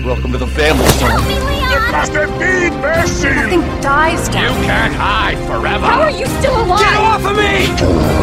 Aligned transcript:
Welcome 0.00 0.32
to 0.32 0.38
the 0.38 0.46
family, 0.46 0.84
son. 0.86 1.20
It 1.30 1.92
must 1.92 2.12
have 2.12 2.38
been 2.38 2.72
Bessie! 2.80 3.28
Nothing 3.28 3.60
dies 3.80 4.26
You 4.28 4.34
can't 4.34 4.94
hide 4.94 5.38
forever! 5.46 5.86
How 5.86 6.00
are 6.00 6.10
you 6.10 6.26
still 6.26 6.60
alive? 6.64 6.80
Get 6.80 6.96
off 6.98 7.24
of 7.24 7.36
me! 7.36 8.21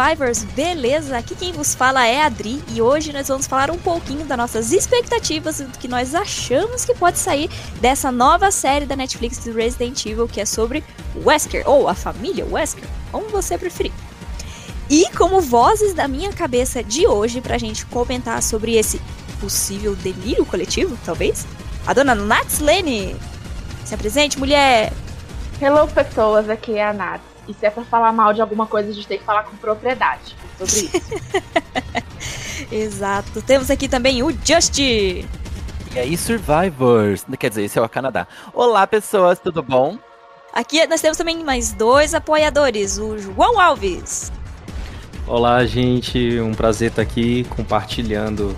Survivors, 0.00 0.44
beleza? 0.44 1.18
Aqui 1.18 1.34
quem 1.34 1.52
vos 1.52 1.74
fala 1.74 2.06
é 2.06 2.22
a 2.22 2.26
Adri 2.26 2.62
e 2.68 2.80
hoje 2.80 3.12
nós 3.12 3.28
vamos 3.28 3.46
falar 3.46 3.70
um 3.70 3.76
pouquinho 3.76 4.24
das 4.24 4.38
nossas 4.38 4.72
expectativas 4.72 5.60
e 5.60 5.64
do 5.64 5.78
que 5.78 5.86
nós 5.86 6.14
achamos 6.14 6.86
que 6.86 6.94
pode 6.94 7.18
sair 7.18 7.50
dessa 7.82 8.10
nova 8.10 8.50
série 8.50 8.86
da 8.86 8.96
Netflix 8.96 9.44
do 9.44 9.52
Resident 9.52 10.06
Evil 10.06 10.26
que 10.26 10.40
é 10.40 10.46
sobre 10.46 10.82
Wesker, 11.14 11.68
ou 11.68 11.86
a 11.86 11.94
família 11.94 12.46
Wesker, 12.46 12.84
como 13.12 13.28
você 13.28 13.58
preferir. 13.58 13.92
E 14.88 15.04
como 15.10 15.38
vozes 15.38 15.92
da 15.92 16.08
minha 16.08 16.32
cabeça 16.32 16.82
de 16.82 17.06
hoje 17.06 17.42
pra 17.42 17.58
gente 17.58 17.84
comentar 17.84 18.42
sobre 18.42 18.76
esse 18.76 18.98
possível 19.38 19.94
delírio 19.96 20.46
coletivo, 20.46 20.96
talvez, 21.04 21.46
a 21.86 21.92
dona 21.92 22.14
Natslene. 22.14 23.16
Se 23.84 23.94
apresente, 23.94 24.38
mulher! 24.38 24.94
Hello, 25.60 25.86
pessoas, 25.88 26.48
aqui 26.48 26.78
é 26.78 26.86
a 26.86 26.92
Nath. 26.94 27.29
E 27.48 27.54
se 27.54 27.66
é 27.66 27.70
pra 27.70 27.84
falar 27.84 28.12
mal 28.12 28.32
de 28.32 28.40
alguma 28.40 28.66
coisa, 28.66 28.90
a 28.90 28.92
gente 28.92 29.06
tem 29.06 29.18
que 29.18 29.24
falar 29.24 29.44
com 29.44 29.56
propriedade 29.56 30.36
sobre 30.58 30.72
isso. 30.72 31.00
Exato. 32.70 33.42
Temos 33.42 33.70
aqui 33.70 33.88
também 33.88 34.22
o 34.22 34.30
Justy. 34.30 35.26
E 35.94 35.98
aí, 35.98 36.16
Survivors? 36.16 37.24
Quer 37.38 37.48
dizer, 37.48 37.64
esse 37.64 37.78
é 37.78 37.82
o 37.82 37.88
Canadá. 37.88 38.26
Olá, 38.52 38.86
pessoas, 38.86 39.38
tudo 39.38 39.62
bom? 39.62 39.98
Aqui 40.52 40.86
nós 40.86 41.00
temos 41.00 41.16
também 41.16 41.42
mais 41.44 41.72
dois 41.72 42.14
apoiadores, 42.14 42.98
o 42.98 43.18
João 43.18 43.58
Alves. 43.58 44.32
Olá, 45.26 45.64
gente. 45.64 46.40
Um 46.40 46.54
prazer 46.54 46.90
estar 46.90 47.02
aqui 47.02 47.44
compartilhando 47.44 48.56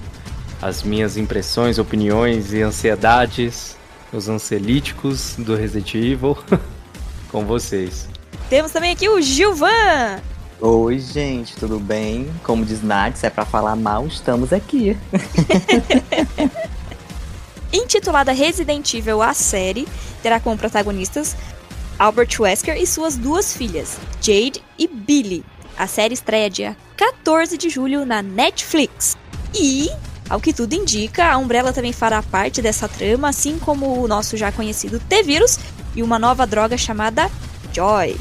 as 0.60 0.82
minhas 0.82 1.16
impressões, 1.16 1.78
opiniões 1.78 2.52
e 2.52 2.62
ansiedades, 2.62 3.76
os 4.12 4.28
ansiolíticos 4.28 5.34
do 5.36 5.54
Resident 5.54 5.94
Evil 5.94 6.36
com 7.30 7.44
vocês. 7.44 8.08
Temos 8.52 8.70
também 8.70 8.92
aqui 8.92 9.08
o 9.08 9.18
Gilvan. 9.18 10.20
Oi, 10.60 10.98
gente, 10.98 11.56
tudo 11.56 11.80
bem? 11.80 12.30
Como 12.44 12.66
diz 12.66 12.82
Nath, 12.82 13.16
se 13.16 13.26
é 13.26 13.30
pra 13.30 13.46
falar 13.46 13.74
mal, 13.74 14.06
estamos 14.06 14.52
aqui. 14.52 14.94
Intitulada 17.72 18.30
Resident 18.30 18.92
Evil 18.92 19.22
a 19.22 19.32
série, 19.32 19.88
terá 20.22 20.38
como 20.38 20.58
protagonistas 20.58 21.34
Albert 21.98 22.38
Wesker 22.38 22.76
e 22.76 22.86
suas 22.86 23.16
duas 23.16 23.56
filhas, 23.56 23.96
Jade 24.20 24.62
e 24.78 24.86
Billy. 24.86 25.42
A 25.78 25.86
série 25.86 26.12
estreia 26.12 26.50
dia 26.50 26.76
14 26.98 27.56
de 27.56 27.70
julho 27.70 28.04
na 28.04 28.20
Netflix. 28.20 29.16
E, 29.54 29.88
ao 30.28 30.42
que 30.42 30.52
tudo 30.52 30.74
indica, 30.74 31.32
a 31.32 31.38
Umbrella 31.38 31.72
também 31.72 31.94
fará 31.94 32.22
parte 32.22 32.60
dessa 32.60 32.86
trama, 32.86 33.30
assim 33.30 33.58
como 33.58 33.98
o 33.98 34.06
nosso 34.06 34.36
já 34.36 34.52
conhecido 34.52 35.00
T-Vírus 35.00 35.58
e 35.96 36.02
uma 36.02 36.18
nova 36.18 36.46
droga 36.46 36.76
chamada 36.76 37.30
Joy. 37.72 38.14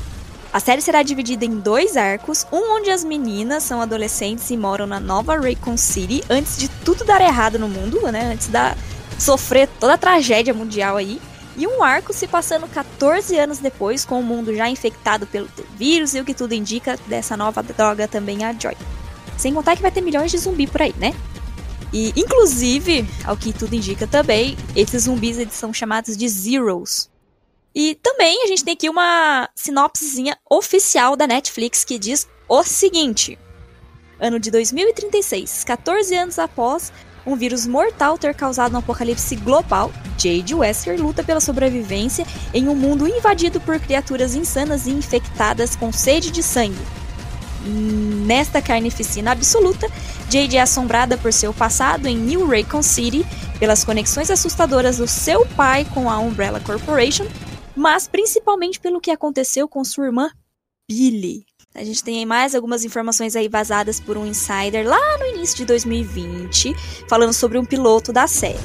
A 0.53 0.59
série 0.59 0.81
será 0.81 1.01
dividida 1.01 1.45
em 1.45 1.59
dois 1.59 1.95
arcos, 1.95 2.45
um 2.51 2.75
onde 2.75 2.89
as 2.89 3.05
meninas 3.05 3.63
são 3.63 3.81
adolescentes 3.81 4.49
e 4.49 4.57
moram 4.57 4.85
na 4.85 4.99
nova 4.99 5.39
Raycon 5.39 5.77
City 5.77 6.21
antes 6.29 6.57
de 6.57 6.67
tudo 6.67 7.05
dar 7.05 7.21
errado 7.21 7.57
no 7.57 7.69
mundo, 7.69 8.01
né? 8.11 8.33
Antes 8.33 8.47
da 8.47 8.75
sofrer 9.17 9.69
toda 9.79 9.93
a 9.93 9.97
tragédia 9.97 10.53
mundial 10.53 10.97
aí. 10.97 11.21
E 11.55 11.65
um 11.65 11.81
arco 11.81 12.11
se 12.11 12.27
passando 12.27 12.67
14 12.67 13.37
anos 13.37 13.59
depois, 13.59 14.03
com 14.03 14.19
o 14.19 14.23
mundo 14.23 14.53
já 14.53 14.69
infectado 14.69 15.25
pelo 15.25 15.47
vírus 15.77 16.15
e 16.15 16.19
o 16.19 16.25
que 16.25 16.33
tudo 16.33 16.53
indica 16.53 16.97
dessa 17.07 17.37
nova 17.37 17.63
droga 17.63 18.05
também 18.07 18.43
a 18.43 18.51
Joy. 18.51 18.75
Sem 19.37 19.53
contar 19.53 19.77
que 19.77 19.81
vai 19.81 19.91
ter 19.91 20.01
milhões 20.01 20.31
de 20.31 20.37
zumbi 20.37 20.67
por 20.67 20.81
aí, 20.81 20.93
né? 20.97 21.13
E, 21.93 22.13
inclusive, 22.15 23.07
ao 23.23 23.37
que 23.37 23.53
tudo 23.53 23.73
indica 23.73 24.05
também, 24.05 24.57
esses 24.75 25.03
zumbis 25.03 25.37
eles 25.37 25.53
são 25.53 25.73
chamados 25.73 26.15
de 26.17 26.27
Zeros. 26.27 27.10
E 27.73 27.95
também 27.95 28.43
a 28.43 28.47
gente 28.47 28.63
tem 28.63 28.73
aqui 28.73 28.89
uma 28.89 29.49
sinopsezinha 29.55 30.37
oficial 30.49 31.15
da 31.15 31.25
Netflix 31.25 31.83
que 31.83 31.97
diz 31.97 32.27
o 32.47 32.63
seguinte: 32.63 33.39
Ano 34.19 34.39
de 34.39 34.51
2036, 34.51 35.63
14 35.63 36.15
anos 36.15 36.39
após 36.39 36.91
um 37.25 37.35
vírus 37.35 37.67
mortal 37.67 38.17
ter 38.17 38.33
causado 38.33 38.73
um 38.73 38.79
apocalipse 38.79 39.35
global, 39.35 39.91
Jade 40.17 40.53
Wesker 40.53 41.01
luta 41.01 41.23
pela 41.23 41.39
sobrevivência 41.39 42.25
em 42.53 42.67
um 42.67 42.75
mundo 42.75 43.07
invadido 43.07 43.61
por 43.61 43.79
criaturas 43.79 44.35
insanas 44.35 44.87
e 44.87 44.91
infectadas 44.91 45.75
com 45.75 45.91
sede 45.91 46.31
de 46.31 46.41
sangue. 46.41 46.79
Nesta 48.25 48.59
carnificina 48.61 49.31
absoluta, 49.31 49.87
Jade 50.29 50.57
é 50.57 50.61
assombrada 50.61 51.15
por 51.17 51.31
seu 51.31 51.53
passado 51.53 52.07
em 52.07 52.17
New 52.17 52.47
Raycon 52.47 52.81
City, 52.81 53.25
pelas 53.59 53.83
conexões 53.83 54.31
assustadoras 54.31 54.97
do 54.97 55.07
seu 55.07 55.45
pai 55.45 55.85
com 55.93 56.09
a 56.09 56.17
Umbrella 56.17 56.59
Corporation, 56.59 57.27
mas 57.75 58.07
principalmente 58.07 58.79
pelo 58.79 59.01
que 59.01 59.11
aconteceu 59.11 59.67
com 59.67 59.83
sua 59.83 60.05
irmã 60.05 60.29
Billy. 60.89 61.45
A 61.73 61.85
gente 61.85 62.03
tem 62.03 62.25
mais 62.25 62.53
algumas 62.53 62.83
informações 62.83 63.33
aí 63.33 63.47
vazadas 63.47 63.97
por 63.97 64.17
um 64.17 64.25
insider 64.25 64.85
lá 64.85 65.17
no 65.19 65.25
início 65.25 65.55
de 65.55 65.65
2020, 65.65 66.75
falando 67.07 67.31
sobre 67.31 67.57
um 67.57 67.63
piloto 67.63 68.11
da 68.11 68.27
série. 68.27 68.59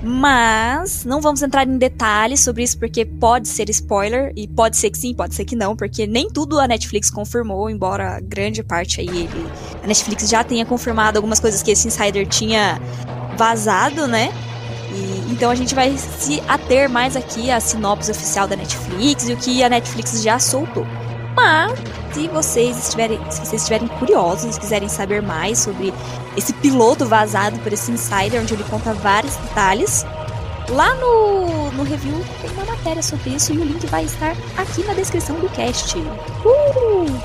Mas 0.00 1.04
não 1.04 1.20
vamos 1.20 1.42
entrar 1.42 1.66
em 1.66 1.76
detalhes 1.76 2.38
sobre 2.38 2.62
isso 2.62 2.78
porque 2.78 3.04
pode 3.04 3.48
ser 3.48 3.68
spoiler 3.70 4.32
e 4.36 4.46
pode 4.46 4.76
ser 4.76 4.90
que 4.90 4.98
sim, 4.98 5.12
pode 5.12 5.34
ser 5.34 5.44
que 5.44 5.56
não, 5.56 5.74
porque 5.74 6.06
nem 6.06 6.30
tudo 6.30 6.60
a 6.60 6.68
Netflix 6.68 7.10
confirmou, 7.10 7.68
embora 7.68 8.20
grande 8.20 8.62
parte 8.62 9.00
aí 9.00 9.08
ele, 9.08 9.46
a 9.82 9.86
Netflix 9.88 10.28
já 10.28 10.44
tenha 10.44 10.64
confirmado 10.64 11.18
algumas 11.18 11.40
coisas 11.40 11.64
que 11.64 11.72
esse 11.72 11.88
insider 11.88 12.28
tinha 12.28 12.80
vazado, 13.36 14.06
né? 14.06 14.30
Então 15.28 15.50
a 15.50 15.54
gente 15.54 15.74
vai 15.74 15.96
se 15.96 16.42
ater 16.48 16.88
mais 16.88 17.16
aqui 17.16 17.50
à 17.50 17.60
sinopse 17.60 18.10
oficial 18.10 18.46
da 18.46 18.56
Netflix 18.56 19.28
e 19.28 19.32
o 19.32 19.36
que 19.36 19.62
a 19.62 19.68
Netflix 19.68 20.22
já 20.22 20.38
soltou. 20.38 20.86
Mas 21.34 21.78
se 22.12 22.28
vocês 22.28 22.78
estiverem, 22.78 23.18
se 23.30 23.40
vocês 23.40 23.60
estiverem 23.60 23.88
curiosos, 23.88 24.56
quiserem 24.56 24.88
saber 24.88 25.20
mais 25.20 25.58
sobre 25.58 25.92
esse 26.36 26.52
piloto 26.54 27.04
vazado 27.04 27.58
por 27.58 27.72
esse 27.72 27.90
insider, 27.90 28.40
onde 28.40 28.54
ele 28.54 28.64
conta 28.64 28.94
vários 28.94 29.36
detalhes, 29.36 30.06
lá 30.70 30.94
no, 30.94 31.70
no 31.72 31.82
review 31.82 32.24
tem 32.40 32.50
uma 32.52 32.64
matéria 32.64 33.02
sobre 33.02 33.30
isso 33.30 33.52
e 33.52 33.58
o 33.58 33.64
link 33.64 33.86
vai 33.88 34.04
estar 34.04 34.34
aqui 34.56 34.82
na 34.84 34.94
descrição 34.94 35.38
do 35.38 35.48
cast. 35.50 35.98
Uh! 35.98 37.20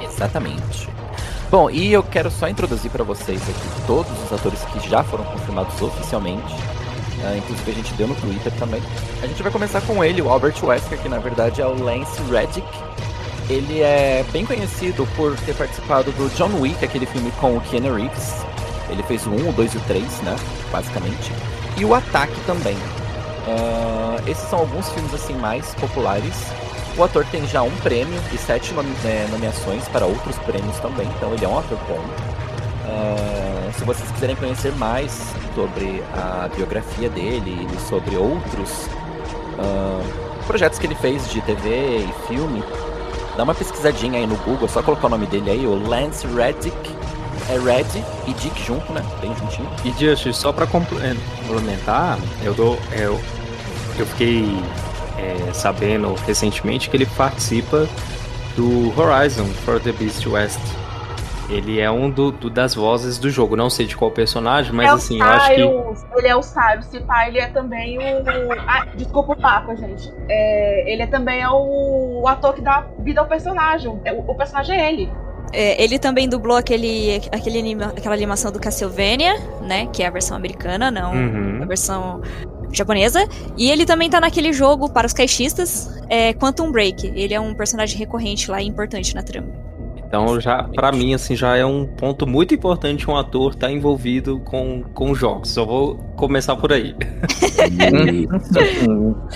Exatamente. 0.00 0.88
Bom, 1.50 1.68
e 1.68 1.92
eu 1.92 2.02
quero 2.02 2.30
só 2.30 2.48
introduzir 2.48 2.90
para 2.90 3.02
vocês 3.04 3.40
aqui 3.42 3.86
todos 3.86 4.12
os 4.24 4.32
atores 4.32 4.60
que 4.64 4.88
já 4.88 5.02
foram 5.02 5.24
confirmados 5.24 5.80
oficialmente. 5.80 6.54
Uh, 7.18 7.38
inclusive 7.38 7.70
a 7.70 7.74
gente 7.74 7.94
deu 7.94 8.08
no 8.08 8.14
Twitter 8.16 8.52
também. 8.58 8.82
A 9.22 9.26
gente 9.26 9.42
vai 9.42 9.50
começar 9.50 9.80
com 9.82 10.04
ele, 10.04 10.20
o 10.20 10.28
Albert 10.28 10.54
Wesker, 10.62 10.98
que 10.98 11.08
na 11.08 11.18
verdade 11.18 11.60
é 11.60 11.66
o 11.66 11.82
Lance 11.82 12.20
Reddick. 12.30 12.66
Ele 13.48 13.80
é 13.80 14.24
bem 14.32 14.44
conhecido 14.44 15.06
por 15.16 15.36
ter 15.40 15.54
participado 15.54 16.10
do 16.12 16.28
John 16.36 16.60
Wick, 16.60 16.84
aquele 16.84 17.06
filme 17.06 17.30
com 17.40 17.56
o 17.56 17.60
Keanu 17.60 17.94
Reeves. 17.94 18.44
Ele 18.90 19.02
fez 19.04 19.26
o 19.26 19.30
1, 19.30 19.48
o 19.48 19.52
2 19.52 19.74
e 19.74 19.76
o 19.76 19.80
3, 19.82 20.02
né? 20.22 20.36
Basicamente. 20.70 21.32
E 21.76 21.84
o 21.84 21.94
Ataque 21.94 22.38
também. 22.46 22.76
Uh, 23.46 24.28
esses 24.28 24.48
são 24.48 24.58
alguns 24.58 24.88
filmes 24.90 25.14
assim 25.14 25.34
mais 25.34 25.74
populares. 25.76 26.34
O 26.96 27.04
ator 27.04 27.24
tem 27.26 27.46
já 27.46 27.62
um 27.62 27.70
prêmio 27.76 28.18
e 28.32 28.38
sete 28.38 28.72
nome 28.72 28.90
é, 29.04 29.28
nomeações 29.30 29.86
para 29.88 30.06
outros 30.06 30.36
prêmios 30.38 30.78
também, 30.78 31.06
então 31.16 31.32
ele 31.34 31.44
é 31.44 31.48
um 31.48 31.58
ator 31.58 31.78
bom. 31.86 32.00
Uh, 32.88 33.72
se 33.78 33.84
vocês 33.84 34.10
quiserem 34.12 34.34
conhecer 34.34 34.74
mais 34.76 35.34
sobre 35.56 36.04
a 36.12 36.48
biografia 36.54 37.08
dele 37.08 37.66
e 37.74 37.80
sobre 37.88 38.14
outros 38.14 38.70
uh, 39.58 40.44
projetos 40.46 40.78
que 40.78 40.86
ele 40.86 40.94
fez 40.94 41.30
de 41.30 41.40
TV 41.40 42.00
e 42.00 42.28
filme, 42.28 42.62
dá 43.38 43.42
uma 43.42 43.54
pesquisadinha 43.54 44.20
aí 44.20 44.26
no 44.26 44.36
Google, 44.36 44.68
só 44.68 44.82
colocar 44.82 45.06
o 45.06 45.10
nome 45.10 45.26
dele 45.26 45.50
aí, 45.50 45.66
o 45.66 45.74
Lance 45.74 46.26
Reddick. 46.26 46.94
É 47.48 47.58
Red 47.58 48.02
e 48.26 48.32
Dick 48.32 48.60
junto, 48.64 48.92
né? 48.92 49.00
Bem 49.20 49.32
juntinho. 49.36 49.68
E 49.84 49.92
Just, 49.92 50.32
só 50.32 50.52
pra 50.52 50.66
complementar, 50.66 52.18
eu 52.42 52.52
dou. 52.52 52.76
Eu, 52.90 53.20
eu 53.96 54.06
fiquei 54.06 54.58
é, 55.16 55.52
sabendo 55.52 56.12
recentemente 56.26 56.90
que 56.90 56.96
ele 56.96 57.06
participa 57.06 57.88
do 58.56 58.92
Horizon 59.00 59.46
for 59.64 59.78
the 59.78 59.92
Beast 59.92 60.26
West. 60.26 60.58
Ele 61.48 61.78
é 61.80 61.90
um 61.90 62.10
do, 62.10 62.32
do- 62.32 62.50
das 62.50 62.74
vozes 62.74 63.18
do 63.18 63.30
jogo. 63.30 63.54
Não 63.56 63.70
sei 63.70 63.86
de 63.86 63.96
qual 63.96 64.10
personagem, 64.10 64.72
mas 64.72 64.86
é 64.88 64.90
assim, 64.92 65.20
o 65.22 65.24
eu 65.24 65.30
acho 65.30 65.46
que. 65.54 66.18
Ele 66.18 66.28
é 66.28 66.34
o 66.36 66.42
Cyrus. 66.42 66.86
Se 66.86 67.00
pá, 67.00 67.28
ele 67.28 67.38
é 67.38 67.46
também 67.48 67.98
o. 67.98 68.02
Ah, 68.66 68.86
desculpa 68.96 69.32
o 69.32 69.36
Papa, 69.36 69.76
gente. 69.76 70.12
É, 70.28 70.92
ele 70.92 71.02
é 71.02 71.06
também 71.06 71.40
é 71.42 71.48
o, 71.48 72.20
o 72.22 72.28
ator 72.28 72.52
que 72.54 72.60
dá 72.60 72.86
vida 72.98 73.20
ao 73.20 73.26
personagem. 73.28 74.00
É, 74.04 74.12
O, 74.12 74.20
o 74.28 74.34
personagem 74.34 74.76
é 74.76 74.92
ele. 74.92 75.08
É, 75.52 75.80
ele 75.82 75.98
também 75.98 76.28
dublou 76.28 76.56
aquele, 76.56 77.20
aquele 77.30 77.60
anima- 77.60 77.92
aquela 77.96 78.14
animação 78.14 78.50
do 78.50 78.58
Castlevania, 78.58 79.34
né? 79.62 79.86
Que 79.92 80.02
é 80.02 80.06
a 80.08 80.10
versão 80.10 80.36
americana, 80.36 80.90
não 80.90 81.12
Uhum. 81.12 81.60
a 81.62 81.66
versão 81.66 82.20
japonesa. 82.72 83.24
E 83.56 83.70
ele 83.70 83.86
também 83.86 84.10
tá 84.10 84.20
naquele 84.20 84.52
jogo 84.52 84.90
para 84.90 85.06
os 85.06 85.12
caixistas, 85.12 85.88
é, 86.08 86.34
Quantum 86.34 86.72
Break. 86.72 87.06
Ele 87.14 87.32
é 87.32 87.40
um 87.40 87.54
personagem 87.54 87.96
recorrente 87.96 88.50
lá 88.50 88.60
e 88.60 88.66
importante 88.66 89.14
na 89.14 89.22
trama. 89.22 89.46
Então, 90.06 90.40
já, 90.40 90.62
pra 90.62 90.92
mim, 90.92 91.14
assim, 91.14 91.34
já 91.34 91.56
é 91.56 91.64
um 91.64 91.84
ponto 91.84 92.26
muito 92.26 92.54
importante 92.54 93.10
um 93.10 93.16
ator 93.16 93.52
estar 93.52 93.70
envolvido 93.70 94.38
com, 94.40 94.82
com 94.94 95.14
jogos. 95.14 95.50
Só 95.50 95.64
vou 95.64 95.96
começar 96.16 96.56
por 96.56 96.72
aí. 96.72 96.94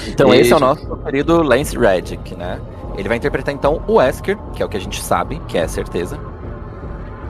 Então 0.09 0.33
esse 0.33 0.53
é 0.53 0.57
o 0.57 0.61
nosso 0.61 0.97
querido 0.99 1.43
Lance 1.43 1.77
Reddick, 1.77 2.35
né? 2.35 2.61
Ele 2.97 3.09
vai 3.09 3.17
interpretar 3.17 3.55
então 3.55 3.83
o 3.87 3.95
Wesker, 3.95 4.37
que 4.55 4.63
é 4.63 4.67
o 4.67 4.69
que 4.69 4.77
a 4.77 4.81
gente 4.81 5.03
sabe, 5.03 5.41
que 5.49 5.59
é 5.59 5.67
certeza. 5.67 6.19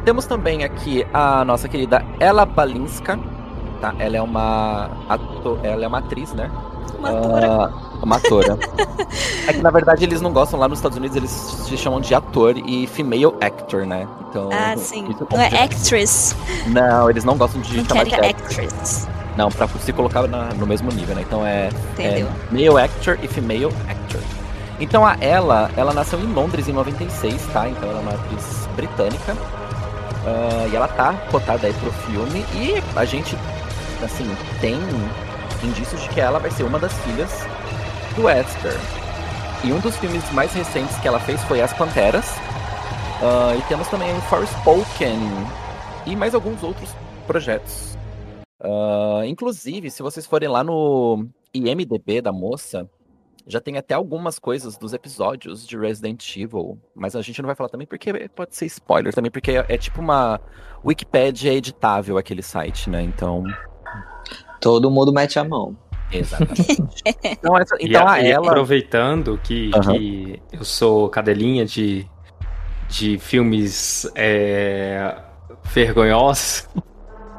Temos 0.05 0.27
também 0.27 0.65
aqui 0.65 1.07
a 1.13 1.45
nossa 1.45 1.69
querida 1.69 2.05
Ella 2.19 2.45
Balinska, 2.45 3.19
tá? 3.81 3.95
Ela 3.99 4.17
é 4.17 4.23
uma 4.23 4.91
ato... 5.09 5.59
ela 5.63 5.85
é 5.85 5.89
uma 5.89 5.99
atriz, 5.99 6.33
né? 6.33 6.51
Uma 6.99 7.11
atora. 7.11 7.65
Ah, 7.65 7.90
uma 8.03 8.17
atora. 8.17 8.59
é 9.47 9.53
que 9.53 9.61
na 9.61 9.71
verdade 9.71 10.05
eles 10.05 10.21
não 10.21 10.33
gostam 10.33 10.59
lá 10.59 10.69
nos 10.69 10.79
Estados 10.79 10.97
Unidos, 10.99 11.17
eles 11.17 11.31
se 11.31 11.77
chamam 11.77 12.01
de 12.01 12.15
ator 12.15 12.57
e 12.57 12.87
female 12.87 13.35
actor, 13.41 13.87
né? 13.87 14.07
Então 14.29 14.49
ah, 14.53 14.77
sim. 14.77 15.07
isso 15.11 15.27
Não 15.31 15.41
é 15.41 15.63
actress. 15.63 16.35
Não, 16.67 17.11
eles 17.11 17.25
não 17.25 17.37
gostam 17.37 17.61
de 17.61 17.77
Não 17.79 17.85
chamar 17.85 18.05
de 18.05 18.15
é 18.15 18.31
actor. 18.31 18.47
actress. 18.47 19.09
Não, 19.37 19.51
pra 19.51 19.67
se 19.69 19.93
colocar 19.93 20.27
na- 20.29 20.51
no 20.55 20.67
mesmo 20.67 20.91
nível, 20.93 21.15
né? 21.15 21.23
Então 21.27 21.47
é 21.47 21.71
Entendeu? 21.93 22.27
é 22.29 22.53
male 22.53 22.85
actor 22.85 23.19
e 23.23 23.29
female 23.29 23.67
actor. 23.89 24.21
Então 24.81 25.05
a 25.05 25.17
ela, 25.21 25.71
ela 25.77 25.93
nasceu 25.93 26.19
em 26.19 26.33
Londres 26.33 26.69
em 26.69 26.73
96, 26.73 27.43
tá? 27.53 27.69
Então 27.69 27.89
ela 27.89 27.99
é 27.99 28.03
uma 28.03 28.13
atriz 28.13 28.69
britânica. 28.77 29.37
Ah, 30.27 30.67
e 30.71 30.77
ela 30.77 30.89
tá 30.89 31.15
cotada 31.31 31.67
aí 31.67 31.73
pro 31.75 31.93
filme. 31.93 32.45
E 32.55 32.83
a 32.97 33.05
gente, 33.05 33.37
assim, 34.03 34.31
tem 34.61 34.79
indícios 35.63 36.01
de 36.03 36.09
que 36.09 36.21
ela 36.21 36.39
vai 36.39 36.51
ser 36.51 36.63
uma 36.65 36.79
das 36.79 36.93
filhas 37.01 37.31
do 38.15 38.25
Wesker. 38.25 38.73
E 39.65 39.73
um 39.73 39.81
dos 39.81 39.97
filmes 39.97 40.29
mais 40.33 40.53
recentes 40.53 40.97
que 40.99 41.09
ela 41.09 41.21
fez 41.21 41.43
foi 41.45 41.61
As 41.61 41.73
Panteras. 41.73 42.27
Ah, 43.23 43.55
e 43.57 43.63
temos 43.69 43.89
também 43.89 44.17
o 44.17 44.21
Forspoken 44.23 45.19
e 46.07 46.17
mais 46.17 46.35
alguns 46.35 46.63
outros 46.63 46.91
projetos. 47.27 47.97
Ah, 48.63 49.23
inclusive, 49.27 49.91
se 49.91 50.03
vocês 50.03 50.27
forem 50.27 50.49
lá 50.49 50.65
no 50.65 51.27
IMDB 51.53 52.21
da 52.23 52.33
moça, 52.33 52.89
já 53.47 53.61
tem 53.61 53.77
até 53.77 53.95
algumas 53.95 54.39
coisas 54.39 54.77
dos 54.77 54.93
episódios 54.93 55.67
de 55.67 55.77
Resident 55.77 56.37
Evil, 56.37 56.79
mas 56.95 57.17
a 57.17 57.23
gente 57.23 57.41
não 57.43 57.47
vai 57.47 57.57
falar 57.57 57.69
também 57.69 57.87
porque 57.87 58.29
pode 58.31 58.55
ser 58.57 58.67
spoiler 58.67 59.13
também, 59.13 59.31
porque 59.31 59.53
é, 59.53 59.67
é 59.69 59.79
tipo 59.79 60.01
uma 60.01 60.41
Wikipedia 60.85 61.53
editável 61.53 62.17
aquele 62.17 62.43
site, 62.43 62.89
né? 62.89 63.03
Então, 63.03 63.45
Todo 64.61 64.91
mundo 64.91 65.11
mete 65.11 65.39
a 65.39 65.45
mão. 65.45 65.75
Exatamente. 66.13 67.03
então, 67.25 67.57
essa- 67.59 67.75
a- 67.77 68.13
a 68.13 68.21
e 68.21 68.31
ela, 68.31 68.49
aproveitando 68.49 69.39
que, 69.43 69.71
Aham. 69.75 69.93
que 69.95 70.43
eu 70.53 70.65
sou 70.65 71.09
cadelinha 71.09 71.65
de, 71.65 72.07
de 72.89 73.19
filmes 73.19 74.11
é, 74.15 75.15
vergonhosos, 75.73 76.69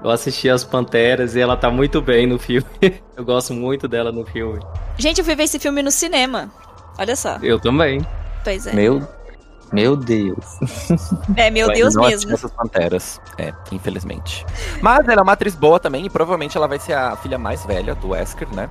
eu 0.03 0.09
assisti 0.09 0.49
As 0.49 0.63
Panteras 0.63 1.35
e 1.35 1.39
ela 1.39 1.55
tá 1.55 1.69
muito 1.69 2.01
bem 2.01 2.25
no 2.25 2.39
filme. 2.39 2.65
Eu 3.15 3.23
gosto 3.25 3.53
muito 3.53 3.87
dela 3.87 4.11
no 4.11 4.25
filme. 4.25 4.59
Gente, 4.97 5.19
eu 5.19 5.25
fui 5.25 5.35
ver 5.35 5.43
esse 5.43 5.59
filme 5.59 5.83
no 5.83 5.91
cinema. 5.91 6.51
Olha 6.97 7.15
só. 7.15 7.37
Eu 7.43 7.59
também. 7.59 8.01
Pois 8.43 8.65
é. 8.65 8.73
Meu, 8.73 9.07
meu 9.71 9.95
Deus. 9.95 10.59
É, 11.35 11.49
meu 11.49 11.67
Ué, 11.67 11.73
Deus 11.73 11.95
não 11.95 12.07
mesmo. 12.07 12.33
essas 12.33 12.51
panteras. 12.51 13.21
É, 13.37 13.53
infelizmente. 13.71 14.45
Mas 14.81 15.07
ela 15.07 15.21
é 15.21 15.23
uma 15.23 15.33
atriz 15.33 15.55
boa 15.55 15.79
também, 15.79 16.05
e 16.05 16.09
provavelmente 16.09 16.57
ela 16.57 16.67
vai 16.67 16.79
ser 16.79 16.93
a 16.93 17.15
filha 17.15 17.37
mais 17.37 17.65
velha 17.65 17.95
do 17.95 18.09
Wesker, 18.09 18.47
né? 18.53 18.69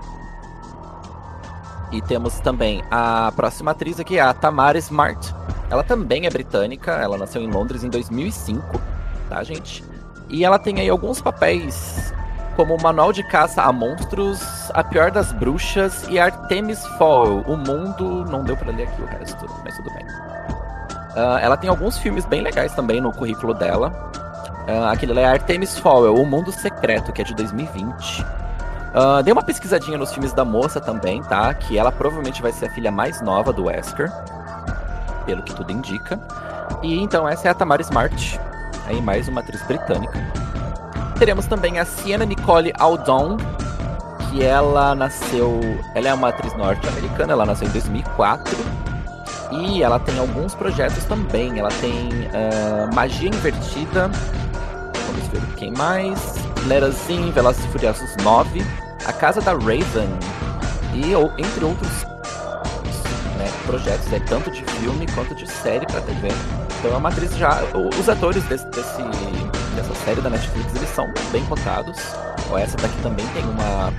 E 1.91 2.01
temos 2.01 2.39
também 2.41 2.85
a 2.91 3.33
próxima 3.35 3.73
atriz 3.73 3.99
aqui, 3.99 4.19
a 4.19 4.33
Tamara 4.33 4.79
Smart. 4.79 5.35
Ela 5.69 5.83
também 5.83 6.27
é 6.27 6.31
britânica, 6.31 6.93
ela 6.93 7.17
nasceu 7.17 7.43
em 7.43 7.51
Londres 7.51 7.83
em 7.83 7.89
2005, 7.89 8.81
tá, 9.29 9.43
gente? 9.43 9.85
E 10.29 10.45
ela 10.45 10.59
tem 10.59 10.79
aí 10.81 10.89
alguns 10.89 11.21
papéis 11.21 12.13
como 12.61 12.77
o 12.77 12.83
Manual 12.83 13.13
de 13.13 13.23
Caça 13.23 13.63
a 13.63 13.73
Monstros, 13.73 14.41
A 14.75 14.85
Pior 14.85 15.11
das 15.11 15.33
Bruxas 15.33 16.07
e 16.09 16.19
Artemis 16.19 16.85
Fowl. 16.99 17.41
O 17.47 17.57
Mundo. 17.57 18.25
Não 18.27 18.45
deu 18.45 18.57
pra 18.57 18.71
ler 18.71 18.87
aqui 18.87 19.03
o 19.03 19.07
resto, 19.07 19.47
mas 19.65 19.77
tudo 19.77 19.91
bem. 19.95 20.05
Ah, 21.17 21.39
ela 21.41 21.57
tem 21.57 21.69
alguns 21.69 21.99
filmes 21.99 22.25
bem 22.25 22.41
legais 22.41 22.73
também 22.75 23.01
no 23.01 23.13
currículo 23.13 23.55
dela. 23.55 23.93
Ah, 24.69 24.93
aquele 24.93 25.13
lá 25.13 25.21
é 25.23 25.27
Artemis 25.27 25.79
Fowl, 25.79 26.15
O 26.15 26.27
Mundo 26.27 26.53
Secreto, 26.53 27.13
que 27.13 27.23
é 27.23 27.25
de 27.25 27.35
2020. 27.35 28.25
Ah, 28.95 29.23
dei 29.23 29.33
uma 29.33 29.43
pesquisadinha 29.43 29.97
nos 29.97 30.13
filmes 30.13 30.33
da 30.33 30.45
moça 30.45 30.81
também, 30.81 31.23
tá? 31.23 31.53
Que 31.55 31.79
ela 31.79 31.93
provavelmente 31.93 32.43
vai 32.43 32.53
ser 32.53 32.67
a 32.67 32.71
filha 32.71 32.91
mais 32.91 33.21
nova 33.21 33.53
do 33.53 33.65
Wesker, 33.65 34.11
pelo 35.25 35.43
que 35.43 35.55
tudo 35.55 35.73
indica. 35.73 36.19
E 36.83 37.01
então 37.01 37.29
essa 37.29 37.49
é 37.49 37.51
a 37.51 37.55
Tamara 37.55 37.83
Smart, 37.83 38.41
aí 38.87 39.01
mais 39.01 39.29
uma 39.29 39.41
atriz 39.41 39.63
britânica. 39.63 40.19
Teremos 41.19 41.47
também 41.47 41.79
a 41.79 41.85
Sienna 41.85 42.25
Nicole 42.25 42.73
Aldon, 42.79 43.37
que 44.31 44.43
ela 44.43 44.95
nasceu. 44.95 45.61
Ela 45.95 46.09
é 46.09 46.15
uma 46.15 46.29
atriz 46.29 46.57
norte-americana, 46.57 47.33
ela 47.33 47.45
nasceu 47.45 47.69
em 47.69 47.73
2004. 47.73 48.57
E 49.53 49.83
ela 49.83 49.99
tem 49.99 50.19
alguns 50.19 50.55
projetos 50.55 51.05
também. 51.05 51.59
Ela 51.59 51.71
tem 51.81 52.09
ah, 52.33 52.91
Magia 52.95 53.29
Invertida. 53.29 54.09
Vamos 55.07 55.29
ver 55.29 55.41
quem 55.57 55.73
mais. 55.73 56.35
Let 56.67 56.83
Us 56.85 57.09
In, 57.11 57.31
Velozes 57.33 57.65
e 57.65 57.69
Furiosos 57.69 58.17
9. 58.23 58.63
A 59.07 59.13
Casa 59.13 59.41
da 59.41 59.53
Raven. 59.53 60.09
E 60.95 61.15
ou- 61.15 61.33
entre 61.39 61.65
outros 61.65 61.91
né, 63.39 63.51
projetos, 63.67 64.13
é 64.13 64.21
tanto 64.21 64.51
de 64.51 64.63
filme 64.65 65.07
quanto 65.15 65.35
de 65.35 65.47
série 65.51 65.87
pra 65.87 66.01
TV. 66.01 66.29
Então 66.79 66.93
é 66.93 66.97
uma 66.97 67.09
atriz 67.09 67.35
já. 67.37 67.59
Os 67.99 68.09
atores 68.09 68.43
desse, 68.45 68.67
desse- 68.67 69.03
dessa 69.75 69.95
série 70.05 70.21
da 70.21 70.31
Netflix 70.31 70.75
eles 70.75 70.89
são 70.91 71.07
bem 71.33 71.45
cotados. 71.47 71.97
Ó, 72.51 72.59
Essa 72.59 72.77
daqui 72.77 72.97
também 73.03 73.27
tem 73.29 73.45
uma. 73.45 73.93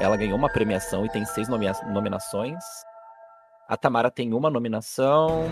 Ela 0.00 0.16
ganhou 0.16 0.36
uma 0.38 0.48
premiação 0.48 1.04
e 1.06 1.08
tem 1.10 1.24
seis 1.24 1.48
nomea- 1.48 1.74
nominações. 1.86 2.62
A 3.68 3.76
Tamara 3.76 4.10
tem 4.12 4.32
uma 4.32 4.48
nominação. 4.48 5.50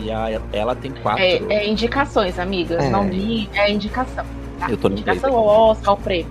E 0.00 0.10
a, 0.10 0.40
ela 0.52 0.76
tem 0.76 0.92
quatro. 0.92 1.22
É, 1.22 1.38
é 1.48 1.68
indicações, 1.68 2.38
amigas. 2.38 2.84
É. 2.84 2.88
Não 2.88 3.08
li, 3.08 3.50
é 3.52 3.70
indicação. 3.70 4.24
Tá? 4.58 4.70
Eu 4.70 4.76
tô 4.76 4.88
no 4.88 4.94
indicação 4.94 5.34
ao 5.34 5.44
Oscar, 5.44 5.90
ao 5.90 5.96
prêmio. 5.96 6.30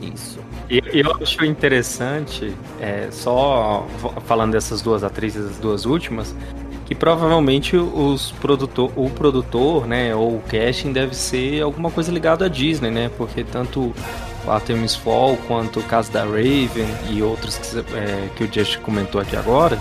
Isso. 0.00 0.40
E 0.68 1.00
eu 1.00 1.14
acho 1.20 1.44
interessante, 1.44 2.54
é, 2.80 3.08
só 3.10 3.86
falando 4.26 4.52
dessas 4.52 4.80
duas 4.80 5.04
atrizes, 5.04 5.44
as 5.44 5.58
duas 5.58 5.84
últimas, 5.84 6.34
que 6.86 6.94
provavelmente 6.94 7.76
os 7.76 8.32
produtor, 8.32 8.90
o 8.96 9.10
produtor, 9.10 9.86
né, 9.86 10.14
ou 10.14 10.36
o 10.36 10.42
casting 10.42 10.92
deve 10.92 11.14
ser 11.14 11.62
alguma 11.62 11.90
coisa 11.90 12.10
ligada 12.10 12.46
à 12.46 12.48
Disney, 12.48 12.90
né? 12.90 13.10
Porque 13.16 13.44
tanto 13.44 13.92
Artemis 14.46 14.94
Fall 14.94 15.36
quanto 15.46 15.80
o 15.80 15.82
caso 15.84 16.10
da 16.10 16.22
Raven 16.24 16.88
e 17.10 17.22
outros 17.22 17.56
que, 17.58 17.78
é, 17.96 18.28
que 18.36 18.44
o 18.44 18.52
Just 18.52 18.78
comentou 18.78 19.20
aqui 19.20 19.36
agora 19.36 19.78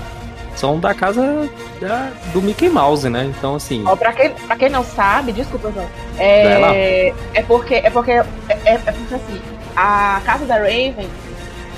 são 0.56 0.80
da 0.80 0.94
casa 0.94 1.50
da- 1.80 2.12
do 2.34 2.41
Mickey 2.41 2.70
Mouse, 2.70 3.10
né? 3.10 3.32
Então 3.38 3.56
assim, 3.56 3.84
Ó, 3.88 3.96
pra, 3.96 4.12
quem, 4.13 4.30
pra 4.32 4.56
quem 4.56 4.70
não 4.70 4.84
sabe, 4.84 5.32
desculpa, 5.32 5.72
João. 5.72 5.88
É, 6.20 7.13
é 7.34 7.41
porque. 7.44 7.75
É 7.75 7.89
porque. 7.89 8.12
É, 8.12 8.25
é 8.65 8.77
porque 8.77 9.15
assim, 9.15 9.41
a 9.75 10.22
casa 10.25 10.46
da 10.46 10.56
Raven. 10.58 11.08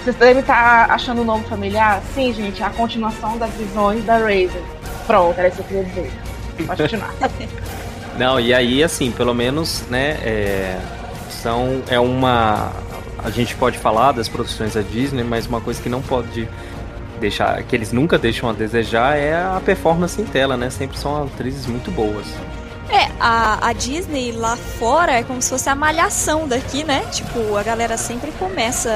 Vocês 0.03 0.15
devem 0.17 0.41
estar 0.41 0.91
achando 0.91 1.21
o 1.21 1.23
nome 1.23 1.45
familiar? 1.45 2.01
Sim, 2.13 2.33
gente, 2.33 2.61
é 2.61 2.65
a 2.65 2.69
continuação 2.71 3.37
das 3.37 3.51
visões 3.51 4.03
da 4.03 4.17
Raven. 4.17 4.61
Pronto, 5.07 5.39
era 5.39 5.47
isso 5.47 5.63
que 5.63 5.73
eu 5.75 5.83
queria 5.83 5.83
dizer. 5.85 6.11
Pode 6.67 6.81
continuar. 6.83 7.13
Não, 8.17 8.37
e 8.39 8.53
aí, 8.53 8.83
assim, 8.83 9.11
pelo 9.11 9.33
menos, 9.33 9.83
né, 9.89 10.17
é, 10.23 10.77
são, 11.43 11.83
é 11.89 11.99
uma... 11.99 12.71
A 13.23 13.29
gente 13.29 13.55
pode 13.55 13.77
falar 13.77 14.13
das 14.13 14.27
produções 14.27 14.73
da 14.73 14.81
Disney, 14.81 15.23
mas 15.23 15.45
uma 15.45 15.61
coisa 15.61 15.81
que 15.81 15.89
não 15.89 16.01
pode 16.01 16.47
deixar, 17.19 17.61
que 17.63 17.75
eles 17.75 17.91
nunca 17.91 18.17
deixam 18.17 18.49
a 18.49 18.53
desejar 18.53 19.17
é 19.17 19.33
a 19.35 19.61
performance 19.63 20.19
em 20.21 20.25
tela, 20.25 20.57
né? 20.57 20.69
Sempre 20.69 20.97
são 20.97 21.23
atrizes 21.23 21.65
muito 21.65 21.91
boas. 21.91 22.25
É, 22.89 23.09
a, 23.19 23.69
a 23.69 23.73
Disney 23.73 24.31
lá 24.31 24.55
fora 24.55 25.13
é 25.13 25.23
como 25.23 25.41
se 25.41 25.49
fosse 25.49 25.69
a 25.69 25.75
malhação 25.75 26.47
daqui, 26.47 26.83
né? 26.83 27.05
Tipo, 27.11 27.55
a 27.55 27.63
galera 27.63 27.97
sempre 27.97 28.31
começa 28.33 28.91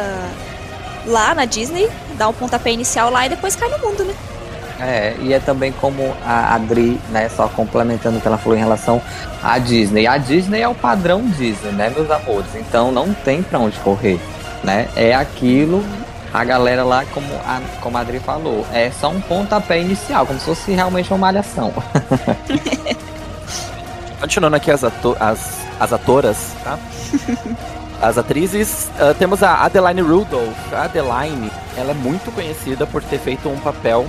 lá 1.06 1.34
na 1.34 1.46
Disney, 1.46 1.90
dá 2.18 2.28
um 2.28 2.34
pontapé 2.34 2.72
inicial 2.72 3.10
lá 3.10 3.26
e 3.26 3.30
depois 3.30 3.56
cai 3.56 3.70
no 3.70 3.80
mundo, 3.80 4.04
né? 4.04 4.14
É, 4.80 5.16
e 5.20 5.34
é 5.34 5.40
também 5.40 5.72
como 5.72 6.16
a 6.24 6.54
Adri, 6.54 7.00
né, 7.10 7.30
só 7.30 7.48
complementando 7.48 8.18
o 8.18 8.22
que 8.22 8.28
ela 8.28 8.38
falou 8.38 8.58
em 8.58 8.62
relação 8.62 9.02
à 9.42 9.58
Disney. 9.58 10.06
A 10.06 10.18
Disney 10.18 10.62
é 10.62 10.68
o 10.68 10.76
padrão 10.76 11.28
Disney, 11.30 11.72
né, 11.72 11.90
meus 11.90 12.10
amores? 12.12 12.54
Então 12.56 12.92
não 12.92 13.14
tem 13.14 13.42
pra 13.42 13.58
onde 13.60 13.80
correr, 13.80 14.20
né? 14.64 14.88
É 14.96 15.16
aquilo, 15.16 15.84
a 16.34 16.44
galera 16.44 16.84
lá, 16.84 17.06
como 17.12 17.28
a, 17.46 17.60
como 17.82 17.98
a 17.98 18.02
Adri 18.02 18.20
falou, 18.20 18.66
é 18.72 18.92
só 18.92 19.10
um 19.10 19.20
pontapé 19.22 19.80
inicial, 19.80 20.26
como 20.26 20.40
se 20.40 20.46
fosse 20.46 20.72
realmente 20.72 21.10
uma 21.12 21.18
malhação. 21.18 21.74
Continuando 24.22 24.56
aqui 24.58 24.70
as, 24.72 24.84
ato 24.84 25.16
as, 25.20 25.66
as 25.80 25.94
atoras, 25.94 26.54
tá? 26.64 26.78
As 28.00 28.16
atrizes, 28.16 28.92
ah, 29.00 29.16
temos 29.18 29.42
a 29.42 29.66
Adeline 29.66 30.02
Rudolph. 30.02 30.72
A 30.72 30.84
Adeline, 30.84 31.52
ela 31.76 31.92
é 31.92 31.96
muito 31.96 32.32
conhecida 32.32 32.86
por 32.86 33.02
ter 33.02 33.18
feito 33.18 33.50
um 33.50 33.58
papel 33.58 34.06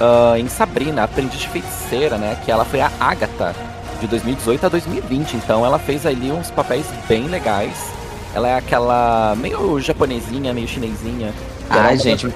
ah, 0.00 0.34
em 0.38 0.48
Sabrina, 0.48 1.04
Aprendiz 1.04 1.40
de 1.40 1.48
Feiticeira, 1.48 2.16
né? 2.16 2.36
Que 2.44 2.50
ela 2.50 2.64
foi 2.64 2.80
a 2.80 2.90
Agatha 3.00 3.54
de 4.00 4.06
2018 4.06 4.66
a 4.66 4.68
2020. 4.68 5.34
Então 5.34 5.64
ela 5.64 5.78
fez 5.78 6.04
ali 6.06 6.30
uns 6.30 6.50
papéis 6.50 6.86
bem 7.08 7.26
legais. 7.26 7.92
Ela 8.34 8.48
é 8.48 8.56
aquela 8.56 9.34
meio 9.36 9.80
japonesinha, 9.80 10.52
meio 10.52 10.66
chinesinha. 10.66 11.32
uma 11.70 11.96
gente, 11.96 12.28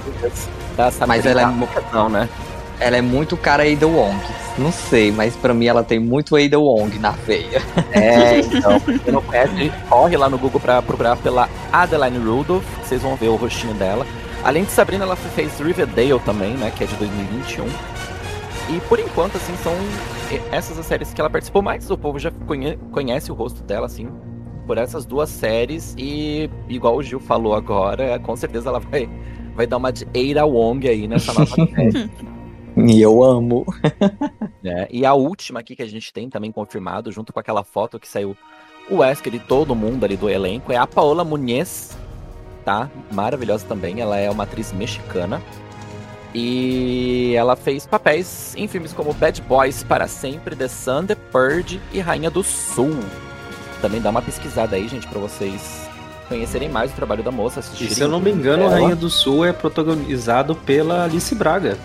da 0.75 0.89
Sabrina. 0.91 1.07
mas 1.07 1.25
ela 1.25 1.41
é 1.41 1.93
Não, 1.93 2.09
né? 2.09 2.29
Ela 2.79 2.97
é 2.97 3.01
muito 3.01 3.35
cara 3.35 3.63
Ada 3.69 3.85
Wong. 3.85 4.17
Não 4.57 4.71
sei, 4.71 5.11
mas 5.11 5.35
pra 5.35 5.53
mim 5.53 5.67
ela 5.67 5.83
tem 5.83 5.99
muito 5.99 6.37
Ada 6.37 6.57
Wong 6.57 6.97
na 6.97 7.11
veia. 7.11 7.61
É, 7.91 8.39
então, 8.39 8.79
quem 8.79 9.13
não 9.13 9.21
conhece, 9.21 9.71
corre 9.89 10.15
lá 10.15 10.29
no 10.29 10.37
Google 10.37 10.61
pra 10.61 10.81
procurar 10.81 11.17
pela 11.17 11.49
Adeline 11.71 12.17
Rudolph, 12.17 12.63
vocês 12.83 13.01
vão 13.01 13.15
ver 13.15 13.27
o 13.27 13.35
rostinho 13.35 13.73
dela. 13.73 14.05
Além 14.43 14.63
de 14.63 14.71
Sabrina, 14.71 15.03
ela 15.03 15.15
fez 15.15 15.59
Riverdale 15.59 16.19
também, 16.25 16.53
né, 16.55 16.71
que 16.75 16.83
é 16.83 16.87
de 16.87 16.95
2021. 16.95 17.65
E 18.75 18.79
por 18.87 18.99
enquanto, 18.99 19.35
assim, 19.37 19.55
são 19.57 19.73
essas 20.51 20.77
as 20.77 20.85
séries 20.85 21.13
que 21.13 21.19
ela 21.19 21.29
participou 21.29 21.61
mais. 21.61 21.89
O 21.89 21.97
povo 21.97 22.19
já 22.19 22.31
conhe- 22.31 22.77
conhece 22.91 23.31
o 23.31 23.35
rosto 23.35 23.63
dela, 23.63 23.85
assim, 23.87 24.07
por 24.67 24.77
essas 24.77 25.05
duas 25.05 25.29
séries. 25.29 25.95
E, 25.97 26.49
igual 26.69 26.95
o 26.95 27.03
Gil 27.03 27.19
falou 27.19 27.53
agora, 27.55 28.17
com 28.19 28.35
certeza 28.35 28.69
ela 28.69 28.79
vai, 28.79 29.09
vai 29.55 29.65
dar 29.67 29.77
uma 29.77 29.91
de 29.91 30.05
Ada 30.05 30.45
Wong 30.45 30.87
aí 30.87 31.07
nessa 31.07 31.33
nova 31.33 31.45
série. 31.55 32.09
E 32.77 33.01
eu 33.01 33.23
amo. 33.23 33.65
né? 34.63 34.87
E 34.91 35.05
a 35.05 35.13
última 35.15 35.59
aqui 35.59 35.75
que 35.75 35.81
a 35.83 35.87
gente 35.89 36.13
tem 36.13 36.29
também 36.29 36.51
confirmado, 36.51 37.11
junto 37.11 37.33
com 37.33 37.39
aquela 37.39 37.63
foto 37.63 37.99
que 37.99 38.07
saiu 38.07 38.37
o 38.89 38.97
Wesker 38.97 39.33
e 39.35 39.39
todo 39.39 39.75
mundo 39.75 40.03
ali 40.05 40.15
do 40.15 40.29
elenco, 40.29 40.71
é 40.71 40.77
a 40.77 40.85
Paola 40.87 41.23
Muniz, 41.23 41.97
tá? 42.63 42.89
Maravilhosa 43.11 43.65
também, 43.67 43.99
ela 44.01 44.17
é 44.17 44.29
uma 44.29 44.43
atriz 44.43 44.71
mexicana. 44.71 45.41
E 46.33 47.33
ela 47.35 47.55
fez 47.55 47.87
papéis 47.87 48.53
em 48.55 48.67
filmes 48.67 48.93
como 48.93 49.13
Bad 49.13 49.41
Boys 49.41 49.81
para 49.83 50.07
Sempre, 50.07 50.55
The 50.55 50.67
Sun, 50.67 51.05
The 51.05 51.15
Purge 51.15 51.81
e 51.91 51.99
Rainha 51.99 52.29
do 52.29 52.43
Sul. 52.43 52.95
Também 53.81 53.99
dá 53.99 54.11
uma 54.11 54.21
pesquisada 54.21 54.75
aí, 54.75 54.87
gente, 54.87 55.07
pra 55.07 55.19
vocês 55.19 55.89
conhecerem 56.27 56.69
mais 56.69 56.91
o 56.91 56.93
trabalho 56.93 57.23
da 57.23 57.31
moça. 57.31 57.61
E 57.79 57.87
se 57.87 57.99
eu 58.01 58.07
não 58.07 58.19
me 58.19 58.31
engano, 58.31 58.63
dela. 58.63 58.75
Rainha 58.75 58.95
do 58.95 59.09
Sul 59.09 59.43
é 59.43 59.51
protagonizado 59.51 60.55
pela 60.55 61.05
Alice 61.05 61.33
Braga, 61.33 61.77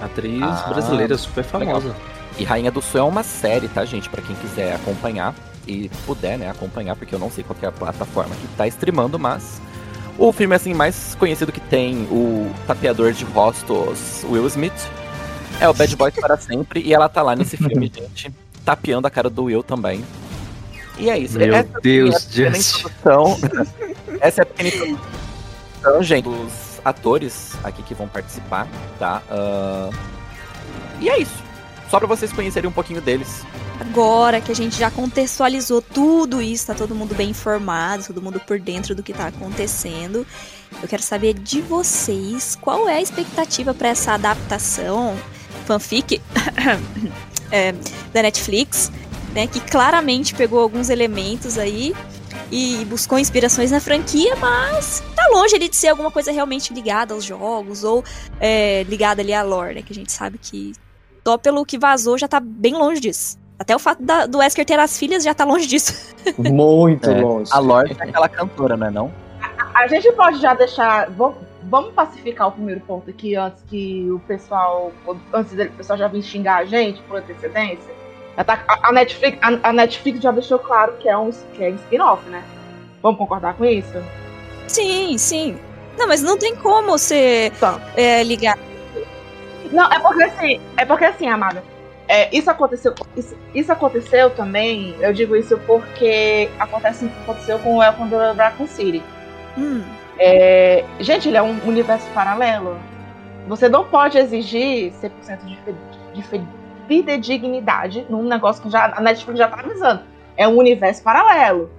atriz 0.00 0.42
Ah, 0.42 0.68
brasileira 0.70 1.18
super 1.18 1.44
famosa. 1.44 1.94
E 2.38 2.44
Rainha 2.44 2.70
do 2.70 2.80
Sul 2.80 3.00
é 3.00 3.04
uma 3.04 3.22
série, 3.22 3.68
tá, 3.68 3.84
gente? 3.84 4.08
Pra 4.08 4.22
quem 4.22 4.34
quiser 4.36 4.74
acompanhar 4.74 5.34
e 5.68 5.90
puder, 6.06 6.38
né, 6.38 6.48
acompanhar, 6.48 6.96
porque 6.96 7.14
eu 7.14 7.18
não 7.18 7.30
sei 7.30 7.44
qual 7.44 7.56
é 7.60 7.66
a 7.66 7.72
plataforma 7.72 8.34
que 8.34 8.48
tá 8.56 8.66
streamando, 8.66 9.18
mas 9.18 9.60
o 10.18 10.32
filme 10.32 10.54
assim 10.54 10.74
mais 10.74 11.14
conhecido 11.18 11.50
que 11.52 11.60
tem 11.60 12.02
o 12.10 12.50
tapeador 12.66 13.12
de 13.12 13.24
rostos 13.24 14.24
Will 14.24 14.46
Smith 14.46 14.72
é 15.60 15.68
o 15.68 15.74
Bad 15.74 15.94
Boys 15.96 16.14
para 16.14 16.36
sempre 16.36 16.80
e 16.80 16.92
ela 16.92 17.08
tá 17.08 17.22
lá 17.22 17.36
nesse 17.36 17.56
filme, 17.58 17.90
gente, 17.94 18.32
tapeando 18.64 19.06
a 19.06 19.10
cara 19.10 19.30
do 19.30 19.44
Will 19.44 19.62
também. 19.62 20.04
E 20.98 21.08
é 21.08 21.18
isso. 21.18 21.38
Meu 21.38 21.54
Essa, 21.54 21.80
Deus, 21.80 22.14
é 22.38 22.50
Just. 22.50 22.84
essa 24.20 24.40
é 24.40 24.42
a 24.42 24.46
pequena 24.46 24.68
introdução, 25.80 26.02
gente, 26.02 26.24
dos 26.24 26.52
atores 26.84 27.52
aqui 27.64 27.82
que 27.82 27.94
vão 27.94 28.08
participar, 28.08 28.66
tá? 28.98 29.22
Ah, 29.30 29.90
E 31.00 31.08
é 31.08 31.18
isso. 31.18 31.42
Só 31.92 31.98
pra 31.98 32.08
vocês 32.08 32.32
conhecerem 32.32 32.70
um 32.70 32.72
pouquinho 32.72 33.02
deles. 33.02 33.44
Agora 33.78 34.40
que 34.40 34.50
a 34.50 34.54
gente 34.54 34.78
já 34.78 34.90
contextualizou 34.90 35.82
tudo 35.82 36.40
isso, 36.40 36.68
tá 36.68 36.74
todo 36.74 36.94
mundo 36.94 37.14
bem 37.14 37.28
informado, 37.28 38.02
todo 38.02 38.22
mundo 38.22 38.40
por 38.40 38.58
dentro 38.58 38.94
do 38.94 39.02
que 39.02 39.12
tá 39.12 39.26
acontecendo. 39.26 40.26
Eu 40.80 40.88
quero 40.88 41.02
saber 41.02 41.34
de 41.34 41.60
vocês 41.60 42.56
qual 42.58 42.88
é 42.88 42.96
a 42.96 43.02
expectativa 43.02 43.74
para 43.74 43.90
essa 43.90 44.12
adaptação 44.14 45.14
fanfic 45.66 46.22
é, 47.52 47.72
da 48.10 48.22
Netflix, 48.22 48.90
né? 49.34 49.46
Que 49.46 49.60
claramente 49.60 50.34
pegou 50.34 50.60
alguns 50.60 50.88
elementos 50.88 51.58
aí 51.58 51.94
e 52.50 52.86
buscou 52.86 53.18
inspirações 53.18 53.70
na 53.70 53.80
franquia, 53.80 54.34
mas 54.36 55.02
tá 55.14 55.28
longe 55.30 55.56
ali 55.56 55.68
de 55.68 55.76
ser 55.76 55.88
alguma 55.88 56.10
coisa 56.10 56.32
realmente 56.32 56.72
ligada 56.72 57.12
aos 57.12 57.22
jogos 57.22 57.84
ou 57.84 58.02
é, 58.40 58.82
ligada 58.84 59.20
ali 59.20 59.34
à 59.34 59.42
lore, 59.42 59.74
né? 59.74 59.82
Que 59.82 59.92
a 59.92 59.94
gente 59.94 60.10
sabe 60.10 60.38
que 60.38 60.72
só 61.26 61.38
pelo 61.38 61.64
que 61.64 61.78
vazou 61.78 62.18
já 62.18 62.26
tá 62.28 62.40
bem 62.40 62.74
longe 62.74 63.00
disso. 63.00 63.38
Até 63.58 63.76
o 63.76 63.78
fato 63.78 64.02
da- 64.02 64.26
do 64.26 64.38
Wesker 64.38 64.64
ter 64.64 64.78
as 64.78 64.98
filhas 64.98 65.22
já 65.22 65.32
tá 65.34 65.44
longe 65.44 65.66
disso. 65.66 66.14
Muito 66.38 67.08
É, 67.10 67.20
longe. 67.20 67.50
A 67.52 67.58
Lorde 67.58 67.96
é 67.98 68.04
aquela 68.04 68.28
cantora, 68.28 68.76
né, 68.76 68.90
não? 68.90 69.12
A 69.74 69.86
gente 69.86 70.10
pode 70.12 70.38
já 70.40 70.52
deixar. 70.54 71.08
Vamos, 71.10 71.36
vamos 71.64 71.92
pacificar 71.94 72.48
o 72.48 72.52
primeiro 72.52 72.80
ponto 72.80 73.08
aqui 73.08 73.36
antes 73.36 73.62
que 73.68 74.08
o 74.10 74.18
pessoal. 74.20 74.92
Antes 75.32 75.52
dele, 75.52 75.70
o 75.70 75.72
pessoal 75.74 75.98
já 75.98 76.08
vir 76.08 76.22
xingar 76.22 76.56
a 76.58 76.64
gente 76.64 77.00
por 77.02 77.18
antecedência. 77.18 77.92
Tá- 78.44 78.64
a, 78.66 78.88
a 78.88 78.92
Netflix, 78.92 79.38
a, 79.40 79.68
a 79.68 79.72
Netflix 79.72 80.20
já 80.20 80.30
deixou 80.32 80.58
claro 80.58 80.94
que 80.98 81.08
é 81.08 81.16
um, 81.16 81.30
que 81.30 81.62
é 81.64 81.70
um 81.70 81.74
spin-off, 81.76 82.28
né? 82.28 82.42
Vamos 83.02 83.18
concordar 83.18 83.54
com 83.54 83.64
isso? 83.64 83.92
Sim, 84.68 85.16
sim. 85.18 85.56
Não, 85.98 86.08
mas 86.08 86.22
não 86.22 86.36
tem 86.38 86.56
como 86.56 86.90
você 86.98 87.52
Tá. 87.60 87.78
é, 87.96 88.22
ligar. 88.24 88.58
Não, 89.72 89.90
é 89.90 89.98
porque 89.98 90.22
assim, 90.22 90.60
é 90.76 90.84
porque 90.84 91.04
assim, 91.04 91.28
amada. 91.28 91.64
É, 92.08 92.34
isso 92.36 92.50
aconteceu. 92.50 92.94
Isso, 93.16 93.36
isso 93.54 93.72
aconteceu 93.72 94.30
também. 94.30 94.96
Eu 95.00 95.12
digo 95.12 95.34
isso 95.34 95.58
porque 95.66 96.50
acontece, 96.58 97.10
aconteceu 97.22 97.58
com 97.58 97.76
o 97.76 97.78
Welcome 97.78 98.10
to 98.10 98.16
Raccoon 98.36 98.66
City. 98.66 99.02
Hum, 99.56 99.96
É, 100.18 100.84
gente, 101.00 101.28
ele 101.28 101.38
é 101.38 101.42
um 101.42 101.58
universo 101.66 102.10
paralelo. 102.10 102.78
Você 103.46 103.68
não 103.68 103.84
pode 103.88 104.18
exigir 104.18 104.92
100% 104.92 105.44
de, 105.44 105.58
de 106.12 106.22
fidedignidade 106.86 108.06
num 108.08 108.22
negócio 108.24 108.62
que 108.62 108.70
já, 108.70 108.92
a 108.94 109.00
Netflix 109.00 109.38
já 109.38 109.48
tá 109.48 109.60
avisando. 109.60 110.02
É 110.36 110.46
um 110.46 110.56
universo 110.56 111.02
paralelo. 111.02 111.70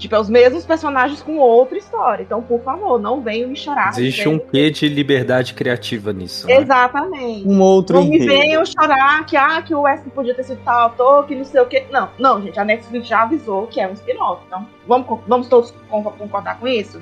Tipo, 0.00 0.14
é 0.16 0.20
os 0.20 0.28
mesmos 0.28 0.64
personagens 0.64 1.22
com 1.22 1.36
outra 1.38 1.78
história. 1.78 2.22
Então, 2.22 2.42
por 2.42 2.60
favor, 2.62 2.98
não 2.98 3.20
venham 3.20 3.48
me 3.48 3.56
chorar. 3.56 3.90
Existe 3.90 4.28
um 4.28 4.38
quê 4.38 4.70
de 4.70 4.88
liberdade 4.88 5.54
criativa 5.54 6.12
nisso. 6.12 6.46
né? 6.46 6.56
Exatamente. 6.56 7.46
Um 7.46 7.60
outro 7.60 7.96
Não 8.00 8.04
me 8.08 8.16
enredo. 8.16 8.32
venham 8.32 8.64
chorar 8.66 9.24
que, 9.26 9.36
ah, 9.36 9.62
que 9.62 9.74
o 9.74 9.82
Wesley 9.82 10.10
podia 10.10 10.34
ter 10.34 10.42
sido 10.44 10.60
tal 10.64 10.86
ator, 10.86 11.26
que 11.26 11.34
não 11.36 11.44
sei 11.44 11.60
o 11.60 11.66
quê. 11.66 11.84
Não, 11.90 12.08
não, 12.18 12.42
gente, 12.42 12.58
a 12.58 12.64
Netflix 12.64 13.06
já 13.06 13.22
avisou 13.22 13.66
que 13.66 13.80
é 13.80 13.86
um 13.86 13.92
spin-off. 13.92 14.42
Então, 14.46 14.66
vamos, 14.88 15.20
vamos 15.28 15.48
todos 15.48 15.72
con- 15.88 16.02
concordar 16.02 16.58
com 16.58 16.66
isso? 16.66 17.00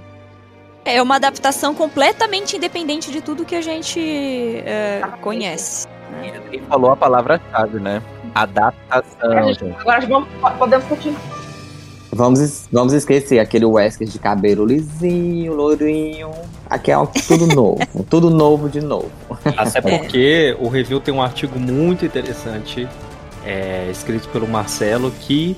é 0.84 1.02
uma 1.02 1.16
adaptação 1.16 1.74
completamente 1.74 2.56
independente 2.56 3.10
de 3.12 3.20
tudo 3.20 3.44
que 3.44 3.54
a 3.54 3.60
gente 3.60 4.00
é, 4.64 5.02
conhece. 5.20 5.86
Ele 6.50 6.62
falou 6.62 6.90
a 6.92 6.96
palavra-chave, 6.96 7.78
né? 7.78 8.02
Adaptação, 8.34 9.48
gente- 9.48 9.60
gente. 9.66 9.76
Agora 9.80 10.00
vamos, 10.06 10.28
podemos 10.58 10.86
continuar. 10.86 11.37
Vamos, 12.10 12.64
vamos 12.72 12.92
esquecer 12.94 13.38
aquele 13.38 13.64
Wesker 13.64 14.08
de 14.08 14.18
cabelo 14.18 14.64
lisinho, 14.64 15.54
lourinho. 15.54 16.30
Aqui 16.68 16.90
é 16.90 16.96
tudo 17.26 17.46
novo. 17.54 17.78
tudo 18.08 18.30
novo 18.30 18.68
de 18.68 18.80
novo. 18.80 19.10
Até 19.56 19.80
porque 19.80 20.56
o 20.58 20.68
review 20.68 21.00
tem 21.00 21.12
um 21.12 21.22
artigo 21.22 21.58
muito 21.58 22.06
interessante, 22.06 22.88
é, 23.44 23.88
escrito 23.90 24.28
pelo 24.30 24.48
Marcelo, 24.48 25.12
que 25.20 25.56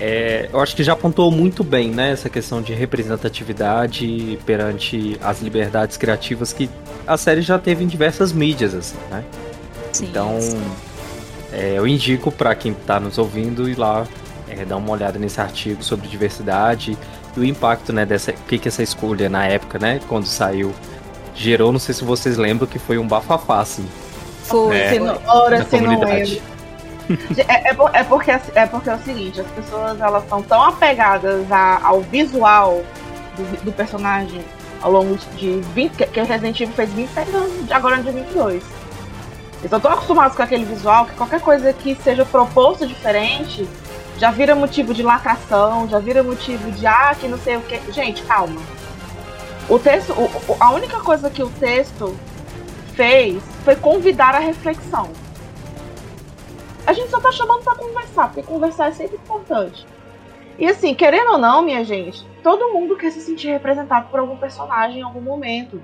é, 0.00 0.48
eu 0.52 0.60
acho 0.60 0.76
que 0.76 0.82
já 0.82 0.92
apontou 0.92 1.30
muito 1.30 1.64
bem 1.64 1.90
né, 1.90 2.12
essa 2.12 2.28
questão 2.28 2.60
de 2.60 2.72
representatividade 2.74 4.38
perante 4.44 5.18
as 5.22 5.40
liberdades 5.40 5.96
criativas 5.96 6.52
que 6.52 6.68
a 7.06 7.16
série 7.16 7.40
já 7.40 7.58
teve 7.58 7.84
em 7.84 7.86
diversas 7.86 8.32
mídias, 8.32 8.74
assim, 8.74 8.96
né? 9.10 9.24
Sim. 9.92 10.06
Então, 10.10 10.38
é, 11.52 11.74
eu 11.76 11.86
indico 11.86 12.30
para 12.30 12.54
quem 12.54 12.72
está 12.72 13.00
nos 13.00 13.16
ouvindo 13.16 13.68
ir 13.68 13.78
lá 13.78 14.06
é, 14.56 14.64
dar 14.64 14.76
uma 14.76 14.90
olhada 14.90 15.18
nesse 15.18 15.40
artigo 15.40 15.82
sobre 15.82 16.08
diversidade 16.08 16.96
e 17.36 17.40
o 17.40 17.44
impacto, 17.44 17.92
né, 17.92 18.06
dessa, 18.06 18.30
o 18.30 18.34
que 18.48 18.58
que 18.58 18.68
essa 18.68 18.82
escolha 18.82 19.28
na 19.28 19.46
época, 19.46 19.78
né, 19.78 20.00
quando 20.08 20.26
saiu, 20.26 20.72
gerou. 21.34 21.70
Não 21.72 21.78
sei 21.78 21.94
se 21.94 22.04
vocês 22.04 22.36
lembram 22.36 22.66
que 22.66 22.78
foi 22.78 22.98
um 22.98 23.06
bafafá, 23.06 23.60
assim, 23.60 23.86
foi. 24.44 24.76
É. 24.78 24.98
Não, 24.98 25.18
ora, 25.26 25.58
da 25.58 25.64
se 25.64 25.80
não. 25.80 26.02
É, 27.38 27.68
é, 27.68 27.70
é 28.00 28.04
porque, 28.04 28.30
é 28.30 28.66
porque 28.66 28.90
é 28.90 28.94
o 28.94 28.98
seguinte, 28.98 29.40
as 29.40 29.46
pessoas 29.48 30.00
elas 30.00 30.24
estão 30.24 30.42
tão 30.42 30.60
apegadas 30.62 31.50
a- 31.52 31.80
ao 31.84 32.00
visual 32.00 32.82
do, 33.36 33.64
do 33.64 33.72
personagem 33.72 34.40
ao 34.82 34.90
longo 34.90 35.16
de 35.36 35.60
20. 35.72 35.92
Que 36.06 36.20
Resident 36.20 36.60
Evil 36.60 36.74
fez 36.74 36.92
27 36.92 37.30
anos, 37.36 37.66
de 37.66 37.72
agora 37.72 37.98
no 37.98 38.02
dia 38.02 38.12
22. 38.12 38.54
Eles 38.54 38.64
estão 39.64 39.78
tão 39.78 39.92
acostumados 39.92 40.36
com 40.36 40.42
aquele 40.42 40.64
visual 40.64 41.06
que 41.06 41.12
qualquer 41.14 41.40
coisa 41.40 41.72
que 41.72 41.94
seja 42.02 42.24
proposto 42.24 42.86
diferente 42.86 43.68
já 44.18 44.30
vira 44.30 44.54
motivo 44.54 44.94
de 44.94 45.02
lacração, 45.02 45.88
já 45.88 45.98
vira 45.98 46.22
motivo 46.22 46.70
de 46.72 46.86
ah, 46.86 47.14
que 47.18 47.28
não 47.28 47.38
sei 47.38 47.56
o 47.56 47.60
que. 47.62 47.92
Gente, 47.92 48.22
calma. 48.22 48.60
O 49.68 49.78
texto, 49.78 50.12
o- 50.12 50.56
a 50.60 50.70
única 50.70 51.00
coisa 51.00 51.28
que 51.28 51.42
o 51.42 51.48
texto 51.50 52.16
fez 52.94 53.42
foi 53.64 53.76
convidar 53.76 54.34
a 54.34 54.38
reflexão. 54.38 55.10
A 56.86 56.92
gente 56.92 57.10
só 57.10 57.20
tá 57.20 57.32
chamando 57.32 57.62
pra 57.64 57.74
conversar, 57.74 58.28
porque 58.28 58.42
conversar 58.42 58.88
é 58.88 58.92
sempre 58.92 59.16
importante. 59.16 59.84
E 60.58 60.66
assim, 60.66 60.94
querendo 60.94 61.32
ou 61.32 61.38
não, 61.38 61.60
minha 61.62 61.84
gente, 61.84 62.24
todo 62.42 62.72
mundo 62.72 62.96
quer 62.96 63.10
se 63.10 63.20
sentir 63.20 63.48
representado 63.48 64.08
por 64.08 64.20
algum 64.20 64.36
personagem 64.36 65.00
em 65.00 65.02
algum 65.02 65.20
momento. 65.20 65.82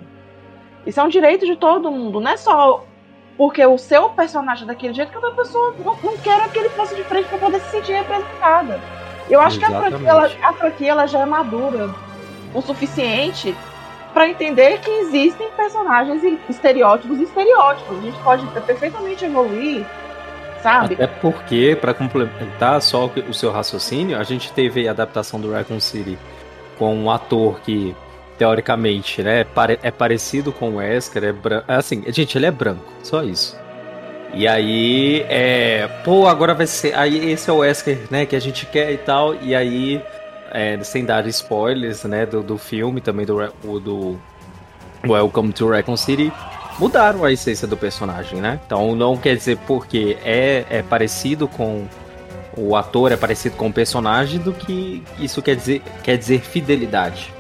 Isso 0.87 0.99
é 0.99 1.03
um 1.03 1.09
direito 1.09 1.45
de 1.45 1.57
todo 1.57 1.91
mundo, 1.91 2.21
não 2.21 2.31
é 2.31 2.37
só 2.37 2.85
porque 3.37 3.65
o 3.65 3.79
seu 3.79 4.11
personagem 4.11 4.65
é 4.65 4.67
daquele 4.67 4.95
jeito 4.95 5.11
que 5.11 5.17
outra 5.17 5.33
pessoa 5.33 5.75
não, 5.79 5.97
não 6.03 6.17
quer 6.19 6.49
que 6.51 6.59
ele 6.59 6.69
fosse 6.71 6.95
de 6.95 7.05
frente 7.05 7.29
pra 7.29 7.39
poder 7.39 7.61
se 7.61 7.71
sentir 7.71 7.93
representada. 7.93 8.81
Eu 9.29 9.41
acho 9.41 9.59
que 9.59 9.65
a 9.65 9.69
franquia, 9.71 10.09
ela, 10.09 10.27
Exatamente. 10.27 10.45
a 10.45 10.53
franquia 10.53 10.91
ela 10.91 11.07
já 11.07 11.21
é 11.21 11.27
madura 11.27 11.95
o 12.55 12.61
suficiente 12.61 13.55
pra 14.13 14.29
entender 14.29 14.79
que 14.81 14.91
existem 14.91 15.51
personagens 15.57 16.23
e 16.23 16.39
estereótipos 16.49 17.19
e 17.19 17.23
estereótipos. 17.23 17.99
A 17.99 18.01
gente 18.03 18.19
pode 18.19 18.47
perfeitamente 18.61 19.25
evoluir, 19.25 19.87
sabe? 20.63 20.95
Até 20.95 21.07
porque, 21.07 21.77
pra 21.81 21.95
complementar 21.95 22.83
só 22.83 23.07
o 23.07 23.33
seu 23.33 23.51
raciocínio, 23.51 24.19
a 24.19 24.23
gente 24.23 24.53
teve 24.53 24.87
a 24.87 24.91
adaptação 24.91 25.41
do 25.41 25.53
Raccoon 25.53 25.81
City 25.81 26.19
com 26.79 26.95
um 26.95 27.11
ator 27.11 27.61
que, 27.61 27.97
teoricamente, 28.43 29.23
né, 29.23 29.45
pare- 29.45 29.79
é 29.85 29.91
parecido 29.93 30.51
com 30.53 30.71
o 30.71 30.77
Wesker, 30.79 31.23
é 31.23 31.33
branco. 31.33 31.65
Assim, 31.69 32.03
gente, 32.09 32.37
ele 32.37 32.47
é 32.47 32.51
branco, 32.51 32.83
só 33.01 33.23
isso. 33.23 33.57
E 34.35 34.49
aí, 34.49 35.25
é. 35.29 35.87
Pô, 36.05 36.27
agora 36.27 36.53
vai 36.53 36.67
ser. 36.67 36.93
Aí 36.97 37.31
esse 37.31 37.49
é 37.49 37.53
o 37.53 37.59
Wesker, 37.59 37.99
né, 38.11 38.27
que 38.27 38.35
a 38.35 38.41
gente 38.41 38.67
quer 38.67 38.91
e 38.91 38.97
tal. 38.97 39.37
E 39.41 39.55
aí, 39.55 40.03
é, 40.51 40.77
sem 40.83 41.05
dar 41.05 41.25
spoilers, 41.29 42.03
né, 42.03 42.27
do, 42.27 42.43
do 42.43 42.59
filme, 42.59 43.01
também 43.01 43.25
do, 43.25 43.47
do 43.79 44.19
Welcome 45.07 45.53
to 45.53 45.69
Raccoon 45.69 45.97
City, 45.97 46.33
mudaram 46.81 47.23
a 47.25 47.31
essência 47.31 47.69
do 47.69 47.77
personagem, 47.77 48.41
né? 48.41 48.59
Então 48.67 48.97
não 48.97 49.17
quer 49.17 49.37
dizer 49.37 49.57
porque 49.69 50.17
é, 50.25 50.65
é 50.69 50.83
parecido 50.83 51.47
com 51.47 51.87
o 52.57 52.75
ator, 52.75 53.13
é 53.13 53.17
parecido 53.17 53.55
com 53.57 53.69
o 53.69 53.73
personagem, 53.73 54.41
do 54.41 54.53
que 54.53 55.01
isso 55.21 55.41
quer 55.41 55.55
dizer, 55.55 55.81
quer 56.03 56.19
dizer 56.19 56.41
fidelidade. 56.41 57.33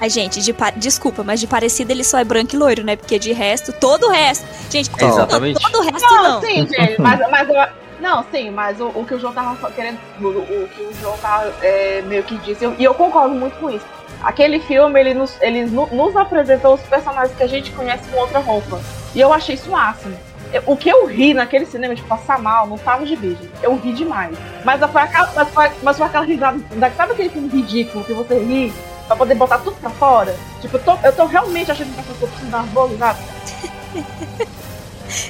Ai, 0.00 0.10
gente, 0.10 0.42
de 0.42 0.52
pa- 0.52 0.70
desculpa, 0.70 1.22
mas 1.24 1.40
de 1.40 1.46
parecido 1.46 1.90
ele 1.90 2.04
só 2.04 2.18
é 2.18 2.24
branco 2.24 2.54
e 2.54 2.58
loiro, 2.58 2.84
né? 2.84 2.96
Porque 2.96 3.18
de 3.18 3.32
resto, 3.32 3.72
todo 3.72 4.08
o 4.08 4.10
resto. 4.10 4.44
Gente, 4.70 4.90
É, 4.98 5.04
exatamente. 5.06 5.60
todo 5.60 5.78
o 5.78 5.82
resto 5.82 6.02
Não, 6.14 6.22
não. 6.22 6.40
sim, 6.42 6.66
gente, 6.66 6.96
mas, 7.00 7.18
mas 7.30 7.48
eu- 7.48 7.86
não, 7.98 8.24
sim, 8.30 8.50
mas 8.50 8.78
o, 8.78 8.88
o 8.88 9.06
que 9.06 9.14
o 9.14 9.18
João 9.18 9.32
tava 9.32 9.70
querendo, 9.72 9.98
o, 10.20 10.26
o 10.28 10.68
que 10.68 10.82
o 10.82 10.92
João 11.00 11.16
tava 11.18 11.50
é, 11.62 12.02
meio 12.02 12.22
que 12.24 12.36
disse, 12.38 12.62
eu- 12.64 12.74
e 12.78 12.84
eu 12.84 12.92
concordo 12.92 13.34
muito 13.34 13.56
com 13.58 13.70
isso. 13.70 13.86
Aquele 14.22 14.60
filme, 14.60 14.98
ele, 15.00 15.14
nos, 15.14 15.40
ele 15.40 15.64
nu- 15.66 15.88
nos 15.90 16.14
apresentou 16.14 16.74
os 16.74 16.82
personagens 16.82 17.34
que 17.36 17.42
a 17.42 17.46
gente 17.46 17.70
conhece 17.72 18.06
com 18.10 18.18
outra 18.18 18.38
roupa. 18.40 18.78
E 19.14 19.20
eu 19.20 19.32
achei 19.32 19.54
isso 19.54 19.70
máximo. 19.70 20.14
Eu- 20.52 20.62
O 20.66 20.76
que 20.76 20.88
eu 20.90 21.06
ri 21.06 21.32
naquele 21.32 21.64
cinema 21.64 21.94
de 21.94 22.02
passar 22.02 22.38
mal 22.38 22.66
não 22.66 22.76
tava 22.76 23.04
de 23.06 23.16
vídeo. 23.16 23.50
Eu 23.62 23.74
ri 23.76 23.92
demais. 23.92 24.36
Mas 24.64 24.78
foi 24.90 25.00
aquela, 25.02 25.30
mas 25.34 25.48
foi, 25.48 25.70
mas 25.82 25.96
foi 25.96 26.06
aquela 26.06 26.24
risada. 26.24 26.58
da- 26.72 26.90
Sabe 26.90 27.12
aquele 27.12 27.28
filme 27.30 27.48
ridículo 27.48 28.04
que 28.04 28.12
você 28.12 28.38
ri 28.38 28.72
pra 29.06 29.16
poder 29.16 29.34
botar 29.34 29.58
tudo 29.58 29.76
pra 29.76 29.90
fora? 29.90 30.36
Tipo, 30.60 30.76
eu 30.76 30.84
tô, 30.84 30.96
eu 30.96 31.14
tô 31.14 31.26
realmente 31.26 31.70
achando 31.70 31.92
que 31.94 31.98
eu 31.98 32.16
tô 32.18 32.26
precisando 32.26 32.50
dar 32.50 32.58
umas 32.58 32.70
boas 32.70 32.90
risadas. 32.92 33.22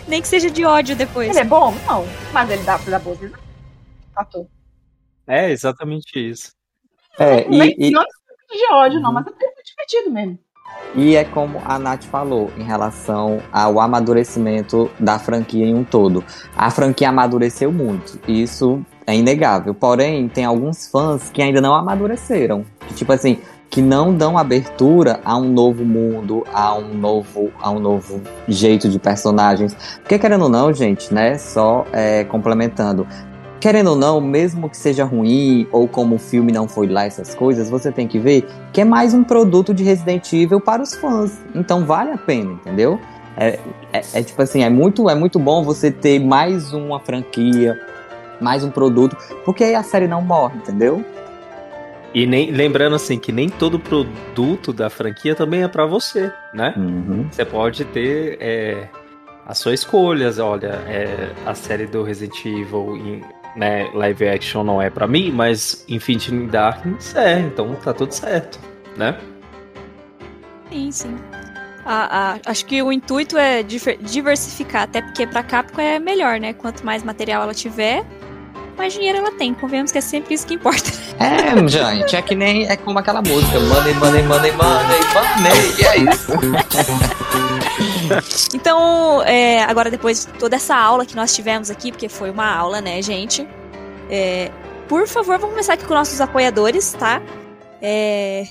Nem 0.09 0.23
que 0.23 0.29
seja 0.29 0.51
de 0.51 0.65
ódio 0.65 0.97
depois. 0.97 1.29
Ele 1.29 1.39
é 1.39 1.45
bom? 1.45 1.75
Não. 1.87 2.07
Mas 2.33 2.51
ele 2.51 2.63
dá 2.63 2.79
pra 2.79 2.99
risadas. 2.99 3.33
Ator. 4.15 4.47
É 5.27 5.51
exatamente 5.51 6.13
isso. 6.15 6.53
É, 7.19 7.49
Nem, 7.49 7.75
e, 7.79 7.89
e, 7.89 7.91
não 7.91 8.03
é 8.03 8.57
de 8.57 8.73
ódio, 8.73 9.01
não, 9.01 9.13
mas 9.13 9.27
é 9.27 9.31
porque 9.31 9.45
foi 9.45 9.63
divertido 9.65 10.11
mesmo. 10.11 10.39
e 10.95 11.17
é 11.17 11.25
como 11.25 11.61
a 11.65 11.79
Nath 11.79 12.05
falou 12.05 12.51
em 12.57 12.63
relação 12.63 13.43
ao 13.53 13.81
amadurecimento 13.81 14.91
da 14.99 15.19
franquia 15.19 15.67
em 15.67 15.75
um 15.75 15.85
todo. 15.85 16.25
A 16.57 16.71
franquia 16.71 17.09
amadureceu 17.09 17.73
muito, 17.73 18.21
isso 18.29 18.85
é 19.07 19.15
inegável. 19.15 19.75
Porém, 19.75 20.29
tem 20.29 20.45
alguns 20.45 20.89
fãs 20.89 21.31
que 21.31 21.43
ainda 21.43 21.61
não 21.61 21.75
amadureceram. 21.75 22.65
Que, 22.87 22.95
tipo 22.95 23.13
assim, 23.13 23.41
que 23.71 23.83
não 23.83 24.15
dão 24.15 24.39
abertura 24.39 25.21
a 25.25 25.37
um 25.37 25.49
novo 25.49 25.85
mundo, 25.85 26.45
a 26.53 26.75
um 26.75 26.95
novo, 26.95 27.51
a 27.61 27.71
um 27.71 27.79
novo 27.79 28.21
jeito 28.49 28.89
de 28.89 28.99
personagens. 28.99 29.77
Porque 30.01 30.19
querendo 30.19 30.43
ou 30.45 30.49
não, 30.49 30.73
gente, 30.73 31.13
né? 31.13 31.37
Só 31.39 31.85
é, 31.93 32.25
complementando. 32.25 33.07
Querendo 33.59 33.91
ou 33.91 33.97
não, 33.97 34.21
mesmo 34.21 34.69
que 34.69 34.77
seja 34.77 35.05
ruim, 35.05 35.67
ou 35.73 35.89
como 35.89 36.17
o 36.17 36.19
filme 36.19 36.53
não 36.53 36.69
foi 36.69 36.87
lá, 36.87 37.05
essas 37.05 37.35
coisas, 37.35 37.69
você 37.69 37.91
tem 37.91 38.07
que 38.07 38.19
ver 38.19 38.47
que 38.73 38.81
é 38.81 38.85
mais 38.85 39.15
um 39.15 39.25
produto 39.25 39.75
de 39.75 39.83
Resident 39.83 40.33
Evil 40.33 40.61
para 40.61 40.83
os 40.83 40.95
fãs. 40.95 41.33
Então 41.55 41.85
vale 41.85 42.13
a 42.13 42.19
pena, 42.19 42.53
entendeu? 42.53 43.01
É, 43.37 43.59
é- 43.93 44.03
é 44.15 44.23
tipo 44.23 44.41
assim, 44.41 44.63
é 44.63 44.71
muito, 44.71 45.11
é 45.11 45.15
muito 45.15 45.39
bom 45.39 45.63
você 45.65 45.91
ter 45.91 46.19
mais 46.19 46.73
uma 46.73 47.01
franquia, 47.01 47.79
mais 48.41 48.63
um 48.63 48.71
produto, 48.71 49.17
porque 49.45 49.65
aí 49.65 49.75
a 49.75 49.83
série 49.83 50.07
não 50.07 50.23
morre, 50.23 50.57
entendeu? 50.59 51.05
E 52.19 52.25
nem 52.27 52.51
lembrando 52.51 52.97
assim 52.97 53.19
que 53.19 53.31
nem 53.31 53.51
todo 53.51 53.79
produto 53.79 54.73
da 54.73 54.89
franquia 54.89 55.35
também 55.35 55.63
é 55.63 55.69
pra 55.69 55.85
você, 55.85 56.33
né? 56.55 56.73
Uhum. 56.75 57.29
Você 57.31 57.45
pode 57.45 57.85
ter 57.85 58.39
é, 58.41 58.89
as 59.47 59.59
suas 59.59 59.81
escolhas. 59.81 60.39
Olha, 60.39 60.83
é, 60.89 61.31
a 61.45 61.55
série 61.55 61.87
do 61.87 62.03
Resident 62.03 62.43
Evil 62.47 62.97
em 62.97 63.23
né, 63.55 63.91
live 63.93 64.27
action 64.31 64.65
não 64.65 64.81
é 64.81 64.89
pra 64.89 65.07
mim, 65.07 65.31
mas 65.31 65.85
Infinity 65.91 66.31
Darkness 66.47 67.15
é, 67.15 67.39
então 67.41 67.75
tá 67.75 67.93
tudo 67.93 68.13
certo, 68.13 68.59
né? 68.97 69.19
Sim, 70.73 70.91
sim. 70.91 71.17
A- 71.85 72.33
a- 72.33 72.39
acho 72.51 72.65
que 72.65 72.83
o 72.83 72.91
intuito 72.91 73.37
é 73.37 73.63
diversificar, 73.63 74.85
até 74.85 75.03
porque 75.03 75.27
pra 75.27 75.43
Capcom 75.43 75.83
é 75.83 75.99
melhor, 75.99 76.41
né? 76.41 76.55
Quanto 76.55 76.83
mais 76.83 77.03
material 77.03 77.43
ela 77.43 77.53
tiver, 77.53 78.03
mais 78.79 78.95
dinheiro 78.95 79.19
ela 79.19 79.33
tem. 79.33 79.53
Convenhamos 79.53 79.93
que 79.93 79.99
é 79.99 80.01
sempre 80.01 80.33
isso 80.33 80.47
que 80.47 80.55
importa. 80.55 80.91
É, 81.19 81.69
gente, 81.69 82.17
é 82.17 82.23
que 82.23 82.35
nem 82.35 82.69
é 82.69 82.77
como 82.77 82.99
aquela 82.99 83.23
música, 83.23 83.59
money, 83.61 83.95
money, 83.95 84.23
money, 84.23 84.53
money, 84.53 85.01
money, 85.13 85.75
e 85.79 85.85
é 85.85 86.13
isso. 86.13 86.33
Então, 88.55 89.23
é, 89.23 89.63
agora 89.65 89.91
depois 89.91 90.27
de 90.27 90.33
toda 90.39 90.57
essa 90.57 90.77
aula 90.77 91.05
que 91.05 91.17
nós 91.17 91.35
tivemos 91.35 91.71
aqui, 91.71 91.91
porque 91.91 92.09
foi 92.09 92.31
uma 92.31 92.49
aula, 92.49 92.81
né, 92.81 93.03
gente? 93.03 93.47
É, 94.09 94.51
por 94.89 95.07
favor, 95.07 95.39
vamos 95.39 95.51
começar 95.51 95.75
aqui 95.75 95.85
com 95.85 95.95
nossos 95.95 96.21
apoiadores, 96.21 96.93
tá? 96.93 97.21
É, 97.83 98.45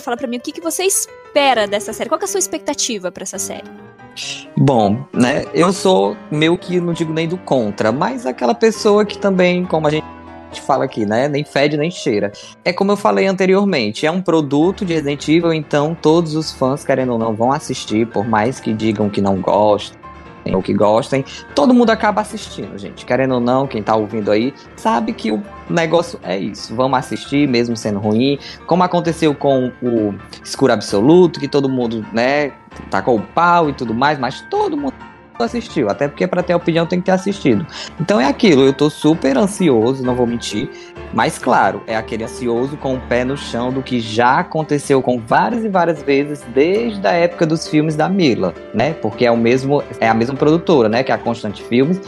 fala 0.00 0.16
pra 0.16 0.26
mim 0.26 0.38
o 0.38 0.40
que, 0.40 0.52
que 0.52 0.60
você 0.60 0.84
espera 0.84 1.66
dessa 1.66 1.92
série. 1.92 2.08
Qual 2.08 2.20
é 2.20 2.24
a 2.24 2.26
sua 2.26 2.38
expectativa 2.38 3.12
pra 3.12 3.22
essa 3.22 3.38
série? 3.38 3.70
Bom, 4.56 5.04
né, 5.12 5.44
eu 5.52 5.72
sou 5.72 6.16
meio 6.30 6.56
que 6.56 6.80
não 6.80 6.92
digo 6.92 7.12
nem 7.12 7.28
do 7.28 7.36
contra, 7.36 7.90
mas 7.90 8.26
aquela 8.26 8.54
pessoa 8.54 9.04
que 9.04 9.18
também, 9.18 9.64
como 9.64 9.86
a 9.86 9.90
gente 9.90 10.13
fala 10.60 10.84
aqui, 10.84 11.04
né, 11.06 11.28
nem 11.28 11.44
fede 11.44 11.76
nem 11.76 11.90
cheira. 11.90 12.32
É 12.64 12.72
como 12.72 12.92
eu 12.92 12.96
falei 12.96 13.26
anteriormente, 13.26 14.06
é 14.06 14.10
um 14.10 14.20
produto 14.20 14.84
de 14.84 14.94
Resident 14.94 15.28
Evil, 15.28 15.52
então 15.52 15.96
todos 16.00 16.34
os 16.34 16.52
fãs, 16.52 16.84
querendo 16.84 17.12
ou 17.12 17.18
não, 17.18 17.34
vão 17.34 17.52
assistir, 17.52 18.06
por 18.06 18.26
mais 18.26 18.60
que 18.60 18.72
digam 18.72 19.08
que 19.08 19.20
não 19.20 19.40
gostem 19.40 20.04
ou 20.52 20.60
que 20.60 20.74
gostem, 20.74 21.24
todo 21.54 21.72
mundo 21.72 21.90
acaba 21.90 22.20
assistindo, 22.20 22.76
gente. 22.76 23.06
Querendo 23.06 23.36
ou 23.36 23.40
não, 23.40 23.66
quem 23.66 23.82
tá 23.82 23.96
ouvindo 23.96 24.30
aí, 24.30 24.52
sabe 24.76 25.12
que 25.12 25.32
o 25.32 25.42
negócio 25.70 26.18
é 26.22 26.36
isso. 26.36 26.74
Vamos 26.74 26.98
assistir, 26.98 27.48
mesmo 27.48 27.76
sendo 27.76 27.98
ruim, 27.98 28.38
como 28.66 28.82
aconteceu 28.82 29.34
com 29.34 29.72
o 29.82 30.14
Escuro 30.44 30.72
Absoluto, 30.72 31.40
que 31.40 31.48
todo 31.48 31.68
mundo, 31.68 32.04
né, 32.12 32.52
tacou 32.90 33.16
o 33.16 33.22
pau 33.22 33.70
e 33.70 33.72
tudo 33.72 33.94
mais, 33.94 34.18
mas 34.18 34.42
todo 34.50 34.76
mundo 34.76 34.92
assistiu, 35.42 35.88
até 35.90 36.06
porque 36.08 36.26
para 36.26 36.42
ter 36.42 36.54
opinião 36.54 36.86
tem 36.86 37.00
que 37.00 37.06
ter 37.06 37.12
assistido. 37.12 37.66
Então 38.00 38.20
é 38.20 38.26
aquilo, 38.26 38.62
eu 38.62 38.72
tô 38.72 38.88
super 38.88 39.36
ansioso, 39.36 40.04
não 40.04 40.14
vou 40.14 40.26
mentir, 40.26 40.70
mas 41.12 41.38
claro, 41.38 41.82
é 41.86 41.96
aquele 41.96 42.24
ansioso 42.24 42.76
com 42.76 42.94
o 42.94 43.00
pé 43.00 43.24
no 43.24 43.36
chão 43.36 43.72
do 43.72 43.82
que 43.82 43.98
já 44.00 44.38
aconteceu 44.40 45.02
com 45.02 45.18
várias 45.18 45.64
e 45.64 45.68
várias 45.68 46.02
vezes 46.02 46.42
desde 46.54 47.06
a 47.06 47.12
época 47.12 47.46
dos 47.46 47.66
filmes 47.66 47.96
da 47.96 48.08
Mila, 48.08 48.54
né? 48.72 48.92
Porque 48.94 49.24
é 49.26 49.30
o 49.30 49.36
mesmo, 49.36 49.82
é 50.00 50.08
a 50.08 50.14
mesma 50.14 50.36
produtora, 50.36 50.88
né, 50.88 51.02
que 51.02 51.10
é 51.10 51.14
a 51.14 51.18
Constante 51.18 51.62
Filmes 51.62 52.00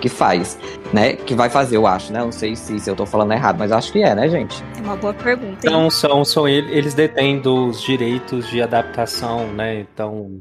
que 0.00 0.10
faz, 0.10 0.58
né? 0.92 1.14
Que 1.14 1.34
vai 1.34 1.48
fazer, 1.48 1.78
eu 1.78 1.86
acho, 1.86 2.12
né? 2.12 2.18
Não 2.20 2.30
sei 2.30 2.54
se, 2.54 2.78
se 2.78 2.90
eu 2.90 2.94
tô 2.94 3.06
falando 3.06 3.32
errado, 3.32 3.56
mas 3.58 3.72
acho 3.72 3.90
que 3.90 4.02
é, 4.02 4.14
né, 4.14 4.28
gente? 4.28 4.62
É 4.76 4.82
uma 4.82 4.94
boa 4.94 5.14
pergunta. 5.14 5.46
hein? 5.52 5.56
Então 5.64 5.88
são, 5.88 6.22
são 6.22 6.46
ele- 6.46 6.70
eles 6.70 6.92
detêm 6.92 7.38
dos 7.40 7.80
direitos 7.80 8.46
de 8.50 8.60
adaptação, 8.60 9.46
né? 9.54 9.80
Então, 9.80 10.32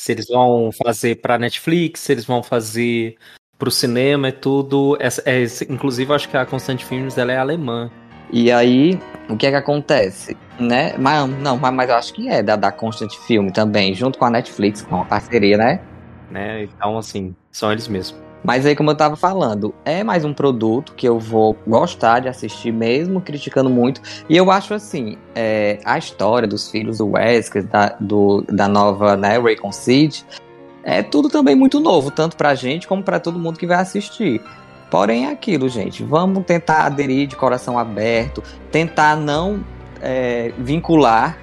se 0.00 0.12
eles 0.12 0.28
vão 0.28 0.70
fazer 0.72 1.16
pra 1.16 1.36
Netflix, 1.38 2.00
se 2.00 2.12
eles 2.12 2.24
vão 2.24 2.42
fazer 2.42 3.16
pro 3.58 3.70
cinema, 3.70 4.28
é 4.28 4.32
tudo. 4.32 4.96
essa- 4.98 5.22
é, 5.26 5.44
inclusive, 5.68 6.10
eu 6.10 6.14
acho 6.14 6.26
que 6.26 6.38
a 6.38 6.46
Constante 6.46 6.86
Filmes 6.86 7.18
ela 7.18 7.30
é 7.32 7.36
alemã. 7.36 7.90
E 8.32 8.50
aí, 8.50 8.98
o 9.28 9.36
que 9.36 9.46
é 9.46 9.50
que 9.50 9.56
acontece? 9.56 10.34
Né? 10.58 10.96
Mas 10.96 11.28
não, 11.40 11.58
mas, 11.58 11.74
mas 11.74 11.90
eu 11.90 11.96
acho 11.96 12.14
que 12.14 12.30
é 12.30 12.42
da, 12.42 12.56
da 12.56 12.72
Constant 12.72 13.12
Film 13.26 13.50
também, 13.50 13.92
junto 13.94 14.18
com 14.18 14.24
a 14.24 14.30
Netflix, 14.30 14.80
com 14.80 15.02
a 15.02 15.04
parceria, 15.04 15.58
né? 15.58 15.80
né? 16.30 16.62
Então, 16.64 16.96
assim, 16.96 17.36
são 17.52 17.70
eles 17.70 17.86
mesmos. 17.86 18.18
Mas 18.42 18.64
aí, 18.64 18.74
como 18.74 18.90
eu 18.90 18.94
tava 18.94 19.16
falando, 19.16 19.74
é 19.84 20.02
mais 20.02 20.24
um 20.24 20.32
produto 20.32 20.94
que 20.94 21.06
eu 21.06 21.18
vou 21.18 21.56
gostar 21.66 22.20
de 22.20 22.28
assistir 22.28 22.72
mesmo, 22.72 23.20
criticando 23.20 23.68
muito. 23.68 24.00
E 24.28 24.36
eu 24.36 24.50
acho 24.50 24.72
assim, 24.72 25.18
é, 25.34 25.78
a 25.84 25.98
história 25.98 26.48
dos 26.48 26.70
filhos 26.70 26.98
do 26.98 27.08
Wesker, 27.08 27.64
da, 27.64 27.96
do, 28.00 28.42
da 28.48 28.66
nova 28.66 29.16
né, 29.16 29.38
Raycon 29.38 29.72
Seed, 29.72 30.22
é 30.82 31.02
tudo 31.02 31.28
também 31.28 31.54
muito 31.54 31.78
novo, 31.80 32.10
tanto 32.10 32.36
pra 32.36 32.54
gente 32.54 32.88
como 32.88 33.02
pra 33.02 33.20
todo 33.20 33.38
mundo 33.38 33.58
que 33.58 33.66
vai 33.66 33.76
assistir. 33.76 34.40
Porém, 34.90 35.26
é 35.26 35.30
aquilo, 35.30 35.68
gente. 35.68 36.02
Vamos 36.02 36.44
tentar 36.44 36.86
aderir 36.86 37.28
de 37.28 37.36
coração 37.36 37.78
aberto, 37.78 38.42
tentar 38.72 39.16
não 39.16 39.62
é, 40.00 40.52
vincular, 40.58 41.38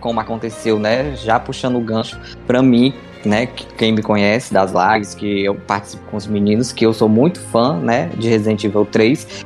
como 0.00 0.18
aconteceu, 0.18 0.78
né? 0.78 1.14
Já 1.14 1.38
puxando 1.38 1.76
o 1.76 1.80
gancho 1.80 2.18
pra 2.46 2.62
mim, 2.62 2.94
né? 3.24 3.46
Quem 3.46 3.92
me 3.92 4.02
conhece 4.02 4.52
das 4.52 4.72
lives, 4.72 5.14
que 5.14 5.44
eu 5.44 5.54
participo 5.54 6.02
com 6.10 6.16
os 6.16 6.26
meninos, 6.26 6.72
que 6.72 6.84
eu 6.84 6.92
sou 6.92 7.08
muito 7.08 7.40
fã, 7.40 7.78
né? 7.78 8.10
De 8.16 8.28
Resident 8.28 8.64
Evil 8.64 8.86
3. 8.86 9.44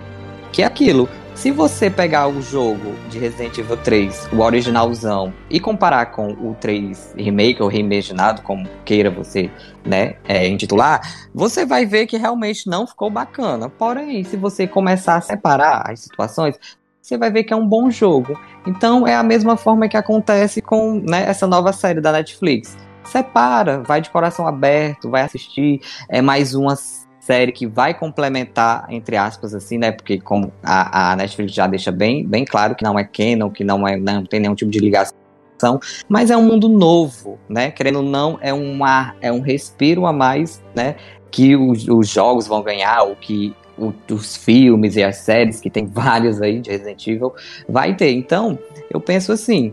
Que 0.53 0.63
é 0.63 0.67
aquilo. 0.67 1.09
Se 1.35 1.51
você 1.51 1.91
pegar 1.91 2.29
o 2.29 2.41
jogo 2.41 2.95
de 3.11 3.19
Resident 3.19 3.59
Evil 3.59 3.77
3, 3.77 4.29
o 4.33 4.41
originalzão, 4.41 5.35
e 5.51 5.59
comparar 5.59 6.07
com 6.07 6.29
o 6.29 6.57
3 6.61 7.15
remake 7.19 7.61
ou 7.61 7.69
reimaginado, 7.69 8.41
como 8.43 8.69
queira 8.85 9.11
você, 9.11 9.51
né, 9.85 10.15
é, 10.29 10.47
intitular, 10.47 11.01
você 11.35 11.67
vai 11.67 11.85
ver 11.85 12.07
que 12.07 12.17
realmente 12.17 12.69
não 12.69 12.87
ficou 12.87 13.11
bacana. 13.11 13.69
Porém, 13.69 14.23
se 14.23 14.37
você 14.37 14.67
começar 14.67 15.17
a 15.17 15.21
separar 15.21 15.91
as 15.91 16.01
situações, 16.01 16.57
você 17.03 17.19
vai 17.19 17.31
ver 17.31 17.43
que 17.43 17.53
é 17.53 17.57
um 17.57 17.67
bom 17.67 17.91
jogo. 17.91 18.41
Então 18.65 19.07
é 19.07 19.17
a 19.17 19.23
mesma 19.23 19.57
forma 19.57 19.89
que 19.89 19.97
acontece 19.97 20.63
com 20.63 21.01
né, 21.01 21.29
essa 21.29 21.49
nova 21.49 21.73
série 21.73 22.01
da 22.01 22.13
Netflix. 22.13 22.77
Separa, 23.05 23.83
vai 23.83 24.01
de 24.01 24.11
coração 24.11 24.47
aberto, 24.47 25.11
vai 25.11 25.23
assistir. 25.23 25.81
É 26.09 26.21
mais 26.21 26.55
uma 26.55 26.77
série 27.21 27.53
que 27.53 27.67
vai 27.67 27.95
complementar, 27.95 28.87
entre 28.90 29.17
aspas, 29.17 29.55
assim, 29.55 29.79
né? 29.79 29.93
Porque 29.93 30.21
como 30.21 30.53
a, 30.62 31.12
a 31.12 31.17
Netflix 31.17 31.53
já 31.53 31.67
deixa 31.67 31.90
bem, 31.90 32.27
bem 32.27 32.45
claro 32.45 32.75
que 32.75 32.85
não 32.85 32.99
é 32.99 33.05
canon, 33.05 33.51
que 33.51 33.64
não, 33.64 33.87
é, 33.87 33.97
não 33.97 34.25
tem 34.25 34.40
nenhum 34.40 34.55
tipo 34.55 34.71
de 34.71 34.79
ligação 34.79 35.14
mas 36.09 36.31
é 36.31 36.37
um 36.37 36.43
mundo 36.43 36.69
novo, 36.69 37.38
né? 37.49 37.71
Querendo 37.71 37.97
ou 37.97 38.03
não, 38.03 38.38
é, 38.40 38.53
uma, 38.53 39.14
é 39.21 39.33
um 39.33 39.40
respiro 39.40 40.07
a 40.07 40.12
mais, 40.12 40.62
né? 40.75 40.97
Que 41.31 41.57
os, 41.57 41.88
os 41.88 42.09
jogos 42.09 42.47
vão 42.47 42.62
ganhar, 42.62 43.03
ou 43.03 43.17
que 43.17 43.55
o, 43.79 43.93
os 44.12 44.37
filmes 44.37 44.97
e 44.97 45.03
as 45.03 45.17
séries, 45.19 45.61
que 45.61 45.71
tem 45.71 45.87
vários 45.88 46.40
aí 46.43 46.61
de 46.61 46.71
Resident 46.71 47.07
Evil, 47.07 47.33
vai 47.69 47.95
ter. 47.95 48.11
Então, 48.12 48.59
eu 48.90 49.01
penso 49.01 49.33
assim, 49.33 49.73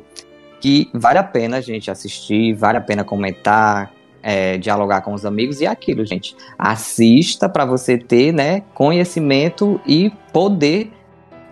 que 0.62 0.89
vale 0.93 1.17
a 1.17 1.24
pena 1.24 1.58
a 1.58 1.62
gente 1.62 1.89
assistir, 1.89 2.54
vale 2.54 2.78
a 2.78 2.82
pena 2.82 3.04
comentar, 3.04 3.91
é, 4.21 4.58
dialogar 4.58 5.02
com 5.02 5.13
os 5.13 5.26
amigos 5.26 5.60
e 5.60 5.65
é 5.65 5.67
aquilo, 5.67 6.06
gente. 6.06 6.36
Assista 6.58 7.50
para 7.50 7.65
você 7.65 7.97
ter, 7.97 8.32
né, 8.32 8.62
conhecimento 8.74 9.82
e 9.86 10.12
poder 10.32 10.91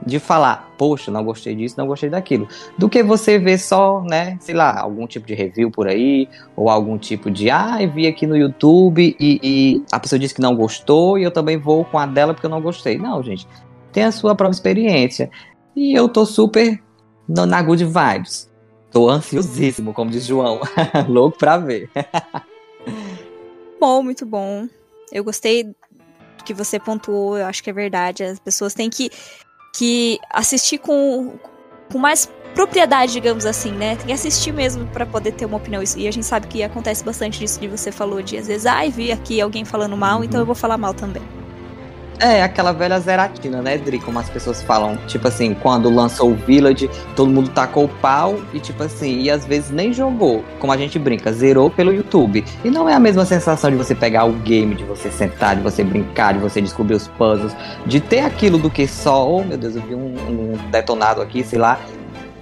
de 0.05 0.17
falar, 0.17 0.71
poxa, 0.77 1.11
não 1.11 1.23
gostei 1.25 1.53
disso, 1.53 1.75
não 1.77 1.85
gostei 1.85 2.09
daquilo, 2.09 2.47
do 2.77 2.87
que 2.87 3.03
você 3.03 3.37
ver 3.37 3.57
só, 3.57 4.01
né, 4.01 4.37
sei 4.39 4.55
lá, 4.55 4.79
algum 4.79 5.05
tipo 5.05 5.27
de 5.27 5.33
review 5.33 5.69
por 5.69 5.87
aí, 5.87 6.29
ou 6.55 6.69
algum 6.69 6.97
tipo 6.97 7.29
de, 7.29 7.49
ah, 7.49 7.77
eu 7.81 7.91
vi 7.91 8.07
aqui 8.07 8.25
no 8.25 8.37
YouTube 8.37 9.15
e, 9.19 9.39
e 9.43 9.83
a 9.91 9.99
pessoa 9.99 10.17
disse 10.17 10.33
que 10.33 10.41
não 10.41 10.55
gostou 10.55 11.17
e 11.17 11.23
eu 11.23 11.31
também 11.31 11.57
vou 11.57 11.83
com 11.83 11.97
a 11.97 12.05
dela 12.05 12.33
porque 12.33 12.45
eu 12.45 12.51
não 12.51 12.61
gostei. 12.61 12.97
Não, 12.97 13.21
gente, 13.21 13.45
tem 13.91 14.03
a 14.03 14.11
sua 14.11 14.35
própria 14.35 14.55
experiência. 14.55 15.29
E 15.75 15.93
eu 15.93 16.07
tô 16.07 16.25
super 16.25 16.81
na 17.27 17.61
good 17.61 17.83
vibes. 17.83 18.49
Tô 18.91 19.09
ansiosíssimo, 19.09 19.93
como 19.93 20.09
diz 20.09 20.25
João. 20.25 20.59
Louco 21.07 21.37
pra 21.37 21.57
ver. 21.57 21.89
bom, 23.79 24.01
muito 24.01 24.25
bom. 24.25 24.67
Eu 25.11 25.23
gostei 25.23 25.63
do 25.63 25.75
que 26.43 26.53
você 26.53 26.79
pontuou, 26.79 27.37
eu 27.37 27.45
acho 27.45 27.63
que 27.63 27.69
é 27.69 27.73
verdade. 27.73 28.23
As 28.23 28.39
pessoas 28.39 28.73
têm 28.73 28.89
que, 28.89 29.09
que 29.75 30.19
assistir 30.31 30.79
com, 30.79 31.37
com 31.91 31.97
mais 31.97 32.29
propriedade, 32.53 33.13
digamos 33.13 33.45
assim, 33.45 33.71
né? 33.71 33.95
Tem 33.95 34.07
que 34.07 34.13
assistir 34.13 34.51
mesmo 34.51 34.85
para 34.87 35.05
poder 35.05 35.33
ter 35.33 35.45
uma 35.45 35.57
opinião. 35.57 35.81
E 35.95 36.07
a 36.07 36.11
gente 36.11 36.25
sabe 36.25 36.47
que 36.47 36.63
acontece 36.63 37.03
bastante 37.03 37.39
disso 37.39 37.59
que 37.59 37.67
você 37.67 37.91
falou 37.91 38.21
de 38.21 38.37
às 38.37 38.47
vezes, 38.47 38.65
ai, 38.65 38.87
ah, 38.87 38.91
vi 38.91 39.11
aqui 39.11 39.39
alguém 39.39 39.63
falando 39.63 39.95
mal, 39.95 40.23
então 40.23 40.39
eu 40.39 40.45
vou 40.45 40.55
falar 40.55 40.77
mal 40.77 40.93
também. 40.93 41.23
É, 42.19 42.43
aquela 42.43 42.73
velha 42.73 42.99
zeratina, 42.99 43.61
né, 43.61 43.77
Dri? 43.77 43.97
Como 43.97 44.19
as 44.19 44.29
pessoas 44.29 44.61
falam. 44.61 44.97
Tipo 45.07 45.29
assim, 45.29 45.53
quando 45.53 45.89
lançou 45.89 46.31
o 46.31 46.35
Village, 46.35 46.89
todo 47.15 47.31
mundo 47.31 47.49
tacou 47.49 47.85
o 47.85 47.87
pau 47.87 48.37
e, 48.53 48.59
tipo 48.59 48.83
assim, 48.83 49.21
e 49.21 49.31
às 49.31 49.45
vezes 49.45 49.71
nem 49.71 49.93
jogou. 49.93 50.43
Como 50.59 50.73
a 50.73 50.77
gente 50.77 50.99
brinca, 50.99 51.31
zerou 51.31 51.69
pelo 51.69 51.93
YouTube. 51.93 52.43
E 52.63 52.69
não 52.69 52.89
é 52.89 52.93
a 52.93 52.99
mesma 52.99 53.23
sensação 53.23 53.71
de 53.71 53.77
você 53.77 53.95
pegar 53.95 54.25
o 54.25 54.33
game, 54.33 54.75
de 54.75 54.83
você 54.83 55.09
sentar, 55.09 55.55
de 55.55 55.61
você 55.61 55.81
brincar, 55.81 56.33
de 56.33 56.39
você 56.39 56.61
descobrir 56.61 56.95
os 56.95 57.07
puzzles, 57.07 57.55
de 57.85 58.01
ter 58.01 58.19
aquilo 58.19 58.57
do 58.57 58.69
que 58.69 58.85
só, 58.85 59.25
oh 59.29 59.43
meu 59.43 59.57
Deus, 59.57 59.77
eu 59.77 59.81
vi 59.81 59.95
um, 59.95 60.13
um 60.29 60.57
detonado 60.69 61.21
aqui, 61.21 61.41
sei 61.41 61.57
lá, 61.57 61.79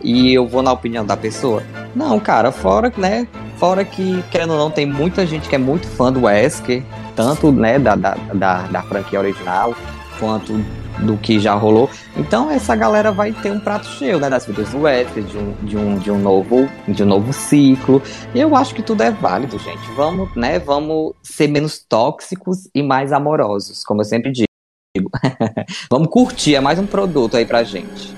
e 0.01 0.33
eu 0.33 0.47
vou 0.47 0.63
na 0.63 0.71
opinião 0.71 1.05
da 1.05 1.15
pessoa. 1.15 1.61
Não, 1.95 2.19
cara, 2.19 2.51
fora, 2.51 2.91
né? 2.97 3.27
Fora 3.57 3.83
que, 3.85 4.23
querendo 4.31 4.53
ou 4.53 4.57
não, 4.57 4.71
tem 4.71 4.85
muita 4.85 5.25
gente 5.25 5.47
que 5.47 5.55
é 5.55 5.59
muito 5.59 5.87
fã 5.87 6.11
do 6.11 6.23
Wesker, 6.25 6.83
tanto 7.17 7.51
né, 7.51 7.79
da, 7.79 7.95
da, 7.95 8.13
da, 8.13 8.61
da 8.67 8.83
franquia 8.83 9.19
original, 9.19 9.75
quanto 10.19 10.53
do 10.99 11.17
que 11.17 11.39
já 11.39 11.53
rolou. 11.53 11.89
Então 12.15 12.49
essa 12.49 12.75
galera 12.75 13.11
vai 13.11 13.33
ter 13.33 13.51
um 13.51 13.59
prato 13.59 13.87
cheio, 13.87 14.19
né, 14.19 14.29
das 14.29 14.45
vidas 14.45 14.69
do 14.69 14.81
Wesker, 14.81 15.23
de 15.23 15.37
um, 15.37 15.53
de 15.63 15.77
um, 15.77 15.97
de 15.97 16.11
um 16.11 16.19
novo, 16.19 16.69
de 16.87 17.03
um 17.03 17.05
novo 17.05 17.33
ciclo. 17.33 18.01
E 18.33 18.39
eu 18.39 18.55
acho 18.55 18.73
que 18.73 18.81
tudo 18.81 19.01
é 19.01 19.11
válido, 19.11 19.57
gente. 19.59 19.91
Vamos, 19.95 20.33
né, 20.35 20.59
vamos 20.59 21.13
ser 21.23 21.47
menos 21.47 21.79
tóxicos 21.79 22.69
e 22.73 22.81
mais 22.81 23.11
amorosos, 23.11 23.83
como 23.83 24.01
eu 24.01 24.05
sempre 24.05 24.31
digo. 24.31 24.47
vamos 25.89 26.09
curtir, 26.09 26.55
é 26.55 26.59
mais 26.59 26.79
um 26.79 26.85
produto 26.85 27.35
aí 27.35 27.45
pra 27.45 27.63
gente. 27.63 28.15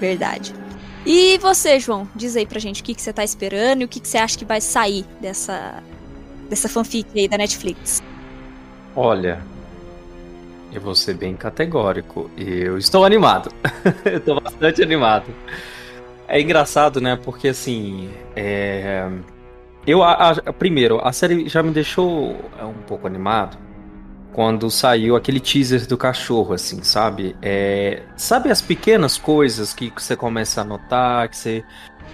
Verdade. 0.00 0.54
E 1.06 1.38
você, 1.38 1.78
João, 1.78 2.08
diz 2.14 2.34
aí 2.34 2.46
pra 2.46 2.58
gente 2.58 2.80
o 2.80 2.84
que, 2.84 2.94
que 2.94 3.02
você 3.02 3.12
tá 3.12 3.22
esperando 3.22 3.82
e 3.82 3.84
o 3.84 3.88
que, 3.88 4.00
que 4.00 4.08
você 4.08 4.16
acha 4.16 4.38
que 4.38 4.44
vai 4.44 4.60
sair 4.60 5.04
dessa, 5.20 5.82
dessa 6.48 6.68
fanfic 6.68 7.06
aí 7.14 7.28
da 7.28 7.36
Netflix. 7.36 8.02
Olha, 8.96 9.42
eu 10.72 10.80
vou 10.80 10.94
ser 10.94 11.14
bem 11.14 11.34
categórico. 11.36 12.30
Eu 12.36 12.78
estou 12.78 13.04
animado. 13.04 13.50
eu 14.04 14.18
estou 14.18 14.40
bastante 14.40 14.82
animado. 14.82 15.26
É 16.26 16.40
engraçado, 16.40 17.00
né? 17.00 17.16
Porque 17.22 17.48
assim. 17.48 18.10
É... 18.34 19.08
Eu, 19.86 20.02
a, 20.02 20.30
a, 20.30 20.52
primeiro, 20.52 20.98
a 21.06 21.12
série 21.12 21.48
já 21.48 21.62
me 21.62 21.70
deixou 21.70 22.36
é, 22.58 22.64
um 22.64 22.72
pouco 22.86 23.06
animado 23.06 23.58
quando 24.32 24.68
saiu 24.70 25.14
aquele 25.14 25.38
teaser 25.38 25.86
do 25.86 25.96
cachorro, 25.96 26.54
assim, 26.54 26.82
sabe? 26.82 27.36
É, 27.40 28.02
sabe 28.16 28.50
as 28.50 28.60
pequenas 28.60 29.16
coisas 29.16 29.72
que 29.72 29.92
você 29.94 30.16
começa 30.16 30.62
a 30.62 30.64
notar, 30.64 31.28
que 31.28 31.36
você 31.36 31.64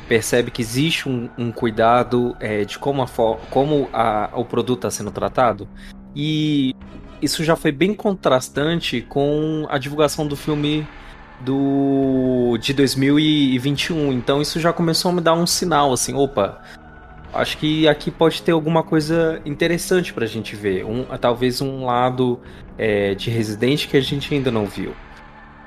percebe 0.07 0.51
que 0.51 0.61
existe 0.61 1.09
um, 1.09 1.31
um 1.39 1.51
cuidado 1.51 2.37
é, 2.41 2.65
de 2.65 2.79
como, 2.79 3.03
a, 3.03 3.07
como 3.49 3.89
a, 3.93 4.29
o 4.35 4.45
produto 4.45 4.81
está 4.81 4.91
sendo 4.91 5.11
tratado? 5.11 5.67
E 6.15 6.75
isso 7.23 7.45
já 7.45 7.57
foi 7.57 7.73
bem 7.73 7.95
contrastante 7.95 9.03
com 9.03 9.67
a 9.69 9.79
divulgação 9.79 10.27
do 10.27 10.37
filme 10.37 10.87
do 11.41 12.59
de 12.61 12.73
2021. 12.73 14.13
Então 14.13 14.41
isso 14.41 14.61
já 14.61 14.73
começou 14.73 15.11
a 15.11 15.15
me 15.15 15.21
dar 15.21 15.35
um 15.35 15.47
sinal 15.47 15.93
assim, 15.93 16.15
opa, 16.15 16.61
acho 17.33 17.59
que 17.59 17.89
aqui 17.89 18.11
pode 18.11 18.43
ter 18.43 18.53
alguma 18.53 18.83
coisa 18.83 19.41
interessante 19.45 20.13
pra 20.13 20.27
gente 20.27 20.57
ver. 20.57 20.85
Um, 20.85 21.05
talvez 21.19 21.61
um 21.61 21.85
lado 21.85 22.41
é, 22.77 23.15
de 23.15 23.31
Resident 23.31 23.87
que 23.87 23.97
a 23.97 24.01
gente 24.01 24.33
ainda 24.35 24.51
não 24.51 24.67
viu. 24.67 24.95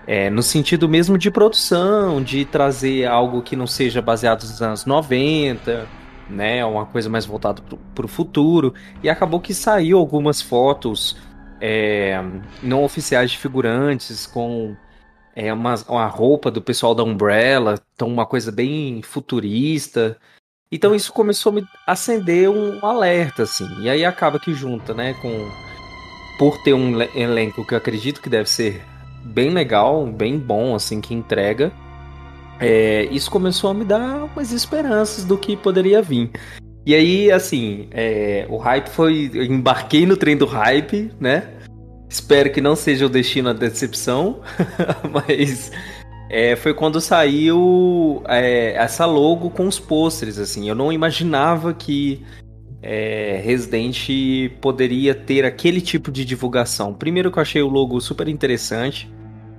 É, 0.06 0.30
no 0.30 0.44
sentido 0.44 0.90
mesmo 0.90 1.18
de 1.18 1.32
produção, 1.32 2.22
de 2.22 2.44
trazer 2.44 3.06
algo 3.06 3.42
que 3.42 3.56
não 3.56 3.66
seja 3.66 4.02
baseado 4.02 4.42
nos 4.42 4.62
anos 4.62 4.86
90, 4.86 5.88
né? 6.30 6.64
Uma 6.66 6.86
coisa 6.86 7.10
mais 7.10 7.26
voltada 7.26 7.62
para 7.94 8.06
o 8.06 8.10
futuro. 8.10 8.74
E 9.02 9.10
acabou 9.10 9.40
que 9.40 9.54
saiu 9.54 9.98
algumas 9.98 10.42
fotos 10.42 11.18
é, 11.62 12.22
não 12.62 12.84
oficiais 12.84 13.32
de 13.32 13.38
figurantes 13.38 14.26
com 14.26 14.76
é, 15.36 15.52
uma, 15.54 15.76
uma 15.88 16.08
roupa 16.08 16.52
do 16.52 16.62
pessoal 16.62 16.94
da 16.94 17.04
Umbrella, 17.04 17.76
então 17.96 18.08
uma 18.08 18.26
coisa 18.26 18.52
bem 18.52 19.02
futurista. 19.02 20.18
Então 20.72 20.96
isso 20.96 21.14
começou 21.14 21.52
a 21.52 21.56
me 21.56 21.68
acender 21.86 22.50
um 22.50 22.84
alerta, 22.86 23.44
assim. 23.44 23.68
E 23.82 23.90
aí 23.90 24.04
acaba 24.04 24.40
que 24.40 24.54
junta, 24.54 24.94
né, 24.94 25.14
com 25.22 25.50
por 26.38 26.58
ter 26.64 26.74
um 26.74 27.00
elenco 27.16 27.66
que 27.66 27.74
eu 27.74 27.78
acredito 27.78 28.22
que 28.22 28.30
deve 28.30 28.50
ser 28.50 28.84
bem 29.24 29.52
legal, 29.52 30.06
bem 30.08 30.38
bom, 30.38 30.76
assim, 30.76 31.00
que 31.00 31.14
entrega. 31.14 31.72
É, 32.64 33.06
isso 33.12 33.30
começou 33.30 33.70
a 33.70 33.74
me 33.74 33.84
dar 33.84 34.24
umas 34.24 34.52
esperanças 34.52 35.26
do 35.26 35.38
que 35.38 35.58
poderia 35.58 36.02
vir. 36.02 36.32
E 36.86 36.96
aí, 36.96 37.32
assim, 37.32 37.88
é, 37.92 38.46
o 38.50 38.58
hype 38.58 38.88
foi. 38.88 39.30
Eu 39.34 39.44
embarquei 39.44 40.06
no 40.06 40.16
trem 40.16 40.38
do 40.38 40.46
hype, 40.46 41.12
né? 41.20 41.50
Espero 42.10 42.52
que 42.52 42.62
não 42.62 42.76
seja 42.76 43.06
o 43.06 43.10
destino 43.10 43.50
a 43.50 43.54
decepção, 43.54 44.42
mas 45.12 45.72
é, 46.30 46.56
foi 46.56 46.74
quando 46.74 47.02
saiu 47.02 48.22
é, 48.28 48.74
essa 48.76 49.06
logo 49.06 49.50
com 49.50 49.68
os 49.68 49.80
pôsteres, 49.80 50.38
assim. 50.38 50.70
Eu 50.70 50.76
não 50.76 50.92
imaginava 50.92 51.74
que 51.74 52.22
é, 52.82 53.42
Resident 53.44 54.08
poderia 54.62 55.16
ter 55.16 55.46
aquele 55.46 55.82
tipo 55.82 56.12
de 56.12 56.24
divulgação. 56.24 56.94
Primeiro 56.94 57.32
que 57.32 57.40
eu 57.40 57.42
achei 57.42 57.62
o 57.62 57.70
logo 57.70 58.00
super 58.00 58.28
interessante, 58.28 59.12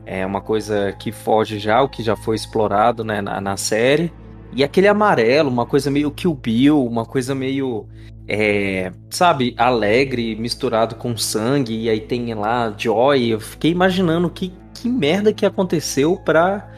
é 0.07 0.25
uma 0.25 0.41
coisa 0.41 0.93
que 0.93 1.11
foge 1.11 1.59
já 1.59 1.83
o 1.83 1.89
que 1.89 2.03
já 2.03 2.15
foi 2.15 2.37
explorado 2.37 3.05
né, 3.05 3.21
na, 3.21 3.41
na 3.41 3.57
série. 3.57 4.13
E 4.53 4.63
aquele 4.63 4.87
amarelo, 4.87 5.51
uma 5.51 5.67
coisa 5.67 5.91
meio 5.91 6.11
Kill 6.11 6.35
Bill, 6.35 6.85
uma 6.85 7.05
coisa 7.05 7.35
meio, 7.35 7.89
é, 8.29 8.93
sabe, 9.11 9.55
alegre, 9.57 10.37
misturado 10.37 10.95
com 10.95 11.17
sangue. 11.17 11.75
E 11.75 11.91
aí 11.91 12.01
tem 12.01 12.33
lá 12.35 12.73
Joy. 12.77 13.31
Eu 13.31 13.41
fiquei 13.41 13.71
imaginando 13.71 14.31
que, 14.31 14.53
que 14.73 14.89
merda 14.89 15.33
que 15.33 15.45
aconteceu 15.45 16.17
pra 16.17 16.71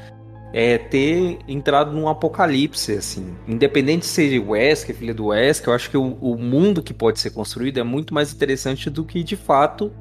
é, 0.53 0.79
ter 0.79 1.39
entrado 1.47 1.93
num 1.93 2.09
apocalipse, 2.09 2.93
assim. 2.93 3.37
Independente 3.47 4.03
de 4.03 4.07
ser 4.07 4.39
Wesker, 4.39 4.97
filha 4.97 5.13
do 5.13 5.27
Wesker, 5.27 5.69
eu 5.69 5.75
acho 5.75 5.91
que 5.91 5.99
o, 5.99 6.17
o, 6.21 6.39
mundo 6.39 6.83
que 6.83 6.95
pode 6.95 7.21
ser 7.21 7.31
construído 7.31 7.79
é 7.79 7.83
muito 7.83 8.15
mais 8.15 8.33
interessante 8.33 8.89
do 8.89 9.05
que, 9.05 9.23
de 9.23 9.37
fato, 9.37 9.93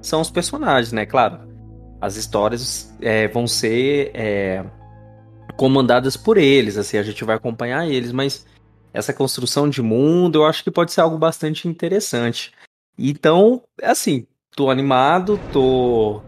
são 0.00 0.20
os 0.20 0.28
personagens, 0.28 0.90
né? 0.90 1.06
Claro, 1.06 1.51
as 2.02 2.16
histórias 2.16 2.92
é, 3.00 3.28
vão 3.28 3.46
ser 3.46 4.10
é, 4.12 4.64
comandadas 5.56 6.16
por 6.16 6.36
eles, 6.36 6.76
assim, 6.76 6.98
a 6.98 7.02
gente 7.02 7.24
vai 7.24 7.36
acompanhar 7.36 7.88
eles, 7.88 8.10
mas 8.10 8.44
essa 8.92 9.14
construção 9.14 9.70
de 9.70 9.80
mundo 9.80 10.40
eu 10.40 10.44
acho 10.44 10.64
que 10.64 10.70
pode 10.70 10.92
ser 10.92 11.00
algo 11.00 11.16
bastante 11.16 11.68
interessante. 11.68 12.52
Então, 12.98 13.62
assim, 13.80 14.26
tô 14.50 14.68
animado, 14.68 15.38
tô 15.52 16.20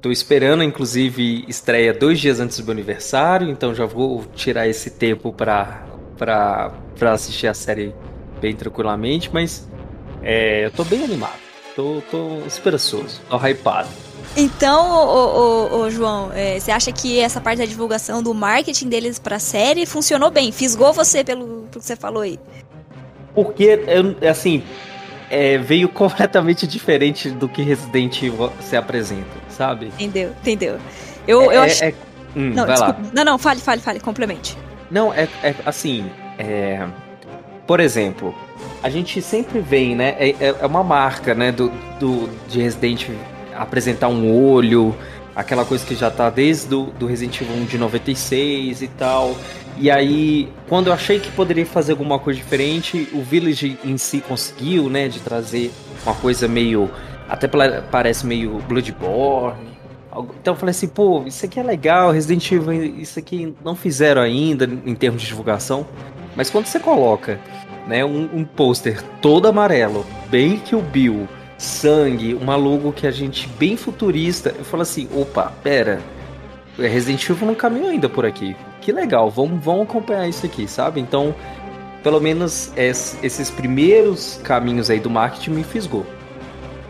Tô 0.00 0.12
esperando, 0.12 0.62
inclusive, 0.62 1.44
estreia 1.48 1.92
dois 1.92 2.20
dias 2.20 2.38
antes 2.38 2.56
do 2.58 2.64
meu 2.64 2.70
aniversário, 2.70 3.50
então 3.50 3.74
já 3.74 3.84
vou 3.84 4.24
tirar 4.26 4.68
esse 4.68 4.92
tempo 4.92 5.32
pra, 5.32 5.84
pra, 6.16 6.72
pra 6.96 7.12
assistir 7.14 7.48
a 7.48 7.54
série 7.54 7.92
bem 8.40 8.54
tranquilamente, 8.54 9.28
mas 9.32 9.68
é, 10.22 10.66
eu 10.66 10.70
tô 10.70 10.84
bem 10.84 11.02
animado. 11.02 11.40
Tô, 11.74 12.00
tô 12.12 12.46
esperançoso, 12.46 13.20
tô 13.28 13.36
hypado. 13.44 13.88
Então, 14.38 14.90
ô, 14.92 15.74
ô, 15.74 15.78
ô 15.80 15.90
João, 15.90 16.30
é, 16.32 16.58
você 16.58 16.70
acha 16.70 16.92
que 16.92 17.18
essa 17.18 17.40
parte 17.40 17.58
da 17.58 17.64
divulgação 17.66 18.22
do 18.22 18.32
marketing 18.32 18.88
deles 18.88 19.18
pra 19.18 19.38
série 19.38 19.84
funcionou 19.84 20.30
bem? 20.30 20.52
Fisgou 20.52 20.92
você 20.92 21.24
pelo, 21.24 21.66
pelo 21.70 21.80
que 21.80 21.84
você 21.84 21.96
falou 21.96 22.22
aí? 22.22 22.38
Porque, 23.34 23.80
assim, 24.30 24.62
é, 25.28 25.58
veio 25.58 25.88
completamente 25.92 26.66
diferente 26.66 27.30
do 27.30 27.48
que 27.48 27.62
Resident 27.62 28.22
Evil 28.22 28.52
se 28.60 28.76
apresenta 28.76 29.48
sabe? 29.58 29.86
Entendeu, 29.98 30.30
entendeu. 30.40 30.78
Eu, 31.26 31.50
é, 31.50 31.56
eu 31.56 31.60
acho. 31.62 31.84
É, 31.84 31.94
hum, 32.36 32.52
não, 32.54 32.64
desculpa. 32.64 33.00
Não, 33.12 33.24
não, 33.24 33.38
fale, 33.38 33.60
fale, 33.60 33.80
fale, 33.80 33.98
complemente. 33.98 34.56
Não, 34.88 35.12
é, 35.12 35.28
é 35.42 35.54
assim. 35.66 36.08
É... 36.38 36.86
Por 37.66 37.80
exemplo, 37.80 38.34
a 38.82 38.88
gente 38.88 39.20
sempre 39.20 39.60
vem, 39.60 39.94
né? 39.94 40.14
É, 40.18 40.30
é, 40.40 40.54
é 40.60 40.66
uma 40.66 40.84
marca, 40.84 41.34
né? 41.34 41.52
Do, 41.52 41.70
do, 41.98 42.30
de 42.48 42.62
Resident 42.62 43.08
apresentar 43.58 44.08
um 44.08 44.32
olho, 44.32 44.94
aquela 45.34 45.64
coisa 45.64 45.84
que 45.84 45.94
já 45.94 46.10
tá 46.10 46.30
desde 46.30 46.68
do, 46.68 46.86
do 46.86 47.06
Resident 47.06 47.40
Evil 47.40 47.56
1 47.56 47.64
de 47.66 47.78
96 47.78 48.82
e 48.82 48.88
tal. 48.88 49.36
E 49.76 49.90
aí, 49.90 50.48
quando 50.68 50.88
eu 50.88 50.92
achei 50.92 51.20
que 51.20 51.30
poderia 51.30 51.64
fazer 51.64 51.92
alguma 51.92 52.18
coisa 52.18 52.38
diferente, 52.38 53.08
o 53.12 53.22
Village 53.22 53.78
em 53.84 53.96
si 53.96 54.20
conseguiu, 54.20 54.90
né? 54.90 55.08
De 55.08 55.20
trazer 55.20 55.70
uma 56.04 56.14
coisa 56.14 56.48
meio 56.48 56.90
até 57.28 57.46
parece 57.90 58.26
meio 58.26 58.58
Bloodborne. 58.66 59.78
Então 60.40 60.54
eu 60.54 60.56
falei 60.56 60.70
assim, 60.70 60.88
pô, 60.88 61.22
isso 61.26 61.44
aqui 61.44 61.60
é 61.60 61.62
legal, 61.62 62.10
Resident 62.10 62.50
Evil, 62.50 62.72
isso 62.98 63.18
aqui 63.18 63.54
não 63.64 63.76
fizeram 63.76 64.22
ainda 64.22 64.64
em 64.64 64.94
termos 64.94 65.22
de 65.22 65.28
divulgação. 65.28 65.86
Mas 66.34 66.50
quando 66.50 66.66
você 66.66 66.80
coloca 66.80 67.38
né, 67.86 68.04
um, 68.04 68.28
um 68.32 68.44
pôster 68.44 69.02
todo 69.20 69.46
amarelo, 69.46 70.04
bem 70.28 70.58
que 70.58 70.74
o 70.74 70.80
Bill, 70.80 71.28
sangue, 71.58 72.34
uma 72.34 72.54
logo 72.54 72.92
que 72.92 73.06
a 73.06 73.10
gente 73.10 73.48
bem 73.58 73.76
futurista, 73.76 74.54
eu 74.56 74.64
falo 74.64 74.82
assim, 74.82 75.08
opa, 75.12 75.52
pera, 75.62 76.00
Resident 76.78 77.28
Evil 77.28 77.48
não 77.48 77.54
caminhou 77.54 77.88
ainda 77.88 78.08
por 78.08 78.24
aqui. 78.24 78.56
Que 78.80 78.92
legal, 78.92 79.28
vamos, 79.28 79.62
vamos 79.62 79.82
acompanhar 79.82 80.28
isso 80.28 80.46
aqui, 80.46 80.68
sabe? 80.68 81.00
Então, 81.00 81.34
pelo 82.02 82.20
menos 82.20 82.72
esses 82.76 83.50
primeiros 83.50 84.40
caminhos 84.44 84.88
aí 84.88 85.00
do 85.00 85.10
marketing 85.10 85.50
me 85.50 85.64
fisgou. 85.64 86.06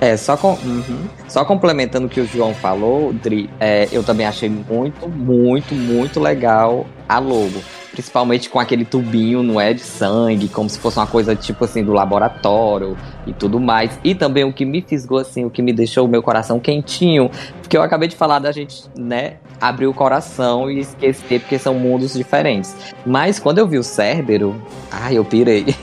É, 0.00 0.16
só, 0.16 0.36
com, 0.36 0.52
uhum. 0.52 1.08
só 1.26 1.44
complementando 1.44 2.06
o 2.06 2.08
que 2.08 2.20
o 2.20 2.26
João 2.26 2.54
falou, 2.54 3.12
Dri, 3.12 3.50
é, 3.58 3.88
eu 3.90 4.04
também 4.04 4.26
achei 4.26 4.48
muito, 4.48 5.08
muito, 5.08 5.74
muito 5.74 6.20
legal 6.20 6.86
a 7.08 7.18
logo. 7.18 7.60
Principalmente 7.98 8.48
com 8.48 8.60
aquele 8.60 8.84
tubinho, 8.84 9.42
não 9.42 9.60
é? 9.60 9.74
De 9.74 9.80
sangue, 9.80 10.46
como 10.46 10.70
se 10.70 10.78
fosse 10.78 11.00
uma 11.00 11.06
coisa 11.08 11.34
tipo 11.34 11.64
assim 11.64 11.82
do 11.82 11.92
laboratório 11.92 12.96
e 13.26 13.32
tudo 13.32 13.58
mais. 13.58 13.98
E 14.04 14.14
também 14.14 14.44
o 14.44 14.52
que 14.52 14.64
me 14.64 14.80
fisgou, 14.80 15.18
assim, 15.18 15.44
o 15.44 15.50
que 15.50 15.60
me 15.60 15.72
deixou 15.72 16.06
o 16.06 16.08
meu 16.08 16.22
coração 16.22 16.60
quentinho, 16.60 17.28
porque 17.60 17.76
eu 17.76 17.82
acabei 17.82 18.06
de 18.06 18.14
falar 18.14 18.38
da 18.38 18.52
gente, 18.52 18.84
né, 18.96 19.38
abrir 19.60 19.88
o 19.88 19.92
coração 19.92 20.70
e 20.70 20.78
esquecer, 20.78 21.40
porque 21.40 21.58
são 21.58 21.74
mundos 21.74 22.14
diferentes. 22.14 22.72
Mas 23.04 23.40
quando 23.40 23.58
eu 23.58 23.66
vi 23.66 23.78
o 23.78 23.82
Cérbero, 23.82 24.54
ai, 24.92 25.18
eu 25.18 25.24
pirei. 25.24 25.74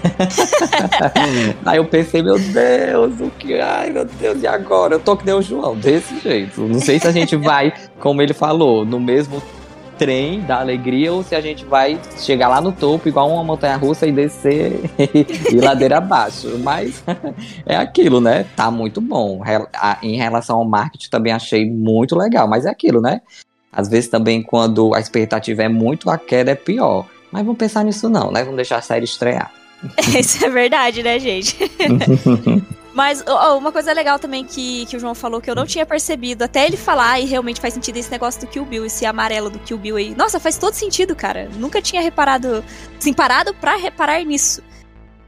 aí 1.65 1.75
eu 1.75 1.84
pensei, 1.84 2.23
meu 2.23 2.39
Deus, 2.39 3.19
o 3.19 3.30
que? 3.32 3.60
Ai, 3.60 3.89
meu 3.89 4.06
Deus, 4.06 4.41
e 4.41 4.47
agora? 4.47 4.95
Eu 4.95 5.01
tô 5.01 5.17
que 5.17 5.25
nem 5.25 5.36
o 5.36 5.41
João, 5.41 5.75
desse 5.75 6.17
jeito. 6.21 6.62
Não 6.62 6.80
sei 6.80 6.97
se 6.97 7.10
a 7.10 7.12
gente 7.12 7.36
vai, 7.36 7.73
como 7.99 8.21
ele 8.21 8.34
falou, 8.34 8.86
no 8.86 9.01
mesmo 9.01 9.43
trem 9.97 10.41
da 10.41 10.60
alegria 10.60 11.12
ou 11.12 11.23
se 11.23 11.36
a 11.36 11.41
gente 11.41 11.65
vai 11.65 11.99
chegar 12.17 12.47
lá 12.47 12.62
no 12.62 12.71
topo, 12.71 13.08
igual 13.08 13.29
uma 13.29 13.43
montanha 13.43 13.75
russa, 13.75 14.05
e 14.08 14.12
descer 14.12 14.79
e 15.51 15.55
ladeira 15.55 15.97
abaixo. 15.97 16.58
Mas 16.60 17.03
é 17.65 17.75
aquilo, 17.75 18.21
né? 18.21 18.45
Tá 18.55 18.69
muito 18.69 19.01
bom. 19.01 19.41
Em 20.01 20.15
relação 20.15 20.58
ao 20.58 20.65
marketing, 20.65 21.10
também 21.10 21.34
achei 21.34 21.69
muito 21.69 22.15
legal. 22.15 22.47
Mas 22.47 22.65
é 22.65 22.69
aquilo, 22.69 23.01
né? 23.01 23.21
Às 23.71 23.89
vezes 23.89 24.10
também 24.10 24.41
quando 24.41 24.93
a 24.93 24.99
expectativa 24.99 25.63
é 25.63 25.69
muito, 25.69 26.10
a 26.10 26.17
queda 26.17 26.51
é 26.51 26.55
pior. 26.55 27.05
Mas 27.31 27.43
vamos 27.43 27.58
pensar 27.58 27.84
nisso 27.84 28.08
não, 28.08 28.31
né? 28.31 28.41
Vamos 28.41 28.55
deixar 28.55 28.77
a 28.77 28.81
série 28.81 29.05
estrear. 29.05 29.51
Isso 30.17 30.43
é 30.45 30.49
verdade, 30.49 31.03
né, 31.03 31.19
gente? 31.19 31.58
Mas 32.95 33.21
oh, 33.27 33.58
uma 33.58 33.73
coisa 33.73 33.91
legal 33.91 34.17
também 34.17 34.45
que, 34.45 34.86
que 34.86 34.95
o 34.95 34.99
João 34.99 35.13
falou 35.13 35.41
que 35.41 35.51
eu 35.51 35.53
não 35.53 35.65
tinha 35.65 35.86
percebido, 35.86 36.45
até 36.45 36.65
ele 36.65 36.77
falar, 36.77 37.19
e 37.19 37.25
realmente 37.25 37.60
faz 37.60 37.73
sentido 37.73 37.97
esse 37.97 38.10
negócio 38.10 38.39
do 38.39 38.47
Kill 38.47 38.63
Bill, 38.63 38.86
esse 38.86 39.05
amarelo 39.05 39.49
do 39.49 39.60
Kill 39.60 39.77
Bill 39.77 39.97
aí. 39.97 40.15
Nossa, 40.15 40.39
faz 40.39 40.58
todo 40.58 40.73
sentido, 40.73 41.13
cara. 41.13 41.49
Nunca 41.58 41.81
tinha 41.81 42.01
reparado, 42.01 42.63
assim, 42.97 43.12
parado 43.12 43.53
pra 43.55 43.75
reparar 43.75 44.23
nisso. 44.23 44.63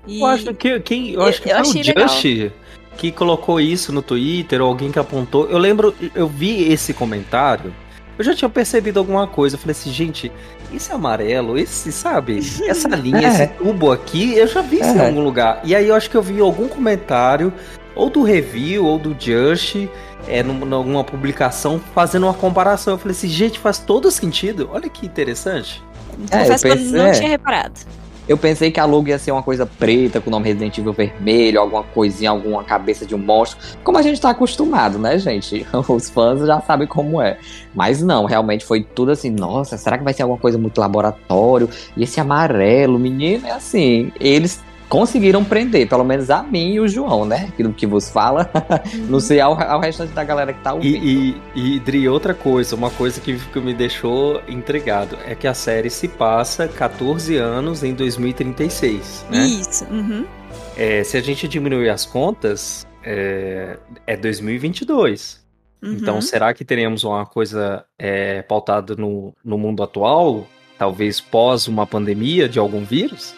E... 0.08 0.21
Eu 0.21 0.27
acho 0.27 0.53
que 0.53 0.80
quem, 0.80 1.12
eu 1.12 1.21
acho 1.23 1.41
que 1.41 1.49
eu 1.49 1.65
foi 1.65 1.82
o 1.82 1.84
Just 1.84 2.23
legal. 2.23 2.51
que 2.95 3.12
colocou 3.12 3.60
isso 3.60 3.91
no 3.91 4.01
Twitter, 4.01 4.62
ou 4.62 4.69
alguém 4.69 4.89
que 4.89 4.97
apontou. 4.97 5.49
Eu 5.49 5.58
lembro, 5.58 5.93
eu 6.15 6.30
vi 6.30 6.71
esse 6.71 6.93
comentário 6.93 7.73
eu 8.17 8.23
já 8.23 8.34
tinha 8.34 8.49
percebido 8.49 8.99
alguma 8.99 9.27
coisa. 9.27 9.56
Eu 9.56 9.60
falei 9.60 9.71
assim, 9.71 9.91
gente, 9.91 10.32
esse 10.73 10.91
amarelo, 10.91 11.58
esse, 11.58 11.91
sabe? 11.91 12.39
Essa 12.67 12.89
linha, 12.95 13.27
é. 13.27 13.32
esse 13.32 13.47
tubo 13.47 13.91
aqui, 13.91 14.36
eu 14.36 14.47
já 14.47 14.62
vi 14.62 14.77
isso 14.77 14.89
é. 14.89 14.95
em 14.95 14.99
algum 15.01 15.23
lugar. 15.23 15.62
E 15.63 15.75
aí 15.75 15.88
eu 15.88 15.95
acho 15.95 16.10
que 16.10 16.17
eu 16.17 16.21
vi 16.21 16.39
algum 16.39 16.67
comentário, 16.67 17.53
ou 17.95 18.10
do 18.10 18.23
review, 18.23 18.86
ou 18.86 18.97
do 18.97 19.15
Just, 19.19 19.75
é, 20.27 20.43
numa 20.43 21.03
publicação, 21.03 21.82
fazendo 21.93 22.23
uma 22.23 22.34
comparação. 22.34 22.93
Eu 22.93 22.97
falei 22.97 23.15
assim, 23.15 23.27
gente, 23.27 23.60
faz 23.60 23.80
todo 23.80 24.10
sentido. 24.12 24.69
Olha 24.71 24.89
que 24.89 25.06
interessante. 25.06 25.84
É, 26.32 26.39
Confesso 26.39 26.67
eu 26.67 26.71
pensei, 26.73 26.91
que 26.91 26.97
eu 26.97 27.03
não 27.03 27.12
tinha 27.12 27.30
reparado. 27.30 27.80
Eu 28.27 28.37
pensei 28.37 28.69
que 28.69 28.79
a 28.79 28.85
logo 28.85 29.07
ia 29.07 29.17
ser 29.17 29.31
uma 29.31 29.41
coisa 29.41 29.65
preta, 29.65 30.19
com 30.19 30.29
o 30.29 30.31
nome 30.31 30.47
Resident 30.47 30.77
Evil 30.77 30.91
vermelho, 30.91 31.61
alguma 31.61 31.83
coisinha, 31.83 32.29
alguma 32.29 32.63
cabeça 32.63 33.05
de 33.05 33.15
um 33.15 33.17
monstro. 33.17 33.57
Como 33.83 33.97
a 33.97 34.01
gente 34.01 34.19
tá 34.19 34.31
acostumado, 34.31 34.99
né, 34.99 35.17
gente? 35.17 35.65
Os 35.87 36.09
fãs 36.09 36.45
já 36.45 36.59
sabem 36.61 36.87
como 36.87 37.21
é. 37.21 37.37
Mas 37.73 38.01
não, 38.01 38.25
realmente 38.25 38.65
foi 38.65 38.83
tudo 38.83 39.11
assim, 39.11 39.29
nossa, 39.29 39.77
será 39.77 39.97
que 39.97 40.03
vai 40.03 40.13
ser 40.13 40.23
alguma 40.23 40.39
coisa 40.39 40.57
muito 40.57 40.79
laboratório? 40.79 41.69
E 41.95 42.03
esse 42.03 42.19
amarelo, 42.19 42.99
menino, 42.99 43.47
é 43.47 43.51
assim, 43.51 44.11
eles 44.19 44.61
conseguiram 44.88 45.43
prender, 45.43 45.88
pelo 45.88 46.04
menos 46.04 46.30
a 46.30 46.41
mim 46.43 46.73
e 46.73 46.80
o 46.80 46.88
João, 46.88 47.26
né? 47.26 47.47
Aquilo 47.50 47.73
que 47.73 47.86
vos 47.86 48.10
fala. 48.10 48.50
Uhum. 48.93 49.06
Não 49.10 49.19
sei 49.19 49.39
ao, 49.39 49.60
ao 49.62 49.80
restante 49.80 50.13
da 50.13 50.23
galera 50.23 50.54
que 50.54 50.62
tá 50.62 50.73
ouvindo. 50.73 51.04
E, 51.04 51.36
e, 51.56 51.76
e 51.76 51.80
Dri, 51.80 52.08
outra 52.08 52.34
coisa, 52.34 52.76
uma 52.76 52.89
coisa 52.89 53.19
que, 53.19 53.38
que 53.38 53.60
me 53.60 53.73
deixou 53.73 54.41
intrigado 54.47 55.17
é 55.26 55.36
que 55.36 55.47
a 55.47 55.54
série 55.54 55.89
se 55.89 56.08
passa 56.08 56.67
14 56.67 57.36
anos 57.36 57.84
em 57.84 57.93
2036, 57.93 59.26
né? 59.30 59.45
Isso. 59.45 59.86
Uhum. 59.86 60.26
É, 60.76 61.04
se 61.04 61.17
a 61.17 61.21
gente 61.21 61.47
diminuir 61.47 61.89
as 61.89 62.06
contas, 62.06 62.88
é, 63.04 63.78
é 64.06 64.15
2022. 64.15 65.45
Uhum. 65.82 65.93
Então, 65.93 66.21
será 66.21 66.54
que 66.54 66.65
teremos 66.65 67.04
uma 67.04 67.26
coisa 67.26 67.84
é, 67.97 68.41
pautada 68.41 68.95
no, 68.95 69.34
no 69.43 69.58
mundo 69.58 69.84
atual? 69.84 70.47
Talvez 70.78 71.19
pós 71.19 71.67
uma 71.67 71.86
pandemia 71.88 72.47
de 72.47 72.60
algum 72.60 72.84
vírus? 72.84 73.36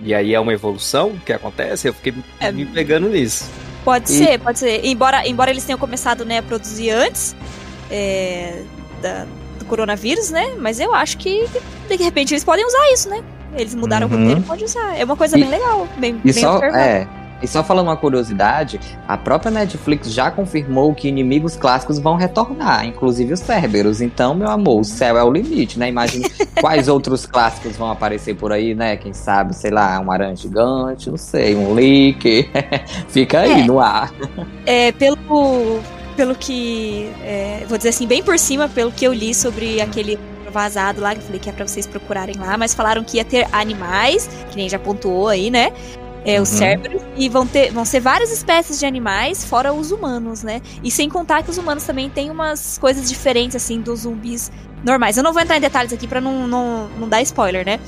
E 0.00 0.14
aí 0.14 0.34
é 0.34 0.40
uma 0.40 0.52
evolução 0.52 1.16
que 1.24 1.32
acontece, 1.32 1.88
eu 1.88 1.94
fiquei 1.94 2.12
é, 2.40 2.52
me 2.52 2.66
pegando 2.66 3.08
nisso. 3.08 3.48
Pode 3.84 4.10
e... 4.12 4.14
ser, 4.16 4.38
pode 4.40 4.58
ser. 4.58 4.84
Embora, 4.84 5.26
embora 5.26 5.50
eles 5.50 5.64
tenham 5.64 5.78
começado 5.78 6.24
né, 6.24 6.38
a 6.38 6.42
produzir 6.42 6.90
antes 6.90 7.34
é, 7.90 8.62
da, 9.00 9.26
do 9.58 9.64
coronavírus, 9.64 10.30
né? 10.30 10.54
Mas 10.58 10.80
eu 10.80 10.94
acho 10.94 11.16
que 11.18 11.46
de 11.88 11.96
repente 11.96 12.34
eles 12.34 12.44
podem 12.44 12.66
usar 12.66 12.92
isso, 12.92 13.08
né? 13.08 13.22
Eles 13.56 13.74
mudaram 13.74 14.06
Uhum. 14.08 14.14
o 14.14 14.18
roteiro, 14.18 14.42
pode 14.42 14.64
usar. 14.64 14.98
É 14.98 15.04
uma 15.04 15.16
coisa 15.16 15.38
E- 15.38 15.40
bem 15.40 15.50
legal, 15.50 15.88
bem, 15.96 16.20
E 16.24 16.32
bem 16.32 16.42
só, 16.42 16.56
observada. 16.56 16.84
é, 16.84 17.08
e 17.42 17.46
só 17.46 17.62
falando 17.62 17.88
uma 17.88 17.96
curiosidade, 17.96 18.80
a 19.06 19.16
própria 19.16 19.50
Netflix 19.50 20.10
já 20.12 20.30
confirmou 20.30 20.94
que 20.94 21.08
inimigos 21.08 21.56
clássicos 21.56 21.98
vão 21.98 22.16
retornar, 22.16 22.86
inclusive 22.86 23.32
os 23.34 23.40
Cerberus. 23.40 24.00
Então, 24.00 24.34
meu 24.34 24.48
amor, 24.48 24.80
o 24.80 24.84
céu 24.84 25.16
é 25.18 25.22
o 25.22 25.30
limite, 25.30 25.78
né? 25.78 25.88
Imagina 25.88 26.28
quais 26.60 26.88
outros 26.88 27.26
clássicos 27.26 27.76
vão 27.76 27.90
aparecer 27.90 28.34
por 28.34 28.52
aí, 28.52 28.74
né? 28.74 28.96
Quem 28.96 29.12
sabe, 29.12 29.54
sei 29.54 29.70
lá, 29.70 30.00
um 30.00 30.10
aranha 30.10 30.34
gigante, 30.34 31.10
não 31.10 31.18
sei, 31.18 31.54
um 31.54 31.74
leak. 31.74 32.48
Fica 33.08 33.40
aí 33.40 33.60
É. 33.60 33.64
no 33.64 33.80
ar. 33.80 34.12
É, 34.64 34.92
pelo, 34.92 35.16
pelo 36.16 36.34
que. 36.34 37.10
é, 37.22 37.64
vou 37.68 37.76
dizer 37.76 37.90
assim, 37.90 38.06
bem 38.06 38.22
por 38.22 38.38
cima, 38.38 38.68
pelo 38.68 38.90
que 38.90 39.04
eu 39.06 39.12
li 39.12 39.34
sobre 39.34 39.80
aquele 39.80 40.18
vazado 40.50 41.02
lá, 41.02 41.12
que 41.14 41.20
eu 41.20 41.24
falei 41.24 41.38
que 41.40 41.50
é 41.50 41.52
pra 41.52 41.66
vocês 41.66 41.86
procurarem 41.86 42.34
lá, 42.38 42.56
mas 42.56 42.72
falaram 42.72 43.04
que 43.04 43.18
ia 43.18 43.24
ter 43.24 43.46
animais, 43.52 44.26
que 44.50 44.56
nem 44.56 44.68
já 44.68 44.78
pontuou 44.78 45.28
aí, 45.28 45.50
né? 45.50 45.70
É, 46.26 46.40
os 46.40 46.50
Uhum. 46.50 46.58
Cerberus, 46.58 47.02
e 47.16 47.28
vão, 47.28 47.46
ter, 47.46 47.70
vão 47.72 47.84
ser 47.84 48.00
várias 48.00 48.32
espécies 48.32 48.80
de 48.80 48.84
animais, 48.84 49.44
fora 49.44 49.72
os 49.72 49.92
humanos, 49.92 50.42
né? 50.42 50.60
E 50.82 50.90
sem 50.90 51.08
contar 51.08 51.42
que 51.44 51.50
os 51.50 51.56
humanos 51.56 51.84
também 51.84 52.10
têm 52.10 52.30
umas 52.30 52.76
coisas 52.78 53.08
diferentes, 53.08 53.54
assim, 53.54 53.80
dos 53.80 54.00
zumbis 54.00 54.50
normais. 54.84 55.16
Eu 55.16 55.22
não 55.22 55.32
vou 55.32 55.40
entrar 55.40 55.56
em 55.56 55.60
detalhes 55.60 55.92
aqui 55.92 56.06
pra 56.08 56.20
não, 56.20 56.46
não, 56.48 56.88
não 56.98 57.08
dar 57.08 57.22
spoiler, 57.22 57.64
né? 57.64 57.78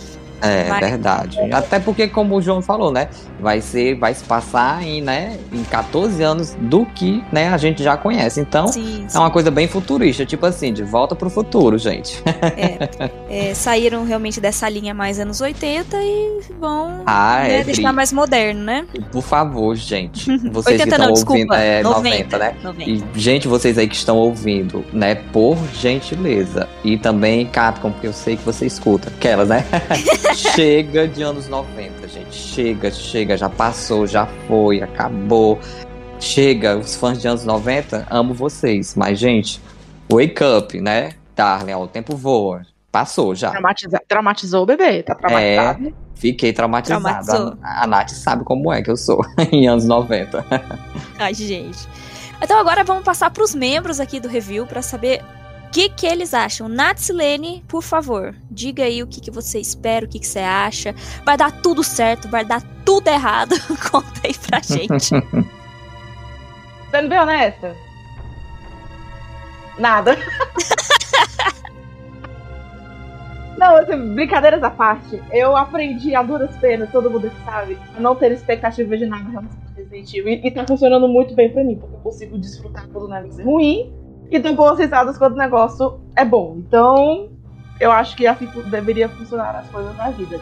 É 0.40 0.64
Vai. 0.64 0.80
verdade. 0.80 1.38
Até 1.52 1.78
porque, 1.78 2.06
como 2.08 2.36
o 2.36 2.42
João 2.42 2.62
falou, 2.62 2.92
né? 2.92 3.08
Vai 3.40 3.60
ser, 3.60 3.94
vai 3.96 4.14
se 4.14 4.24
passar 4.24 4.82
em, 4.82 5.00
né, 5.00 5.36
em 5.52 5.62
14 5.64 6.22
anos 6.22 6.56
do 6.60 6.84
que 6.86 7.22
né, 7.32 7.48
a 7.48 7.56
gente 7.56 7.82
já 7.82 7.96
conhece. 7.96 8.40
Então, 8.40 8.68
Sim, 8.68 9.06
é 9.12 9.18
uma 9.18 9.30
coisa 9.30 9.50
bem 9.50 9.66
futurista, 9.68 10.24
tipo 10.26 10.44
assim, 10.46 10.72
de 10.72 10.82
volta 10.82 11.14
pro 11.14 11.28
futuro, 11.30 11.78
gente. 11.78 12.22
é, 13.28 13.52
saíram 13.54 14.04
realmente 14.04 14.40
dessa 14.40 14.68
linha 14.68 14.92
mais 14.94 15.18
anos 15.18 15.40
80 15.40 15.96
e 16.00 16.40
vão 16.58 17.02
Ah, 17.06 17.40
né, 17.42 17.60
é. 17.60 17.64
deixar 17.64 17.92
mais 17.92 18.12
moderno, 18.12 18.62
né? 18.62 18.86
Por 19.12 19.22
favor, 19.22 19.74
gente. 19.76 20.26
Vocês 20.50 20.80
80 20.80 20.82
que 20.82 20.88
estão 20.90 20.98
não, 20.98 21.08
ouvindo. 21.10 21.14
desculpa. 21.14 21.56
É, 21.56 21.82
90, 21.82 22.08
90, 22.10 22.38
né? 22.38 22.54
90. 22.62 22.90
E, 22.90 23.04
gente, 23.14 23.48
vocês 23.48 23.78
aí 23.78 23.88
que 23.88 23.94
estão 23.96 24.16
ouvindo, 24.16 24.84
né? 24.92 25.14
Por 25.32 25.56
gentileza. 25.74 26.68
E 26.84 26.96
também 26.98 27.46
Capcom, 27.46 27.90
porque 27.90 28.06
eu 28.06 28.12
sei 28.12 28.36
que 28.36 28.44
você 28.44 28.66
escuta. 28.66 29.08
Aquelas, 29.08 29.48
né? 29.48 29.64
chega 30.34 31.06
de 31.08 31.22
anos 31.22 31.48
90, 31.48 32.08
gente. 32.08 32.34
Chega, 32.34 32.90
chega. 32.90 33.36
Já 33.36 33.48
passou, 33.48 34.06
já 34.06 34.26
foi, 34.46 34.82
acabou. 34.82 35.58
Chega, 36.20 36.76
os 36.76 36.96
fãs 36.96 37.20
de 37.20 37.28
anos 37.28 37.44
90, 37.44 38.06
amo 38.10 38.34
vocês. 38.34 38.94
Mas, 38.96 39.18
gente, 39.18 39.60
wake 40.12 40.42
up, 40.42 40.80
né? 40.80 41.12
Darling, 41.36 41.72
ó, 41.74 41.82
o 41.84 41.88
tempo 41.88 42.16
voa. 42.16 42.62
Passou 42.90 43.34
já. 43.34 43.50
Traumatiza- 43.50 44.00
traumatizou 44.08 44.62
o 44.62 44.66
bebê, 44.66 45.02
tá 45.02 45.14
traumatizado. 45.14 45.94
Fiquei 46.14 46.52
traumatizado. 46.52 47.02
Traumatizou. 47.04 47.56
A, 47.62 47.84
a 47.84 47.86
Nath 47.86 48.10
sabe 48.10 48.42
como 48.44 48.72
é 48.72 48.82
que 48.82 48.90
eu 48.90 48.96
sou 48.96 49.24
em 49.52 49.68
anos 49.68 49.84
90. 49.86 50.44
Ai, 51.18 51.32
gente. 51.34 51.78
Então 52.42 52.58
agora 52.58 52.82
vamos 52.82 53.04
passar 53.04 53.30
pros 53.30 53.54
membros 53.54 54.00
aqui 54.00 54.18
do 54.18 54.26
review 54.28 54.66
pra 54.66 54.80
saber 54.82 55.22
que, 55.68 55.88
que 55.88 56.06
eles 56.06 56.34
acham. 56.34 56.68
Natsilene, 56.68 57.64
por 57.68 57.82
favor, 57.82 58.34
diga 58.50 58.84
aí 58.84 59.02
o 59.02 59.06
que, 59.06 59.20
que 59.20 59.30
você 59.30 59.58
espera, 59.58 60.06
o 60.06 60.08
que, 60.08 60.18
que 60.18 60.26
você 60.26 60.40
acha. 60.40 60.94
Vai 61.24 61.36
dar 61.36 61.50
tudo 61.50 61.82
certo, 61.84 62.28
vai 62.28 62.44
dar 62.44 62.62
tudo 62.84 63.08
errado. 63.08 63.54
Conta 63.90 64.20
aí 64.24 64.34
pra 64.34 64.60
gente. 64.60 65.08
Sendo 66.90 67.08
bem 67.08 67.18
honesta. 67.18 67.76
Nada. 69.78 70.16
Não, 73.58 73.76
assim, 73.76 74.14
brincadeiras 74.14 74.62
à 74.62 74.70
parte, 74.70 75.20
eu 75.32 75.56
aprendi 75.56 76.14
a 76.14 76.22
duras 76.22 76.56
penas, 76.58 76.92
todo 76.92 77.10
mundo 77.10 77.28
que 77.28 77.44
sabe, 77.44 77.76
a 77.96 78.00
não 78.00 78.14
ter 78.14 78.30
expectativa 78.30 78.96
de 78.96 79.04
nada 79.04 79.28
em 79.28 79.32
relação 79.32 79.58
ao 79.66 79.74
Resident 79.74 80.14
Evil. 80.14 80.32
E, 80.32 80.46
e 80.46 80.50
tá 80.52 80.64
funcionando 80.64 81.08
muito 81.08 81.34
bem 81.34 81.50
pra 81.50 81.64
mim, 81.64 81.74
porque 81.74 81.96
eu 81.96 81.98
consigo 81.98 82.38
desfrutar 82.38 82.86
quando 82.86 83.06
o 83.06 83.08
negócio 83.08 83.40
é 83.40 83.44
ruim 83.44 84.07
e 84.30 84.40
ter 84.40 84.52
boas 84.52 84.78
risadas 84.78 85.16
quando 85.16 85.34
o 85.34 85.38
negócio 85.38 86.00
é 86.14 86.24
bom. 86.24 86.56
Então, 86.58 87.30
eu 87.80 87.90
acho 87.90 88.16
que 88.16 88.26
assim 88.26 88.48
deveria 88.66 89.08
funcionar 89.08 89.56
as 89.56 89.68
coisas 89.68 89.96
na 89.96 90.10
vida. 90.10 90.40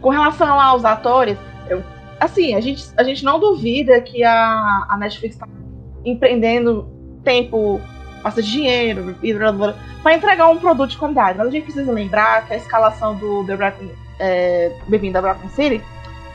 Com 0.00 0.08
relação 0.08 0.58
aos 0.58 0.84
atores, 0.84 1.36
eu, 1.68 1.82
assim, 2.18 2.54
a 2.54 2.60
gente, 2.60 2.84
a 2.96 3.02
gente 3.02 3.24
não 3.24 3.38
duvida 3.38 4.00
que 4.00 4.24
a, 4.24 4.86
a 4.88 4.96
Netflix 4.98 5.36
tá 5.36 5.46
empreendendo 6.04 6.88
tempo, 7.22 7.80
bastante 8.22 8.50
dinheiro 8.50 9.14
pra 10.02 10.14
entregar 10.14 10.48
um 10.48 10.58
produto 10.58 10.90
de 10.90 10.96
qualidade. 10.96 11.38
Mas 11.38 11.48
a 11.48 11.50
gente 11.50 11.64
precisa 11.64 11.92
lembrar 11.92 12.46
que 12.46 12.54
a 12.54 12.56
escalação 12.56 13.14
do 13.16 13.44
The 13.44 13.54
Raccoon, 13.54 13.88
é, 14.18 14.72
Bem-vindo 14.88 15.18
a 15.18 15.36
City 15.54 15.82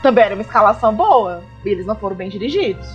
também 0.02 0.24
era 0.24 0.34
uma 0.34 0.42
escalação 0.42 0.94
boa. 0.94 1.42
E 1.64 1.68
eles 1.68 1.84
não 1.84 1.96
foram 1.96 2.14
bem 2.14 2.28
dirigidos. 2.28 2.86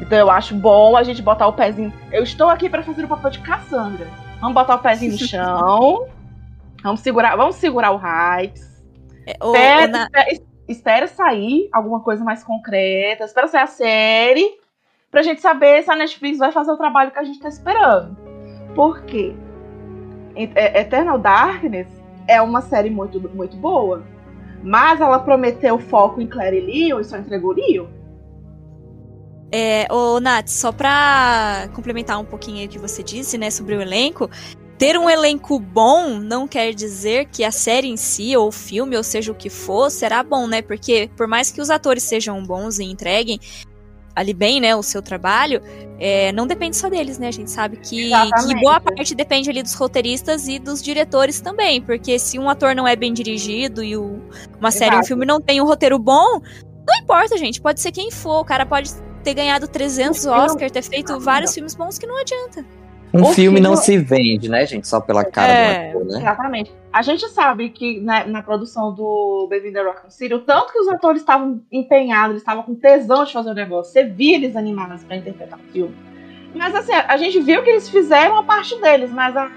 Então 0.00 0.18
eu 0.18 0.30
acho 0.30 0.54
bom 0.54 0.96
a 0.96 1.02
gente 1.02 1.22
botar 1.22 1.46
o 1.46 1.52
pezinho. 1.52 1.92
Eu 2.12 2.22
estou 2.22 2.48
aqui 2.48 2.68
para 2.68 2.82
fazer 2.82 3.04
o 3.04 3.08
papel 3.08 3.30
de 3.30 3.38
Cassandra. 3.40 4.06
Vamos 4.40 4.54
botar 4.54 4.74
o 4.74 4.78
pezinho 4.78 5.12
no 5.12 5.18
chão. 5.18 6.06
vamos 6.82 7.00
segurar, 7.00 7.36
vamos 7.36 7.56
segurar 7.56 7.92
o 7.92 7.96
hype. 7.96 8.60
É, 9.26 9.32
Espera, 9.32 9.86
Na- 9.88 10.04
espera- 10.04 10.42
espera 10.68 11.06
sair 11.06 11.68
alguma 11.72 12.00
coisa 12.00 12.22
mais 12.24 12.42
concreta, 12.44 13.24
espera 13.24 13.48
sair 13.48 13.62
a 13.62 13.66
série, 13.66 14.58
pra 15.10 15.22
gente 15.22 15.40
saber 15.40 15.82
se 15.82 15.90
a 15.90 15.96
Netflix 15.96 16.38
vai 16.38 16.52
fazer 16.52 16.72
o 16.72 16.76
trabalho 16.76 17.10
que 17.10 17.18
a 17.18 17.24
gente 17.24 17.40
tá 17.40 17.48
esperando. 17.48 18.16
Por 18.74 19.02
quê? 19.04 19.34
É- 20.36 20.80
Eternal 20.80 21.18
Darkness 21.18 21.86
é 22.26 22.42
uma 22.42 22.60
série 22.60 22.90
muito, 22.90 23.20
muito 23.34 23.56
boa, 23.56 24.02
mas 24.62 25.00
ela 25.00 25.18
prometeu 25.20 25.78
foco 25.78 26.20
em 26.20 26.26
Claire 26.26 26.58
e 26.58 26.88
Leon 26.88 27.00
e 27.00 27.04
só 27.04 27.16
entregou 27.16 27.52
Leon. 27.52 27.86
É, 29.56 29.86
ô, 29.88 30.18
Nath, 30.18 30.48
só 30.48 30.72
pra 30.72 31.68
complementar 31.74 32.18
um 32.18 32.24
pouquinho 32.24 32.58
aí 32.58 32.66
o 32.66 32.68
que 32.68 32.76
você 32.76 33.04
disse, 33.04 33.38
né, 33.38 33.52
sobre 33.52 33.76
o 33.76 33.80
elenco, 33.80 34.28
ter 34.76 34.98
um 34.98 35.08
elenco 35.08 35.60
bom 35.60 36.18
não 36.18 36.48
quer 36.48 36.74
dizer 36.74 37.26
que 37.26 37.44
a 37.44 37.52
série 37.52 37.86
em 37.86 37.96
si, 37.96 38.36
ou 38.36 38.48
o 38.48 38.52
filme, 38.52 38.96
ou 38.96 39.04
seja 39.04 39.30
o 39.30 39.34
que 39.34 39.48
for, 39.48 39.90
será 39.92 40.24
bom, 40.24 40.48
né? 40.48 40.60
Porque 40.60 41.08
por 41.16 41.28
mais 41.28 41.52
que 41.52 41.60
os 41.60 41.70
atores 41.70 42.02
sejam 42.02 42.42
bons 42.42 42.80
e 42.80 42.84
entreguem 42.84 43.38
ali 44.16 44.34
bem, 44.34 44.60
né, 44.60 44.74
o 44.74 44.82
seu 44.82 45.00
trabalho, 45.00 45.62
é, 46.00 46.32
não 46.32 46.48
depende 46.48 46.76
só 46.76 46.88
deles, 46.90 47.16
né? 47.20 47.28
A 47.28 47.32
gente 47.32 47.48
sabe 47.48 47.76
que, 47.76 48.10
que 48.48 48.54
boa 48.60 48.80
parte 48.80 49.14
depende 49.14 49.48
ali 49.50 49.62
dos 49.62 49.74
roteiristas 49.74 50.48
e 50.48 50.58
dos 50.58 50.82
diretores 50.82 51.40
também, 51.40 51.80
porque 51.80 52.18
se 52.18 52.40
um 52.40 52.50
ator 52.50 52.74
não 52.74 52.88
é 52.88 52.96
bem 52.96 53.12
dirigido 53.12 53.84
e 53.84 53.96
o- 53.96 54.20
uma 54.58 54.72
série, 54.72 54.96
um 54.96 55.04
filme 55.04 55.24
não 55.24 55.40
tem 55.40 55.60
um 55.60 55.64
roteiro 55.64 55.96
bom, 55.96 56.40
não 56.86 56.96
importa, 57.00 57.38
gente, 57.38 57.60
pode 57.60 57.80
ser 57.80 57.92
quem 57.92 58.10
for, 58.10 58.40
o 58.40 58.44
cara 58.44 58.66
pode 58.66 58.90
ter 59.24 59.34
ganhado 59.34 59.66
300 59.66 60.20
O 60.20 60.22
filme- 60.30 60.38
Oscars, 60.46 60.72
ter 60.72 60.82
feito 60.82 61.18
vários 61.18 61.52
filmes 61.54 61.74
bons 61.74 61.98
que 61.98 62.06
não 62.06 62.16
adianta. 62.20 62.64
Um 63.12 63.22
O 63.22 63.26
filme 63.26 63.60
não 63.60 63.76
se 63.76 63.96
vende, 63.96 64.48
né, 64.48 64.66
gente? 64.66 64.88
Só 64.88 65.00
pela 65.00 65.24
cara 65.24 65.52
É, 65.52 65.92
do 65.92 65.98
ator, 65.98 66.04
né? 66.12 66.18
Exatamente. 66.20 66.72
A 66.92 67.00
gente 67.00 67.28
sabe 67.28 67.70
que 67.70 68.00
na, 68.00 68.24
na 68.26 68.42
produção 68.42 68.92
do 68.92 69.46
Bem-vindo 69.48 69.78
Raccoon 69.84 70.10
City, 70.10 70.34
o 70.34 70.40
tanto 70.40 70.72
que 70.72 70.78
os 70.80 70.88
atores 70.88 71.20
estavam 71.22 71.60
empenhados, 71.70 72.30
eles 72.30 72.42
estavam 72.42 72.64
com 72.64 72.74
tesão 72.74 73.24
de 73.24 73.32
fazer 73.32 73.50
o 73.50 73.54
negócio. 73.54 73.92
Você 73.92 74.02
via 74.04 74.34
eles 74.36 74.56
animados 74.56 75.04
pra 75.04 75.16
interpretar 75.16 75.58
o 75.60 75.62
filme. 75.72 75.94
Mas 76.56 76.74
assim, 76.74 76.92
a 76.92 77.16
gente 77.16 77.40
viu 77.40 77.62
que 77.62 77.70
eles 77.70 77.88
fizeram 77.88 78.36
a 78.36 78.42
parte 78.42 78.80
deles, 78.80 79.10
mas 79.12 79.36
a 79.36 79.48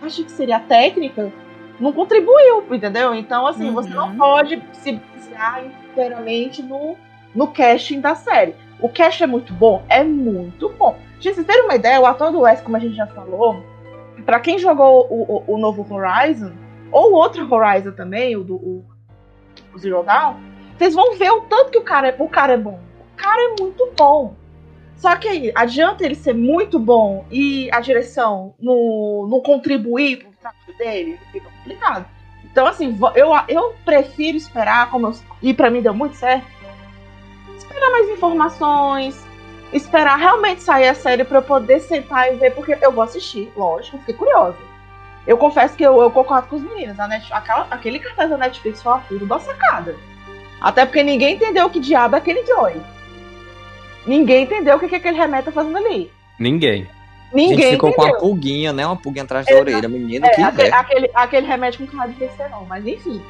parte 0.00 0.22
que 0.22 0.30
seria 0.30 0.56
a 0.58 0.60
técnica 0.60 1.32
não 1.80 1.92
contribuiu, 1.92 2.64
entendeu? 2.70 3.12
Então, 3.12 3.44
assim, 3.46 3.72
você 3.72 3.88
não 3.90 4.10
Uhum. 4.10 4.16
pode 4.18 4.62
se 4.72 4.92
basear 4.92 5.64
inteiramente 5.90 6.62
no, 6.62 6.96
no 7.34 7.48
casting 7.48 8.00
da 8.00 8.14
série. 8.14 8.54
O 8.84 8.88
casting 8.90 9.24
é 9.24 9.26
muito 9.26 9.50
bom? 9.54 9.82
É 9.88 10.04
muito 10.04 10.68
bom. 10.68 10.98
Gente, 11.18 11.36
vocês 11.36 11.46
terem 11.46 11.64
uma 11.64 11.74
ideia, 11.74 11.98
o 11.98 12.04
ator 12.04 12.30
do 12.30 12.40
Wes, 12.40 12.60
como 12.60 12.76
a 12.76 12.80
gente 12.80 12.94
já 12.94 13.06
falou, 13.06 13.64
Pra 14.26 14.38
quem 14.38 14.58
jogou 14.58 15.06
o, 15.10 15.22
o, 15.22 15.54
o 15.54 15.58
novo 15.58 15.86
Horizon, 15.90 16.52
ou 16.92 17.14
outro 17.14 17.50
Horizon 17.50 17.92
também, 17.92 18.36
o 18.36 18.44
do 18.44 18.56
o, 18.56 18.84
o 19.74 19.78
Zero 19.78 20.02
Dawn, 20.02 20.36
vocês 20.76 20.94
vão 20.94 21.16
ver 21.16 21.30
o 21.30 21.40
tanto 21.42 21.70
que 21.70 21.78
o 21.78 21.82
cara, 21.82 22.08
é, 22.08 22.16
o 22.18 22.28
cara 22.28 22.52
é 22.52 22.58
bom. 22.58 22.78
O 23.14 23.16
cara 23.16 23.40
é 23.40 23.54
muito 23.58 23.90
bom. 23.96 24.34
Só 24.98 25.16
que 25.16 25.28
aí, 25.28 25.52
adianta 25.54 26.04
ele 26.04 26.14
ser 26.14 26.34
muito 26.34 26.78
bom 26.78 27.24
e 27.30 27.70
a 27.72 27.80
direção 27.80 28.54
não, 28.60 29.26
não 29.26 29.40
contribuir 29.40 30.18
pro 30.18 30.30
trabalho 30.32 30.78
dele? 30.78 31.18
Fica 31.32 31.48
complicado. 31.48 32.06
Então, 32.44 32.66
assim, 32.66 32.96
eu, 33.14 33.30
eu 33.48 33.74
prefiro 33.82 34.36
esperar, 34.36 34.90
como 34.90 35.06
eu, 35.06 35.14
e 35.42 35.54
pra 35.54 35.70
mim 35.70 35.80
deu 35.80 35.94
muito 35.94 36.16
certo, 36.16 36.46
esperar 37.74 37.90
mais 37.90 38.08
informações, 38.08 39.26
esperar 39.72 40.16
realmente 40.16 40.62
sair 40.62 40.88
a 40.88 40.94
série 40.94 41.24
pra 41.24 41.38
eu 41.38 41.42
poder 41.42 41.80
sentar 41.80 42.32
e 42.32 42.36
ver, 42.36 42.52
porque 42.54 42.76
eu 42.80 42.92
vou 42.92 43.02
assistir, 43.02 43.52
lógico, 43.56 43.98
fiquei 43.98 44.14
curiosa. 44.14 44.56
Eu 45.26 45.36
confesso 45.38 45.74
que 45.76 45.82
eu, 45.82 46.00
eu 46.00 46.10
concordo 46.10 46.48
com 46.48 46.56
os 46.56 46.62
meninos. 46.62 47.00
A 47.00 47.08
Net, 47.08 47.32
aquela, 47.32 47.66
aquele 47.70 47.98
cartaz 47.98 48.28
da 48.30 48.36
Netflix 48.36 48.82
foi 48.82 48.92
uma 48.92 49.00
tudo 49.08 49.26
da 49.26 49.38
sacada. 49.40 49.96
Até 50.60 50.84
porque 50.84 51.02
ninguém 51.02 51.34
entendeu 51.34 51.68
que 51.70 51.80
diabo 51.80 52.14
é 52.14 52.18
aquele 52.18 52.44
Joy. 52.46 52.74
Ninguém 54.06 54.44
entendeu 54.44 54.76
o 54.76 54.80
que, 54.80 54.88
que 54.88 54.96
aquele 54.96 55.16
remédio 55.16 55.46
tá 55.46 55.52
fazendo 55.52 55.78
ali. 55.78 56.12
Ninguém. 56.38 56.86
A 57.32 57.36
Ninguém 57.36 57.56
gente 57.58 57.70
ficou 57.72 57.92
com 57.92 58.02
entendeu. 58.02 58.14
uma 58.14 58.20
pulguinha, 58.20 58.72
né? 58.72 58.86
Uma 58.86 58.96
pulguinha 58.96 59.24
atrás 59.24 59.46
da 59.46 59.52
Exato. 59.52 59.70
orelha. 59.70 59.88
Menino, 59.88 60.26
É, 60.26 60.28
que 60.28 60.42
aquele, 60.42 60.68
ideia. 60.68 60.80
aquele, 60.80 61.10
aquele 61.14 61.46
remédio 61.46 61.86
com 61.86 61.96
cara 61.96 62.10
de 62.10 62.18
vencerão, 62.18 62.66
mas 62.68 62.86
enfim. 62.86 63.22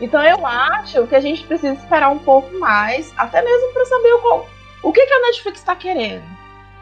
Então 0.00 0.24
eu 0.24 0.46
acho 0.46 1.06
que 1.06 1.14
a 1.14 1.20
gente 1.20 1.44
precisa 1.46 1.74
esperar 1.74 2.10
um 2.10 2.18
pouco 2.18 2.58
mais, 2.58 3.12
até 3.16 3.42
mesmo 3.42 3.72
para 3.72 3.84
saber 3.84 4.12
o, 4.14 4.46
o 4.82 4.92
que, 4.92 5.04
que 5.04 5.12
a 5.12 5.20
Netflix 5.20 5.58
está 5.58 5.76
querendo. 5.76 6.24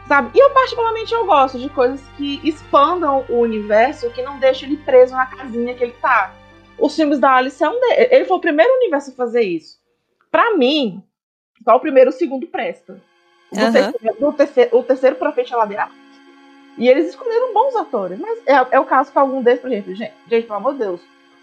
Sabe? 0.07 0.31
E 0.33 0.39
eu 0.41 0.49
particularmente 0.51 1.13
eu 1.13 1.25
gosto 1.25 1.59
de 1.59 1.69
coisas 1.69 2.01
que 2.17 2.39
expandam 2.43 3.25
o 3.29 3.41
universo, 3.41 4.09
que 4.11 4.23
não 4.23 4.39
deixam 4.39 4.67
ele 4.67 4.77
preso 4.77 5.13
na 5.13 5.25
casinha 5.25 5.75
que 5.75 5.83
ele 5.83 5.95
tá. 6.01 6.33
Os 6.79 6.95
filmes 6.95 7.19
da 7.19 7.35
Alice 7.35 7.63
é 7.63 7.69
um 7.69 7.79
deles. 7.79 8.07
Ele 8.09 8.25
foi 8.25 8.37
o 8.37 8.41
primeiro 8.41 8.73
universo 8.77 9.11
a 9.11 9.13
fazer 9.13 9.41
isso. 9.41 9.77
Para 10.31 10.55
mim, 10.55 11.03
só 11.63 11.75
o 11.75 11.79
primeiro 11.79 12.09
o 12.09 12.13
segundo 12.13 12.47
presta. 12.47 13.01
Do 13.51 13.59
Aham. 13.59 13.71
terceiro, 13.71 14.19
do 14.19 14.33
terceiro, 14.33 14.77
o 14.77 14.83
terceiro 14.83 15.15
pra 15.17 15.31
frente 15.31 15.53
é 15.53 15.57
ladeira. 15.57 15.89
E 16.77 16.87
eles 16.87 17.09
escolheram 17.09 17.53
bons 17.53 17.75
atores. 17.75 18.17
Mas 18.17 18.39
é, 18.47 18.67
é 18.71 18.79
o 18.79 18.85
caso 18.85 19.11
que 19.11 19.17
algum 19.17 19.43
deles, 19.43 19.59
por 19.59 19.71
exemplo, 19.71 19.93
gente, 19.93 20.13
gente, 20.27 20.47
pelo 20.47 20.57
amor 20.57 20.73
de 20.73 20.79
Deus. 20.79 21.01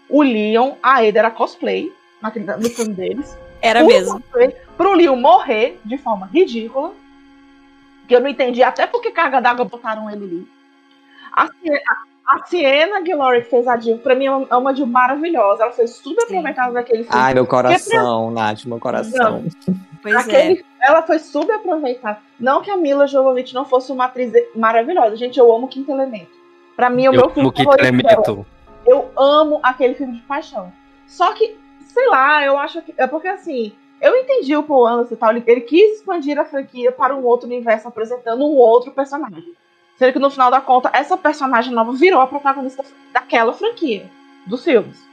O 0.09 0.21
Leon, 0.21 0.73
a 0.81 0.99
Ada 0.99 1.19
era 1.19 1.31
cosplay 1.31 1.91
naquele, 2.21 2.45
no 2.45 2.69
filme 2.69 2.93
deles. 2.93 3.37
Era 3.61 3.83
O 3.83 3.87
mesmo. 3.87 4.13
cosplay 4.21 4.55
Pro 4.77 4.93
Leon 4.93 5.15
morrer 5.15 5.79
de 5.83 5.97
forma 5.97 6.27
ridícula. 6.31 6.91
Que 8.07 8.15
eu 8.15 8.21
não 8.21 8.29
entendi 8.29 8.63
até 8.63 8.87
porque 8.87 9.11
carga 9.11 9.41
d'água 9.41 9.65
botaram 9.65 10.09
ele 10.09 10.23
ali. 10.23 10.47
A, 11.35 11.47
Sie- 11.47 11.81
a, 12.25 12.35
a 12.35 12.45
Sienna 12.45 13.01
Glory 13.01 13.41
que 13.43 13.49
fez 13.49 13.67
a 13.67 13.75
Jill, 13.77 13.97
pra 13.97 14.15
mim 14.15 14.25
é 14.25 14.31
uma, 14.31 14.47
é 14.49 14.55
uma 14.55 14.73
Jill 14.73 14.87
maravilhosa. 14.87 15.63
Ela 15.63 15.71
foi 15.73 15.87
super 15.87 16.23
aproveitada 16.23 16.71
daquele 16.71 17.03
filme. 17.03 17.19
Ai, 17.19 17.33
meu 17.33 17.45
coração, 17.45 18.31
Nath, 18.31 18.63
meu 18.65 18.79
coração. 18.79 19.43
Pois 20.01 20.15
é. 20.15 20.19
Aquele- 20.19 20.65
Ela 20.81 21.01
foi 21.01 21.19
subaproveitada. 21.19 22.19
Não 22.39 22.61
que 22.61 22.71
a 22.71 22.77
Mila 22.77 23.07
Jovovich 23.07 23.53
não 23.53 23.65
fosse 23.65 23.91
uma 23.91 24.05
atriz 24.05 24.31
maravilhosa. 24.55 25.17
Gente, 25.17 25.37
eu 25.37 25.53
amo 25.53 25.67
Quinto 25.67 25.91
Elemento. 25.91 26.31
Pra 26.77 26.89
mim, 26.89 27.05
é 27.05 27.09
o 27.09 27.13
Eu 27.13 27.19
meu 27.21 27.29
filme 27.29 27.41
amo 27.41 27.51
que 27.51 27.63
favorito 27.63 28.03
dela. 28.03 28.45
Eu 28.87 29.11
amo 29.17 29.59
aquele 29.61 29.93
filme 29.93 30.13
de 30.13 30.21
paixão. 30.21 30.71
Só 31.05 31.33
que, 31.33 31.57
sei 31.81 32.07
lá, 32.07 32.43
eu 32.43 32.57
acho 32.57 32.81
que. 32.81 32.93
É 32.97 33.05
porque 33.05 33.27
assim, 33.27 33.73
eu 34.01 34.15
entendi 34.15 34.55
o 34.55 34.63
Paul 34.63 34.87
Anderson 34.87 35.13
e 35.13 35.17
tal. 35.17 35.31
Ele, 35.31 35.43
ele 35.45 35.61
quis 35.61 35.97
expandir 35.97 36.39
a 36.39 36.45
franquia 36.45 36.91
para 36.91 37.15
um 37.15 37.23
outro 37.25 37.47
universo, 37.47 37.87
apresentando 37.87 38.45
um 38.45 38.55
outro 38.55 38.91
personagem. 38.91 39.53
Sendo 39.97 40.13
que 40.13 40.19
no 40.19 40.29
final 40.29 40.51
da 40.51 40.61
conta, 40.61 40.89
essa 40.93 41.17
personagem 41.17 41.73
nova 41.73 41.91
virou 41.91 42.21
a 42.21 42.27
protagonista 42.27 42.85
daquela 43.11 43.51
franquia, 43.51 44.09
dos 44.45 44.63
filmes. 44.63 45.05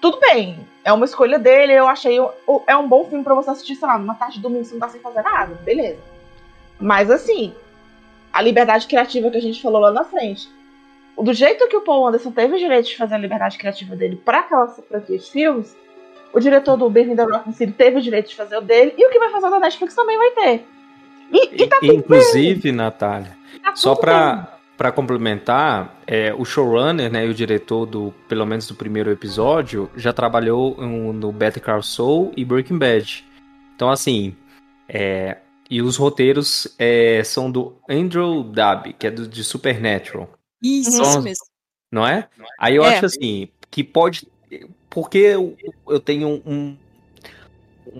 Tudo 0.00 0.18
bem, 0.18 0.66
é 0.82 0.92
uma 0.92 1.04
escolha 1.04 1.38
dele, 1.38 1.72
eu 1.72 1.86
achei. 1.86 2.18
É 2.66 2.76
um 2.76 2.88
bom 2.88 3.04
filme 3.04 3.22
pra 3.22 3.34
você 3.34 3.50
assistir, 3.50 3.76
sei 3.76 3.86
lá, 3.86 3.98
numa 3.98 4.14
tarde 4.14 4.36
de 4.36 4.42
domingo, 4.42 4.64
você 4.64 4.72
não 4.72 4.80
tá 4.80 4.88
sem 4.88 5.00
fazer 5.00 5.22
nada, 5.22 5.54
beleza. 5.62 6.00
Mas 6.80 7.10
assim, 7.10 7.54
a 8.32 8.42
liberdade 8.42 8.86
criativa 8.86 9.30
que 9.30 9.36
a 9.36 9.42
gente 9.42 9.62
falou 9.62 9.80
lá 9.80 9.92
na 9.92 10.04
frente. 10.04 10.48
Do 11.18 11.32
jeito 11.34 11.68
que 11.68 11.76
o 11.76 11.82
Paul 11.82 12.06
Anderson 12.06 12.30
teve 12.30 12.54
o 12.54 12.58
direito 12.58 12.86
de 12.86 12.96
fazer 12.96 13.14
a 13.14 13.18
liberdade 13.18 13.58
criativa 13.58 13.94
dele 13.94 14.16
para 14.16 14.40
aquela 14.40 14.66
franquia 14.68 15.18
de 15.18 15.30
filmes, 15.30 15.76
o 16.32 16.40
diretor 16.40 16.76
do 16.76 16.88
Bem-vindo 16.88 17.22
ao 17.22 17.52
City 17.52 17.72
teve 17.72 17.98
o 17.98 18.02
direito 18.02 18.30
de 18.30 18.36
fazer 18.36 18.56
o 18.56 18.60
dele, 18.60 18.94
e 18.96 19.06
o 19.06 19.10
que 19.10 19.18
vai 19.18 19.30
fazer 19.30 19.50
da 19.50 19.60
Netflix 19.60 19.94
também 19.94 20.16
vai 20.16 20.30
ter. 20.30 20.66
E, 21.32 21.62
e 21.62 21.66
tá 21.66 21.78
tudo 21.80 21.92
Inclusive, 21.92 22.72
Natália, 22.72 23.36
bem, 23.52 23.60
tá 23.62 23.76
só 23.76 23.94
pra, 23.94 24.58
pra 24.76 24.90
complementar, 24.90 26.00
é, 26.06 26.34
o 26.36 26.44
showrunner, 26.44 27.10
né, 27.10 27.26
e 27.26 27.28
o 27.28 27.34
diretor 27.34 27.86
do, 27.86 28.14
pelo 28.28 28.46
menos 28.46 28.66
do 28.66 28.74
primeiro 28.74 29.10
episódio, 29.10 29.90
já 29.96 30.12
trabalhou 30.12 30.80
um, 30.80 31.12
no 31.12 31.30
Better 31.32 31.62
Call 31.62 31.82
Saul 31.82 32.32
e 32.36 32.44
Breaking 32.44 32.78
Bad. 32.78 33.24
Então, 33.76 33.90
assim, 33.90 34.34
é, 34.88 35.38
e 35.70 35.80
os 35.82 35.96
roteiros 35.96 36.74
é, 36.78 37.22
são 37.24 37.50
do 37.50 37.76
Andrew 37.88 38.42
Dabb, 38.42 38.92
que 38.92 39.06
é 39.06 39.10
do, 39.10 39.26
de 39.26 39.44
Supernatural. 39.44 40.28
Isso, 40.62 40.92
Só- 40.92 41.02
isso 41.02 41.22
mesmo. 41.22 41.44
não 41.90 42.06
é? 42.06 42.28
Aí 42.58 42.76
eu 42.76 42.84
É. 42.84 42.94
acho 42.96 43.06
assim, 43.06 43.48
que 43.70 43.82
pode. 43.84 44.26
Porque 44.88 45.18
eu, 45.18 45.56
eu 45.88 46.00
tenho 46.00 46.42
um- 46.44 46.76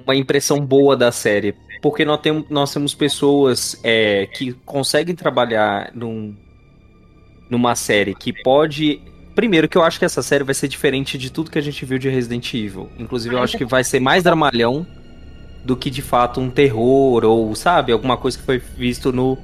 uma 0.05 0.15
impressão 0.15 0.59
boa 0.61 0.97
da 0.97 1.11
série. 1.13 1.55
Porque 1.83 2.05
nós 2.05 2.21
temos, 2.21 2.49
nós 2.51 2.73
temos 2.73 2.95
pessoas 2.95 3.79
é, 3.83 4.27
que 4.27 4.53
conseguem 4.53 5.15
trabalhar 5.15 5.91
num, 5.95 6.37
numa 7.49 7.75
série 7.75 8.15
que 8.15 8.33
pode. 8.33 9.01
Primeiro, 9.35 9.69
que 9.69 9.79
eu 9.79 9.83
acho 9.83 9.99
que 9.99 10.05
essa 10.05 10.23
série 10.23 10.45
vai 10.45 10.55
ser 10.55 10.69
diferente 10.69 11.17
de 11.17 11.31
tudo 11.31 11.51
que 11.51 11.59
a 11.59 11.63
gente 11.63 11.85
viu 11.85 11.99
de 11.99 12.09
Resident 12.09 12.53
Evil. 12.53 12.91
Inclusive, 12.99 13.35
eu 13.35 13.43
acho 13.43 13.57
que 13.57 13.65
vai 13.65 13.83
ser 13.83 14.01
mais 14.01 14.23
dramalhão 14.25 14.87
do 15.65 15.77
que 15.77 15.89
de 15.91 16.03
fato 16.03 16.41
um 16.41 16.51
terror, 16.51 17.25
ou, 17.25 17.55
sabe, 17.55 17.93
alguma 17.93 18.17
coisa 18.17 18.37
que 18.39 18.45
foi 18.45 18.59
visto 18.59 19.13
no, 19.13 19.39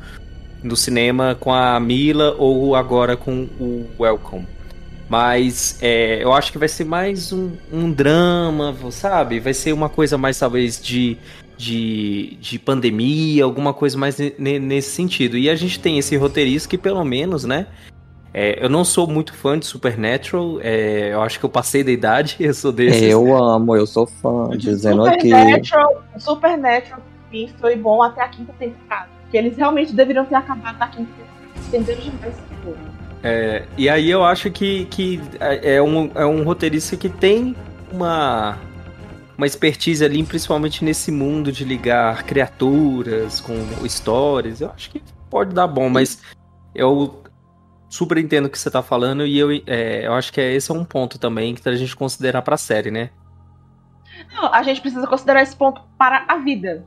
no 0.62 0.76
cinema 0.76 1.36
com 1.38 1.52
a 1.52 1.78
Mila 1.80 2.34
ou 2.38 2.74
agora 2.74 3.16
com 3.16 3.48
o 3.60 3.86
Welcome. 3.98 4.46
Mas 5.08 5.78
é, 5.80 6.22
eu 6.22 6.32
acho 6.32 6.50
que 6.50 6.58
vai 6.58 6.68
ser 6.68 6.84
mais 6.84 7.32
um, 7.32 7.52
um 7.72 7.92
drama, 7.92 8.74
sabe? 8.90 9.38
Vai 9.38 9.54
ser 9.54 9.72
uma 9.72 9.88
coisa 9.88 10.18
mais, 10.18 10.38
talvez, 10.38 10.82
de, 10.82 11.16
de, 11.56 12.36
de 12.40 12.58
pandemia, 12.58 13.44
alguma 13.44 13.72
coisa 13.72 13.96
mais 13.96 14.18
ne- 14.18 14.34
ne- 14.36 14.58
nesse 14.58 14.90
sentido. 14.90 15.38
E 15.38 15.48
a 15.48 15.54
gente 15.54 15.78
tem 15.78 15.96
esse 15.98 16.16
roteirista 16.16 16.68
que, 16.68 16.76
pelo 16.76 17.04
menos, 17.04 17.44
né? 17.44 17.66
é, 18.38 18.62
eu 18.62 18.68
não 18.68 18.84
sou 18.84 19.06
muito 19.06 19.32
fã 19.32 19.58
de 19.58 19.64
Supernatural, 19.64 20.58
é, 20.60 21.14
eu 21.14 21.22
acho 21.22 21.38
que 21.38 21.46
eu 21.46 21.48
passei 21.48 21.82
da 21.82 21.90
idade, 21.90 22.36
eu 22.44 22.52
sou 22.52 22.70
desses. 22.70 23.00
Eu 23.02 23.34
amo, 23.34 23.74
eu 23.74 23.86
sou 23.86 24.06
fã, 24.06 24.50
dizendo 24.58 25.06
aqui. 25.06 25.30
Supernatural, 25.30 26.04
Supernatural 26.18 27.00
foi 27.58 27.76
bom 27.76 28.02
até 28.02 28.20
a 28.22 28.28
quinta 28.28 28.52
temporada. 28.58 29.15
Que 29.30 29.36
eles 29.36 29.56
realmente 29.56 29.94
deveriam 29.94 30.24
ter 30.24 30.34
acabado 30.34 30.78
na 30.78 30.88
quinta. 30.88 31.10
Entenderam 31.68 32.00
demais 32.00 32.34
esse 32.34 32.60
povo. 32.62 32.78
É, 33.22 33.66
e 33.76 33.88
aí 33.88 34.10
eu 34.10 34.24
acho 34.24 34.50
que, 34.50 34.84
que 34.86 35.20
é, 35.40 35.82
um, 35.82 36.10
é 36.14 36.24
um 36.24 36.44
roteirista 36.44 36.96
que 36.96 37.08
tem 37.08 37.56
uma, 37.92 38.58
uma 39.36 39.46
expertise 39.46 40.04
ali, 40.04 40.22
principalmente 40.22 40.84
nesse 40.84 41.10
mundo 41.10 41.50
de 41.50 41.64
ligar 41.64 42.22
criaturas 42.22 43.40
com 43.40 43.54
histórias. 43.84 44.60
Eu 44.60 44.70
acho 44.70 44.90
que 44.90 45.02
pode 45.28 45.54
dar 45.54 45.66
bom, 45.66 45.88
mas 45.88 46.22
eu 46.74 47.22
super 47.88 48.18
entendo 48.18 48.46
o 48.46 48.50
que 48.50 48.58
você 48.58 48.70
tá 48.70 48.82
falando 48.82 49.26
e 49.26 49.38
eu, 49.38 49.50
é, 49.66 50.06
eu 50.06 50.12
acho 50.12 50.32
que 50.32 50.40
é, 50.40 50.52
esse 50.52 50.70
é 50.70 50.74
um 50.74 50.84
ponto 50.84 51.18
também 51.18 51.54
que 51.54 51.68
a 51.68 51.74
gente 51.74 51.96
considerar 51.96 52.42
pra 52.42 52.56
série, 52.56 52.90
né? 52.90 53.10
Não, 54.32 54.52
a 54.52 54.62
gente 54.62 54.80
precisa 54.80 55.06
considerar 55.06 55.42
esse 55.42 55.56
ponto 55.56 55.80
para 55.98 56.24
a 56.28 56.38
vida. 56.38 56.84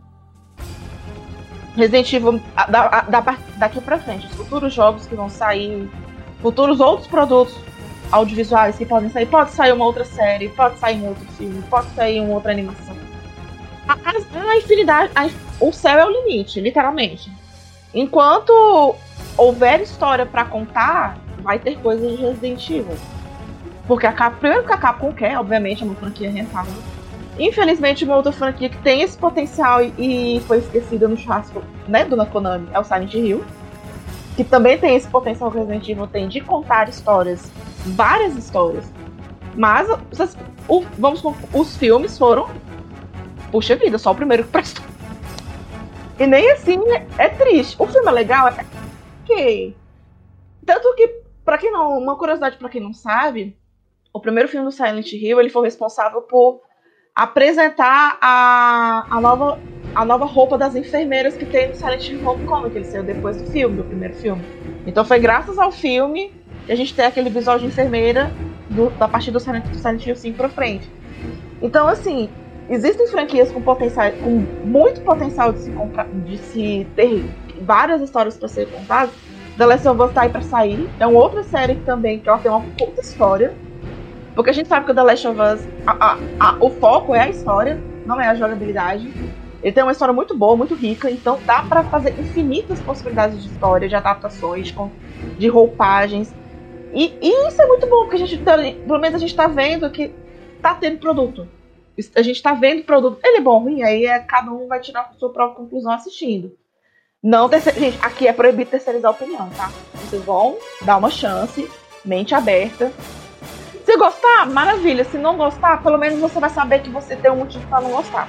Resident 1.79 2.11
Evil, 2.13 2.41
da- 2.69 3.01
da- 3.01 3.37
daqui 3.57 3.79
pra 3.81 3.97
frente, 3.97 4.27
os 4.27 4.33
futuros 4.35 4.73
jogos 4.73 5.05
que 5.05 5.15
vão 5.15 5.29
sair, 5.29 5.89
futuros 6.41 6.79
outros 6.79 7.07
produtos 7.07 7.55
audiovisuais 8.11 8.75
que 8.77 8.85
podem 8.85 9.09
sair, 9.09 9.25
pode 9.25 9.51
sair 9.51 9.71
uma 9.71 9.85
outra 9.85 10.03
série, 10.03 10.49
pode 10.49 10.77
sair 10.79 10.97
um 11.01 11.07
outro 11.07 11.25
filme, 11.37 11.61
pode 11.69 11.87
sair 11.91 12.19
uma 12.21 12.33
outra 12.35 12.51
animação. 12.51 12.95
A, 13.87 13.93
a- 13.93 14.51
a 14.51 14.57
infinidade, 14.57 15.11
a- 15.15 15.29
o 15.59 15.71
céu 15.71 15.97
é 15.99 16.05
o 16.05 16.09
limite, 16.09 16.59
literalmente. 16.59 17.31
Enquanto 17.93 18.95
houver 19.37 19.81
história 19.81 20.25
pra 20.25 20.45
contar, 20.45 21.17
vai 21.41 21.57
ter 21.59 21.77
coisas 21.79 22.11
de 22.17 22.23
Resident 22.23 22.69
Evil. 22.69 22.97
Porque 23.87 24.05
a 24.05 24.11
Capcom, 24.13 24.39
primeiro 24.39 24.63
que 24.65 24.73
a 24.73 24.77
Capcom 24.77 25.11
quer, 25.13 25.37
obviamente, 25.39 25.81
é 25.81 25.85
uma 25.85 25.95
franquia 25.95 26.29
rentável. 26.29 26.73
Infelizmente, 27.39 28.03
uma 28.03 28.17
outra 28.17 28.31
franquia 28.33 28.69
que 28.69 28.77
tem 28.79 29.01
esse 29.01 29.17
potencial 29.17 29.79
e 29.81 30.41
foi 30.45 30.57
esquecida 30.59 31.07
no 31.07 31.15
churrasco, 31.15 31.63
né, 31.87 32.03
do 32.03 32.23
Konami, 32.25 32.67
é 32.73 32.79
o 32.79 32.83
Silent 32.83 33.13
Hill. 33.13 33.43
Que 34.35 34.43
também 34.43 34.77
tem 34.77 34.95
esse 34.95 35.07
potencial 35.07 35.49
que 35.49 35.57
o 35.57 35.59
Resident 35.61 35.87
Evil 35.87 36.07
tem 36.07 36.27
de 36.27 36.41
contar 36.41 36.87
histórias, 36.89 37.51
várias 37.85 38.35
histórias. 38.35 38.91
Mas 39.55 39.87
vocês- 40.11 40.37
o- 40.67 40.85
vamos 40.97 41.21
os 41.53 41.75
filmes 41.77 42.17
foram. 42.17 42.49
Puxa 43.51 43.75
vida, 43.75 43.97
só 43.97 44.11
o 44.11 44.15
primeiro 44.15 44.43
que 44.43 44.49
prestou. 44.49 44.85
E 46.19 46.27
nem 46.27 46.51
assim 46.51 46.77
é, 46.91 47.05
é 47.17 47.29
triste. 47.29 47.75
O 47.79 47.87
filme 47.87 48.07
é 48.07 48.11
legal, 48.11 48.47
é 48.49 48.65
ok. 49.23 49.75
Tanto 50.65 50.93
que, 50.95 51.07
pra 51.43 51.57
quem 51.57 51.71
não. 51.71 51.97
Uma 51.97 52.15
curiosidade 52.17 52.57
pra 52.57 52.69
quem 52.69 52.81
não 52.81 52.93
sabe, 52.93 53.57
o 54.13 54.19
primeiro 54.19 54.47
filme 54.49 54.65
do 54.65 54.71
Silent 54.71 55.11
Hill 55.13 55.39
ele 55.39 55.49
foi 55.49 55.63
responsável 55.63 56.21
por 56.21 56.61
apresentar 57.15 58.17
a, 58.21 59.05
a, 59.09 59.21
nova, 59.21 59.59
a 59.93 60.05
nova 60.05 60.25
roupa 60.25 60.57
das 60.57 60.75
enfermeiras 60.75 61.35
que 61.35 61.45
tem 61.45 61.69
no 61.69 61.75
Silent 61.75 62.09
Hill 62.09 62.27
Homecoming, 62.27 62.69
que 62.69 62.77
ele 62.77 62.85
saiu 62.85 63.03
depois 63.03 63.41
do 63.41 63.49
filme, 63.51 63.77
do 63.77 63.83
primeiro 63.83 64.15
filme. 64.15 64.43
Então 64.85 65.03
foi 65.03 65.19
graças 65.19 65.57
ao 65.57 65.71
filme 65.71 66.31
que 66.65 66.71
a 66.71 66.75
gente 66.75 66.93
tem 66.93 67.05
aquele 67.05 67.29
visual 67.29 67.59
de 67.59 67.65
enfermeira 67.65 68.31
do, 68.69 68.89
da 68.91 69.07
partir 69.07 69.31
do 69.31 69.39
Silent, 69.39 69.65
do 69.65 69.77
Silent 69.77 70.05
Hill 70.05 70.15
5 70.15 70.37
pra 70.37 70.49
frente. 70.49 70.89
Então, 71.61 71.87
assim, 71.87 72.29
existem 72.69 73.07
franquias 73.07 73.51
com 73.51 73.61
potencial, 73.61 74.11
com 74.23 74.29
muito 74.65 75.01
potencial 75.01 75.51
de 75.51 75.59
se, 75.59 75.71
de 76.25 76.37
se 76.37 76.87
ter 76.95 77.25
várias 77.61 78.01
histórias 78.01 78.37
para 78.37 78.47
ser 78.47 78.69
contadas. 78.69 79.13
The 79.57 79.65
Last 79.65 79.87
of 79.87 80.01
Us 80.01 80.13
tá 80.13 80.21
aí 80.21 80.29
pra 80.29 80.41
sair. 80.41 80.89
É 80.99 81.05
uma 81.05 81.19
outra 81.19 81.43
série 81.43 81.75
que 81.75 81.81
também 81.81 82.19
que 82.19 82.29
ela 82.29 82.37
tem 82.37 82.49
uma 82.49 82.61
puta 82.77 83.01
história. 83.01 83.53
Porque 84.35 84.49
a 84.49 84.53
gente 84.53 84.67
sabe 84.69 84.85
que 84.85 84.91
o 84.91 84.95
The 84.95 85.03
Last 85.03 85.27
of 85.27 85.39
Us, 85.39 85.67
a- 85.85 86.11
a- 86.13 86.17
a- 86.39 86.57
o 86.59 86.69
foco 86.69 87.13
é 87.13 87.21
a 87.21 87.29
história, 87.29 87.81
não 88.05 88.19
é 88.19 88.27
a 88.27 88.35
jogabilidade. 88.35 89.11
Ele 89.61 89.71
tem 89.73 89.83
uma 89.83 89.91
história 89.91 90.13
muito 90.13 90.37
boa, 90.37 90.55
muito 90.55 90.73
rica, 90.73 91.11
então 91.11 91.37
dá 91.45 91.61
pra 91.63 91.83
fazer 91.83 92.11
infinitas 92.19 92.79
possibilidades 92.79 93.43
de 93.43 93.49
história, 93.51 93.89
de 93.89 93.95
adaptações, 93.95 94.73
de, 95.37 95.47
roupagens. 95.49 96.33
E, 96.93 97.13
e 97.21 97.47
isso 97.47 97.61
é 97.61 97.65
muito 97.67 97.85
bom, 97.85 98.01
porque 98.03 98.15
a 98.15 98.19
gente 98.19 98.37
tá, 98.37 98.55
pelo 98.57 98.99
menos 98.99 99.15
a 99.15 99.19
gente 99.19 99.35
tá 99.35 99.47
vendo 99.47 99.89
que 99.89 100.13
tá 100.61 100.73
tendo 100.75 100.97
produto. 100.99 101.47
A 102.15 102.21
gente 102.21 102.41
tá 102.41 102.53
vendo 102.53 102.83
produto. 102.83 103.19
Ele 103.21 103.37
é 103.37 103.41
bom 103.41 103.59
ruim, 103.59 103.83
aí 103.83 104.05
é, 104.05 104.19
cada 104.19 104.49
um 104.51 104.67
vai 104.67 104.79
tirar 104.79 105.01
a 105.13 105.19
sua 105.19 105.33
própria 105.33 105.57
conclusão 105.57 105.91
assistindo. 105.91 106.53
Não 107.21 107.49
terceir- 107.49 107.77
Gente, 107.77 107.99
aqui 108.01 108.25
é 108.27 108.31
proibido 108.31 108.71
terceirizar 108.71 109.11
a 109.11 109.13
opinião, 109.13 109.49
tá? 109.49 109.69
Vocês 109.95 110.23
vão 110.23 110.55
dar 110.83 110.95
uma 110.95 111.09
chance, 111.09 111.69
mente 112.05 112.33
aberta. 112.33 112.93
Se 113.89 113.97
gostar, 113.97 114.45
maravilha. 114.45 115.03
Se 115.03 115.17
não 115.17 115.35
gostar, 115.35 115.81
pelo 115.81 115.97
menos 115.97 116.19
você 116.19 116.39
vai 116.39 116.51
saber 116.51 116.83
que 116.83 116.91
você 116.91 117.15
tem 117.15 117.31
um 117.31 117.37
motivo 117.37 117.65
pra 117.67 117.81
não 117.81 117.89
gostar. 117.89 118.27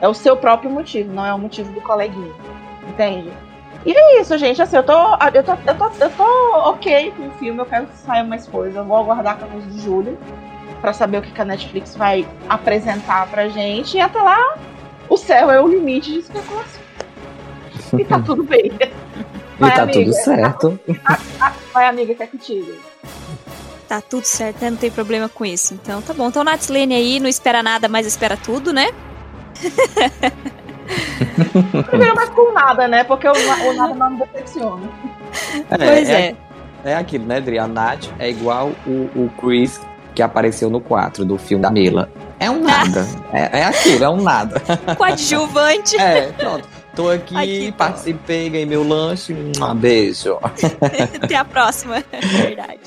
É 0.00 0.08
o 0.08 0.14
seu 0.14 0.34
próprio 0.34 0.70
motivo, 0.70 1.12
não 1.12 1.26
é 1.26 1.34
o 1.34 1.38
motivo 1.38 1.70
do 1.74 1.80
coleguinha. 1.82 2.32
Entende? 2.88 3.30
E 3.84 3.92
é 3.92 4.20
isso, 4.22 4.38
gente. 4.38 4.62
Assim, 4.62 4.76
eu 4.76 4.82
tô, 4.82 4.94
eu 5.34 5.44
tô, 5.44 5.52
eu 5.52 5.74
tô, 5.76 5.90
eu 6.00 6.10
tô 6.10 6.70
ok 6.70 7.12
com 7.14 7.26
o 7.26 7.30
filme. 7.32 7.60
Eu 7.60 7.66
quero 7.66 7.84
que 7.84 7.98
saia 7.98 8.24
mais 8.24 8.46
coisa. 8.46 8.78
Eu 8.78 8.84
vou 8.86 8.96
aguardar 8.96 9.36
14 9.38 9.66
de 9.66 9.82
julho 9.82 10.18
pra 10.80 10.94
saber 10.94 11.18
o 11.18 11.22
que 11.22 11.32
que 11.32 11.40
a 11.42 11.44
Netflix 11.44 11.94
vai 11.94 12.26
apresentar 12.48 13.26
pra 13.26 13.46
gente. 13.50 13.98
E 13.98 14.00
até 14.00 14.22
lá, 14.22 14.56
o 15.10 15.18
céu 15.18 15.50
é 15.50 15.60
o 15.60 15.68
limite 15.68 16.12
de 16.12 16.20
especulação. 16.20 16.80
E 17.98 18.04
tá 18.06 18.18
tudo 18.20 18.42
bem. 18.42 18.72
E 19.56 19.60
Vai, 19.60 19.72
tá 19.72 19.82
amiga. 19.82 20.00
tudo 20.00 20.12
certo. 20.14 20.80
Vai, 21.72 21.86
amiga, 21.86 22.12
que 22.12 22.22
é 22.24 22.26
contigo. 22.26 22.72
Tá 23.88 24.00
tudo 24.00 24.24
certo, 24.24 24.62
né? 24.62 24.70
Não 24.70 24.76
tem 24.76 24.90
problema 24.90 25.28
com 25.28 25.44
isso. 25.44 25.74
Então 25.74 26.00
tá 26.00 26.14
bom. 26.14 26.28
Então 26.28 26.42
Natslane 26.42 26.94
aí 26.94 27.20
não 27.20 27.28
espera 27.28 27.62
nada, 27.62 27.88
mas 27.88 28.06
espera 28.06 28.36
tudo, 28.36 28.72
né? 28.72 28.90
Primeiro, 31.86 32.14
mas 32.14 32.28
com 32.30 32.52
nada, 32.52 32.88
né? 32.88 33.04
Porque 33.04 33.26
o, 33.28 33.32
o 33.32 33.72
nada 33.74 33.94
não 33.94 34.10
me 34.10 34.18
decepciona. 34.18 34.88
pois 35.68 36.08
é. 36.08 36.34
É 36.84 36.94
aquilo, 36.94 37.24
né, 37.24 37.36
Adri? 37.38 37.58
A 37.58 37.66
Nath 37.66 38.08
é 38.18 38.28
igual 38.28 38.72
o, 38.86 39.08
o 39.14 39.30
Chris 39.40 39.80
que 40.14 40.22
apareceu 40.22 40.70
no 40.70 40.80
4 40.80 41.24
do 41.24 41.36
filme 41.36 41.62
da 41.62 41.70
Mila. 41.70 42.08
É 42.38 42.50
um 42.50 42.62
nada. 42.62 43.06
É, 43.32 43.60
é 43.60 43.64
aquilo, 43.64 44.04
é 44.04 44.08
um 44.08 44.22
nada. 44.22 44.62
Coadjuvante. 44.96 45.96
É, 45.96 46.30
pronto. 46.30 46.68
Tô 46.94 47.10
aqui, 47.10 47.72
dó. 47.72 47.76
participei, 47.76 48.48
ganhei 48.48 48.66
meu 48.66 48.86
lanche. 48.86 49.32
Um 49.32 49.74
beijo. 49.74 50.38
Até 51.20 51.34
a 51.34 51.44
próxima. 51.44 52.04
Verdade. 52.22 52.78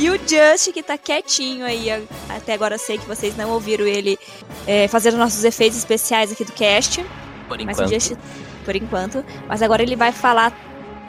E 0.00 0.08
o 0.08 0.14
Just, 0.18 0.72
que 0.72 0.82
tá 0.82 0.96
quietinho 0.96 1.66
aí. 1.66 1.90
Até 2.28 2.54
agora 2.54 2.76
eu 2.76 2.78
sei 2.78 2.96
que 2.96 3.06
vocês 3.06 3.36
não 3.36 3.50
ouviram 3.50 3.86
ele 3.86 4.18
é, 4.66 4.88
fazendo 4.88 5.18
nossos 5.18 5.44
efeitos 5.44 5.76
especiais 5.76 6.32
aqui 6.32 6.42
do 6.44 6.52
cast. 6.52 7.04
Por 7.46 7.58
Mas 7.62 7.78
o 7.78 7.82
enquanto. 7.82 7.92
Just, 8.00 8.16
por 8.64 8.74
enquanto. 8.76 9.24
Mas 9.46 9.60
agora 9.62 9.82
ele 9.82 9.96
vai 9.96 10.10
falar 10.10 10.52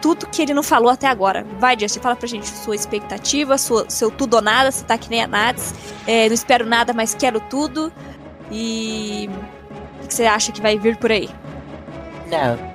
tudo 0.02 0.28
que 0.28 0.42
ele 0.42 0.54
não 0.54 0.62
falou 0.64 0.90
até 0.90 1.08
agora. 1.08 1.46
Vai, 1.58 1.80
Just, 1.80 2.00
fala 2.00 2.18
pra 2.18 2.28
gente 2.28 2.48
sua 2.50 2.76
expectativa, 2.76 3.58
sua, 3.58 3.90
seu 3.90 4.12
tudo 4.12 4.34
ou 4.34 4.42
nada, 4.42 4.70
se 4.72 4.84
tá 4.84 4.98
que 4.98 5.10
nem 5.10 5.24
a 5.24 5.28
Nats. 5.28 5.74
É, 6.06 6.28
não 6.28 6.34
espero 6.34 6.66
nada, 6.66 6.92
mas 6.92 7.16
quero 7.16 7.40
tudo. 7.40 7.94
E. 8.52 9.30
O 10.04 10.08
que 10.08 10.14
você 10.14 10.26
acha 10.26 10.52
que 10.52 10.60
vai 10.62 10.78
vir 10.78 10.98
por 10.98 11.12
aí? 11.12 11.30
Não. 12.30 12.72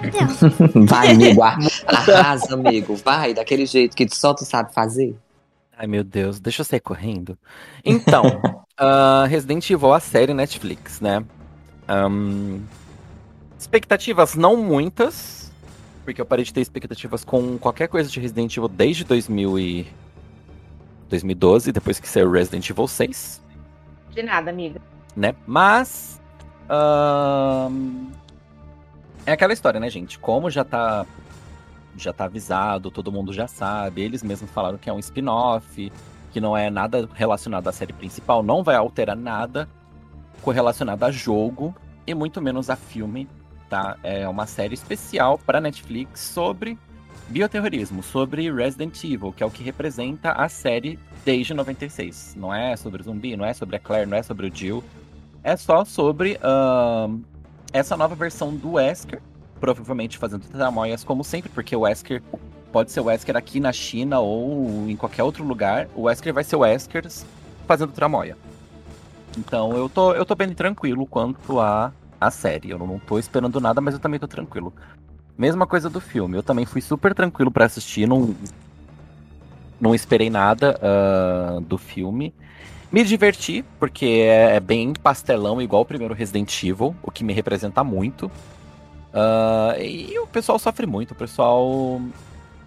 Vai, 0.86 1.10
amigo. 1.10 1.42
ar- 1.42 1.58
Arrasa, 1.86 2.54
amigo. 2.54 2.96
Vai, 2.96 3.34
daquele 3.34 3.66
jeito 3.66 3.96
que 3.96 4.08
só 4.12 4.32
tu 4.34 4.44
sabe 4.44 4.72
fazer. 4.72 5.14
Ai, 5.80 5.86
meu 5.86 6.02
Deus, 6.02 6.40
deixa 6.40 6.62
eu 6.62 6.64
sair 6.64 6.80
correndo. 6.80 7.38
Então, 7.84 8.24
ah, 8.76 9.24
Resident 9.28 9.70
Evil, 9.70 9.92
a 9.94 10.00
série 10.00 10.34
Netflix, 10.34 11.00
né? 11.00 11.24
Ahn, 11.86 12.58
expectativas 13.56 14.34
não 14.34 14.56
muitas, 14.56 15.52
porque 16.04 16.20
eu 16.20 16.26
parei 16.26 16.44
de 16.44 16.52
ter 16.52 16.60
expectativas 16.60 17.24
com 17.24 17.56
qualquer 17.58 17.86
coisa 17.86 18.10
de 18.10 18.18
Resident 18.18 18.56
Evil 18.56 18.66
desde 18.68 19.04
2000 19.04 19.58
e 19.60 19.86
2012, 21.08 21.70
depois 21.70 22.00
que 22.00 22.08
saiu 22.08 22.28
Resident 22.28 22.68
Evil 22.68 22.88
6, 22.88 23.40
De 24.10 24.22
nada, 24.24 24.50
amiga. 24.50 24.80
né? 25.14 25.32
Mas. 25.46 26.20
é 29.24 29.32
aquela 29.32 29.52
história, 29.52 29.78
né, 29.78 29.88
gente? 29.88 30.18
Como 30.18 30.50
já 30.50 30.64
tá. 30.64 31.06
Já 31.98 32.12
tá 32.12 32.24
avisado, 32.24 32.90
todo 32.90 33.12
mundo 33.12 33.32
já 33.32 33.46
sabe. 33.46 34.02
Eles 34.02 34.22
mesmos 34.22 34.50
falaram 34.50 34.78
que 34.78 34.88
é 34.88 34.92
um 34.92 34.98
spin-off, 34.98 35.92
que 36.32 36.40
não 36.40 36.56
é 36.56 36.70
nada 36.70 37.08
relacionado 37.14 37.68
à 37.68 37.72
série 37.72 37.92
principal, 37.92 38.42
não 38.42 38.62
vai 38.62 38.76
alterar 38.76 39.16
nada 39.16 39.68
correlacionado 40.42 41.04
a 41.04 41.10
jogo 41.10 41.74
e 42.06 42.14
muito 42.14 42.40
menos 42.40 42.70
a 42.70 42.76
filme, 42.76 43.28
tá? 43.68 43.96
É 44.02 44.28
uma 44.28 44.46
série 44.46 44.74
especial 44.74 45.38
para 45.38 45.60
Netflix 45.60 46.20
sobre 46.20 46.78
bioterrorismo, 47.28 48.02
sobre 48.02 48.50
Resident 48.50 49.02
Evil, 49.04 49.32
que 49.32 49.42
é 49.42 49.46
o 49.46 49.50
que 49.50 49.62
representa 49.62 50.32
a 50.32 50.48
série 50.48 50.98
desde 51.24 51.52
96. 51.52 52.34
Não 52.36 52.54
é 52.54 52.76
sobre 52.76 53.02
zumbi, 53.02 53.36
não 53.36 53.44
é 53.44 53.52
sobre 53.52 53.76
a 53.76 53.78
Claire, 53.78 54.08
não 54.08 54.16
é 54.16 54.22
sobre 54.22 54.46
o 54.46 54.54
Jill. 54.54 54.82
É 55.42 55.56
só 55.56 55.84
sobre 55.84 56.38
ahn, 56.42 57.20
essa 57.72 57.96
nova 57.96 58.14
versão 58.14 58.54
do 58.54 58.72
Wesker, 58.72 59.20
provavelmente 59.58 60.18
fazendo 60.18 60.46
tramóias 60.46 61.04
como 61.04 61.22
sempre, 61.22 61.50
porque 61.50 61.74
o 61.74 61.80
Wesker 61.80 62.22
pode 62.72 62.90
ser 62.90 63.00
o 63.00 63.04
Wesker 63.04 63.36
aqui 63.36 63.60
na 63.60 63.72
China 63.72 64.20
ou 64.20 64.88
em 64.88 64.96
qualquer 64.96 65.22
outro 65.22 65.44
lugar. 65.44 65.88
O 65.94 66.02
Wesker 66.02 66.32
vai 66.32 66.44
ser 66.44 66.56
o 66.56 66.60
Wesker 66.60 67.06
fazendo 67.66 67.92
tramóia. 67.92 68.36
Então 69.36 69.76
eu 69.76 69.88
tô, 69.88 70.14
eu 70.14 70.24
tô 70.24 70.34
bem 70.34 70.52
tranquilo 70.54 71.06
quanto 71.06 71.60
a, 71.60 71.92
a 72.20 72.30
série. 72.30 72.70
Eu 72.70 72.78
não 72.78 72.98
tô 72.98 73.18
esperando 73.18 73.60
nada, 73.60 73.80
mas 73.80 73.94
eu 73.94 74.00
também 74.00 74.18
tô 74.18 74.26
tranquilo. 74.26 74.72
Mesma 75.36 75.66
coisa 75.66 75.88
do 75.88 76.00
filme. 76.00 76.36
Eu 76.36 76.42
também 76.42 76.66
fui 76.66 76.80
super 76.80 77.14
tranquilo 77.14 77.50
pra 77.50 77.66
assistir. 77.66 78.08
Não, 78.08 78.34
não 79.80 79.94
esperei 79.94 80.30
nada 80.30 80.78
ah, 80.82 81.60
do 81.62 81.78
filme. 81.78 82.34
Me 82.90 83.04
diverti, 83.04 83.64
porque 83.78 84.06
é, 84.06 84.56
é 84.56 84.60
bem 84.60 84.94
pastelão, 84.94 85.60
igual 85.60 85.82
o 85.82 85.84
primeiro 85.84 86.14
Resident 86.14 86.62
Evil, 86.62 86.96
o 87.02 87.10
que 87.10 87.22
me 87.22 87.34
representa 87.34 87.84
muito. 87.84 88.30
Ah, 89.12 89.74
e 89.78 90.18
o 90.18 90.26
pessoal 90.26 90.58
sofre 90.58 90.86
muito. 90.86 91.12
O 91.12 91.14
pessoal. 91.14 92.00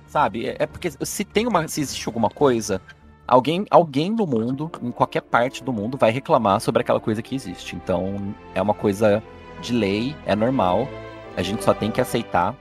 Sabe? 0.08 0.48
É 0.48 0.56
é 0.60 0.66
porque 0.66 0.92
se 0.92 1.24
tem 1.24 1.48
uma. 1.48 1.68
Se 1.68 1.82
existe 1.82 2.08
alguma 2.08 2.30
coisa, 2.30 2.82
alguém, 3.28 3.66
alguém 3.70 4.10
no 4.12 4.26
mundo, 4.28 4.70
em 4.82 4.92
qualquer 4.92 5.22
parte 5.22 5.64
do 5.64 5.72
mundo, 5.72 5.98
vai 5.98 6.12
reclamar 6.12 6.60
sobre 6.60 6.82
aquela 6.82 7.00
coisa 7.00 7.22
que 7.22 7.36
existe. 7.36 7.76
Então, 7.76 8.34
é 8.54 8.62
uma 8.62 8.74
coisa 8.74 9.24
de 9.62 9.74
lei, 9.74 10.16
é 10.26 10.36
normal. 10.36 10.88
A 11.38 11.42
gente 11.42 11.64
só 11.64 11.74
tem 11.74 11.90
que 11.92 12.02
aceitar. 12.02 12.56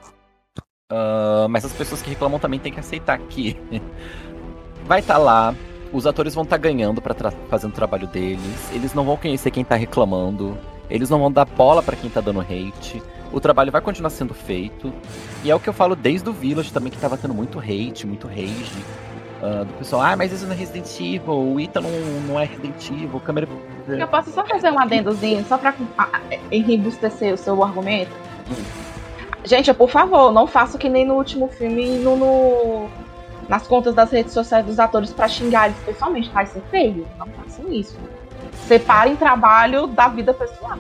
Ah, 0.93 1.47
mas 1.51 1.65
as 1.65 1.73
pessoas 1.73 2.03
que 2.03 2.11
reclamam 2.11 2.39
também 2.39 2.61
têm 2.61 2.73
que 2.73 2.81
aceitar 2.81 3.19
que 3.19 3.57
vai 4.87 5.01
estar 5.01 5.19
lá. 5.19 5.55
Os 5.93 6.07
atores 6.07 6.35
vão 6.37 6.45
estar 6.45 6.57
ganhando 6.57 7.03
pra 7.03 7.15
tra- 7.15 7.33
fazendo 7.49 7.73
o 7.73 7.75
trabalho 7.75 8.07
deles. 8.07 8.71
Eles 8.73 8.95
não 8.95 9.05
vão 9.05 9.17
conhecer 9.17 9.51
quem 9.51 9.65
tá 9.65 9.75
reclamando. 9.75 10.57
Eles 10.89 11.11
não 11.11 11.19
vão 11.19 11.33
dar 11.33 11.45
bola 11.45 11.83
pra 11.83 11.97
quem 11.97 12.09
tá 12.09 12.21
dando 12.21 12.41
hate. 12.41 13.03
O 13.33 13.41
trabalho 13.41 13.71
vai 13.71 13.81
continuar 13.81 14.11
sendo 14.11 14.35
feito. 14.35 14.93
E 15.45 15.51
é 15.51 15.55
o 15.55 15.61
que 15.61 15.69
eu 15.69 15.73
falo 15.73 15.95
desde 15.95 16.29
o 16.29 16.33
Village 16.33 16.73
também, 16.73 16.91
que 16.91 16.99
tava 16.99 17.17
tendo 17.17 17.33
muito 17.35 17.59
hate, 17.59 18.07
muito 18.07 18.27
rage. 18.27 18.85
ah, 19.43 19.65
do 19.65 19.73
pessoal, 19.75 20.03
ah, 20.03 20.17
mas 20.17 20.33
isso 20.33 20.45
não 20.47 20.53
é 20.53 20.57
Resident 20.57 20.89
Evil, 21.01 21.33
o 21.55 21.61
Ita 21.61 21.81
não, 21.81 21.91
não 22.27 22.39
é 22.41 22.45
Resident 22.45 22.91
Evil, 22.91 23.21
câmera. 23.21 23.49
Eu 23.89 24.09
posso 24.09 24.31
só 24.33 24.45
fazer 24.45 24.71
um 24.71 24.79
adendozinho, 24.79 25.45
só 25.49 25.57
pra 25.57 25.75
enribustecer 26.51 27.33
o 27.35 27.37
seu 27.37 27.63
argumento? 27.65 28.11
Gente, 29.45 29.73
por 29.73 29.89
favor, 29.91 30.31
não 30.33 30.47
faça 30.47 30.77
que 30.77 30.89
nem 30.89 31.07
no 31.07 31.15
último 31.15 31.49
filme 31.49 31.99
no, 31.99 32.17
no- 32.17 32.89
nas 33.49 33.67
contas 33.67 33.95
das 33.95 34.11
redes 34.11 34.33
sociais 34.35 34.65
dos 34.67 34.79
atores 34.79 35.13
pra 35.13 35.27
xingar 35.27 35.67
eles 35.69 35.79
pessoalmente, 35.85 36.29
tá? 36.31 36.43
Isso 36.43 36.59
é 36.59 36.71
feio. 36.71 37.07
Não 37.19 37.27
façam 37.29 37.73
isso. 37.73 37.97
Separem 38.69 39.17
trabalho 39.17 39.87
da 39.87 40.09
vida 40.09 40.35
pessoal. 40.35 40.79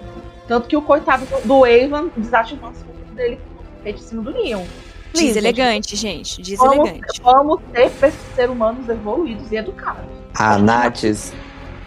Tanto 0.50 0.66
que 0.66 0.76
o 0.76 0.82
coitado 0.82 1.24
do, 1.44 1.64
Evan 1.64 2.08
desativou 2.16 2.70
as 2.70 2.78
contas 2.78 3.14
dele 3.14 3.38
feito 3.84 4.00
em 4.00 4.04
cima 4.04 4.20
do 4.20 4.30
Leon. 4.30 4.64
Please, 5.12 5.28
Deselegante, 5.28 5.94
gente. 5.94 6.42
gente, 6.42 6.56
Vamos, 6.56 6.76
Deselegante. 6.90 7.20
vamos 7.22 7.60
ter 7.72 8.12
ser 8.34 8.50
humanos 8.50 8.88
evoluídos 8.88 9.52
e 9.52 9.54
educados. 9.54 10.02
A 10.36 10.58
Nates, 10.58 11.32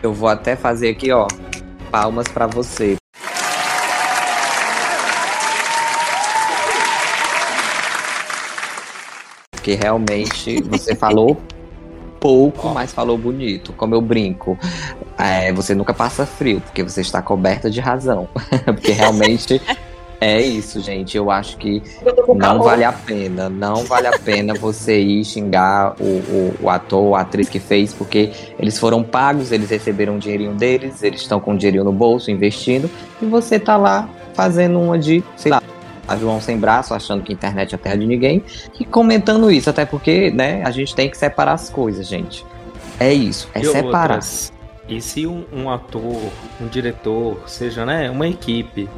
eu 0.02 0.14
vou 0.14 0.30
até 0.30 0.56
fazer 0.56 0.92
aqui, 0.92 1.12
ó. 1.12 1.28
Palmas 1.92 2.26
pra 2.30 2.48
você. 2.48 2.96
Porque 9.52 9.76
realmente 9.76 10.62
você 10.64 10.96
falou 10.96 11.38
pouco, 12.24 12.70
mas 12.70 12.94
falou 12.94 13.18
bonito. 13.18 13.74
Como 13.74 13.94
eu 13.94 14.00
brinco, 14.02 14.58
é, 15.18 15.52
você 15.52 15.76
nunca 15.76 15.94
passa 15.94 16.26
frio, 16.26 16.62
porque 16.62 16.82
você 16.82 17.02
está 17.02 17.22
coberta 17.22 17.70
de 17.70 17.82
razão. 17.82 18.30
porque 18.64 18.94
realmente 18.94 19.62
é 20.22 20.42
isso, 20.42 20.80
gente. 20.80 21.18
Eu 21.18 21.30
acho 21.30 21.58
que 21.58 21.84
Eu 22.02 22.34
não 22.34 22.64
vale 22.64 22.86
a 22.86 22.94
pena, 22.94 23.50
não 23.50 23.84
vale 23.84 24.08
a 24.08 24.18
pena 24.18 24.54
você 24.54 25.02
ir 25.02 25.26
xingar 25.26 25.96
o, 26.00 26.06
o, 26.06 26.56
o 26.62 26.70
ator, 26.70 27.16
a 27.16 27.22
atriz 27.22 27.50
que 27.50 27.60
fez, 27.60 27.94
porque 27.94 28.32
eles 28.58 28.80
foram 28.80 29.04
pagos, 29.04 29.52
eles 29.52 29.70
receberam 29.70 30.16
o 30.16 30.20
dinheirinho 30.20 30.54
deles, 30.54 31.04
eles 31.04 31.20
estão 31.20 31.42
com 31.42 31.54
o 31.54 31.58
dinheirinho 31.58 31.84
no 31.84 31.92
bolso, 31.92 32.32
investindo, 32.32 32.90
e 33.22 33.26
você 33.26 33.60
tá 33.60 33.76
lá 33.76 34.08
fazendo 34.34 34.80
uma 34.80 34.98
de, 34.98 35.22
sei 35.36 35.52
lá, 35.52 35.62
a 36.08 36.16
João 36.18 36.42
sem 36.42 36.58
braço, 36.58 36.94
achando 36.94 37.24
que 37.24 37.32
a 37.32 37.36
internet 37.36 37.74
é 37.74 37.76
a 37.76 37.80
terra 37.80 37.96
de 37.96 38.06
ninguém, 38.06 38.44
e 38.80 38.86
comentando 38.86 39.50
isso, 39.52 39.70
até 39.70 39.86
porque, 39.86 40.32
né, 40.32 40.64
a 40.64 40.72
gente 40.72 40.96
tem 40.96 41.10
que 41.10 41.18
separar 41.18 41.54
as 41.54 41.70
coisas, 41.70 42.08
gente. 42.08 42.46
É 43.00 43.14
isso, 43.14 43.50
é 43.54 43.62
E 43.62 43.66
separar. 43.66 44.16
outras, 44.16 44.54
E 44.88 45.02
se 45.02 45.26
um, 45.26 45.46
um 45.52 45.70
ator, 45.70 46.32
um 46.62 46.68
diretor, 46.68 47.38
seja 47.48 47.86
né, 47.86 48.10
uma 48.10 48.28
equipe, 48.28 48.90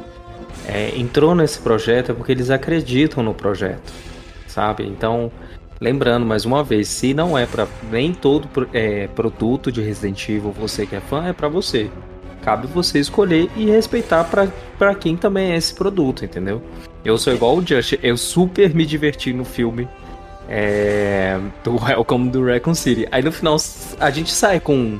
é, 0.68 0.92
entrou 0.96 1.34
nesse 1.34 1.58
projeto 1.60 2.10
é 2.10 2.14
porque 2.14 2.32
eles 2.32 2.50
acreditam 2.50 3.22
no 3.22 3.32
projeto, 3.32 3.92
sabe? 4.48 4.84
Então, 4.84 5.30
lembrando 5.80 6.26
mais 6.26 6.44
uma 6.44 6.64
vez, 6.64 6.88
se 6.88 7.14
não 7.14 7.38
é 7.38 7.46
para 7.46 7.68
nem 7.90 8.12
todo 8.12 8.48
é, 8.72 9.06
produto 9.08 9.70
de 9.70 9.80
Resident 9.80 10.28
Evil 10.28 10.50
você 10.50 10.86
que 10.86 10.96
é 10.96 11.00
fã, 11.00 11.24
é 11.26 11.32
para 11.32 11.48
você. 11.48 11.90
Cabe 12.42 12.66
você 12.66 12.98
escolher 12.98 13.50
e 13.56 13.66
respeitar 13.66 14.24
para 14.78 14.94
quem 14.94 15.16
também 15.16 15.52
é 15.52 15.56
esse 15.56 15.74
produto, 15.74 16.24
entendeu? 16.24 16.62
Eu 17.04 17.16
sou 17.18 17.32
igual 17.32 17.56
o 17.56 17.66
Just, 17.66 17.98
eu 18.02 18.16
super 18.16 18.74
me 18.74 18.84
diverti 18.84 19.32
no 19.32 19.44
filme 19.44 19.88
é, 20.48 21.38
do 21.62 21.76
Welcome 21.82 22.30
do 22.30 22.44
Raccoon 22.44 22.74
City. 22.74 23.06
Aí 23.10 23.22
no 23.22 23.32
final 23.32 23.56
a 24.00 24.10
gente 24.10 24.30
sai 24.30 24.60
com. 24.60 24.98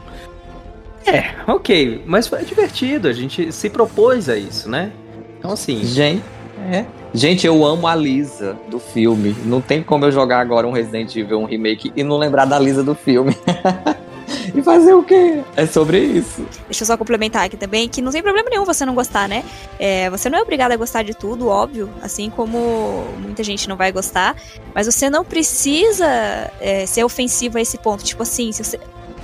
É, 1.06 1.34
ok, 1.46 2.02
mas 2.04 2.26
foi 2.26 2.44
divertido, 2.44 3.06
a 3.06 3.12
gente 3.12 3.52
se 3.52 3.70
propôs 3.70 4.28
a 4.28 4.36
isso, 4.36 4.68
né? 4.68 4.92
Então 5.38 5.52
assim. 5.52 5.84
Gente, 5.84 6.22
é. 6.70 6.84
Gente, 7.14 7.46
eu 7.46 7.64
amo 7.64 7.86
a 7.86 7.94
Lisa 7.94 8.56
do 8.68 8.78
filme. 8.78 9.34
Não 9.44 9.60
tem 9.60 9.82
como 9.82 10.04
eu 10.04 10.12
jogar 10.12 10.40
agora 10.40 10.66
um 10.66 10.72
Resident 10.72 11.14
Evil, 11.14 11.40
um 11.40 11.44
remake 11.44 11.92
e 11.94 12.02
não 12.02 12.18
lembrar 12.18 12.44
da 12.44 12.58
Lisa 12.58 12.82
do 12.82 12.94
filme. 12.94 13.36
E 14.54 14.62
fazer 14.62 14.94
o 14.94 15.02
quê? 15.02 15.42
É 15.56 15.66
sobre 15.66 15.98
isso. 15.98 16.46
Deixa 16.64 16.82
eu 16.82 16.86
só 16.86 16.96
complementar 16.96 17.44
aqui 17.46 17.56
também 17.56 17.88
que 17.88 18.02
não 18.02 18.10
tem 18.10 18.22
problema 18.22 18.48
nenhum 18.50 18.64
você 18.64 18.84
não 18.84 18.94
gostar, 18.94 19.28
né? 19.28 19.44
É, 19.78 20.10
você 20.10 20.28
não 20.28 20.38
é 20.38 20.42
obrigado 20.42 20.72
a 20.72 20.76
gostar 20.76 21.02
de 21.02 21.14
tudo, 21.14 21.48
óbvio, 21.48 21.90
assim 22.02 22.30
como 22.30 23.04
muita 23.20 23.42
gente 23.42 23.68
não 23.68 23.76
vai 23.76 23.92
gostar, 23.92 24.36
mas 24.74 24.86
você 24.86 25.08
não 25.08 25.24
precisa 25.24 26.50
é, 26.60 26.86
ser 26.86 27.04
ofensivo 27.04 27.58
a 27.58 27.60
esse 27.60 27.78
ponto. 27.78 28.04
Tipo 28.04 28.22
assim, 28.22 28.52
se 28.52 28.64
você, 28.64 28.80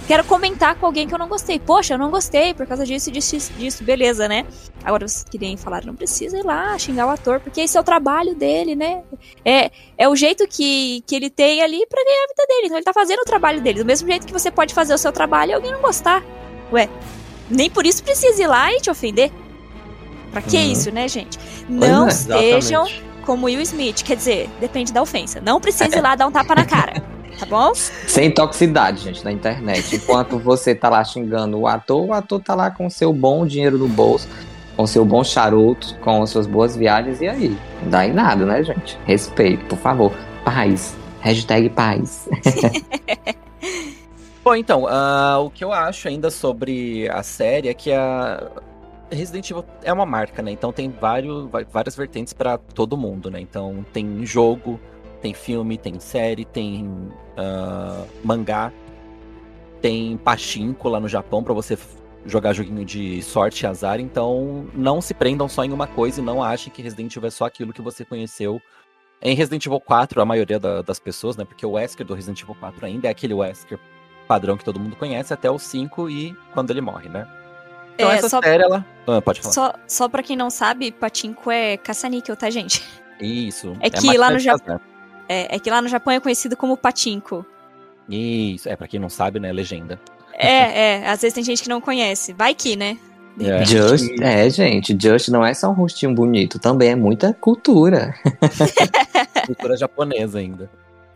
quero 0.07 0.24
comentar 0.24 0.74
com 0.76 0.86
alguém 0.86 1.07
que 1.07 1.14
eu 1.14 1.18
não 1.18 1.28
gostei. 1.28 1.59
Poxa, 1.59 1.94
eu 1.94 1.98
não 1.98 2.11
gostei 2.11 2.55
por 2.55 2.66
causa 2.66 2.84
disso 2.84 3.09
e 3.09 3.12
disso, 3.12 3.53
disso, 3.57 3.84
beleza, 3.84 4.28
né? 4.28 4.46
Agora, 4.84 5.07
vocês 5.07 5.24
querem 5.24 5.57
falar, 5.57 5.84
não 5.84 5.94
precisa 5.94 6.38
ir 6.38 6.44
lá 6.44 6.76
xingar 6.78 7.07
o 7.07 7.11
ator, 7.11 7.40
porque 7.40 7.61
esse 7.61 7.76
é 7.76 7.80
o 7.80 7.84
trabalho 7.84 8.34
dele, 8.34 8.74
né? 8.74 9.03
É, 9.44 9.70
é 9.96 10.09
o 10.09 10.16
jeito 10.16 10.46
que, 10.46 11.03
que 11.07 11.14
ele 11.14 11.30
tem 11.30 11.62
ali 11.62 11.86
pra 11.86 12.03
ganhar 12.05 12.24
a 12.24 12.28
vida 12.28 12.46
dele. 12.48 12.66
Então 12.66 12.76
ele 12.78 12.84
tá 12.84 12.92
fazendo 12.92 13.20
o 13.20 13.24
trabalho 13.24 13.61
dele. 13.61 13.80
Do 13.80 13.86
mesmo 13.86 14.09
jeito 14.09 14.26
que 14.26 14.32
você 14.32 14.50
pode 14.50 14.74
fazer 14.74 14.94
o 14.94 14.98
seu 14.98 15.12
trabalho 15.12 15.50
e 15.50 15.55
alguém 15.55 15.72
não 15.72 15.80
gostar. 15.80 16.22
Ué, 16.72 16.88
nem 17.50 17.70
por 17.70 17.86
isso 17.86 18.03
precisa 18.03 18.42
ir 18.42 18.46
lá 18.46 18.72
e 18.72 18.80
te 18.80 18.90
ofender. 18.90 19.30
Pra 20.30 20.40
que 20.40 20.57
uhum. 20.57 20.72
isso, 20.72 20.90
né, 20.90 21.07
gente? 21.09 21.38
Não 21.68 22.09
é, 22.09 22.11
sejam 22.11 22.86
como 23.26 23.46
Will 23.46 23.61
Smith. 23.61 24.03
Quer 24.03 24.16
dizer, 24.16 24.50
depende 24.59 24.92
da 24.92 25.03
ofensa. 25.03 25.40
Não 25.40 25.61
precisa 25.61 25.96
ir 25.96 26.00
lá 26.00 26.14
dar 26.14 26.26
um 26.26 26.32
tapa 26.32 26.55
na 26.55 26.64
cara. 26.64 27.03
tá 27.43 27.47
bom? 27.47 27.74
Sem 27.74 28.30
toxicidade, 28.30 29.03
gente, 29.03 29.24
na 29.24 29.32
internet. 29.32 29.97
Enquanto 29.97 30.38
você 30.38 30.74
tá 30.74 30.88
lá 30.88 31.05
xingando 31.05 31.59
o 31.59 31.66
ator, 31.66 32.07
o 32.07 32.12
ator 32.12 32.40
tá 32.40 32.55
lá 32.55 32.70
com 32.70 32.88
seu 32.88 33.12
bom 33.12 33.45
dinheiro 33.45 33.78
no 33.78 33.88
bolso, 33.88 34.28
com 34.76 34.86
seu 34.86 35.05
bom 35.05 35.24
charuto, 35.24 35.97
com 36.01 36.24
suas 36.26 36.47
boas 36.47 36.76
viagens, 36.76 37.20
e 37.20 37.28
aí? 37.28 37.57
Não 37.82 37.90
dá 37.90 38.07
em 38.07 38.12
nada, 38.12 38.47
né, 38.47 38.62
gente? 38.62 38.97
Respeito, 39.05 39.64
por 39.66 39.78
favor. 39.78 40.12
Paz. 40.45 40.95
Hashtag 41.20 41.68
paz. 41.70 42.28
Bom, 44.45 44.57
então, 44.57 44.84
uh, 44.84 45.45
o 45.45 45.51
que 45.51 45.62
eu 45.62 45.72
acho 45.72 46.09
ainda 46.09 46.28
sobre 46.28 47.09
a 47.09 47.22
série 47.22 47.68
é 47.68 47.74
que 47.74 47.93
a 47.93 48.51
Resident 49.09 49.49
Evil 49.49 49.64
é 49.84 49.93
uma 49.93 50.05
marca, 50.05 50.43
né? 50.43 50.51
Então 50.51 50.72
tem 50.72 50.90
vários, 50.90 51.49
várias 51.70 51.95
vertentes 51.95 52.32
para 52.32 52.59
todo 52.59 52.97
mundo, 52.97 53.30
né? 53.30 53.40
Então 53.40 53.86
tem 53.93 54.26
jogo, 54.26 54.80
tem 55.22 55.32
filme, 55.32 55.78
tem 55.78 55.98
série, 56.00 56.44
tem 56.44 56.84
uh, 56.84 58.06
mangá, 58.24 58.72
tem 59.80 60.16
pachinko 60.18 60.88
lá 60.88 60.98
no 60.98 61.08
Japão 61.08 61.42
para 61.42 61.54
você 61.54 61.78
jogar 62.26 62.52
joguinho 62.52 62.84
de 62.84 63.22
sorte 63.22 63.62
e 63.62 63.66
azar. 63.66 64.00
Então, 64.00 64.66
não 64.74 65.00
se 65.00 65.14
prendam 65.14 65.48
só 65.48 65.64
em 65.64 65.72
uma 65.72 65.86
coisa 65.86 66.20
e 66.20 66.24
não 66.24 66.42
achem 66.42 66.72
que 66.72 66.82
Resident 66.82 67.14
Evil 67.16 67.28
é 67.28 67.30
só 67.30 67.44
aquilo 67.44 67.72
que 67.72 67.80
você 67.80 68.04
conheceu 68.04 68.60
em 69.22 69.34
Resident 69.34 69.64
Evil 69.64 69.80
4, 69.80 70.20
a 70.20 70.24
maioria 70.24 70.58
da, 70.58 70.82
das 70.82 70.98
pessoas, 70.98 71.36
né? 71.36 71.44
Porque 71.44 71.64
o 71.64 71.72
Wesker 71.72 72.04
do 72.04 72.14
Resident 72.14 72.42
Evil 72.42 72.56
4 72.58 72.84
ainda 72.84 73.06
é 73.06 73.10
aquele 73.10 73.32
Wesker 73.32 73.78
padrão 74.26 74.56
que 74.56 74.64
todo 74.64 74.80
mundo 74.80 74.96
conhece 74.96 75.32
até 75.32 75.48
o 75.48 75.58
5 75.58 76.10
e 76.10 76.36
quando 76.52 76.70
ele 76.70 76.80
morre, 76.80 77.08
né? 77.08 77.28
Então 77.94 78.10
é, 78.10 78.16
essa 78.16 78.28
só, 78.28 78.40
série, 78.40 78.64
ela... 78.64 78.84
Ah, 79.06 79.20
pode 79.20 79.40
falar. 79.40 79.52
Só, 79.52 79.74
só 79.86 80.08
pra 80.08 80.22
quem 80.22 80.36
não 80.36 80.50
sabe, 80.50 80.90
Pachinko 80.90 81.50
é 81.50 81.76
caça-níquel, 81.76 82.36
tá, 82.36 82.50
gente? 82.50 82.82
Isso. 83.20 83.76
É, 83.80 83.86
é 83.86 83.90
que 83.90 84.16
lá 84.16 84.30
no 84.30 84.38
Japão... 84.38 84.80
É, 85.28 85.56
é 85.56 85.58
que 85.58 85.70
lá 85.70 85.80
no 85.80 85.88
Japão 85.88 86.12
é 86.12 86.20
conhecido 86.20 86.56
como 86.56 86.76
patinco. 86.76 87.44
Isso, 88.08 88.68
é, 88.68 88.76
pra 88.76 88.88
quem 88.88 89.00
não 89.00 89.08
sabe, 89.08 89.38
né, 89.40 89.52
legenda. 89.52 89.98
É, 90.34 91.02
é, 91.02 91.08
às 91.08 91.20
vezes 91.20 91.34
tem 91.34 91.44
gente 91.44 91.62
que 91.62 91.68
não 91.68 91.80
conhece. 91.80 92.32
Vai 92.32 92.54
que, 92.54 92.76
né? 92.76 92.98
É. 93.38 93.64
Just, 93.64 94.10
é, 94.20 94.48
gente, 94.50 94.96
Just 95.00 95.28
não 95.28 95.44
é 95.44 95.54
só 95.54 95.70
um 95.70 95.74
rostinho 95.74 96.14
bonito, 96.14 96.58
também 96.58 96.90
é 96.90 96.96
muita 96.96 97.32
cultura. 97.32 98.14
cultura 99.46 99.76
japonesa 99.76 100.38
ainda. 100.38 100.70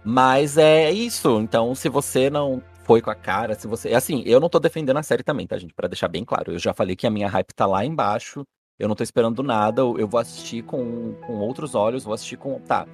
Mas 0.05 0.57
é 0.57 0.93
isso, 0.93 1.41
então 1.41 1.75
se 1.75 1.89
você 1.89 2.31
não 2.31 2.63
foi 2.85 3.03
com 3.03 3.11
a 3.11 3.15
cara, 3.15 3.55
se 3.57 3.67
você. 3.67 3.93
Assim, 3.93 4.23
eu 4.25 4.39
não 4.39 4.49
tô 4.49 4.61
defendendo 4.61 4.99
a 4.99 5.03
série 5.03 5.25
também, 5.25 5.47
tá, 5.47 5.59
gente? 5.59 5.75
Pra 5.75 5.89
deixar 5.89 6.07
bem 6.07 6.25
claro. 6.25 6.53
Eu 6.53 6.59
já 6.59 6.73
falei 6.73 6.95
que 6.95 7.07
a 7.07 7.11
minha 7.11 7.29
hype 7.29 7.53
tá 7.53 7.67
lá 7.67 7.85
embaixo. 7.85 8.47
Eu 8.79 8.87
não 8.87 8.95
tô 8.95 9.03
esperando 9.03 9.43
nada. 9.43 9.83
Eu 9.83 10.07
vou 10.07 10.21
assistir 10.21 10.63
com, 10.63 11.15
com 11.27 11.35
outros 11.39 11.75
olhos, 11.75 12.05
vou 12.05 12.15
assistir 12.15 12.37
com. 12.37 12.61
Tá, 12.61 12.87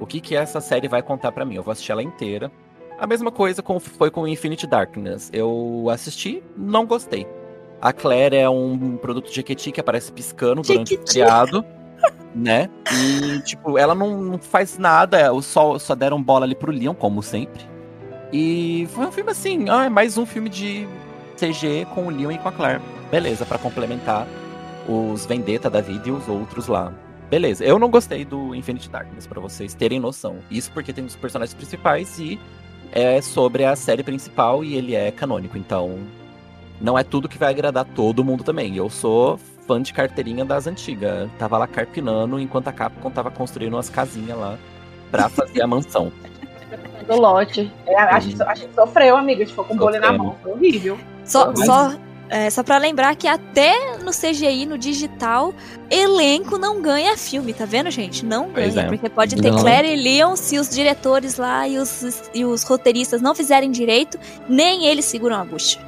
o 0.00 0.06
que 0.06 0.20
que 0.20 0.34
essa 0.34 0.60
série 0.60 0.88
vai 0.88 1.02
contar 1.02 1.32
para 1.32 1.44
mim. 1.44 1.54
Eu 1.54 1.62
vou 1.62 1.72
assistir 1.72 1.92
ela 1.92 2.02
inteira. 2.02 2.50
A 2.98 3.06
mesma 3.06 3.30
coisa 3.30 3.62
com, 3.62 3.78
foi 3.78 4.10
com 4.10 4.26
Infinite 4.26 4.66
Darkness. 4.66 5.30
Eu 5.32 5.88
assisti, 5.90 6.42
não 6.56 6.86
gostei. 6.86 7.26
A 7.80 7.92
Claire 7.92 8.36
é 8.36 8.48
um 8.48 8.96
produto 8.96 9.28
de 9.28 9.34
Jequiti 9.34 9.70
que 9.70 9.80
aparece 9.80 10.10
piscando 10.10 10.62
durante 10.62 10.94
o 10.94 11.04
criado, 11.04 11.64
né? 12.34 12.70
E, 12.90 13.40
tipo, 13.42 13.76
ela 13.76 13.94
não, 13.94 14.20
não 14.22 14.38
faz 14.38 14.78
nada, 14.78 15.32
o 15.32 15.42
só, 15.42 15.78
só 15.78 15.94
deram 15.94 16.22
bola 16.22 16.46
ali 16.46 16.54
pro 16.54 16.72
Leon, 16.72 16.94
como 16.94 17.22
sempre. 17.22 17.62
E 18.32 18.88
foi 18.92 19.06
um 19.06 19.12
filme 19.12 19.30
assim, 19.30 19.68
ah, 19.68 19.84
é 19.84 19.88
mais 19.90 20.16
um 20.16 20.24
filme 20.24 20.48
de 20.48 20.88
CG 21.36 21.86
com 21.94 22.06
o 22.06 22.10
Leon 22.10 22.32
e 22.32 22.38
com 22.38 22.48
a 22.48 22.52
Claire. 22.52 22.80
Beleza, 23.10 23.44
para 23.44 23.58
complementar 23.58 24.26
os 24.88 25.26
Vendetta 25.26 25.68
da 25.68 25.80
vida 25.80 26.08
e 26.08 26.12
os 26.12 26.26
outros 26.28 26.66
lá. 26.66 26.92
Beleza, 27.30 27.64
eu 27.64 27.78
não 27.78 27.90
gostei 27.90 28.24
do 28.24 28.54
Infinite 28.54 28.88
Darkness, 28.88 29.26
para 29.26 29.40
vocês 29.40 29.74
terem 29.74 29.98
noção. 29.98 30.36
Isso 30.50 30.70
porque 30.72 30.92
tem 30.92 31.04
os 31.04 31.16
personagens 31.16 31.54
principais 31.54 32.18
e 32.18 32.38
é 32.92 33.20
sobre 33.20 33.64
a 33.64 33.74
série 33.74 34.02
principal 34.02 34.62
e 34.62 34.76
ele 34.76 34.94
é 34.94 35.10
canônico, 35.10 35.58
então 35.58 35.98
não 36.80 36.98
é 36.98 37.02
tudo 37.02 37.28
que 37.28 37.38
vai 37.38 37.50
agradar 37.50 37.84
todo 37.84 38.24
mundo 38.24 38.44
também. 38.44 38.76
Eu 38.76 38.88
sou 38.88 39.38
fã 39.66 39.82
de 39.82 39.92
carteirinha 39.92 40.44
das 40.44 40.66
antigas. 40.66 41.28
Tava 41.38 41.58
lá 41.58 41.66
carpinando 41.66 42.38
enquanto 42.38 42.68
a 42.68 42.72
Capcom 42.72 43.10
tava 43.10 43.30
construindo 43.30 43.74
umas 43.74 43.90
casinhas 43.90 44.38
lá 44.38 44.58
pra 45.10 45.28
fazer 45.30 45.62
a 45.62 45.66
mansão. 45.66 46.12
Do 47.06 47.16
lote. 47.16 47.72
É, 47.86 48.00
a, 48.00 48.18
gente, 48.18 48.42
a 48.42 48.54
gente 48.54 48.74
sofreu, 48.74 49.16
amiga. 49.16 49.42
A 49.42 49.44
gente 49.44 49.50
ficou 49.50 49.64
com 49.64 49.76
bolha 49.76 50.00
na 50.00 50.12
mão. 50.12 50.36
Foi 50.42 50.52
horrível. 50.52 50.98
Só, 51.24 51.54
só, 51.54 51.92
é, 52.28 52.50
só 52.50 52.62
pra 52.62 52.78
lembrar 52.78 53.14
que 53.14 53.28
até 53.28 53.98
no 53.98 54.10
CGI, 54.10 54.66
no 54.66 54.76
digital, 54.76 55.54
elenco 55.90 56.58
não 56.58 56.82
ganha 56.82 57.16
filme, 57.16 57.52
tá 57.52 57.64
vendo, 57.64 57.90
gente? 57.90 58.24
Não 58.24 58.50
ganha. 58.50 58.80
É. 58.80 58.84
Porque 58.86 59.08
pode 59.08 59.36
ter 59.36 59.50
não. 59.50 59.58
Claire 59.58 59.92
e 59.92 59.96
Leon 59.96 60.34
se 60.36 60.58
os 60.58 60.68
diretores 60.68 61.36
lá 61.36 61.66
e 61.68 61.78
os, 61.78 62.30
e 62.34 62.44
os 62.44 62.62
roteiristas 62.62 63.20
não 63.20 63.34
fizerem 63.34 63.70
direito, 63.70 64.18
nem 64.48 64.86
eles 64.86 65.04
seguram 65.04 65.36
a 65.36 65.44
bucha. 65.44 65.78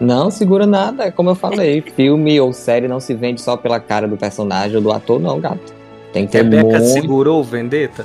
Não 0.00 0.30
segura 0.30 0.66
nada, 0.66 1.04
é 1.04 1.10
como 1.10 1.30
eu 1.30 1.34
falei. 1.34 1.82
filme 1.94 2.40
ou 2.40 2.52
série 2.52 2.88
não 2.88 2.98
se 2.98 3.14
vende 3.14 3.40
só 3.40 3.56
pela 3.56 3.78
cara 3.78 4.08
do 4.08 4.16
personagem 4.16 4.76
ou 4.76 4.82
do 4.82 4.90
ator, 4.90 5.20
não, 5.20 5.38
gato. 5.38 5.74
Tem 6.12 6.26
que 6.26 6.32
ter 6.32 6.42
Rebeca 6.42 6.78
muito... 6.78 6.84
segurou 6.86 7.44
Vendetta? 7.44 8.04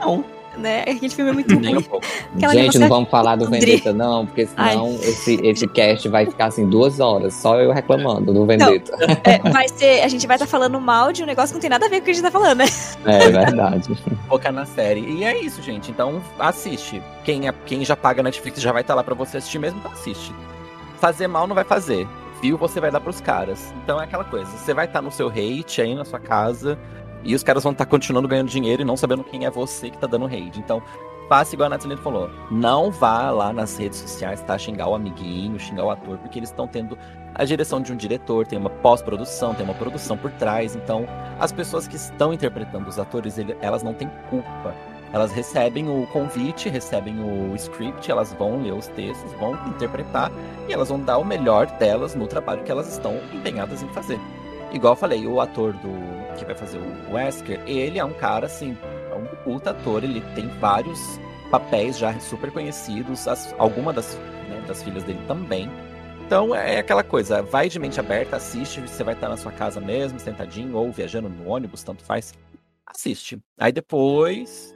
Não 0.00 0.35
né? 0.56 0.80
Aquele 0.82 1.08
filme 1.08 1.30
é 1.30 1.34
muito 1.34 1.54
ruim. 1.54 1.76
Um 1.76 2.50
Gente, 2.50 2.78
não 2.78 2.88
vamos 2.88 3.10
falar 3.10 3.36
do 3.36 3.48
Vendetta, 3.48 3.92
não, 3.92 4.26
porque 4.26 4.46
senão 4.46 4.94
esse, 5.02 5.34
esse 5.42 5.66
cast 5.66 6.08
vai 6.08 6.26
ficar 6.26 6.46
assim 6.46 6.68
duas 6.68 7.00
horas, 7.00 7.34
só 7.34 7.60
eu 7.60 7.72
reclamando 7.72 8.32
do 8.32 8.46
Vendetta. 8.46 8.96
Não, 8.96 9.16
é, 9.24 9.38
vai 9.50 9.68
ser, 9.68 10.02
a 10.02 10.08
gente 10.08 10.26
vai 10.26 10.36
estar 10.36 10.46
tá 10.46 10.50
falando 10.50 10.80
mal 10.80 11.12
de 11.12 11.22
um 11.22 11.26
negócio 11.26 11.48
que 11.48 11.54
não 11.54 11.60
tem 11.60 11.70
nada 11.70 11.86
a 11.86 11.88
ver 11.88 11.96
com 11.96 12.02
o 12.02 12.04
que 12.04 12.10
a 12.10 12.14
gente 12.14 12.22
tá 12.24 12.30
falando, 12.30 12.58
né? 12.58 12.66
É 13.04 13.30
verdade. 13.30 13.96
Focar 14.28 14.52
na 14.52 14.66
série. 14.66 15.00
E 15.00 15.24
é 15.24 15.38
isso, 15.38 15.62
gente. 15.62 15.90
Então 15.90 16.22
assiste. 16.38 17.02
Quem, 17.24 17.48
é, 17.48 17.54
quem 17.64 17.84
já 17.84 17.96
paga 17.96 18.22
Netflix 18.22 18.60
já 18.60 18.72
vai 18.72 18.82
estar 18.82 18.94
tá 18.94 18.96
lá 18.96 19.04
para 19.04 19.14
você 19.14 19.38
assistir 19.38 19.58
mesmo, 19.58 19.78
então 19.78 19.92
assiste. 19.92 20.32
Fazer 20.98 21.26
mal 21.26 21.46
não 21.46 21.54
vai 21.54 21.64
fazer. 21.64 22.06
Viu, 22.42 22.58
você 22.58 22.80
vai 22.80 22.90
dar 22.90 23.00
pros 23.00 23.20
caras. 23.20 23.72
Então 23.82 24.00
é 24.00 24.04
aquela 24.04 24.24
coisa. 24.24 24.50
Você 24.50 24.74
vai 24.74 24.86
estar 24.86 25.00
tá 25.00 25.02
no 25.02 25.10
seu 25.10 25.28
hate 25.28 25.80
aí 25.80 25.94
na 25.94 26.04
sua 26.04 26.20
casa 26.20 26.78
e 27.26 27.34
os 27.34 27.42
caras 27.42 27.62
vão 27.62 27.72
estar 27.72 27.84
tá 27.84 27.90
continuando 27.90 28.28
ganhando 28.28 28.48
dinheiro 28.48 28.82
e 28.82 28.84
não 28.84 28.96
sabendo 28.96 29.24
quem 29.24 29.44
é 29.44 29.50
você 29.50 29.90
que 29.90 29.98
tá 29.98 30.06
dando 30.06 30.26
raid. 30.26 30.58
Então, 30.58 30.82
faça 31.28 31.54
igual 31.54 31.66
a 31.66 31.70
Nathalie 31.70 31.96
falou. 31.96 32.30
Não 32.50 32.90
vá 32.90 33.30
lá 33.30 33.52
nas 33.52 33.76
redes 33.76 33.98
sociais, 33.98 34.40
tá? 34.42 34.56
Xingar 34.56 34.88
o 34.88 34.94
amiguinho, 34.94 35.58
xingar 35.58 35.84
o 35.84 35.90
ator, 35.90 36.18
porque 36.18 36.38
eles 36.38 36.50
estão 36.50 36.68
tendo 36.68 36.96
a 37.34 37.44
direção 37.44 37.82
de 37.82 37.92
um 37.92 37.96
diretor, 37.96 38.46
tem 38.46 38.58
uma 38.58 38.70
pós-produção, 38.70 39.54
tem 39.54 39.64
uma 39.64 39.74
produção 39.74 40.16
por 40.16 40.30
trás. 40.32 40.74
Então, 40.76 41.06
as 41.38 41.52
pessoas 41.52 41.86
que 41.86 41.96
estão 41.96 42.32
interpretando 42.32 42.88
os 42.88 42.98
atores, 42.98 43.36
elas 43.60 43.82
não 43.82 43.92
têm 43.92 44.08
culpa 44.30 44.74
Elas 45.12 45.32
recebem 45.32 45.88
o 45.88 46.06
convite, 46.06 46.68
recebem 46.68 47.20
o 47.20 47.54
script, 47.56 48.10
elas 48.10 48.32
vão 48.32 48.62
ler 48.62 48.72
os 48.72 48.86
textos, 48.88 49.32
vão 49.34 49.54
interpretar 49.66 50.30
e 50.68 50.72
elas 50.72 50.88
vão 50.88 51.00
dar 51.00 51.18
o 51.18 51.24
melhor 51.24 51.66
delas 51.78 52.14
no 52.14 52.26
trabalho 52.26 52.62
que 52.62 52.70
elas 52.70 52.88
estão 52.88 53.20
empenhadas 53.32 53.82
em 53.82 53.88
fazer. 53.88 54.18
Igual 54.72 54.92
eu 54.92 54.96
falei, 54.96 55.26
o 55.26 55.40
ator 55.40 55.72
do 55.74 56.36
que 56.36 56.44
vai 56.44 56.54
fazer 56.54 56.78
o 56.78 57.14
Wesker, 57.14 57.60
ele 57.66 57.98
é 57.98 58.04
um 58.04 58.12
cara 58.12 58.46
assim, 58.46 58.76
é 59.10 59.14
um 59.14 59.26
puta 59.42 59.70
ator, 59.70 60.02
ele 60.04 60.20
tem 60.34 60.48
vários 60.60 61.18
papéis 61.50 61.96
já 61.96 62.18
super 62.18 62.50
conhecidos, 62.50 63.26
as, 63.28 63.54
alguma 63.58 63.92
das, 63.92 64.16
né, 64.48 64.62
das 64.66 64.82
filhas 64.82 65.04
dele 65.04 65.20
também. 65.26 65.70
Então 66.26 66.54
é 66.54 66.78
aquela 66.78 67.04
coisa, 67.04 67.40
vai 67.42 67.68
de 67.68 67.78
mente 67.78 68.00
aberta, 68.00 68.36
assiste, 68.36 68.80
você 68.80 69.04
vai 69.04 69.14
estar 69.14 69.28
na 69.28 69.36
sua 69.36 69.52
casa 69.52 69.80
mesmo, 69.80 70.18
sentadinho, 70.18 70.76
ou 70.76 70.90
viajando 70.90 71.28
no 71.28 71.48
ônibus, 71.48 71.84
tanto 71.84 72.02
faz. 72.02 72.34
Assiste. 72.84 73.38
Aí 73.58 73.70
depois, 73.70 74.74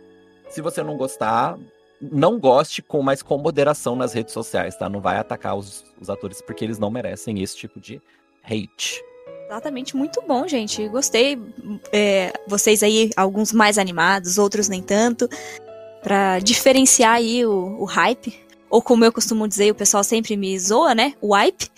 se 0.49 0.61
você 0.61 0.83
não 0.83 0.97
gostar, 0.97 1.59
não 2.01 2.39
goste 2.39 2.81
com 2.81 3.03
mais 3.03 3.23
com 3.23 3.37
moderação 3.37 3.97
nas 3.97 4.13
redes 4.13 4.33
sociais, 4.33 4.77
tá? 4.77 4.89
Não 4.89 5.01
vai 5.01 5.17
atacar 5.19 5.57
os, 5.57 5.85
os 6.01 6.09
atores 6.09 6.41
porque 6.41 6.65
eles 6.65 6.79
não 6.79 6.91
merecem 6.91 7.43
esse 7.43 7.57
tipo 7.57 7.81
de 7.81 8.01
hate. 8.45 9.03
Exatamente, 9.51 9.97
muito 9.97 10.23
bom, 10.23 10.47
gente. 10.47 10.87
Gostei. 10.87 11.37
É, 11.93 12.33
vocês 12.47 12.85
aí, 12.85 13.11
alguns 13.17 13.53
mais 13.53 13.79
animados, 13.79 14.39
outros 14.39 14.69
nem 14.69 14.81
tanto. 14.81 15.29
Pra 16.05 16.39
diferenciar 16.39 17.15
aí 17.15 17.45
o, 17.45 17.81
o 17.81 17.85
hype. 17.85 18.33
Ou 18.71 18.81
como 18.81 19.05
eu 19.05 19.13
costumo 19.13 19.49
dizer, 19.49 19.73
o 19.73 19.75
pessoal 19.75 20.05
sempre 20.05 20.37
me 20.37 20.57
zoa, 20.57 20.95
né? 20.95 21.15
O 21.21 21.35
hype. 21.35 21.69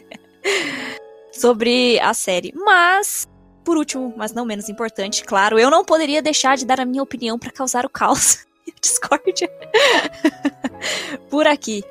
Sobre 1.30 2.00
a 2.00 2.14
série. 2.14 2.54
Mas, 2.56 3.28
por 3.62 3.76
último, 3.76 4.14
mas 4.16 4.32
não 4.32 4.46
menos 4.46 4.70
importante, 4.70 5.24
claro, 5.24 5.58
eu 5.58 5.70
não 5.70 5.84
poderia 5.84 6.22
deixar 6.22 6.56
de 6.56 6.64
dar 6.64 6.80
a 6.80 6.86
minha 6.86 7.02
opinião 7.02 7.38
para 7.38 7.52
causar 7.52 7.84
o 7.84 7.90
caos 7.90 8.46
e 8.66 8.72
discórdia 8.80 9.50
por 11.28 11.46
aqui. 11.46 11.84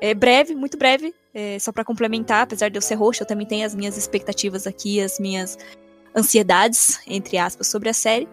É 0.00 0.14
breve, 0.14 0.54
muito 0.54 0.78
breve, 0.78 1.14
é, 1.34 1.58
só 1.58 1.72
para 1.72 1.84
complementar, 1.84 2.42
apesar 2.42 2.68
de 2.70 2.78
eu 2.78 2.82
ser 2.82 2.94
roxa, 2.94 3.24
eu 3.24 3.26
também 3.26 3.46
tenho 3.46 3.66
as 3.66 3.74
minhas 3.74 3.96
expectativas 3.96 4.66
aqui, 4.66 5.00
as 5.00 5.18
minhas 5.18 5.58
ansiedades, 6.16 7.00
entre 7.06 7.36
aspas, 7.36 7.66
sobre 7.66 7.88
a 7.88 7.92
série. 7.92 8.28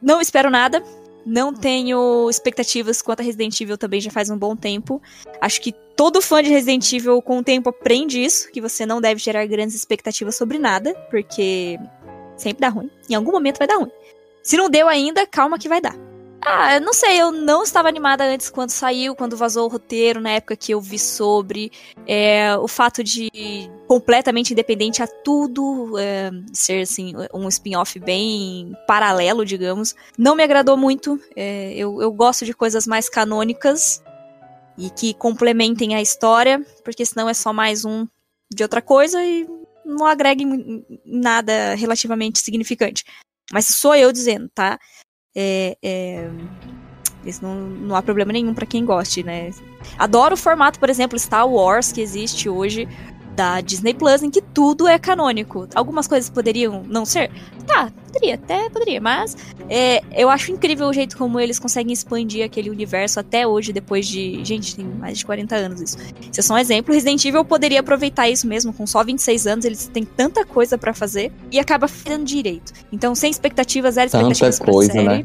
Não 0.00 0.20
espero 0.20 0.50
nada, 0.50 0.82
não 1.24 1.52
tenho 1.52 2.28
expectativas 2.30 3.02
quanto 3.02 3.20
a 3.20 3.22
Resident 3.22 3.60
Evil 3.60 3.76
também 3.76 4.00
já 4.00 4.10
faz 4.10 4.30
um 4.30 4.38
bom 4.38 4.56
tempo. 4.56 5.02
Acho 5.40 5.60
que 5.60 5.72
todo 5.94 6.22
fã 6.22 6.42
de 6.42 6.48
Resident 6.48 6.90
Evil 6.92 7.20
com 7.20 7.38
o 7.38 7.44
tempo 7.44 7.68
aprende 7.68 8.22
isso, 8.22 8.50
que 8.50 8.60
você 8.60 8.86
não 8.86 9.00
deve 9.00 9.20
gerar 9.20 9.44
grandes 9.46 9.76
expectativas 9.76 10.34
sobre 10.34 10.58
nada, 10.58 10.94
porque 11.10 11.78
sempre 12.36 12.62
dá 12.62 12.68
ruim. 12.68 12.90
Em 13.08 13.14
algum 13.14 13.32
momento 13.32 13.58
vai 13.58 13.68
dar 13.68 13.76
ruim. 13.76 13.90
Se 14.42 14.56
não 14.56 14.70
deu 14.70 14.88
ainda, 14.88 15.26
calma 15.26 15.58
que 15.58 15.68
vai 15.68 15.80
dar. 15.80 16.09
Ah, 16.42 16.76
eu 16.76 16.80
não 16.80 16.92
sei, 16.92 17.20
eu 17.20 17.30
não 17.30 17.62
estava 17.62 17.88
animada 17.88 18.24
antes 18.24 18.48
quando 18.48 18.70
saiu, 18.70 19.14
quando 19.14 19.36
vazou 19.36 19.66
o 19.66 19.68
roteiro, 19.68 20.20
na 20.20 20.30
época 20.30 20.56
que 20.56 20.72
eu 20.72 20.80
vi 20.80 20.98
sobre. 20.98 21.70
É, 22.06 22.56
o 22.56 22.66
fato 22.66 23.04
de 23.04 23.30
completamente 23.86 24.52
independente 24.52 25.02
a 25.02 25.06
tudo 25.06 25.98
é, 25.98 26.30
ser 26.52 26.82
assim, 26.82 27.12
um 27.34 27.46
spin-off 27.48 27.98
bem 27.98 28.74
paralelo, 28.86 29.44
digamos, 29.44 29.94
não 30.16 30.34
me 30.34 30.42
agradou 30.42 30.76
muito. 30.76 31.20
É, 31.36 31.74
eu, 31.74 32.00
eu 32.00 32.10
gosto 32.10 32.44
de 32.46 32.54
coisas 32.54 32.86
mais 32.86 33.08
canônicas 33.08 34.02
e 34.78 34.88
que 34.88 35.12
complementem 35.12 35.94
a 35.94 36.00
história, 36.00 36.64
porque 36.82 37.04
senão 37.04 37.28
é 37.28 37.34
só 37.34 37.52
mais 37.52 37.84
um 37.84 38.06
de 38.50 38.62
outra 38.62 38.80
coisa 38.80 39.22
e 39.22 39.46
não 39.84 40.06
agrega 40.06 40.42
em 40.42 40.84
nada 41.04 41.74
relativamente 41.74 42.38
significante. 42.38 43.04
Mas 43.52 43.66
sou 43.66 43.94
eu 43.94 44.12
dizendo, 44.12 44.48
tá? 44.54 44.78
É, 45.34 45.76
é, 45.82 46.30
isso 47.24 47.42
não, 47.42 47.54
não 47.54 47.96
há 47.96 48.02
problema 48.02 48.32
nenhum 48.32 48.54
para 48.54 48.66
quem 48.66 48.84
goste, 48.84 49.22
né? 49.22 49.50
Adoro 49.98 50.34
o 50.34 50.36
formato, 50.36 50.78
por 50.78 50.88
exemplo, 50.88 51.18
Star 51.18 51.48
Wars 51.48 51.92
que 51.92 52.00
existe 52.00 52.48
hoje 52.48 52.88
da 53.34 53.60
Disney 53.60 53.94
Plus, 53.94 54.22
em 54.22 54.30
que 54.30 54.40
tudo 54.40 54.86
é 54.86 54.98
canônico. 54.98 55.68
Algumas 55.74 56.06
coisas 56.06 56.28
poderiam 56.28 56.82
não 56.86 57.04
ser? 57.04 57.30
Tá, 57.66 57.90
poderia, 58.06 58.34
até 58.34 58.68
poderia, 58.68 59.00
mas 59.00 59.36
é, 59.68 60.02
eu 60.12 60.28
acho 60.28 60.50
incrível 60.52 60.88
o 60.88 60.92
jeito 60.92 61.16
como 61.16 61.38
eles 61.38 61.58
conseguem 61.58 61.92
expandir 61.92 62.44
aquele 62.44 62.68
universo 62.70 63.20
até 63.20 63.46
hoje, 63.46 63.72
depois 63.72 64.06
de. 64.06 64.44
Gente, 64.44 64.76
tem 64.76 64.84
mais 64.84 65.18
de 65.18 65.24
40 65.26 65.54
anos 65.56 65.80
isso. 65.80 65.96
Isso 66.30 66.40
é 66.40 66.42
só 66.42 66.54
um 66.54 66.58
exemplo. 66.58 66.92
Resident 66.92 67.24
Evil 67.24 67.44
poderia 67.44 67.80
aproveitar 67.80 68.28
isso 68.28 68.46
mesmo, 68.46 68.72
com 68.72 68.86
só 68.86 69.04
26 69.04 69.46
anos, 69.46 69.64
eles 69.64 69.86
têm 69.88 70.04
tanta 70.04 70.44
coisa 70.44 70.76
para 70.76 70.92
fazer 70.92 71.32
e 71.50 71.58
acaba 71.58 71.86
fazendo 71.86 72.24
direito. 72.24 72.72
Então, 72.92 73.14
sem 73.14 73.30
expectativas, 73.30 73.94
zero 73.94 74.10
Tanta 74.10 74.32
expectativas 74.32 74.58
pra 74.58 74.72
coisa, 74.72 74.92
série. 74.92 75.08
né? 75.08 75.24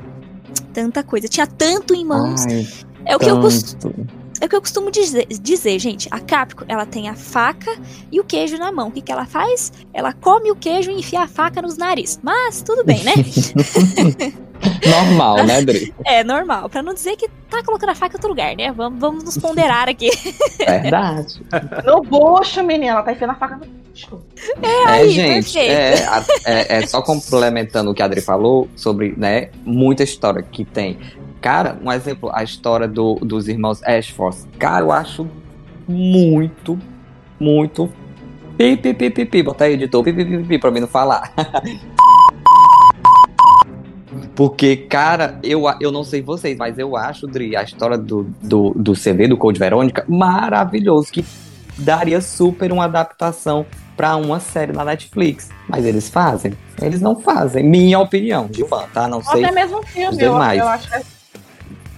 Tanta 0.74 1.04
coisa. 1.04 1.28
Tinha 1.28 1.48
tanto 1.48 1.94
em 1.94 2.06
mãos. 2.06 2.46
Ai, 2.46 2.68
é 3.06 3.16
o 3.16 3.20
que 3.20 3.30
eu 3.30 3.40
costumo. 3.40 4.25
É 4.42 4.46
o 4.46 4.50
que 4.50 4.56
eu 4.56 4.62
costumo 4.62 4.92
dizer, 4.92 5.26
dizer, 5.28 5.80
gente. 5.80 6.08
A 6.12 6.20
Capcom, 6.20 6.66
ela 6.68 6.86
tem 6.86 7.08
a 7.10 7.16
faca 7.16 7.72
e 8.12 8.20
o 8.20 8.24
queijo 8.24 8.58
na 8.58 8.72
mão. 8.72 8.90
O 8.90 8.92
que, 8.92 9.02
que 9.02 9.12
ela 9.12 9.26
faz? 9.26 9.72
Ela 9.94 10.14
come 10.14 10.52
o 10.52 10.56
queijo 10.56 10.92
e 10.92 11.00
enfia 11.00 11.22
a 11.22 11.28
faca 11.28 11.62
nos 11.62 11.78
nariz. 11.78 12.20
Mas 12.22 12.62
tudo 12.62 12.84
bem, 12.84 13.04
né? 13.04 13.14
Normal, 14.86 15.46
né, 15.46 15.62
Dri? 15.62 15.94
é 16.06 16.24
normal. 16.24 16.70
Pra 16.70 16.82
não 16.82 16.94
dizer 16.94 17.16
que 17.16 17.28
tá 17.50 17.64
colocando 17.64 17.90
a 17.90 17.96
faca 17.96 18.16
em 18.16 18.18
outro 18.18 18.30
lugar, 18.30 18.56
né? 18.56 18.72
Vamos, 18.72 19.00
vamos 19.00 19.24
nos 19.24 19.38
ponderar 19.38 19.88
aqui. 19.90 20.10
Verdade. 20.58 21.42
No 21.86 22.02
bucho, 22.02 22.64
menina, 22.64 22.94
ela 22.94 23.04
tá 23.04 23.12
enfiando 23.12 23.32
a 23.32 23.36
faca 23.36 23.58
no. 23.58 23.85
É, 24.62 24.88
aí, 24.88 25.10
gente, 25.10 25.58
é, 25.58 25.96
é, 26.46 26.78
é 26.78 26.88
só 26.88 27.02
complementando 27.02 27.92
o 27.92 27.94
que 27.94 28.02
a 28.02 28.06
Adri 28.06 28.22
falou 28.22 28.68
sobre, 28.76 29.14
né, 29.16 29.50
muita 29.64 30.04
história 30.04 30.42
que 30.44 30.66
tem. 30.66 30.98
Cara, 31.42 31.78
um 31.84 31.92
exemplo, 31.92 32.30
a 32.34 32.44
história 32.44 32.88
do, 32.88 33.16
dos 33.16 33.48
irmãos 33.48 33.82
Ashford. 33.84 34.38
Cara, 34.58 34.84
eu 34.84 34.92
acho 34.92 35.28
muito, 35.88 36.78
muito. 37.40 37.90
Pi, 38.58 38.76
pi, 38.78 38.94
pi, 38.94 39.10
pi, 39.10 39.26
pi. 39.26 39.44
Bota 39.44 39.66
aí, 39.66 39.74
editor. 39.74 40.04
Pi, 40.04 40.14
pi, 40.14 40.26
pi, 40.26 40.44
pi, 40.44 40.58
pra 40.58 40.72
mim 40.72 40.80
não 40.80 40.88
falar. 40.88 41.32
Porque, 44.36 44.76
cara, 44.76 45.40
eu, 45.44 45.64
eu 45.80 45.92
não 45.92 46.04
sei 46.04 46.22
vocês, 46.22 46.58
mas 46.58 46.78
eu 46.78 46.98
acho, 46.98 47.28
Dri, 47.28 47.56
a 47.56 47.64
história 47.64 47.98
do, 47.98 48.24
do, 48.42 48.74
do 48.76 48.96
CD, 48.96 49.28
do 49.28 49.38
Code 49.38 49.60
Verônica, 49.60 50.04
maravilhoso. 50.08 51.12
Que 51.12 51.24
daria 51.78 52.20
super 52.22 52.72
uma 52.72 52.86
adaptação 52.86 53.66
pra 53.96 54.16
uma 54.16 54.40
série 54.40 54.72
na 54.72 54.84
Netflix. 54.86 55.50
Mas 55.68 55.86
eles 55.86 56.10
fazem? 56.10 56.54
Eles 56.82 57.02
não 57.02 57.16
fazem. 57.20 57.64
Minha 57.64 58.00
opinião, 58.00 58.50
Gilvan, 58.54 58.86
tá? 58.94 59.08
Não 59.08 59.18
Ou 59.18 59.24
sei. 59.24 59.44
até 59.46 59.54
mesmo 59.54 59.80
um 59.80 59.84
filme, 59.84 60.10
os 60.16 60.20
eu, 60.20 60.32
demais. 60.34 60.60
eu 60.60 60.68
acho 60.68 60.88
que 60.90 60.96
é. 60.96 61.02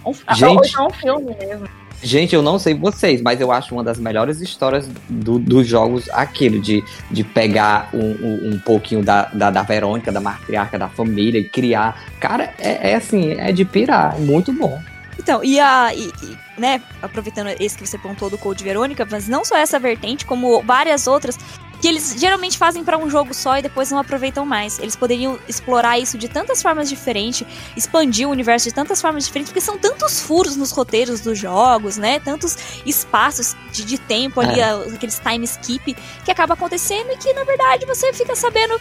Um, 0.05 0.13
Gente. 0.35 0.45
Ou 0.57 0.65
então 0.65 0.87
um 0.87 0.89
filme 0.91 1.35
mesmo. 1.39 1.67
Gente, 2.01 2.35
eu 2.35 2.43
não 2.43 2.59
sei 2.59 2.75
vocês, 2.75 3.21
mas 3.23 3.41
eu 3.41 3.51
acho 3.51 3.73
uma 3.73 3.83
das 3.83 3.97
melhores 3.97 4.39
histórias 4.39 4.87
do- 5.09 5.39
dos 5.39 5.65
jogos 5.65 6.07
aquilo, 6.11 6.61
de, 6.61 6.83
de 7.09 7.23
pegar 7.23 7.89
um, 7.91 7.99
um, 8.11 8.51
um 8.53 8.59
pouquinho 8.59 9.03
da, 9.03 9.23
da, 9.33 9.49
da 9.49 9.63
Verônica, 9.63 10.11
da 10.11 10.21
matriarca 10.21 10.77
da 10.77 10.87
família, 10.87 11.39
e 11.39 11.49
criar. 11.49 11.99
Cara, 12.19 12.53
é, 12.59 12.91
é 12.91 12.95
assim, 12.95 13.31
é 13.39 13.51
de 13.51 13.65
pirar, 13.65 14.15
é 14.15 14.19
muito 14.19 14.53
bom. 14.53 14.79
Então, 15.19 15.43
e 15.43 15.59
a. 15.59 15.91
e- 15.93 16.11
e, 16.23 16.37
né, 16.61 16.81
aproveitando 17.01 17.49
esse 17.59 17.75
que 17.77 17.85
você 17.87 17.97
pontou 17.97 18.29
do 18.29 18.37
Code 18.37 18.63
Verônica, 18.63 19.05
mas 19.09 19.27
não 19.27 19.43
só 19.43 19.57
essa 19.57 19.79
vertente, 19.79 20.23
como 20.25 20.61
várias 20.61 21.05
outras, 21.07 21.35
que 21.81 21.87
eles 21.87 22.15
geralmente 22.17 22.57
fazem 22.57 22.83
pra 22.83 22.97
um 22.97 23.09
jogo 23.09 23.33
só 23.33 23.57
e 23.57 23.61
depois 23.61 23.91
não 23.91 23.99
aproveitam 23.99 24.45
mais. 24.45 24.79
Eles 24.79 24.95
poderiam 24.95 25.37
explorar 25.47 25.99
isso 25.99 26.17
de 26.17 26.27
tantas 26.27 26.61
formas 26.61 26.89
diferentes, 26.89 27.45
expandir 27.75 28.27
o 28.27 28.31
universo 28.31 28.67
de 28.67 28.73
tantas 28.73 29.01
formas 29.01 29.25
diferentes, 29.25 29.51
porque 29.51 29.61
são 29.61 29.77
tantos 29.77 30.21
furos 30.21 30.55
nos 30.55 30.71
roteiros 30.71 31.21
dos 31.21 31.37
jogos, 31.37 31.97
né? 31.97 32.19
Tantos 32.19 32.57
espaços 32.85 33.55
de, 33.71 33.85
de 33.85 33.97
tempo 33.97 34.41
ali, 34.41 34.59
É. 34.59 34.71
aqueles 34.93 35.19
time 35.19 35.45
skip 35.45 35.95
que 36.25 36.31
acaba 36.31 36.53
acontecendo 36.55 37.11
e 37.11 37.17
que 37.17 37.31
na 37.33 37.43
verdade 37.43 37.85
você 37.85 38.11
fica 38.11 38.35
sabendo, 38.35 38.79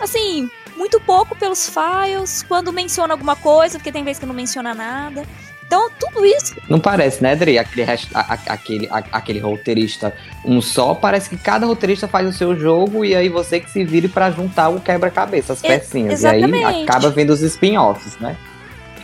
assim, 0.00 0.50
muito 0.76 0.98
pouco 1.00 1.36
pelos 1.36 1.68
files, 1.68 2.42
quando 2.42 2.72
menciona 2.72 3.12
alguma 3.12 3.36
coisa, 3.36 3.78
porque 3.78 3.92
tem 3.92 4.02
vezes 4.02 4.18
que 4.18 4.26
não 4.26 4.34
menciona 4.34 4.74
nada. 4.74 5.26
Então, 5.70 5.88
tudo 6.00 6.26
isso 6.26 6.56
Não 6.68 6.80
parece, 6.80 7.22
né, 7.22 7.36
Dri? 7.36 7.56
Aquele, 7.56 7.84
rest- 7.84 8.10
a- 8.12 8.34
a- 8.34 8.52
aquele, 8.54 8.88
a- 8.90 9.04
aquele 9.12 9.38
roteirista 9.38 10.12
um 10.44 10.60
só, 10.60 10.94
parece 10.96 11.30
que 11.30 11.36
cada 11.36 11.64
roteirista 11.64 12.08
faz 12.08 12.26
o 12.28 12.32
seu 12.32 12.58
jogo 12.58 13.04
e 13.04 13.14
aí 13.14 13.28
você 13.28 13.60
que 13.60 13.70
se 13.70 13.84
vire 13.84 14.08
pra 14.08 14.32
juntar 14.32 14.68
o 14.68 14.80
quebra-cabeça, 14.80 15.52
as 15.52 15.62
pecinhas. 15.78 16.24
E 16.24 16.26
aí 16.26 16.42
acaba 16.82 17.08
vendo 17.10 17.30
os 17.30 17.40
spin-offs, 17.40 18.18
né? 18.18 18.36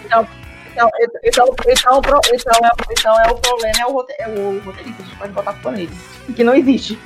Então, 0.05 0.27
então, 0.77 0.91
então, 1.25 1.55
então, 1.67 2.03
pro- 2.03 2.21
então, 2.33 2.53
é, 2.65 2.71
então 2.91 3.21
é 3.21 3.31
o 3.31 3.35
problema, 3.37 3.75
é 3.81 3.87
o, 3.87 3.93
rote- 3.93 4.15
é 4.19 4.29
o 4.29 4.61
roteirista, 4.65 5.03
a 5.03 5.07
gente 5.07 5.17
pode 5.17 5.33
botar 5.33 5.53
por 5.55 5.73
nele. 5.73 5.91
Que 6.35 6.43
não 6.45 6.55
existe. 6.55 6.99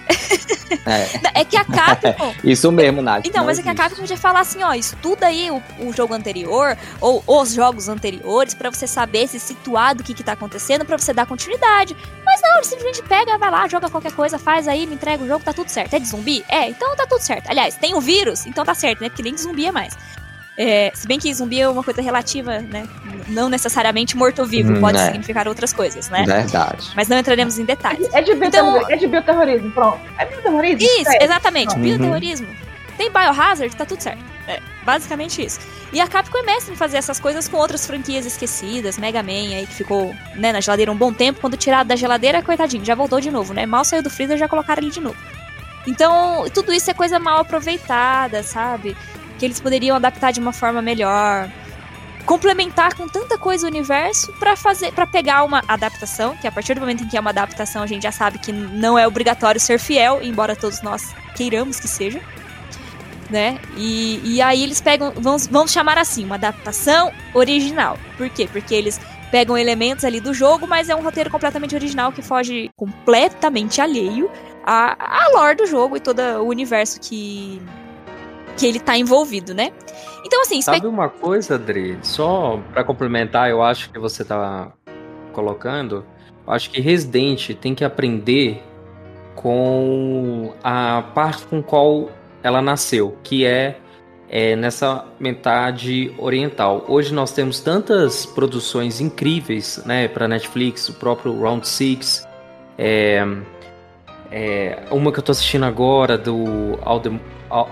É, 0.86 1.40
é 1.40 1.44
que 1.44 1.56
a 1.56 1.64
Capcom. 1.64 2.34
isso 2.42 2.70
mesmo, 2.72 3.02
Nath. 3.02 3.26
Então, 3.26 3.44
mas 3.44 3.58
é 3.58 3.62
que 3.62 3.68
a 3.68 3.72
existe. 3.72 3.82
Capcom 3.88 4.00
podia 4.02 4.16
falar 4.16 4.40
assim, 4.40 4.62
ó, 4.62 4.72
estuda 4.74 5.26
aí 5.26 5.50
o, 5.50 5.62
o 5.80 5.92
jogo 5.92 6.14
anterior, 6.14 6.76
ou 7.00 7.22
os 7.26 7.52
jogos 7.52 7.88
anteriores, 7.88 8.54
pra 8.54 8.70
você 8.70 8.86
saber 8.86 9.26
se 9.28 9.38
situar 9.38 9.94
do 9.94 10.02
que 10.02 10.14
que 10.14 10.22
tá 10.24 10.32
acontecendo, 10.32 10.84
pra 10.84 10.96
você 10.98 11.12
dar 11.12 11.26
continuidade. 11.26 11.96
Mas 12.24 12.40
não, 12.42 12.56
ele 12.56 12.64
simplesmente 12.64 13.02
pega, 13.02 13.36
vai 13.38 13.50
lá, 13.50 13.68
joga 13.68 13.88
qualquer 13.90 14.12
coisa, 14.12 14.38
faz 14.38 14.66
aí, 14.68 14.86
me 14.86 14.94
entrega 14.94 15.22
o 15.22 15.26
jogo, 15.28 15.44
tá 15.44 15.52
tudo 15.52 15.68
certo. 15.68 15.94
É 15.94 15.98
de 15.98 16.06
zumbi? 16.08 16.44
É, 16.48 16.68
então 16.68 16.94
tá 16.96 17.06
tudo 17.06 17.20
certo. 17.20 17.48
Aliás, 17.50 17.74
tem 17.76 17.94
o 17.94 18.00
vírus, 18.00 18.46
então 18.46 18.64
tá 18.64 18.74
certo, 18.74 19.00
né? 19.02 19.08
Porque 19.08 19.22
nem 19.22 19.34
de 19.34 19.40
zumbi 19.42 19.66
é 19.66 19.72
mais. 19.72 19.96
É, 20.62 20.92
se 20.94 21.06
bem 21.08 21.18
que 21.18 21.32
zumbi 21.32 21.58
é 21.58 21.66
uma 21.68 21.82
coisa 21.82 22.02
relativa, 22.02 22.58
né? 22.58 22.86
Não 23.28 23.48
necessariamente 23.48 24.14
morto-vivo, 24.14 24.74
Hum, 24.74 24.80
pode 24.80 24.98
é. 24.98 25.06
significar 25.06 25.48
outras 25.48 25.72
coisas, 25.72 26.10
né? 26.10 26.22
Verdade. 26.26 26.90
Mas 26.94 27.08
não 27.08 27.16
entraremos 27.18 27.58
em 27.58 27.64
detalhes. 27.64 28.06
É 28.12 28.20
de, 28.20 28.34
bioterrorismo, 28.34 28.76
Então- 28.78 28.90
é 28.90 28.96
de 28.96 29.06
bioterrorismo, 29.06 29.70
pronto. 29.70 29.98
É 30.18 30.26
bioterrorismo? 30.26 30.82
Isso, 30.82 31.10
É. 31.12 31.24
exatamente. 31.24 31.74
Uhum. 31.74 31.80
Bioterrorismo. 31.80 32.46
Tem 32.98 33.10
biohazard, 33.10 33.74
tá 33.74 33.86
tudo 33.86 34.02
certo. 34.02 34.22
É, 34.46 34.60
basicamente 34.84 35.42
isso. 35.42 35.60
E 35.94 36.00
a 36.00 36.06
Capcom 36.06 36.36
é 36.38 36.42
mestre 36.42 36.74
em 36.74 36.76
fazer 36.76 36.98
essas 36.98 37.18
coisas 37.18 37.48
com 37.48 37.56
outras 37.56 37.86
franquias 37.86 38.26
esquecidas. 38.26 38.98
Mega 38.98 39.22
Man 39.22 39.30
aí 39.56 39.66
que 39.66 39.74
ficou 39.74 40.14
né, 40.36 40.52
na 40.52 40.60
geladeira 40.60 40.92
um 40.92 40.96
bom 40.96 41.10
tempo. 41.10 41.40
Quando 41.40 41.56
tirado 41.56 41.86
da 41.86 41.96
geladeira, 41.96 42.42
coitadinho, 42.42 42.84
já 42.84 42.94
voltou 42.94 43.18
de 43.18 43.30
novo, 43.30 43.54
né? 43.54 43.64
Mal 43.64 43.82
saiu 43.84 44.02
do 44.02 44.10
freezer, 44.10 44.36
já 44.36 44.46
colocaram 44.46 44.82
ele 44.82 44.90
de 44.90 45.00
novo. 45.00 45.16
Então, 45.86 46.44
tudo 46.52 46.70
isso 46.74 46.90
é 46.90 46.94
coisa 46.94 47.18
mal 47.18 47.38
aproveitada, 47.38 48.42
sabe? 48.42 48.94
Que 49.40 49.46
eles 49.46 49.58
poderiam 49.58 49.96
adaptar 49.96 50.32
de 50.32 50.38
uma 50.38 50.52
forma 50.52 50.82
melhor. 50.82 51.50
Complementar 52.26 52.94
com 52.94 53.08
tanta 53.08 53.38
coisa 53.38 53.66
o 53.66 53.70
universo 53.70 54.30
pra 54.34 54.54
fazer, 54.54 54.92
para 54.92 55.06
pegar 55.06 55.42
uma 55.44 55.64
adaptação, 55.66 56.36
que 56.36 56.46
a 56.46 56.52
partir 56.52 56.74
do 56.74 56.80
momento 56.80 57.02
em 57.02 57.08
que 57.08 57.16
é 57.16 57.20
uma 57.20 57.30
adaptação, 57.30 57.82
a 57.82 57.86
gente 57.86 58.02
já 58.02 58.12
sabe 58.12 58.38
que 58.38 58.52
não 58.52 58.98
é 58.98 59.08
obrigatório 59.08 59.58
ser 59.58 59.78
fiel, 59.78 60.20
embora 60.22 60.54
todos 60.54 60.82
nós 60.82 61.14
queiramos 61.34 61.80
que 61.80 61.88
seja. 61.88 62.20
Né? 63.30 63.58
E, 63.78 64.20
e 64.24 64.42
aí 64.42 64.62
eles 64.62 64.80
pegam, 64.80 65.12
vamos, 65.16 65.46
vamos 65.46 65.72
chamar 65.72 65.96
assim, 65.96 66.22
uma 66.24 66.34
adaptação 66.34 67.10
original. 67.32 67.96
Por 68.18 68.28
quê? 68.28 68.46
Porque 68.52 68.74
eles 68.74 69.00
pegam 69.30 69.56
elementos 69.56 70.04
ali 70.04 70.20
do 70.20 70.34
jogo, 70.34 70.66
mas 70.66 70.90
é 70.90 70.94
um 70.94 71.02
roteiro 71.02 71.30
completamente 71.30 71.74
original 71.74 72.12
que 72.12 72.20
foge 72.20 72.70
completamente 72.76 73.80
alheio 73.80 74.30
à, 74.64 74.96
à 74.98 75.30
lore 75.32 75.56
do 75.56 75.66
jogo 75.66 75.96
e 75.96 76.00
todo 76.00 76.20
o 76.20 76.48
universo 76.48 77.00
que, 77.00 77.62
que 78.56 78.66
ele 78.66 78.80
tá 78.80 78.96
envolvido, 78.96 79.54
né? 79.54 79.72
Então, 80.24 80.42
assim, 80.42 80.60
Sabe 80.60 80.86
uma 80.86 81.08
coisa, 81.08 81.54
Adri? 81.54 81.98
Só 82.02 82.60
pra 82.72 82.84
complementar, 82.84 83.50
eu 83.50 83.62
acho 83.62 83.90
que 83.90 83.98
você 83.98 84.24
tá 84.24 84.72
colocando, 85.32 86.04
eu 86.46 86.52
acho 86.52 86.70
que 86.70 86.80
Resident 86.80 87.54
tem 87.54 87.74
que 87.74 87.84
aprender 87.84 88.62
com 89.34 90.52
a 90.62 91.02
parte 91.14 91.46
com 91.46 91.62
qual 91.62 92.10
ela 92.42 92.60
nasceu, 92.60 93.16
que 93.22 93.44
é, 93.44 93.78
é 94.28 94.54
nessa 94.56 95.04
metade 95.18 96.14
oriental. 96.18 96.84
Hoje 96.88 97.12
nós 97.14 97.32
temos 97.32 97.60
tantas 97.60 98.26
produções 98.26 99.00
incríveis, 99.00 99.82
né, 99.84 100.08
para 100.08 100.28
Netflix, 100.28 100.88
o 100.88 100.94
próprio 100.94 101.38
Round 101.40 101.66
Six, 101.66 102.26
é, 102.78 103.24
é, 104.30 104.82
uma 104.90 105.12
que 105.12 105.18
eu 105.18 105.22
tô 105.22 105.32
assistindo 105.32 105.64
agora 105.64 106.16
do 106.16 106.78
Aldo, 106.82 107.20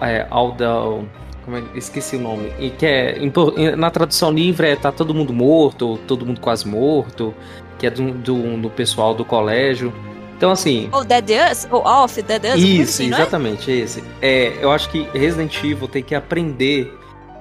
é, 0.01 0.27
Aldo 0.31 1.09
como 1.45 1.57
é, 1.57 1.63
esqueci 1.75 2.17
o 2.17 2.21
nome. 2.21 2.53
E 2.59 2.71
que 2.71 2.85
é 2.85 3.19
em 3.19 3.33
na 3.77 3.91
tradução 3.91 4.31
livre 4.31 4.69
é 4.69 4.77
tá 4.77 4.93
todo 4.93 5.15
mundo 5.15 5.33
morto, 5.33 5.89
ou 5.89 5.99
todo 5.99 6.27
mundo 6.27 6.41
quase 6.41 6.69
morto, 6.69 7.35
que 7.79 7.87
é 7.87 7.91
do, 7.91 8.13
do, 8.13 8.57
do 8.63 8.71
pessoal 8.71 9.15
do 9.15 9.25
colégio. 9.25 9.93
Então 10.37 10.51
assim, 10.51 10.89
ou 10.93 11.05
Dead 11.05 11.31
Us, 11.51 11.67
ou 11.71 11.83
Off, 11.85 12.21
Dead 12.23 12.45
Us, 12.45 12.63
isso, 12.63 12.83
assim, 13.03 13.09
não 13.11 13.19
é? 13.19 13.21
exatamente 13.23 13.71
esse. 13.71 14.05
É, 14.23 14.53
eu 14.61 14.71
acho 14.71 14.89
que 14.91 15.03
Resident 15.13 15.57
Evil 15.65 15.89
tem 15.89 16.03
que 16.03 16.15
aprender 16.15 16.97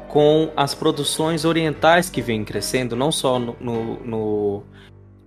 com 0.07 0.49
as 0.55 0.73
produções 0.73 1.43
orientais 1.45 2.09
que 2.09 2.21
vêm 2.21 2.43
crescendo, 2.43 2.95
não 2.95 3.11
só 3.11 3.37
no, 3.37 3.55
no, 3.59 3.99
no, 4.05 4.63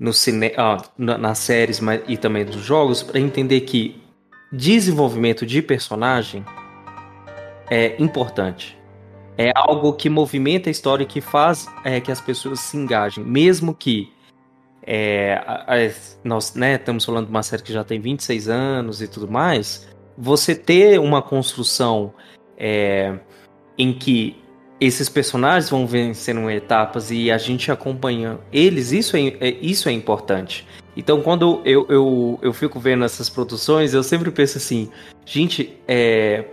no 0.00 0.12
cine, 0.12 0.52
ah, 0.56 0.78
na- 0.96 1.18
nas 1.18 1.38
séries 1.38 1.78
mas, 1.80 2.00
e 2.08 2.16
também 2.16 2.44
dos 2.44 2.62
jogos, 2.62 3.02
para 3.02 3.20
entender 3.20 3.61
que 3.61 4.02
desenvolvimento 4.50 5.46
de 5.46 5.62
personagem 5.62 6.44
é 7.70 7.94
importante. 8.02 8.76
É 9.38 9.52
algo 9.54 9.92
que 9.94 10.10
movimenta 10.10 10.68
a 10.68 10.72
história 10.72 11.04
e 11.04 11.06
que 11.06 11.20
faz 11.20 11.66
é, 11.84 12.00
que 12.00 12.12
as 12.12 12.20
pessoas 12.20 12.60
se 12.60 12.76
engajem, 12.76 13.24
mesmo 13.24 13.74
que 13.74 14.12
é, 14.82 15.40
nós 16.24 16.54
né, 16.54 16.74
estamos 16.74 17.04
falando 17.04 17.26
de 17.26 17.30
uma 17.30 17.42
série 17.42 17.62
que 17.62 17.72
já 17.72 17.84
tem 17.84 18.00
26 18.00 18.48
anos 18.48 19.00
e 19.00 19.08
tudo 19.08 19.30
mais, 19.30 19.88
você 20.18 20.54
ter 20.54 20.98
uma 20.98 21.22
construção 21.22 22.12
é, 22.58 23.18
em 23.78 23.92
que 23.92 24.36
esses 24.80 25.08
personagens 25.08 25.70
vão 25.70 25.86
vencendo 25.86 26.50
etapas 26.50 27.10
e 27.10 27.30
a 27.30 27.38
gente 27.38 27.70
acompanha 27.70 28.38
eles, 28.52 28.92
isso 28.92 29.16
é, 29.16 29.28
é- 29.40 29.56
isso 29.60 29.88
é 29.88 29.92
importante. 29.92 30.66
Então, 30.96 31.22
quando 31.22 31.62
eu, 31.64 31.86
eu, 31.88 32.38
eu 32.42 32.52
fico 32.52 32.80
vendo 32.80 33.04
essas 33.04 33.30
produções, 33.30 33.94
eu 33.94 34.02
sempre 34.02 34.30
penso 34.30 34.58
assim, 34.58 34.90
gente, 35.24 35.78
é, 35.86 36.44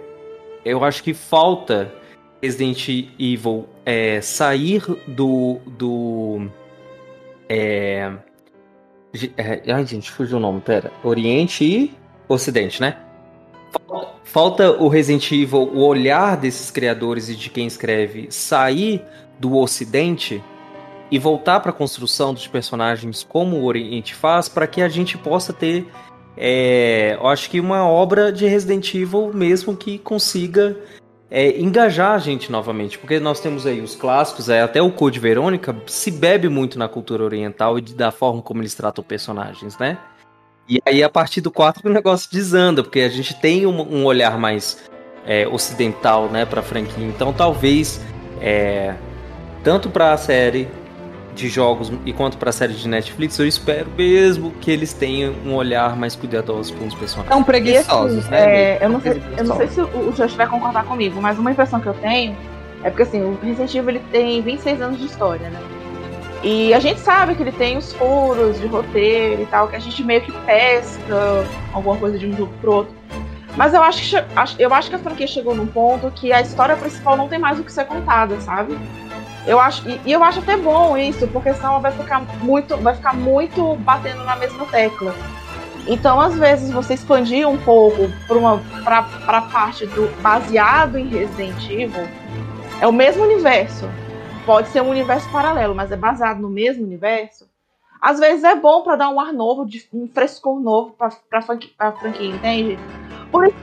eu 0.71 0.83
acho 0.83 1.03
que 1.03 1.13
falta 1.13 1.93
Resident 2.41 2.87
Evil 3.19 3.67
é, 3.85 4.21
sair 4.21 4.83
do. 5.07 5.59
do 5.65 6.47
é, 7.49 8.11
é, 9.37 9.73
ai, 9.73 9.85
gente, 9.85 10.11
fugiu 10.11 10.37
o 10.37 10.39
nome, 10.39 10.61
pera. 10.61 10.91
Oriente 11.03 11.63
e 11.63 11.93
Ocidente, 12.27 12.81
né? 12.81 12.97
Falta 14.23 14.71
o 14.71 14.87
Resident 14.87 15.31
Evil, 15.31 15.59
o 15.59 15.85
olhar 15.85 16.35
desses 16.37 16.69
criadores 16.69 17.29
e 17.29 17.35
de 17.35 17.49
quem 17.49 17.65
escreve 17.65 18.27
sair 18.29 19.01
do 19.39 19.57
Ocidente 19.57 20.43
e 21.09 21.17
voltar 21.17 21.61
para 21.61 21.71
a 21.71 21.73
construção 21.73 22.33
dos 22.33 22.47
personagens 22.47 23.23
como 23.23 23.55
o 23.55 23.65
Oriente 23.65 24.13
faz, 24.13 24.49
para 24.49 24.67
que 24.67 24.81
a 24.81 24.89
gente 24.89 25.17
possa 25.17 25.53
ter, 25.53 25.87
é, 26.37 27.17
eu 27.19 27.27
acho 27.27 27.49
que 27.49 27.59
uma 27.59 27.87
obra 27.87 28.31
de 28.31 28.45
Resident 28.47 28.93
Evil 28.93 29.31
mesmo 29.33 29.75
que 29.75 29.97
consiga 29.97 30.77
é, 31.29 31.59
engajar 31.59 32.11
a 32.11 32.19
gente 32.19 32.51
novamente, 32.51 32.97
porque 32.97 33.19
nós 33.19 33.39
temos 33.39 33.65
aí 33.65 33.81
os 33.81 33.95
clássicos, 33.95 34.47
é, 34.47 34.61
até 34.61 34.81
o 34.81 34.91
Code 34.91 35.19
Verônica 35.19 35.75
se 35.87 36.11
bebe 36.11 36.47
muito 36.47 36.77
na 36.77 36.87
cultura 36.87 37.23
oriental 37.23 37.77
e 37.77 37.81
da 37.81 38.11
forma 38.11 38.41
como 38.41 38.61
eles 38.61 38.75
tratam 38.75 39.03
personagens, 39.03 39.77
né? 39.77 39.97
E 40.69 40.81
aí 40.85 41.01
a 41.01 41.09
partir 41.09 41.41
do 41.41 41.49
4 41.49 41.89
o 41.89 41.93
negócio 41.93 42.29
desanda, 42.31 42.83
porque 42.83 42.99
a 42.99 43.09
gente 43.09 43.33
tem 43.39 43.65
um, 43.65 43.81
um 43.81 44.05
olhar 44.05 44.37
mais 44.37 44.89
é, 45.25 45.47
ocidental, 45.47 46.29
né, 46.29 46.45
pra 46.45 46.61
franquia. 46.61 47.05
Então 47.05 47.33
talvez 47.33 48.01
é, 48.39 48.95
tanto 49.63 49.89
para 49.89 50.13
a 50.13 50.17
série 50.17 50.67
de 51.37 51.47
jogos 51.47 51.91
e 52.05 52.11
quanto 52.11 52.37
para 52.37 52.49
a 52.49 52.53
série 52.53 52.73
de 52.73 52.87
Netflix, 52.87 53.37
eu 53.39 53.47
espero 53.47 53.87
mesmo 53.95 54.51
que 54.59 54.71
eles 54.71 54.91
tenham 54.91 55.33
um 55.45 55.53
olhar 55.55 55.95
mais 55.95 56.15
cuidadoso 56.15 56.73
com 56.73 56.87
os 56.87 56.95
personagens. 56.95 57.31
São 57.31 57.41
E, 57.41 57.45
preguiçosos, 57.45 58.17
assim, 58.19 58.31
né? 58.31 58.73
é, 58.73 58.79
eu, 58.81 58.89
não 58.89 58.99
sei, 58.99 59.21
eu 59.37 59.43
não 59.45 59.55
sei 59.55 59.67
se 59.67 59.81
o, 59.81 60.11
Josh 60.13 60.33
vai 60.33 60.47
concordar 60.47 60.83
comigo, 60.85 61.21
mas 61.21 61.37
uma 61.37 61.51
impressão 61.51 61.79
que 61.79 61.87
eu 61.87 61.93
tenho 61.93 62.35
é 62.83 62.89
porque 62.89 63.03
assim, 63.03 63.21
o 63.21 63.37
Resident 63.41 63.73
Evil 63.75 63.89
ele 63.89 64.03
tem 64.11 64.41
26 64.41 64.81
anos 64.81 64.99
de 64.99 65.05
história, 65.05 65.49
né? 65.49 65.59
E 66.43 66.73
a 66.73 66.79
gente 66.79 66.99
sabe 66.99 67.35
que 67.35 67.41
ele 67.41 67.51
tem 67.51 67.77
os 67.77 67.93
furos 67.93 68.59
de 68.59 68.67
roteiro 68.67 69.41
e 69.41 69.45
tal, 69.47 69.67
que 69.67 69.75
a 69.75 69.79
gente 69.79 70.03
meio 70.03 70.21
que 70.21 70.31
pesca 70.45 71.45
alguma 71.73 71.97
coisa 71.97 72.17
de 72.17 72.27
um 72.27 72.35
jogo 72.35 72.53
pro 72.61 72.71
outro. 72.73 72.93
Mas 73.55 73.73
eu 73.73 73.81
acho 73.81 74.07
que, 74.07 74.15
eu 74.59 74.71
acho 74.71 74.89
que 74.89 74.95
a 74.95 74.99
franquia 74.99 75.25
chegou 75.25 75.55
num 75.55 75.65
ponto 75.65 76.11
que 76.11 76.31
a 76.31 76.41
história 76.41 76.75
principal 76.75 77.17
não 77.17 77.27
tem 77.27 77.39
mais 77.39 77.59
o 77.59 77.63
que 77.63 77.71
ser 77.71 77.85
contada, 77.85 78.39
sabe? 78.39 78.77
Eu 79.47 79.59
acho, 79.59 79.87
e, 79.89 80.01
e 80.05 80.11
eu 80.11 80.23
acho 80.23 80.39
até 80.39 80.57
bom 80.57 80.97
isso, 80.97 81.25
porque 81.29 81.53
senão 81.53 81.79
vai 81.81 81.91
ficar 81.91 82.19
muito, 82.43 82.75
vai 82.77 82.93
ficar 82.93 83.13
muito 83.13 83.75
batendo 83.77 84.23
na 84.25 84.35
mesma 84.35 84.65
tecla. 84.65 85.15
Então, 85.87 86.19
às 86.19 86.37
vezes, 86.37 86.69
você 86.69 86.95
expandir 86.95 87.47
um 87.47 87.57
pouco 87.57 88.09
para 88.83 89.07
a 89.25 89.41
parte 89.41 89.85
do 89.85 90.09
baseado 90.21 90.97
em 90.97 91.07
Resident 91.07 91.69
Evil, 91.69 92.07
é 92.81 92.85
o 92.85 92.91
mesmo 92.91 93.23
universo. 93.23 93.89
Pode 94.45 94.67
ser 94.67 94.81
um 94.81 94.89
universo 94.89 95.29
paralelo, 95.31 95.73
mas 95.73 95.91
é 95.91 95.95
baseado 95.95 96.39
no 96.39 96.49
mesmo 96.49 96.83
universo. 96.83 97.47
Às 98.01 98.19
vezes 98.19 98.43
é 98.43 98.53
bom 98.53 98.83
para 98.83 98.97
dar 98.97 99.09
um 99.09 99.19
ar 99.19 99.31
novo, 99.31 99.65
um 99.93 100.07
frescor 100.07 100.59
novo 100.59 100.91
para 100.91 101.09
a 101.29 101.41
franquia, 101.41 102.27
entende? 102.27 102.77
Por 103.31 103.47
isso, 103.47 103.55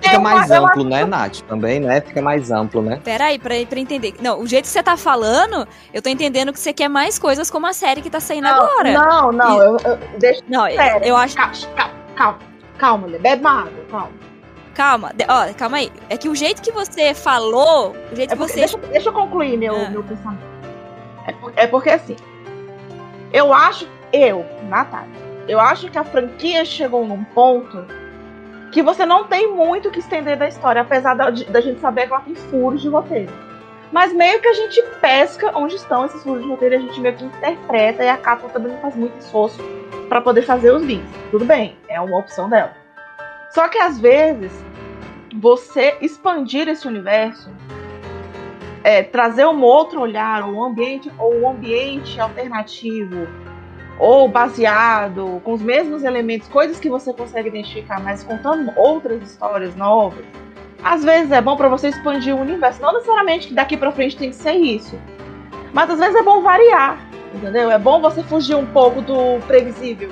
Fica 0.00 0.20
mais 0.20 0.50
amplo, 0.50 0.84
né, 0.84 1.04
Nath? 1.06 1.40
Também, 1.48 1.80
né? 1.80 2.00
Fica 2.02 2.20
mais 2.20 2.50
amplo, 2.50 2.82
né? 2.82 3.00
Pera 3.02 3.24
aí, 3.26 3.38
pra, 3.38 3.54
pra 3.68 3.78
entender. 3.80 4.14
Não, 4.20 4.38
o 4.40 4.46
jeito 4.46 4.64
que 4.64 4.70
você 4.70 4.82
tá 4.82 4.96
falando, 4.98 5.66
eu 5.94 6.02
tô 6.02 6.10
entendendo 6.10 6.52
que 6.52 6.60
você 6.60 6.74
quer 6.74 6.88
mais 6.88 7.18
coisas 7.18 7.50
como 7.50 7.66
a 7.66 7.72
série 7.72 8.02
que 8.02 8.10
tá 8.10 8.20
saindo 8.20 8.46
agora. 8.46 8.92
Não, 8.92 9.32
não, 9.32 9.54
E- 9.56 9.58
eu, 9.66 9.76
eu, 9.78 9.98
deixa. 10.18 10.42
Não, 10.46 10.68
eu, 10.68 10.76
Pera, 10.76 11.06
eu 11.06 11.16
acho. 11.16 11.34
Calma, 11.36 11.52
calma, 11.74 11.92
calma, 12.16 12.38
calma, 12.76 13.06
mulher, 13.06 13.20
bebe 13.20 13.40
uma 13.40 13.60
água, 13.60 13.72
calma. 13.90 14.10
Calma, 14.74 15.12
de- 15.14 15.24
ó, 15.26 15.54
calma 15.54 15.78
aí. 15.78 15.90
É 16.10 16.16
que 16.18 16.28
o 16.28 16.34
jeito 16.34 16.60
que 16.60 16.70
você 16.72 17.14
falou, 17.14 17.94
o 18.12 18.14
jeito 18.16 18.32
É 18.32 18.34
que 18.34 18.36
porque, 18.36 18.52
você. 18.52 18.58
deixa, 18.60 18.76
deixa 18.78 19.08
eu 19.08 19.12
concluir 19.12 19.56
meu, 19.56 19.74
Ah. 19.74 19.88
meu 19.88 20.02
pensamento. 20.02 20.42
É, 21.26 21.32
por- 21.32 21.52
é 21.56 21.66
porque 21.66 21.88
assim, 21.90 22.16
eu 23.32 23.54
acho, 23.54 23.88
eu, 24.12 24.44
Natália, 24.68 25.08
eu 25.48 25.58
acho 25.58 25.88
que 25.90 25.96
a 25.96 26.04
franquia 26.04 26.62
chegou 26.64 27.06
num 27.06 27.24
ponto 27.24 27.86
que 28.74 28.82
você 28.82 29.06
não 29.06 29.22
tem 29.22 29.54
muito 29.54 29.88
que 29.88 30.00
estender 30.00 30.36
da 30.36 30.48
história, 30.48 30.82
apesar 30.82 31.14
da, 31.14 31.30
da 31.30 31.60
gente 31.60 31.78
saber 31.78 32.08
que 32.08 32.12
ela 32.12 32.22
tem 32.22 32.34
furos 32.34 32.82
de 32.82 32.88
roteiro. 32.88 33.32
Mas 33.92 34.12
meio 34.12 34.40
que 34.40 34.48
a 34.48 34.52
gente 34.52 34.82
pesca 35.00 35.56
onde 35.56 35.76
estão 35.76 36.04
esses 36.04 36.20
furos 36.24 36.42
de 36.42 36.48
roteiro 36.48 36.74
a 36.74 36.78
gente 36.78 37.00
meio 37.00 37.14
que 37.14 37.24
interpreta 37.24 38.02
e 38.02 38.08
a 38.08 38.16
Capcom 38.16 38.48
também 38.48 38.72
não 38.72 38.80
faz 38.80 38.96
muito 38.96 39.16
esforço 39.16 39.62
pra 40.08 40.20
poder 40.20 40.42
fazer 40.42 40.72
os 40.72 40.82
links. 40.82 41.08
Tudo 41.30 41.44
bem, 41.44 41.76
é 41.88 42.00
uma 42.00 42.18
opção 42.18 42.48
dela. 42.48 42.72
Só 43.50 43.68
que 43.68 43.78
às 43.78 44.00
vezes 44.00 44.50
você 45.36 45.96
expandir 46.00 46.66
esse 46.66 46.88
universo 46.88 47.48
é, 48.82 49.04
trazer 49.04 49.46
um 49.46 49.62
outro 49.62 50.00
olhar, 50.00 50.42
um 50.42 50.64
ambiente 50.64 51.12
ou 51.16 51.32
um 51.42 51.48
ambiente 51.48 52.18
alternativo 52.20 53.28
ou 53.98 54.28
baseado 54.28 55.40
com 55.44 55.52
os 55.52 55.62
mesmos 55.62 56.02
elementos, 56.02 56.48
coisas 56.48 56.78
que 56.80 56.88
você 56.88 57.12
consegue 57.12 57.48
identificar, 57.48 58.00
mas 58.00 58.22
contando 58.22 58.72
outras 58.76 59.22
histórias 59.22 59.74
novas. 59.76 60.24
Às 60.82 61.02
vezes 61.02 61.32
é 61.32 61.40
bom 61.40 61.56
para 61.56 61.68
você 61.68 61.88
expandir 61.88 62.34
o 62.34 62.40
universo, 62.40 62.82
não 62.82 62.92
necessariamente 62.92 63.48
que 63.48 63.54
daqui 63.54 63.76
para 63.76 63.90
frente 63.92 64.16
tem 64.16 64.30
que 64.30 64.36
ser 64.36 64.54
isso, 64.54 64.98
mas 65.72 65.88
às 65.88 65.98
vezes 65.98 66.14
é 66.14 66.22
bom 66.22 66.42
variar, 66.42 66.98
entendeu? 67.32 67.70
É 67.70 67.78
bom 67.78 68.00
você 68.00 68.22
fugir 68.22 68.54
um 68.54 68.66
pouco 68.66 69.00
do 69.00 69.40
previsível. 69.46 70.10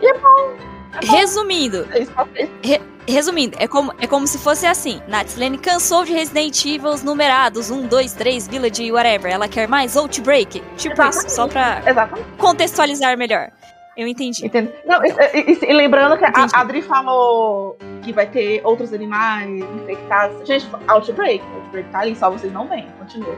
E 0.00 0.06
é 0.06 0.18
bom. 0.18 0.56
É 1.00 1.06
bom. 1.06 1.12
Resumindo, 1.16 1.86
É 1.90 2.04
frente. 2.04 2.91
Resumindo, 3.08 3.56
é 3.60 3.66
como, 3.66 3.92
é 4.00 4.06
como 4.06 4.26
se 4.26 4.38
fosse 4.38 4.64
assim. 4.66 5.00
Natslane 5.08 5.58
cansou 5.58 6.04
de 6.04 6.12
Resident 6.12 6.64
Evil 6.64 6.94
numerados 7.02 7.70
1, 7.70 7.86
2, 7.88 8.12
3, 8.12 8.46
Village, 8.48 8.92
whatever. 8.92 9.32
Ela 9.32 9.48
quer 9.48 9.66
mais 9.68 9.96
Outbreak. 9.96 10.62
Tipo 10.76 11.02
isso, 11.08 11.28
só 11.30 11.48
pra 11.48 11.82
Exatamente. 11.86 12.28
contextualizar 12.38 13.16
melhor. 13.18 13.50
Eu 13.96 14.06
entendi. 14.06 14.46
Entende? 14.46 14.72
Não, 14.86 15.04
e, 15.04 15.08
e- 15.34 15.58
e 15.68 15.72
lembrando 15.74 16.16
que 16.16 16.24
a 16.24 16.28
Entendi. 16.30 16.52
a 16.54 16.60
Adri 16.60 16.80
falou 16.80 17.76
que 18.02 18.12
vai 18.12 18.26
ter 18.26 18.60
outros 18.64 18.92
animais 18.92 19.50
infectados. 19.82 20.46
Gente, 20.48 20.66
Outbreak. 20.88 21.44
Outbreak 21.56 21.90
tá 21.90 21.98
ali, 22.00 22.16
só 22.16 22.30
vocês 22.30 22.52
não 22.52 22.66
veem. 22.68 22.86
Continua. 22.98 23.36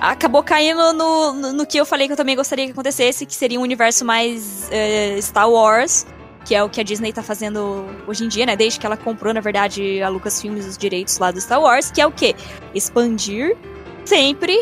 Acabou 0.00 0.42
caindo 0.42 0.92
no, 0.92 1.32
no, 1.32 1.52
no 1.52 1.66
que 1.66 1.78
eu 1.78 1.86
falei 1.86 2.06
que 2.06 2.12
eu 2.12 2.16
também 2.16 2.34
gostaria 2.34 2.66
que 2.66 2.72
acontecesse, 2.72 3.24
que 3.24 3.34
seria 3.34 3.58
um 3.58 3.62
universo 3.62 4.04
mais 4.04 4.68
eh, 4.72 5.18
Star 5.20 5.48
Wars, 5.48 6.04
que 6.44 6.54
é 6.54 6.62
o 6.62 6.68
que 6.68 6.80
a 6.80 6.84
Disney 6.84 7.12
tá 7.12 7.22
fazendo 7.22 7.86
hoje 8.06 8.24
em 8.24 8.28
dia, 8.28 8.44
né? 8.46 8.54
Desde 8.56 8.78
que 8.78 8.86
ela 8.86 8.96
comprou, 8.96 9.32
na 9.32 9.40
verdade, 9.40 10.02
a 10.02 10.08
Lucasfilm 10.08 10.56
os 10.58 10.76
direitos 10.76 11.18
lá 11.18 11.30
do 11.30 11.40
Star 11.40 11.60
Wars, 11.60 11.90
que 11.90 12.00
é 12.00 12.06
o 12.06 12.12
quê? 12.12 12.34
Expandir 12.74 13.56
sempre 14.04 14.56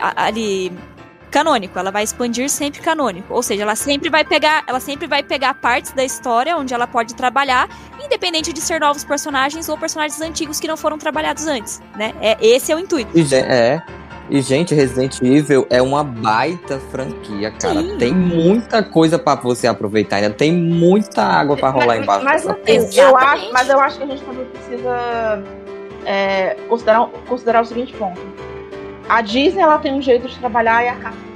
a- 0.00 0.24
ali 0.26 0.72
canônico, 1.30 1.78
ela 1.78 1.92
vai 1.92 2.02
expandir 2.02 2.48
sempre 2.50 2.80
canônico, 2.80 3.32
ou 3.32 3.40
seja, 3.42 3.62
ela 3.62 3.76
sempre 3.76 4.10
vai 4.10 4.24
pegar, 4.24 4.64
ela 4.66 4.80
sempre 4.80 5.06
vai 5.06 5.22
pegar 5.22 5.54
partes 5.54 5.92
da 5.92 6.02
história 6.04 6.56
onde 6.56 6.74
ela 6.74 6.88
pode 6.88 7.14
trabalhar, 7.14 7.68
independente 8.04 8.52
de 8.52 8.60
ser 8.60 8.80
novos 8.80 9.04
personagens 9.04 9.68
ou 9.68 9.78
personagens 9.78 10.20
antigos 10.20 10.58
que 10.58 10.66
não 10.66 10.76
foram 10.76 10.98
trabalhados 10.98 11.46
antes, 11.46 11.80
né? 11.94 12.12
É 12.20 12.36
esse 12.40 12.72
é 12.72 12.74
o 12.74 12.80
intuito. 12.80 13.12
É. 13.48 13.80
E, 14.30 14.40
gente, 14.40 14.74
Resident 14.76 15.20
Evil 15.20 15.66
é 15.68 15.82
uma 15.82 16.04
baita 16.04 16.78
franquia, 16.78 17.50
cara. 17.50 17.82
Sim. 17.82 17.98
Tem 17.98 18.14
muita 18.14 18.80
coisa 18.80 19.18
pra 19.18 19.34
você 19.34 19.66
aproveitar 19.66 20.16
ainda. 20.16 20.30
Tem 20.30 20.52
muita 20.52 21.24
água 21.24 21.56
pra 21.56 21.70
rolar 21.70 21.96
Mas- 21.96 22.02
embaixo 22.02 22.24
mas, 22.24 22.42
dessa 22.44 22.52
assim, 22.78 23.00
eu 23.00 23.16
acho, 23.16 23.52
mas 23.52 23.68
eu 23.68 23.80
acho 23.80 23.98
que 23.98 24.04
a 24.04 24.06
gente 24.06 24.22
também 24.22 24.44
precisa 24.46 25.42
é, 26.06 26.54
considerar, 26.68 27.08
considerar 27.28 27.62
o 27.62 27.64
seguinte 27.64 27.92
ponto. 27.94 28.20
A 29.08 29.20
Disney 29.20 29.62
ela 29.62 29.78
tem 29.78 29.92
um 29.92 30.00
jeito 30.00 30.28
de 30.28 30.38
trabalhar 30.38 30.84
e 30.84 30.88
a 30.88 30.94
Capcom. 30.94 31.30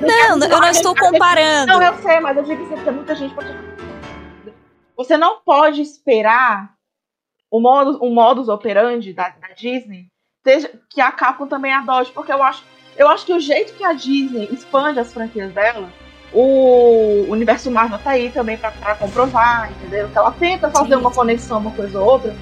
Não, 0.00 0.38
eu 0.38 0.60
não 0.60 0.68
estou 0.68 0.94
comparando. 0.94 1.66
Não, 1.66 1.82
eu 1.82 1.94
sei, 2.02 2.20
mas 2.20 2.36
eu 2.36 2.44
digo 2.44 2.68
que 2.68 2.84
tem 2.84 2.92
muita 2.92 3.16
gente 3.16 3.34
pode. 3.34 3.48
Você 4.96 5.16
não 5.16 5.40
pode 5.40 5.82
esperar 5.82 6.72
o 7.50 7.60
modus, 7.60 7.96
o 8.00 8.08
modus 8.10 8.48
operandi 8.48 9.12
da, 9.12 9.30
da 9.30 9.48
Disney 9.56 10.11
seja, 10.42 10.70
que 10.88 11.00
a 11.00 11.10
Capcom 11.12 11.46
também 11.46 11.72
adote, 11.72 12.12
porque 12.12 12.32
eu 12.32 12.42
acho, 12.42 12.62
eu 12.96 13.08
acho 13.08 13.24
que 13.24 13.32
o 13.32 13.40
jeito 13.40 13.74
que 13.74 13.84
a 13.84 13.92
Disney 13.92 14.48
expande 14.52 14.98
as 14.98 15.12
franquias 15.12 15.52
dela, 15.52 15.88
o 16.32 17.26
universo 17.28 17.70
Marvel 17.70 17.98
tá 17.98 18.10
aí 18.10 18.30
também 18.30 18.56
pra 18.56 18.94
comprovar, 18.94 19.70
entendeu? 19.70 20.08
Que 20.08 20.18
ela 20.18 20.30
tenta 20.32 20.70
fazer 20.70 20.94
Sim. 20.94 21.00
uma 21.00 21.10
conexão, 21.10 21.58
uma 21.58 21.70
coisa 21.72 22.00
ou 22.00 22.06
outra. 22.06 22.34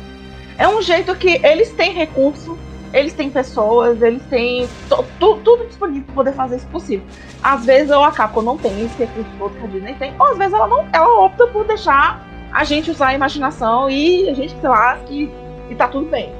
É 0.56 0.68
um 0.68 0.80
jeito 0.80 1.14
que 1.16 1.44
eles 1.44 1.72
têm 1.72 1.92
recurso, 1.92 2.56
eles 2.92 3.12
têm 3.14 3.30
pessoas, 3.30 4.00
eles 4.00 4.22
têm 4.26 4.68
tudo 5.18 5.66
disponível 5.66 6.04
para 6.06 6.14
poder 6.14 6.32
fazer 6.34 6.56
isso 6.56 6.66
possível. 6.68 7.06
Às 7.42 7.64
vezes 7.64 7.90
a 7.90 8.10
Capcom 8.12 8.42
não 8.42 8.56
tem 8.56 8.84
esse 8.84 8.96
recurso 8.96 9.30
todo 9.38 9.54
que 9.58 9.64
a 9.64 9.66
Disney 9.66 9.94
tem, 9.94 10.14
ou 10.18 10.26
às 10.26 10.38
vezes 10.38 10.52
ela 10.54 10.68
não, 10.68 10.88
ela 10.92 11.24
opta 11.24 11.46
por 11.48 11.64
deixar 11.64 12.24
a 12.52 12.64
gente 12.64 12.90
usar 12.90 13.08
a 13.08 13.14
imaginação 13.14 13.88
e 13.88 14.28
a 14.28 14.34
gente, 14.34 14.54
sei 14.60 14.68
lá, 14.68 14.96
que, 15.06 15.30
e 15.68 15.74
tá 15.74 15.88
tudo 15.88 16.06
bem. 16.10 16.39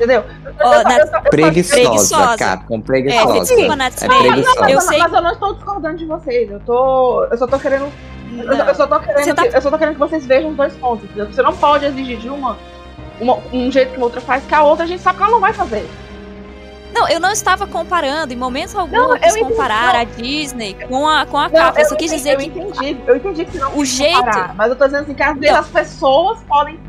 Entendeu? 0.00 0.24
Eu- 0.58 0.82
na- 0.82 0.96
eu- 0.98 1.04
eu- 1.06 1.22
Preguiçosa, 1.30 1.80
Preguiçosa. 1.82 2.36
Capcom, 2.38 2.78
É, 2.78 2.80
preguiçosa. 2.80 3.22
É 3.22 4.08
preguiçosa. 4.08 4.70
Eu 4.70 4.74
mas, 4.76 4.84
sei. 4.84 4.98
mas 4.98 5.12
eu 5.12 5.20
não 5.22 5.32
estou 5.32 5.54
discordando 5.54 5.96
de 5.98 6.06
vocês. 6.06 6.50
Eu 6.50 6.60
tô. 6.60 7.24
Eu 7.30 7.36
só 7.36 7.46
tô 7.46 7.58
querendo. 7.58 7.92
Eu, 8.32 8.74
só 8.74 8.86
tô 8.86 8.98
querendo 9.00 9.34
tá- 9.34 9.48
que, 9.48 9.56
eu 9.56 9.60
só 9.60 9.70
tô 9.70 9.76
querendo 9.76 9.94
que 9.94 10.00
vocês 10.00 10.24
vejam 10.24 10.50
os 10.52 10.56
dois 10.56 10.74
pontos. 10.76 11.04
entendeu? 11.04 11.26
Você 11.26 11.42
não 11.42 11.54
pode 11.54 11.84
exigir 11.84 12.16
de 12.18 12.30
uma, 12.30 12.56
uma- 13.20 13.38
um 13.52 13.70
jeito 13.70 13.92
que 13.92 14.00
a 14.00 14.04
outra 14.04 14.20
faz, 14.22 14.42
que 14.44 14.54
a 14.54 14.62
outra 14.62 14.84
a 14.84 14.88
gente 14.88 15.02
sabe 15.02 15.18
que 15.18 15.22
ela 15.24 15.32
não 15.32 15.40
vai 15.40 15.52
fazer. 15.52 15.86
Não, 16.94 17.06
eu 17.08 17.20
não 17.20 17.30
estava 17.30 17.66
comparando, 17.66 18.32
em 18.32 18.36
momento 18.36 18.78
algum 18.78 18.96
Não, 18.96 19.14
eu 19.16 19.20
quis 19.20 19.36
eu 19.36 19.44
comparar 19.46 19.92
não. 19.94 20.00
a 20.00 20.04
Disney 20.04 20.74
com 20.88 21.06
a, 21.06 21.24
com 21.26 21.36
a 21.38 21.42
Não, 21.44 21.50
Capcom. 21.50 21.80
Eu 21.80 21.84
só 21.88 21.94
quis 21.94 22.10
entendi, 22.12 22.16
dizer 22.16 22.32
eu 22.34 22.38
que 22.38 22.46
entendi, 22.58 23.00
eu 23.06 23.16
entendi 23.16 23.44
que 23.44 23.52
você 23.52 23.58
não 23.58 23.76
o 23.78 23.84
jeito. 23.84 24.16
comparar, 24.18 24.54
mas 24.56 24.70
eu 24.70 24.76
tô 24.76 24.84
dizendo 24.86 25.02
assim 25.02 25.14
que 25.14 25.22
às 25.22 25.34
vezes 25.38 25.52
Não. 25.52 25.60
as 25.60 25.68
pessoas 25.68 26.38
podem 26.48 26.80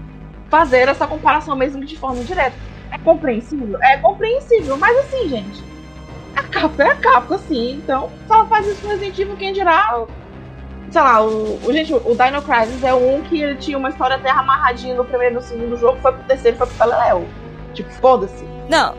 fazer 0.50 0.88
essa 0.90 1.06
comparação 1.08 1.56
mesmo 1.56 1.86
de 1.86 1.98
forma 1.98 2.18
indireta. 2.18 2.54
É 2.92 2.98
compreensível? 3.00 3.82
É 3.82 3.98
compreensível, 3.98 4.78
mas 4.78 4.98
assim, 5.00 5.30
gente, 5.30 5.64
a 6.36 6.44
Capcom 6.44 6.84
é 6.84 6.92
a 6.92 6.96
Capcom, 6.96 7.36
assim, 7.36 7.74
então 7.84 8.10
se 8.28 8.34
ela 8.34 8.46
faz 8.46 8.68
isso 8.68 8.84
no 8.84 8.90
Resident 8.90 9.18
Evil, 9.20 9.36
quem 9.38 9.54
dirá, 9.54 10.04
sei 10.92 11.02
lá, 11.02 11.24
o, 11.26 11.60
o- 11.66 11.74
gente, 11.74 11.94
o 11.94 12.00
Dino 12.16 12.42
Crisis 12.42 12.84
é 12.84 12.94
um 12.94 13.22
que 13.22 13.42
ele 13.42 13.56
tinha 13.56 13.78
uma 13.78 13.90
história 13.90 14.18
até 14.18 14.30
amarradinha 14.30 14.94
no 14.96 15.06
primeiro 15.06 15.36
e 15.36 15.38
no 15.38 15.42
segundo 15.42 15.78
jogo, 15.78 16.00
foi 16.02 16.12
pro 16.12 16.24
terceiro, 16.24 16.58
foi 16.58 16.68
pro 16.68 16.76
Teleléu. 16.78 17.26
Tipo, 17.74 17.90
foda-se. 17.94 18.44
Não. 18.70 18.94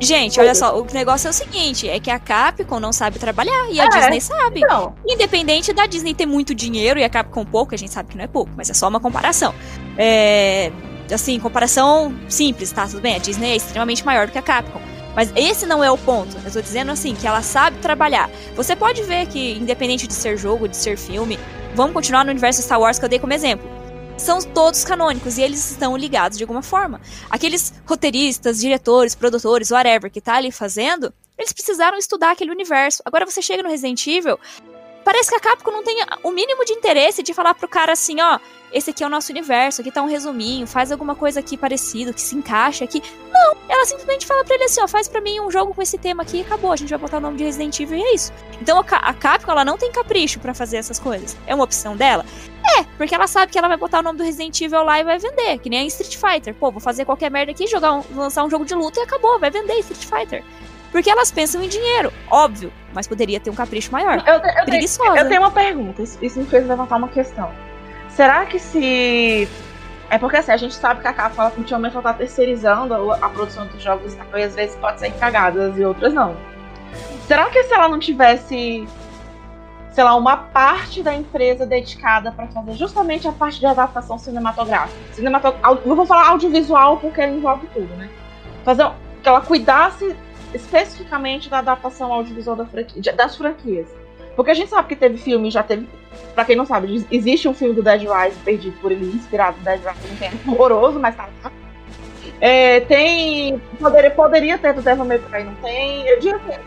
Gente, 0.00 0.40
olha 0.40 0.52
só, 0.54 0.76
o 0.80 0.84
negócio 0.92 1.28
é 1.28 1.30
o 1.30 1.32
seguinte, 1.32 1.88
é 1.88 2.00
que 2.00 2.10
a 2.10 2.18
Capcom 2.18 2.80
não 2.80 2.92
sabe 2.92 3.20
trabalhar 3.20 3.68
e 3.70 3.80
a 3.80 3.84
É. 3.84 3.88
Disney 3.88 4.20
sabe. 4.20 4.60
Então, 4.60 4.94
Independente 5.06 5.72
da 5.72 5.86
Disney 5.86 6.12
ter 6.12 6.26
muito 6.26 6.52
dinheiro 6.54 6.98
e 6.98 7.04
a 7.04 7.08
Capcom 7.08 7.44
pouco, 7.44 7.72
a 7.72 7.78
gente 7.78 7.92
sabe 7.92 8.08
que 8.10 8.16
não 8.16 8.24
é 8.24 8.28
pouco, 8.28 8.50
mas 8.56 8.68
é 8.68 8.74
só 8.74 8.88
uma 8.88 8.98
comparação. 8.98 9.54
É, 9.96 10.72
assim, 11.12 11.38
comparação 11.38 12.14
simples, 12.28 12.72
tá? 12.72 12.86
Tudo 12.86 13.00
bem, 13.00 13.16
a 13.16 13.18
Disney 13.18 13.50
é 13.50 13.56
extremamente 13.56 14.04
maior 14.04 14.26
do 14.26 14.32
que 14.32 14.38
a 14.38 14.42
Capcom. 14.42 14.80
Mas 15.14 15.30
esse 15.36 15.66
não 15.66 15.84
é 15.84 15.90
o 15.90 15.98
ponto. 15.98 16.36
Eu 16.44 16.50
tô 16.50 16.60
dizendo 16.60 16.90
assim, 16.90 17.14
que 17.14 17.26
ela 17.26 17.42
sabe 17.42 17.78
trabalhar. 17.78 18.30
Você 18.56 18.74
pode 18.74 19.02
ver 19.02 19.26
que, 19.26 19.52
independente 19.52 20.06
de 20.06 20.14
ser 20.14 20.38
jogo, 20.38 20.66
de 20.66 20.76
ser 20.76 20.96
filme, 20.96 21.38
vamos 21.74 21.92
continuar 21.92 22.24
no 22.24 22.30
universo 22.30 22.62
Star 22.62 22.80
Wars 22.80 22.98
que 22.98 23.04
eu 23.04 23.08
dei 23.08 23.18
como 23.18 23.32
exemplo. 23.32 23.68
São 24.16 24.40
todos 24.40 24.84
canônicos 24.84 25.36
e 25.36 25.42
eles 25.42 25.70
estão 25.70 25.96
ligados 25.96 26.38
de 26.38 26.44
alguma 26.44 26.62
forma. 26.62 27.00
Aqueles 27.28 27.74
roteiristas, 27.84 28.60
diretores, 28.60 29.14
produtores, 29.14 29.70
whatever, 29.70 30.10
que 30.10 30.20
tá 30.20 30.36
ali 30.36 30.52
fazendo, 30.52 31.12
eles 31.36 31.52
precisaram 31.52 31.98
estudar 31.98 32.30
aquele 32.30 32.50
universo. 32.50 33.02
Agora 33.04 33.26
você 33.26 33.42
chega 33.42 33.62
no 33.62 33.68
Resident 33.68 34.06
Evil, 34.06 34.38
parece 35.04 35.30
que 35.30 35.36
a 35.36 35.40
Capcom 35.40 35.70
não 35.70 35.82
tem 35.82 35.98
o 36.22 36.30
mínimo 36.30 36.64
de 36.64 36.72
interesse 36.72 37.22
de 37.22 37.34
falar 37.34 37.54
pro 37.54 37.68
cara 37.68 37.92
assim, 37.92 38.20
ó, 38.20 38.38
esse 38.72 38.90
aqui 38.90 39.04
é 39.04 39.06
o 39.06 39.10
nosso 39.10 39.30
universo, 39.30 39.82
aqui 39.82 39.90
tá 39.90 40.00
um 40.02 40.06
resuminho, 40.06 40.66
faz 40.66 40.90
alguma 40.90 41.14
coisa 41.14 41.40
aqui 41.40 41.56
parecido, 41.58 42.14
que 42.14 42.20
se 42.22 42.34
encaixa 42.34 42.84
aqui. 42.84 43.02
Não, 43.30 43.54
ela 43.68 43.84
simplesmente 43.84 44.26
fala 44.26 44.44
pra 44.44 44.54
ele 44.54 44.64
assim, 44.64 44.80
ó, 44.80 44.88
faz 44.88 45.08
pra 45.08 45.20
mim 45.20 45.40
um 45.40 45.50
jogo 45.50 45.74
com 45.74 45.82
esse 45.82 45.98
tema 45.98 46.22
aqui 46.22 46.38
e 46.38 46.40
acabou, 46.40 46.72
a 46.72 46.76
gente 46.76 46.88
vai 46.88 46.98
botar 46.98 47.18
o 47.18 47.20
nome 47.20 47.36
de 47.36 47.44
Resident 47.44 47.78
Evil 47.80 47.98
e 47.98 48.02
é 48.02 48.14
isso. 48.14 48.32
Então 48.60 48.78
a, 48.78 48.84
Ca- 48.84 48.96
a 48.96 49.12
Capcom, 49.12 49.52
ela 49.52 49.64
não 49.64 49.76
tem 49.76 49.92
capricho 49.92 50.40
pra 50.40 50.54
fazer 50.54 50.78
essas 50.78 50.98
coisas. 50.98 51.36
É 51.46 51.54
uma 51.54 51.64
opção 51.64 51.94
dela? 51.96 52.24
É, 52.78 52.84
porque 52.96 53.14
ela 53.14 53.26
sabe 53.26 53.52
que 53.52 53.58
ela 53.58 53.68
vai 53.68 53.76
botar 53.76 53.98
o 53.98 54.02
nome 54.02 54.16
do 54.18 54.24
Resident 54.24 54.58
Evil 54.60 54.84
lá 54.84 55.00
e 55.00 55.04
vai 55.04 55.18
vender, 55.18 55.58
que 55.58 55.68
nem 55.68 55.80
a 55.80 55.84
Street 55.86 56.16
Fighter. 56.16 56.54
Pô, 56.54 56.70
vou 56.70 56.80
fazer 56.80 57.04
qualquer 57.04 57.30
merda 57.30 57.52
aqui, 57.52 57.66
jogar 57.66 57.92
um- 57.92 58.04
lançar 58.14 58.42
um 58.44 58.48
jogo 58.48 58.64
de 58.64 58.74
luta 58.74 59.00
e 59.00 59.02
acabou, 59.02 59.38
vai 59.38 59.50
vender 59.50 59.74
Street 59.80 60.04
Fighter. 60.06 60.44
Porque 60.92 61.10
elas 61.10 61.32
pensam 61.32 61.62
em 61.62 61.68
dinheiro, 61.68 62.12
óbvio, 62.30 62.70
mas 62.92 63.08
poderia 63.08 63.40
ter 63.40 63.48
um 63.48 63.54
capricho 63.54 63.90
maior. 63.90 64.22
eu, 64.26 64.34
eu, 64.34 64.40
tenho, 64.40 64.64
Preguiçosa. 64.66 65.18
eu 65.18 65.28
tenho 65.28 65.40
uma 65.40 65.50
pergunta, 65.50 66.02
isso, 66.02 66.18
isso 66.22 66.38
me 66.38 66.44
fez 66.44 66.68
levantar 66.68 66.96
uma 66.96 67.08
questão. 67.08 67.50
Será 68.10 68.44
que 68.44 68.58
se. 68.58 69.48
É 70.10 70.18
porque 70.18 70.36
assim, 70.36 70.52
a 70.52 70.56
gente 70.58 70.74
sabe 70.74 71.00
que 71.00 71.08
a 71.08 71.14
Capcom 71.14 71.40
ela, 71.40 71.52
ultimamente 71.56 71.94
ela 71.94 72.02
tá 72.02 72.12
terceirizando 72.12 73.10
a, 73.10 73.28
produção 73.30 73.66
dos 73.66 73.82
jogos 73.82 74.14
e 74.14 74.42
às 74.42 74.54
vezes 74.54 74.76
pode 74.76 75.00
ser 75.00 75.10
cagadas 75.12 75.78
e 75.78 75.84
outras 75.84 76.12
não. 76.12 76.36
Será 77.26 77.48
que 77.48 77.62
se 77.62 77.72
ela 77.72 77.88
não 77.88 77.98
tivesse, 77.98 78.86
sei 79.92 80.04
lá, 80.04 80.14
uma 80.14 80.36
parte 80.36 81.02
da 81.02 81.14
empresa 81.14 81.64
dedicada 81.64 82.30
para 82.30 82.46
fazer 82.48 82.74
justamente 82.74 83.26
a 83.26 83.32
parte 83.32 83.58
de 83.58 83.64
adaptação 83.64 84.18
cinematográfica? 84.18 84.98
Cinemato... 85.14 85.54
Não 85.86 85.96
vou 85.96 86.04
falar 86.04 86.28
audiovisual 86.28 86.98
porque 86.98 87.24
envolve 87.24 87.66
tudo, 87.68 87.96
né? 87.96 88.10
Fazer 88.66 88.90
que 89.22 89.28
ela 89.28 89.40
cuidasse 89.40 90.14
especificamente 90.54 91.48
da 91.48 91.58
adaptação 91.58 92.12
audiovisual 92.12 92.56
da 92.56 92.64
franquia, 92.66 93.12
das 93.12 93.36
franquias. 93.36 93.86
Porque 94.36 94.50
a 94.50 94.54
gente 94.54 94.70
sabe 94.70 94.88
que 94.88 94.96
teve 94.96 95.18
filme, 95.18 95.50
já 95.50 95.62
teve. 95.62 95.86
Pra 96.34 96.44
quem 96.44 96.56
não 96.56 96.64
sabe, 96.66 97.06
existe 97.10 97.46
um 97.48 97.54
filme 97.54 97.74
do 97.74 97.82
Dead 97.82 98.00
Rise 98.02 98.36
perdido 98.44 98.76
por 98.80 98.90
ele, 98.92 99.04
inspirado 99.14 99.58
no 99.58 99.64
Dead 99.64 99.80
Rise, 99.80 100.08
não 100.08 100.16
tem 100.16 100.30
horroroso, 100.54 100.98
mas 100.98 101.14
tá 101.16 101.28
lá. 101.44 101.52
É, 102.40 102.80
tem. 102.80 103.60
Poderia, 103.78 104.10
poderia 104.10 104.58
ter 104.58 104.72
do 104.74 104.82
Devil 104.82 105.04
May 105.04 105.18
Cry, 105.18 105.44
não 105.44 105.54
tem. 105.56 106.06
Eu 106.08 106.18
digo 106.20 106.36
assim. 106.36 106.58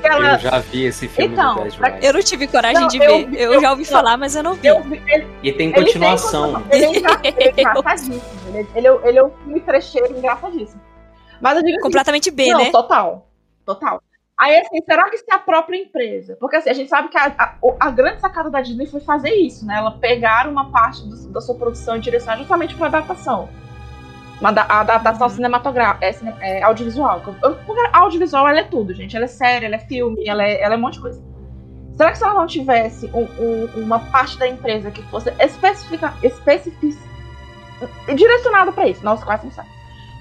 que 0.00 0.06
Ela, 0.08 0.32
Eu 0.34 0.38
já 0.38 0.58
vi 0.60 0.84
esse 0.86 1.08
filme 1.08 1.32
Então, 1.34 1.56
do 1.56 1.62
Dead 1.62 1.74
Rise. 1.74 2.06
Eu 2.06 2.12
não 2.14 2.22
tive 2.22 2.46
coragem 2.46 2.80
Não, 2.80 2.88
de 2.88 2.96
eu 2.98 3.26
ver. 3.28 3.40
Eu, 3.40 3.52
eu- 3.54 3.60
já 3.60 3.70
ouvi 3.70 3.82
não. 3.82 3.90
falar, 3.90 4.16
mas 4.16 4.34
eu 4.36 4.42
não 4.42 4.54
vi. 4.54 4.66
eu 4.68 4.82
vi- 4.82 5.02
ele, 5.08 5.26
E 5.42 5.52
tem 5.52 5.66
ele 5.68 5.74
tem 5.74 5.84
continuação. 5.84 6.62
Ele 6.70 6.84
é, 6.84 6.88
engra- 6.98 7.20
ele 7.22 7.36
é 7.38 7.50
engraçadíssimo. 7.60 8.22
Ele, 8.54 8.66
ele, 8.74 8.88
é- 8.88 8.98
ele 9.08 9.18
é 9.18 9.24
um 9.24 9.30
filme 9.44 9.60
trecheiro 9.60 10.16
engraçadíssimo. 10.16 10.80
Mas 11.40 11.56
eu 11.56 11.62
digo 11.62 11.76
assim, 11.76 11.82
Completamente 11.84 12.30
B, 12.30 12.48
não, 12.52 12.58
né? 12.58 12.70
total. 12.70 13.28
Total. 13.64 14.02
Aí, 14.38 14.56
assim, 14.58 14.80
será 14.84 15.08
que 15.10 15.18
se 15.18 15.24
a 15.30 15.38
própria 15.38 15.76
empresa. 15.76 16.36
Porque 16.40 16.56
assim, 16.56 16.70
a 16.70 16.72
gente 16.72 16.88
sabe 16.88 17.08
que 17.08 17.18
a, 17.18 17.26
a, 17.38 17.54
a 17.78 17.90
grande 17.90 18.20
sacada 18.20 18.48
da 18.50 18.60
Disney 18.62 18.86
foi 18.86 19.00
fazer 19.00 19.34
isso, 19.34 19.66
né? 19.66 19.76
Ela 19.76 19.90
pegar 19.92 20.48
uma 20.48 20.70
parte 20.70 21.06
do- 21.06 21.28
da 21.28 21.40
sua 21.42 21.54
produção 21.54 21.96
e 21.96 22.00
direcionar 22.00 22.38
justamente 22.38 22.74
para 22.74 22.86
adaptação. 22.86 23.48
Uma 24.40 24.50
da- 24.50 24.62
a 24.66 24.80
adaptação 24.80 25.26
Uhum. 25.26 25.34
cinematográfica, 25.34 26.06
é, 26.06 26.12
cine- 26.12 26.34
é, 26.40 26.62
audiovisual. 26.62 27.20
Porque 27.20 27.90
audiovisual 27.92 28.48
ela 28.48 28.60
é 28.60 28.64
tudo, 28.64 28.94
gente. 28.94 29.14
Ela 29.14 29.26
é 29.26 29.28
série, 29.28 29.66
ela 29.66 29.74
é 29.74 29.78
filme, 29.78 30.26
ela 30.26 30.42
é, 30.42 30.62
ela 30.62 30.74
é 30.74 30.78
um 30.78 30.80
monte 30.80 30.94
de 30.94 31.00
coisa. 31.00 31.22
Será 31.94 32.10
que 32.10 32.16
se 32.16 32.24
ela 32.24 32.32
não 32.32 32.46
tivesse 32.46 33.10
um- 33.12 33.28
um- 33.38 33.82
uma 33.84 33.98
parte 33.98 34.38
da 34.38 34.48
empresa 34.48 34.90
que 34.90 35.02
fosse 35.10 35.28
especifica, 35.38 36.14
especific, 36.22 36.96
direcionada 38.14 38.72
para 38.72 38.88
isso? 38.88 39.04
Nossa, 39.04 39.22
quase 39.24 39.44
não 39.44 39.52
sabe. 39.52 39.68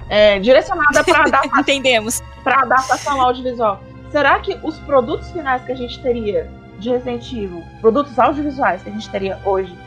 É, 0.10 0.40
direcionada 0.40 1.04
para 1.04 1.20
adaptação 1.26 1.60
Entendemos. 1.60 2.22
para 2.44 2.64
adaptação 2.64 3.22
audiovisual. 3.22 3.82
Será 4.12 4.40
que 4.40 4.58
os 4.64 4.80
produtos 4.80 5.32
finais 5.32 5.64
que 5.64 5.72
a 5.72 5.76
gente 5.76 6.02
teria 6.02 6.50
de 6.80 6.90
Resident 6.90 7.32
Evil, 7.32 7.64
produtos 7.80 8.18
audiovisuais 8.18 8.82
que 8.82 8.90
a 8.90 8.92
gente 8.92 9.10
teria 9.10 9.40
hoje, 9.46 9.78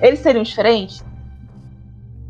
eles 0.00 0.20
seriam 0.20 0.42
diferentes? 0.42 1.04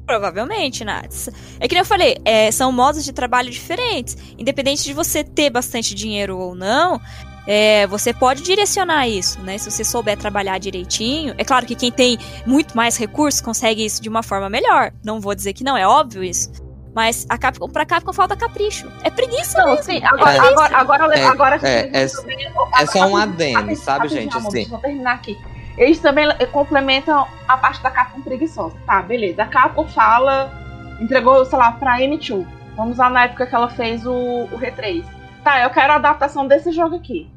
Provavelmente, 0.07 0.85
Nats. 0.85 1.29
É 1.61 1.69
que 1.69 1.75
nem 1.75 1.81
eu 1.81 1.87
falei, 1.87 2.17
é, 2.25 2.51
são 2.51 2.73
modos 2.73 3.05
de 3.05 3.13
trabalho 3.13 3.51
diferentes. 3.51 4.17
Independente 4.39 4.85
de 4.85 4.93
você 4.93 5.23
ter 5.23 5.51
bastante 5.51 5.95
dinheiro 5.95 6.37
ou 6.39 6.55
não, 6.55 7.01
é, 7.47 7.87
você 7.87 8.13
pode 8.13 8.43
direcionar 8.43 9.09
isso, 9.09 9.41
né? 9.41 9.59
Se 9.59 9.71
você 9.71 9.85
souber 9.85 10.17
trabalhar 10.17 10.59
direitinho. 10.59 11.35
É 11.39 11.45
claro 11.45 11.67
que 11.67 11.75
quem 11.75 11.91
tem 11.91 12.19
muito 12.47 12.77
mais 12.77 12.97
recursos 12.97 13.41
consegue 13.41 13.85
isso 13.85 14.03
de 14.03 14.09
uma 14.09 14.23
forma 14.23 14.49
melhor. 14.49 14.93
Não 15.05 15.21
vou 15.21 15.35
dizer 15.35 15.53
que 15.53 15.65
não, 15.65 15.77
é 15.77 15.87
óbvio 15.87 16.23
isso. 16.23 16.51
Mas 16.95 17.27
a 17.29 17.39
Capcom, 17.39 17.69
pra 17.69 17.87
Capcom 17.87 18.13
falta 18.13 18.37
capricho. 18.37 18.91
É 19.03 19.11
preguiça 19.11 19.59
Não, 19.59 19.71
mesmo. 19.71 19.85
sim, 19.85 20.01
agora, 20.05 20.33
É. 20.35 20.39
agora, 20.39 20.77
agora, 20.77 21.19
É, 21.19 21.25
agora 21.25 21.55
a 21.57 21.59
gente 21.59 21.69
é, 21.69 22.03
é- 22.03 22.03
É 22.03 22.87
só 22.87 23.07
um 23.07 23.17
adendo, 23.17 23.75
sabe, 23.77 24.09
gente? 24.09 24.37
amor, 24.37 24.49
Assim, 24.49 24.69
eu 24.71 24.79
terminar 24.79 25.15
aqui. 25.15 25.39
Eles 25.79 25.99
também 26.01 26.29
eh, 26.39 26.45
complementam 26.47 27.27
a 27.49 27.57
parte 27.57 27.83
da 27.83 27.91
Capcom 27.91 28.21
preguiçosa. 28.21 28.77
Tá, 28.87 29.01
beleza. 29.01 29.43
A 29.43 29.47
Capcom 29.47 29.87
fala, 29.89 30.53
entregou, 31.01 31.45
sei 31.47 31.59
lá, 31.59 31.73
pra 31.73 31.99
M2. 31.99 32.47
Vamos 32.77 32.99
lá 32.99 33.09
na 33.09 33.25
época 33.25 33.47
que 33.47 33.55
ela 33.55 33.71
fez 33.71 34.05
o, 34.07 34.13
o 34.13 34.59
R3. 34.59 35.03
Tá, 35.43 35.63
eu 35.63 35.71
quero 35.71 35.95
a 35.95 35.97
adaptação 35.97 36.47
desse 36.47 36.73
jogo 36.73 36.97
aqui. 36.97 37.31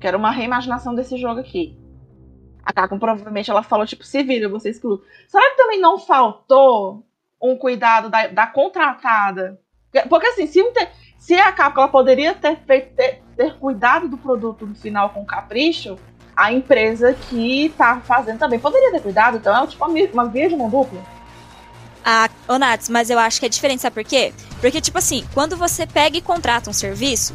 Quero 0.00 0.16
uma 0.16 0.30
reimaginação 0.30 0.94
desse 0.94 1.16
jogo 1.16 1.40
aqui. 1.40 1.76
A 2.64 2.72
Capcom 2.72 2.98
provavelmente 3.00 3.50
ela 3.50 3.64
falou, 3.64 3.84
tipo, 3.84 4.04
se 4.04 4.22
vira, 4.22 4.48
você 4.48 4.70
exclui. 4.70 5.00
Será 5.28 5.44
que 5.50 5.56
também 5.56 5.80
não 5.80 5.98
faltou 5.98 7.04
um 7.50 7.56
cuidado 7.56 8.08
da, 8.08 8.26
da 8.26 8.46
contratada? 8.46 9.60
Porque 10.08 10.26
assim, 10.26 10.46
se, 10.46 10.62
se 11.18 11.34
a 11.34 11.52
Capcom 11.52 11.82
ela 11.82 11.90
poderia 11.90 12.34
ter, 12.34 12.56
feito- 12.66 12.94
ter, 12.94 13.22
ter 13.36 13.54
cuidado 13.58 14.08
do 14.08 14.16
produto 14.16 14.66
no 14.66 14.74
final 14.74 15.10
com 15.10 15.24
capricho, 15.24 15.96
a 16.36 16.52
empresa 16.52 17.14
que 17.14 17.72
tá 17.78 18.00
fazendo 18.04 18.38
também 18.38 18.58
poderia 18.58 18.90
ter 18.90 19.00
cuidado. 19.00 19.36
Então 19.36 19.62
é 19.62 19.66
tipo 19.66 19.84
uma, 19.84 20.26
via 20.26 20.48
de 20.48 20.56
mão 20.56 20.68
dupla. 20.68 21.00
Ah, 22.04 22.28
ô 22.48 22.58
Nats, 22.58 22.88
mas 22.88 23.08
eu 23.08 23.18
acho 23.18 23.40
que 23.40 23.46
é 23.46 23.48
diferente, 23.48 23.80
sabe 23.80 23.94
por 23.94 24.04
quê? 24.04 24.34
Porque, 24.60 24.80
tipo 24.80 24.98
assim, 24.98 25.26
quando 25.32 25.56
você 25.56 25.86
pega 25.86 26.18
e 26.18 26.20
contrata 26.20 26.68
um 26.68 26.72
serviço, 26.72 27.34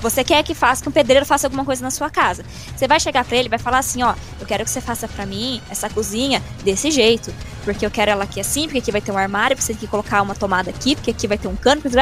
você 0.00 0.24
quer 0.24 0.42
que 0.42 0.54
faça, 0.54 0.82
que 0.82 0.88
um 0.88 0.92
pedreiro 0.92 1.24
faça 1.26 1.46
alguma 1.46 1.64
coisa 1.64 1.82
na 1.82 1.90
sua 1.90 2.08
casa. 2.10 2.44
Você 2.76 2.86
vai 2.88 2.98
chegar 3.00 3.24
pra 3.24 3.36
ele 3.36 3.46
e 3.46 3.50
vai 3.50 3.58
falar 3.58 3.78
assim, 3.78 4.02
ó, 4.02 4.14
eu 4.40 4.46
quero 4.46 4.64
que 4.64 4.70
você 4.70 4.80
faça 4.80 5.06
pra 5.08 5.26
mim 5.26 5.60
essa 5.70 5.88
cozinha 5.90 6.42
desse 6.64 6.90
jeito. 6.90 7.32
Porque 7.64 7.84
eu 7.84 7.90
quero 7.90 8.10
ela 8.10 8.24
aqui 8.24 8.40
assim, 8.40 8.64
porque 8.64 8.78
aqui 8.78 8.90
vai 8.92 9.00
ter 9.00 9.12
um 9.12 9.18
armário, 9.18 9.56
você 9.60 9.72
tem 9.72 9.80
que 9.80 9.86
colocar 9.86 10.22
uma 10.22 10.34
tomada 10.34 10.70
aqui, 10.70 10.96
porque 10.96 11.10
aqui 11.10 11.26
vai 11.26 11.38
ter 11.38 11.48
um 11.48 11.56
cano, 11.56 11.80
porque... 11.82 11.96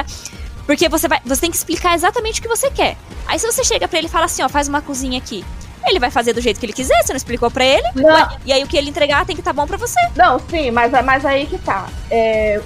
Porque 0.67 0.87
você, 0.87 1.09
vai, 1.09 1.19
você 1.25 1.41
tem 1.41 1.51
que 1.51 1.57
explicar 1.57 1.95
exatamente 1.95 2.41
o 2.41 2.43
que 2.43 2.49
você 2.49 2.71
quer. 2.71 2.95
Aí 3.27 3.39
se 3.39 3.47
você 3.51 3.65
chega 3.65 3.89
pra 3.89 3.99
ele 3.99 4.07
e 4.07 4.11
fala 4.11 4.27
assim, 4.27 4.43
ó, 4.43 4.51
faz 4.51 4.69
uma 4.69 4.83
cozinha 4.83 5.19
aqui. 5.19 5.43
Ele 5.87 5.99
vai 5.99 6.11
fazer 6.11 6.35
do 6.35 6.43
jeito 6.43 6.61
que 6.61 6.67
ele 6.67 6.75
quiser, 6.75 7.03
você 7.03 7.13
não 7.13 7.17
explicou 7.17 7.51
pra 7.51 7.65
ele. 7.65 7.89
Não, 7.95 8.29
E 8.45 8.53
aí 8.53 8.63
o 8.63 8.67
que 8.67 8.77
ele 8.77 8.91
entregar 8.91 9.25
tem 9.25 9.35
que 9.35 9.41
estar 9.41 9.55
bom 9.55 9.67
pra 9.67 9.79
você. 9.79 9.99
não 10.15 10.39
sim, 10.51 10.71
mas, 10.71 10.93
mas 11.05 11.25
aí 11.25 11.47
que 11.47 11.57
tá. 11.57 11.89
É, 12.11 12.61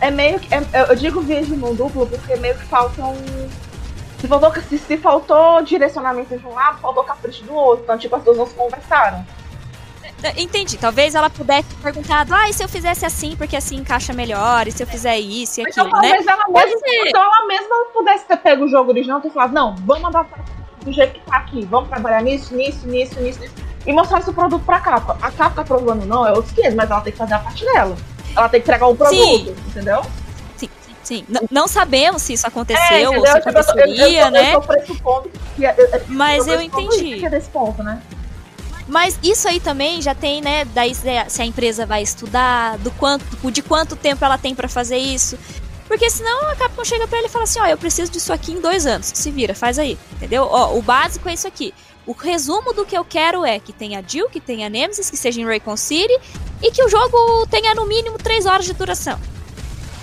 é 0.00 0.10
meio 0.10 0.40
que. 0.40 0.52
é- 0.52 0.86
eu 0.90 0.96
digo 0.96 1.20
via 1.20 1.40
de 1.42 1.54
mão 1.56 1.72
dupla 1.72 2.04
porque 2.06 2.34
meio 2.36 2.56
que 2.56 2.64
faltam. 2.64 3.14
Se 4.20 4.26
faltou, 4.28 4.52
se, 4.62 4.78
se 4.78 4.96
faltou 4.96 5.62
direcionamento 5.62 6.36
de 6.36 6.46
um 6.46 6.54
lado, 6.54 6.78
faltou 6.78 7.04
capricho 7.04 7.44
do 7.44 7.54
outro. 7.54 7.84
Então, 7.84 7.98
tipo, 7.98 8.16
as 8.16 8.22
duas 8.22 8.36
não 8.38 8.46
se 8.46 8.54
conversaram. 8.54 9.24
Entendi. 10.36 10.78
Talvez 10.78 11.14
ela 11.14 11.28
pudesse 11.28 11.68
ter 11.68 11.76
perguntado, 11.76 12.34
ah, 12.34 12.48
e 12.48 12.52
se 12.52 12.64
eu 12.64 12.68
fizesse 12.68 13.04
assim, 13.04 13.36
porque 13.36 13.54
assim 13.54 13.76
encaixa 13.76 14.12
melhor, 14.12 14.66
e 14.66 14.72
se 14.72 14.82
eu 14.82 14.86
fizer 14.86 15.18
isso 15.18 15.60
e 15.60 15.64
Então 15.64 15.84
aquilo, 15.86 16.00
né? 16.00 16.08
talvez 16.08 16.26
ela 16.26 16.48
mesma, 16.48 16.78
ser. 16.78 17.08
então 17.08 17.22
ela 17.22 17.46
mesma 17.46 17.76
pudesse 17.92 18.24
ter 18.24 18.36
pego 18.38 18.64
o 18.64 18.68
jogo 18.68 18.90
original 18.90 19.18
e 19.18 19.22
ter 19.22 19.30
falado, 19.30 19.52
não, 19.52 19.76
vamos 19.76 20.04
adaptar 20.06 20.44
do 20.82 20.92
jeito 20.92 21.14
que 21.14 21.20
tá 21.20 21.36
aqui, 21.36 21.64
vamos 21.66 21.88
trabalhar 21.88 22.22
nisso, 22.22 22.54
nisso, 22.54 22.86
nisso, 22.86 23.20
nisso, 23.20 23.40
nisso, 23.40 23.54
e 23.86 23.92
mostrar 23.92 24.20
esse 24.20 24.32
produto 24.32 24.64
pra 24.64 24.80
capa. 24.80 25.18
A 25.20 25.30
capa 25.30 25.56
tá 25.56 25.62
aprovando 25.62 26.06
não, 26.06 26.26
é 26.26 26.32
outros 26.32 26.52
500, 26.54 26.74
mas 26.74 26.90
ela 26.90 27.00
tem 27.00 27.12
que 27.12 27.18
fazer 27.18 27.34
a 27.34 27.38
parte 27.38 27.64
dela. 27.64 27.96
Ela 28.36 28.48
tem 28.48 28.60
que 28.60 28.64
entregar 28.68 28.86
o 28.86 28.96
produto, 28.96 29.16
Sim. 29.16 29.54
entendeu? 29.68 30.02
Sim. 31.06 31.24
N- 31.28 31.46
não 31.52 31.68
sabemos 31.68 32.22
se 32.22 32.32
isso 32.32 32.44
É, 32.44 32.48
aconteceu 32.48 33.12
ou 33.12 33.24
se 33.24 33.34
Tipo, 33.34 33.48
eu, 33.48 33.52
eu, 33.54 33.60
aconteceria, 33.60 34.30
né? 34.32 34.54
eu 34.54 34.60
tô 34.60 34.66
pressupondo 34.66 35.30
que... 35.54 35.62
Eu, 35.62 35.70
eu, 35.70 36.00
Mas 36.08 36.46
eu 36.48 36.60
entendi. 36.60 37.24
é 37.24 37.30
desse 37.30 37.48
ponto, 37.48 37.80
né? 37.80 38.02
Mas 38.88 39.16
isso 39.22 39.46
aí 39.46 39.60
também 39.60 40.02
já 40.02 40.16
tem, 40.16 40.40
né? 40.40 40.64
Daí 40.64 40.92
se 40.96 41.08
a- 41.08 41.28
se 41.28 41.40
a 41.42 41.44
empresa 41.44 41.86
vai 41.86 42.02
estudar, 42.02 42.76
do 42.78 42.90
quanto, 42.90 43.24
de 43.52 43.62
quanto 43.62 43.94
tempo 43.94 44.24
ela 44.24 44.36
tem 44.36 44.52
pra 44.52 44.68
fazer 44.68 44.96
isso. 44.98 45.38
Porque 45.86 46.10
senão 46.10 46.50
a 46.50 46.56
Capcom 46.56 46.84
chega 46.84 47.06
pra 47.06 47.18
ele 47.18 47.28
e 47.28 47.30
fala 47.30 47.44
assim, 47.44 47.60
ó, 47.60 47.66
eu 47.66 47.78
preciso 47.78 48.10
disso 48.10 48.32
aqui 48.32 48.50
em 48.52 48.60
dois 48.60 48.84
anos. 48.84 49.06
Se 49.14 49.30
vira, 49.30 49.54
faz 49.54 49.78
aí. 49.78 49.96
Entendeu? 50.14 50.42
Ó, 50.50 50.76
o 50.76 50.82
básico 50.82 51.28
é 51.28 51.34
isso 51.34 51.46
aqui. 51.46 51.72
O 52.04 52.12
resumo 52.12 52.72
do 52.72 52.84
que 52.84 52.96
eu 52.98 53.04
quero 53.04 53.44
é 53.44 53.60
que 53.60 53.72
tenha 53.72 54.02
Jill, 54.04 54.28
que 54.28 54.40
tenha 54.40 54.68
Nemesis, 54.68 55.08
que 55.08 55.16
seja 55.16 55.40
em 55.40 55.44
Raycon 55.44 55.76
City 55.76 56.16
e 56.60 56.72
que 56.72 56.82
o 56.82 56.88
jogo 56.88 57.46
tenha 57.48 57.74
no 57.76 57.86
mínimo 57.86 58.18
três 58.18 58.44
horas 58.46 58.64
de 58.64 58.72
duração. 58.72 59.18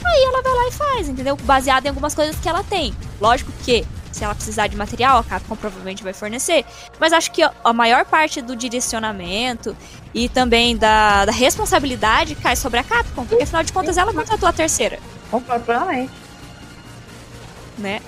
Aí 0.06 0.24
ela 0.24 0.41
vai 0.41 0.54
lá 0.54 0.68
e 0.68 0.72
faz, 0.72 1.10
entendeu? 1.10 1.36
Baseado 1.43 1.86
em 1.86 1.89
algumas 1.89 2.14
coisas 2.14 2.36
que 2.39 2.47
ela 2.49 2.64
tem. 2.64 2.93
Lógico 3.22 3.51
que 3.64 3.86
se 4.12 4.24
ela 4.24 4.36
precisar 4.36 4.68
de 4.68 4.76
material, 4.78 5.18
a 5.18 5.24
Capcom 5.24 5.56
provavelmente 5.56 6.04
vai 6.04 6.14
fornecer. 6.14 6.64
Mas 6.99 7.12
acho 7.14 7.32
que 7.32 7.41
a- 7.41 7.74
maior 7.74 8.06
parte 8.06 8.41
do 8.41 8.56
direcionamento 8.56 9.76
e 10.14 10.30
também 10.30 10.78
da, 10.78 11.26
da 11.26 11.32
responsabilidade 11.32 12.36
cai 12.36 12.56
sobre 12.56 12.80
a 12.80 12.84
Capcom, 12.84 13.26
porque 13.26 13.43
afinal 13.43 13.64
de 13.64 13.74
contas 13.74 13.97
ela 13.97 14.14
contratou 14.14 14.47
a 14.47 14.54
terceira, 14.54 14.99
Concordo 15.32 15.66
plenamente. 15.66 16.12
né? 17.78 18.01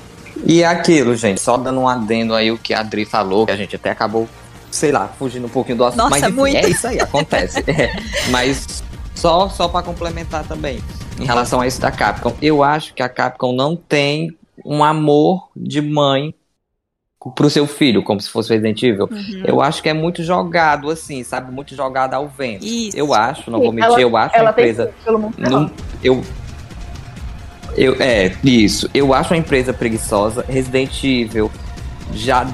E 0.46 0.62
é 0.62 0.68
aquilo, 0.68 1.16
gente, 1.16 1.41
só 1.41 1.58
dando 1.58 1.80
um 1.80 1.88
adendo 1.88 2.36
aí 2.36 2.52
o 2.52 2.58
que 2.58 2.74
a 2.74 2.82
Adri 2.82 3.06
falou, 3.06 3.46
que 3.46 3.52
a 3.54 3.56
gente 3.58 3.76
até 3.76 3.89
acabou, 3.89 4.28
sei 4.70 4.91
lá, 4.91 5.08
fugindo 5.18 5.48
um 5.48 5.50
pouquinho 5.50 5.78
do 5.78 5.86
assunto, 5.86 5.98
Nossa, 5.98 6.10
mas 6.12 6.24
enfim, 6.24 6.34
muito. 6.36 6.58
é 6.58 6.70
isso 6.70 6.86
aí, 6.88 7.00
acontece. 7.00 7.64
É, 7.66 7.91
mas 8.30 8.84
só 9.16 9.49
só 9.49 9.68
para 9.68 9.82
complementar 9.84 10.47
também, 10.47 10.80
em 11.20 11.26
relação 11.26 11.61
a 11.61 11.68
isso 11.68 11.80
da 11.82 11.89
Capcom, 11.91 12.34
eu 12.41 12.61
acho 12.61 12.93
que 12.93 13.01
a 13.01 13.09
Capcom 13.09 13.53
não 13.53 13.76
tem 13.76 14.38
um 14.63 14.84
amor 14.84 15.49
de 15.56 15.81
mãe 15.81 16.34
pro 17.35 17.49
seu 17.49 17.65
filho, 17.65 18.03
como 18.03 18.22
se 18.22 18.30
fosse 18.30 18.49
Resident 18.49 18.84
Evil. 18.84 19.10
Uhum. 19.11 19.44
Eu 19.45 19.60
acho 19.61 19.81
que 19.81 19.90
é 19.90 19.94
muito 19.94 20.22
jogado 20.23 20.91
assim, 20.91 21.23
sabe, 21.23 21.52
muito 21.52 21.76
jogado 21.76 22.14
ao 22.14 22.27
vento. 22.27 22.64
Isso. 22.64 22.95
Eu 22.95 23.14
acho, 23.14 23.49
não 23.49 23.60
vou 23.60 23.72
mentir, 23.72 23.90
ela- 23.91 24.02
eu 24.02 24.15
acho 24.18 24.35
a 24.38 24.44
empresa 24.44 24.94
não, 25.38 25.72
eu, 26.03 26.22
eu, 27.76 27.95
é, 27.99 28.35
isso. 28.44 28.90
Eu 28.94 29.14
acho 29.14 29.34
uma 29.34 29.40
empresa 29.40 29.73
preguiçosa. 29.73 30.45
Resident 30.48 31.03
Evil 31.03 31.52
já 32.14 32.45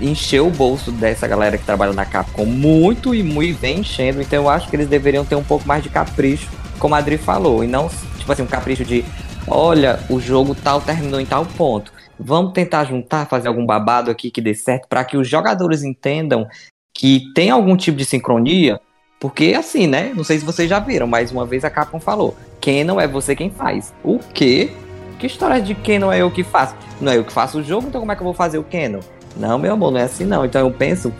encheu 0.00 0.46
o 0.46 0.50
bolso 0.50 0.90
dessa 0.92 1.26
galera 1.26 1.56
que 1.56 1.64
trabalha 1.64 1.92
na 1.92 2.04
Capcom 2.04 2.44
muito 2.44 3.14
e 3.14 3.22
muito 3.22 3.58
vem 3.58 3.80
enchendo. 3.80 4.20
Então 4.20 4.44
eu 4.44 4.48
acho 4.48 4.68
que 4.68 4.76
eles 4.76 4.88
deveriam 4.88 5.24
ter 5.24 5.36
um 5.36 5.44
pouco 5.44 5.66
mais 5.66 5.82
de 5.82 5.88
capricho, 5.88 6.50
como 6.78 6.94
a 6.94 6.98
Adri 6.98 7.16
falou. 7.16 7.64
E 7.64 7.66
não, 7.66 7.88
tipo 8.18 8.30
assim, 8.30 8.42
um 8.42 8.46
capricho 8.46 8.84
de 8.84 9.04
olha, 9.46 10.00
o 10.10 10.20
jogo 10.20 10.54
tal 10.54 10.80
terminou 10.80 11.20
em 11.20 11.26
tal 11.26 11.46
ponto. 11.46 11.92
Vamos 12.18 12.52
tentar 12.52 12.84
juntar, 12.84 13.26
fazer 13.26 13.48
algum 13.48 13.64
babado 13.64 14.10
aqui 14.10 14.30
que 14.30 14.40
dê 14.40 14.54
certo, 14.54 14.88
para 14.88 15.04
que 15.04 15.16
os 15.16 15.28
jogadores 15.28 15.82
entendam 15.82 16.46
que 16.94 17.32
tem 17.34 17.50
algum 17.50 17.76
tipo 17.76 17.98
de 17.98 18.04
sincronia. 18.04 18.80
Porque 19.20 19.54
assim, 19.56 19.86
né? 19.86 20.12
Não 20.14 20.24
sei 20.24 20.38
se 20.38 20.44
vocês 20.44 20.68
já 20.68 20.78
viram, 20.78 21.06
mas 21.06 21.30
uma 21.32 21.46
vez 21.46 21.64
a 21.64 21.70
Capcom 21.70 22.00
falou: 22.00 22.36
Canon 22.60 23.00
é 23.00 23.08
você 23.08 23.34
quem 23.34 23.50
faz. 23.50 23.94
O 24.02 24.18
quê? 24.18 24.70
Que 25.18 25.26
história 25.26 25.60
de 25.60 25.74
Canon 25.74 26.12
é 26.12 26.20
eu 26.20 26.30
que 26.30 26.44
faço? 26.44 26.74
Não 27.00 27.10
é 27.10 27.16
eu 27.16 27.24
que 27.24 27.32
faço 27.32 27.58
o 27.58 27.62
jogo, 27.62 27.88
então 27.88 28.00
como 28.00 28.12
é 28.12 28.14
que 28.16 28.20
eu 28.20 28.26
vou 28.26 28.34
fazer 28.34 28.58
o 28.58 28.64
Canon? 28.64 29.00
Não, 29.36 29.58
meu 29.58 29.74
amor, 29.74 29.90
não 29.90 30.00
é 30.00 30.04
assim 30.04 30.24
não. 30.24 30.44
Então 30.44 30.60
eu 30.62 30.70
penso 30.70 31.12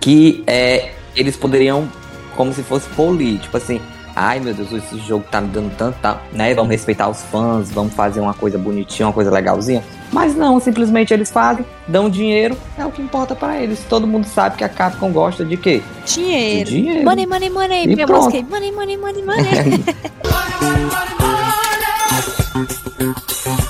que 0.00 0.42
é, 0.46 0.90
eles 1.14 1.36
poderiam, 1.36 1.88
como 2.36 2.52
se 2.52 2.62
fosse 2.62 2.88
polir, 2.90 3.38
tipo 3.40 3.56
assim, 3.56 3.80
ai 4.14 4.40
meu 4.40 4.54
Deus, 4.54 4.72
esse 4.72 4.98
jogo 4.98 5.24
tá 5.30 5.40
me 5.40 5.48
dando 5.48 5.74
tanto, 5.76 5.98
tá, 6.00 6.20
né? 6.32 6.54
Vamos 6.54 6.70
respeitar 6.70 7.08
os 7.08 7.22
fãs, 7.24 7.70
vamos 7.70 7.94
fazer 7.94 8.20
uma 8.20 8.34
coisa 8.34 8.58
bonitinha, 8.58 9.06
uma 9.06 9.12
coisa 9.12 9.30
legalzinha. 9.30 9.82
Mas 10.12 10.34
não, 10.34 10.58
simplesmente 10.58 11.12
eles 11.12 11.30
fazem, 11.30 11.64
dão 11.86 12.08
dinheiro, 12.08 12.56
é 12.78 12.84
o 12.84 12.90
que 12.90 13.02
importa 13.02 13.34
pra 13.34 13.60
eles. 13.62 13.80
Todo 13.88 14.06
mundo 14.06 14.26
sabe 14.26 14.56
que 14.56 14.64
a 14.64 14.68
Capcom 14.68 15.12
gosta 15.12 15.44
de 15.44 15.56
quê? 15.56 15.82
De 16.06 16.14
Dinheiro. 16.14 16.70
dinheiro. 16.70 17.04
Money, 17.04 17.26
money, 17.26 17.50
money. 17.50 17.84
E 17.84 17.94
Minha 17.94 18.06
pronto. 18.06 18.24
música 18.24 18.38
aí. 18.38 18.44
Money, 18.50 18.72
money, 18.72 18.96
money, 18.96 19.22
money. 19.22 19.44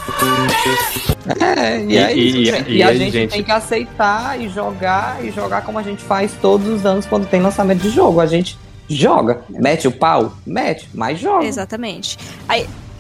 É, 1.41 1.83
e, 1.85 1.97
é 1.97 2.17
E- 2.17 2.29
isso, 2.29 2.37
e- 2.39 2.45
gente. 2.47 2.71
e 2.71 2.77
E, 2.79 2.83
a 2.83 2.89
aí, 2.89 2.99
gente, 2.99 3.13
gente- 3.13 3.31
tem 3.33 3.43
que 3.43 3.51
aceitar 3.53 4.41
e 4.41 4.49
jogar, 4.49 5.25
e 5.25 5.31
jogar 5.31 5.63
como 5.63 5.79
a 5.79 5.83
gente 5.83 6.03
faz 6.03 6.33
todos 6.41 6.67
os 6.69 6.87
anos 6.87 7.07
quando 7.07 7.27
tem 7.27 7.41
lançamento 7.41 7.81
de 7.83 7.91
jogo. 7.91 8.21
A 8.21 8.27
gente 8.27 8.59
joga, 8.89 9.43
mete 9.51 9.87
o 9.87 9.93
pau, 9.93 10.33
mete, 10.47 10.89
mas 10.95 11.19
joga. 11.19 11.45
Exatamente. 11.45 12.19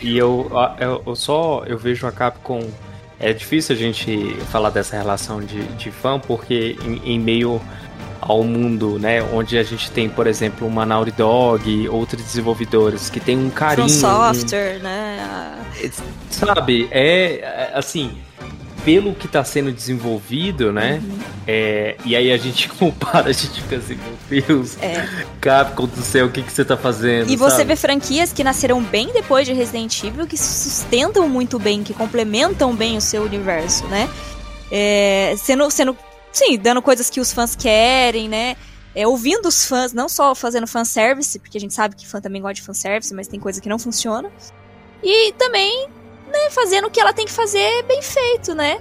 E 0.00 0.16
eu, 0.16 0.48
a- 0.56 0.76
eu, 0.78 1.02
eu 1.06 1.16
só 1.16 1.64
eu 1.66 1.78
vejo 1.78 2.06
a 2.06 2.12
Capcom. 2.12 2.68
É 3.20 3.32
difícil 3.32 3.74
a 3.74 3.78
gente 3.78 4.36
falar 4.52 4.70
dessa 4.70 4.96
relação 4.96 5.40
de, 5.40 5.60
de 5.76 5.90
fã, 5.90 6.20
porque 6.20 6.76
em, 6.84 7.14
em 7.14 7.18
meio 7.18 7.60
ao 8.28 8.44
mundo, 8.44 8.98
né, 8.98 9.22
onde 9.32 9.56
a 9.58 9.62
gente 9.62 9.90
tem, 9.90 10.08
por 10.08 10.26
exemplo, 10.26 10.68
uma 10.68 10.84
Naughty 10.84 11.12
Dog, 11.12 11.88
outros 11.88 12.22
desenvolvedores 12.22 13.08
que 13.08 13.18
tem 13.18 13.36
um 13.38 13.48
carinho, 13.50 13.88
From 13.88 13.96
um- 13.96 14.32
Software, 14.34 14.78
né? 14.82 15.18
a- 15.20 15.58
sabe, 16.30 16.86
é 16.90 17.70
assim, 17.74 18.12
pelo 18.84 19.14
que 19.14 19.26
tá 19.26 19.42
sendo 19.42 19.72
desenvolvido, 19.72 20.72
né, 20.72 21.00
Uhum. 21.02 21.18
é, 21.46 21.96
e 22.04 22.14
aí 22.14 22.30
a 22.30 22.36
gente 22.36 22.68
compara, 22.78 23.30
a 23.30 23.32
gente 23.32 23.62
fica 23.62 23.76
assim, 23.76 23.96
meu 24.30 24.42
Deus, 24.42 24.76
É. 24.82 25.06
Capcom 25.40 25.86
do 25.86 26.02
céu, 26.02 26.26
o 26.26 26.30
que 26.30 26.42
que 26.42 26.52
você 26.52 26.64
tá 26.64 26.76
fazendo, 26.76 27.30
E 27.30 27.36
você 27.36 27.56
sabe? 27.56 27.64
vê 27.68 27.76
franquias 27.76 28.32
que 28.32 28.44
nasceram 28.44 28.82
bem 28.82 29.10
depois 29.12 29.46
de 29.46 29.54
Resident 29.54 30.02
Evil, 30.04 30.26
que 30.26 30.36
sustentam 30.36 31.28
muito 31.28 31.58
bem, 31.58 31.82
que 31.82 31.94
complementam 31.94 32.74
bem 32.74 32.96
o 32.96 33.00
seu 33.00 33.22
universo, 33.22 33.86
né? 33.86 34.08
É, 34.70 35.34
sendo, 35.38 35.70
sendo, 35.70 35.96
sim, 36.32 36.58
dando 36.58 36.80
coisas 36.82 37.08
que 37.10 37.20
os 37.20 37.32
fãs 37.32 37.54
querem, 37.56 38.28
né? 38.28 38.56
É, 38.94 39.06
ouvindo 39.06 39.46
os 39.46 39.64
fãs, 39.66 39.92
não 39.92 40.08
só 40.08 40.34
fazendo 40.34 40.66
fanservice, 40.66 41.38
porque 41.38 41.56
a 41.58 41.60
gente 41.60 41.74
sabe 41.74 41.94
que 41.94 42.06
fã 42.06 42.20
também 42.20 42.40
gosta 42.42 42.54
de 42.54 42.62
fanservice, 42.62 43.14
mas 43.14 43.28
tem 43.28 43.38
coisa 43.38 43.60
que 43.60 43.68
não 43.68 43.78
funciona. 43.78 44.30
E 45.02 45.32
também, 45.34 45.88
né, 46.26 46.50
fazendo 46.50 46.86
o 46.88 46.90
que 46.90 47.00
ela 47.00 47.12
tem 47.12 47.24
que 47.26 47.32
fazer 47.32 47.82
bem 47.84 48.02
feito, 48.02 48.54
né? 48.54 48.80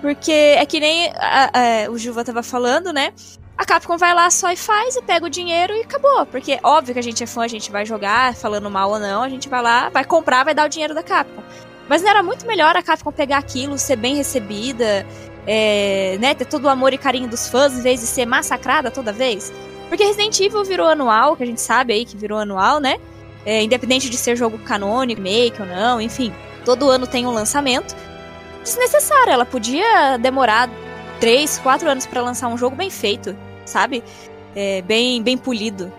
Porque 0.00 0.32
é 0.32 0.64
que 0.66 0.80
nem 0.80 1.08
a- 1.16 1.50
a- 1.86 1.90
o 1.90 1.98
Juva 1.98 2.24
tava 2.24 2.42
falando, 2.42 2.92
né? 2.92 3.12
A 3.56 3.64
Capcom 3.64 3.96
vai 3.96 4.12
lá 4.12 4.30
só 4.30 4.50
e 4.52 4.56
faz 4.56 4.96
e 4.96 5.02
pega 5.02 5.24
o 5.24 5.30
dinheiro 5.30 5.72
e 5.74 5.80
acabou. 5.80 6.26
Porque 6.26 6.58
óbvio 6.62 6.92
que 6.92 7.00
a 7.00 7.02
gente 7.02 7.22
é 7.22 7.26
fã, 7.26 7.44
a 7.44 7.48
gente 7.48 7.70
vai 7.70 7.86
jogar, 7.86 8.34
falando 8.34 8.70
mal 8.70 8.90
ou 8.90 8.98
não, 8.98 9.22
a 9.22 9.28
gente 9.28 9.48
vai 9.48 9.62
lá, 9.62 9.88
vai 9.88 10.04
comprar, 10.04 10.44
vai 10.44 10.54
dar 10.54 10.66
o 10.66 10.68
dinheiro 10.68 10.94
da 10.94 11.02
Capcom. 11.02 11.42
Mas 11.88 12.02
não 12.02 12.10
era 12.10 12.22
muito 12.22 12.46
melhor 12.46 12.76
a 12.76 12.82
Capcom 12.82 13.12
pegar 13.12 13.38
aquilo, 13.38 13.78
ser 13.78 13.96
bem 13.96 14.16
recebida, 14.16 15.06
é, 15.46 16.16
né, 16.20 16.34
ter 16.34 16.44
todo 16.44 16.64
o 16.64 16.68
amor 16.68 16.92
e 16.92 16.98
carinho 16.98 17.28
dos 17.28 17.48
fãs, 17.48 17.72
em 17.74 17.82
vez 17.82 18.00
de 18.00 18.06
ser 18.06 18.26
massacrada 18.26 18.90
toda 18.90 19.12
vez? 19.12 19.52
Porque 19.88 20.04
Resident 20.04 20.38
Evil 20.40 20.64
virou 20.64 20.86
anual, 20.88 21.36
que 21.36 21.42
a 21.42 21.46
gente 21.46 21.60
sabe 21.60 21.92
aí 21.92 22.04
que 22.04 22.16
virou 22.16 22.38
anual, 22.38 22.80
né? 22.80 22.98
É, 23.44 23.62
independente 23.62 24.10
de 24.10 24.16
ser 24.16 24.36
jogo 24.36 24.58
canônico, 24.58 25.20
make 25.20 25.60
ou 25.60 25.68
não, 25.68 26.00
enfim. 26.00 26.32
Todo 26.64 26.90
ano 26.90 27.06
tem 27.06 27.26
um 27.26 27.30
lançamento. 27.30 27.94
Desnecessário, 28.62 29.32
ela 29.32 29.46
podia 29.46 30.16
demorar 30.16 30.68
3, 31.20 31.58
4 31.58 31.88
anos 31.88 32.06
pra 32.06 32.20
lançar 32.20 32.48
um 32.48 32.58
jogo 32.58 32.74
bem 32.74 32.90
feito, 32.90 33.36
sabe? 33.64 34.02
É, 34.56 34.82
bem, 34.82 35.22
bem 35.22 35.38
polido. 35.38 35.92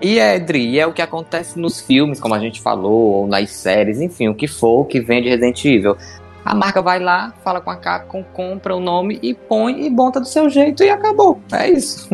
E 0.00 0.18
é, 0.18 0.38
Dri, 0.38 0.78
é 0.78 0.86
o 0.86 0.92
que 0.92 1.02
acontece 1.02 1.58
nos 1.58 1.80
filmes, 1.80 2.20
como 2.20 2.34
a 2.34 2.38
gente 2.38 2.60
falou, 2.60 3.12
ou 3.14 3.26
nas 3.26 3.50
séries, 3.50 4.00
enfim, 4.00 4.28
o 4.28 4.34
que 4.34 4.46
for 4.46 4.84
que 4.86 5.00
vende 5.00 5.28
Resident 5.28 5.64
Evil. 5.64 5.96
A 6.44 6.54
marca 6.54 6.80
vai 6.80 6.98
lá, 6.98 7.34
fala 7.44 7.60
com 7.60 7.70
a 7.70 7.76
Capcom, 7.76 8.24
compra 8.32 8.74
o 8.74 8.80
nome 8.80 9.18
e 9.22 9.34
põe 9.34 9.84
e 9.84 9.90
monta 9.90 10.20
do 10.20 10.26
seu 10.26 10.48
jeito 10.48 10.82
e 10.82 10.90
acabou. 10.90 11.40
É 11.52 11.70
isso. 11.70 12.08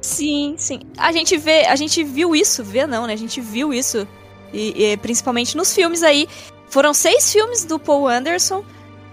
Sim, 0.00 0.54
sim. 0.56 0.80
A 0.96 1.10
gente 1.10 1.36
vê, 1.36 1.66
a 1.66 1.74
gente 1.74 2.04
viu 2.04 2.36
isso, 2.36 2.62
vê 2.62 2.86
não, 2.86 3.06
né? 3.06 3.12
A 3.12 3.18
gente 3.18 3.40
viu 3.40 3.74
isso, 3.74 4.06
e, 4.52 4.92
e 4.92 4.96
principalmente 4.98 5.56
nos 5.56 5.74
filmes 5.74 6.02
aí. 6.02 6.28
Foram 6.68 6.94
seis 6.94 7.32
filmes 7.32 7.64
do 7.64 7.78
Paul 7.78 8.06
Anderson, 8.06 8.64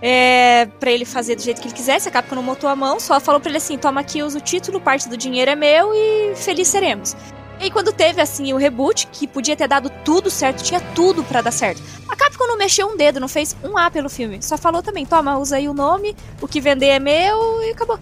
é, 0.02 0.68
para 0.80 0.92
ele 0.92 1.06
fazer 1.06 1.36
do 1.36 1.42
jeito 1.42 1.62
que 1.62 1.68
ele 1.68 1.74
quisesse. 1.74 2.10
A 2.10 2.12
Capcom 2.12 2.36
não 2.36 2.44
botou 2.44 2.70
a 2.70 2.76
mão, 2.76 3.00
só 3.00 3.20
falou 3.20 3.40
pra 3.40 3.50
ele 3.50 3.58
assim: 3.58 3.78
toma 3.78 4.02
aqui, 4.02 4.22
usa 4.22 4.38
o 4.38 4.42
título, 4.42 4.80
parte 4.80 5.08
do 5.10 5.18
dinheiro 5.18 5.50
é 5.50 5.56
meu 5.56 5.94
e 5.96 6.36
feliz 6.36 6.68
seremos. 6.68 7.16
E 7.64 7.68
aí, 7.68 7.72
quando 7.72 7.94
teve 7.94 8.22
assim 8.22 8.52
o 8.52 8.58
reboot, 8.58 9.08
que 9.08 9.26
podia 9.26 9.56
ter 9.56 9.70
dado 9.70 9.90
tudo 10.04 10.30
certo, 10.30 10.62
tinha 10.62 10.82
tudo 10.94 11.24
pra 11.24 11.40
dar 11.40 11.52
certo. 11.52 11.82
A 12.10 12.14
Capcom 12.14 12.46
não 12.46 12.58
mexeu 12.58 12.88
um 12.88 12.98
dedo, 12.98 13.22
não 13.22 13.30
fez 13.30 13.56
um 13.64 13.78
A 13.78 13.90
pelo 13.90 14.10
filme. 14.10 14.42
Só 14.42 14.58
falou 14.58 14.84
também: 14.84 15.06
toma, 15.06 15.38
usa 15.38 15.56
aí 15.56 15.70
o 15.70 15.74
nome, 15.74 16.14
o 16.42 16.48
que 16.48 16.60
vender 16.60 16.88
é 16.88 17.00
meu 17.00 17.64
e 17.64 17.72
acabou. 17.72 17.98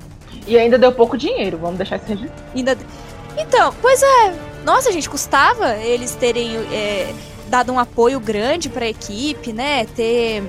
E 0.47 0.57
ainda 0.57 0.79
deu 0.79 0.91
pouco 0.91 1.15
dinheiro, 1.15 1.59
vamos 1.59 1.77
deixar 1.77 1.97
isso 1.97 2.07
registrado. 2.07 2.43
Ainda... 2.55 2.75
Então, 3.38 3.71
pois 3.79 4.01
é. 4.01 4.33
Nossa, 4.65 4.91
gente, 4.91 5.07
custava 5.07 5.75
eles 5.75 6.15
terem 6.15 6.57
é, 6.73 7.13
dado 7.47 7.71
um 7.71 7.77
apoio 7.77 8.19
grande 8.19 8.67
pra 8.67 8.89
equipe, 8.89 9.53
né? 9.53 9.85
Ter 9.85 10.43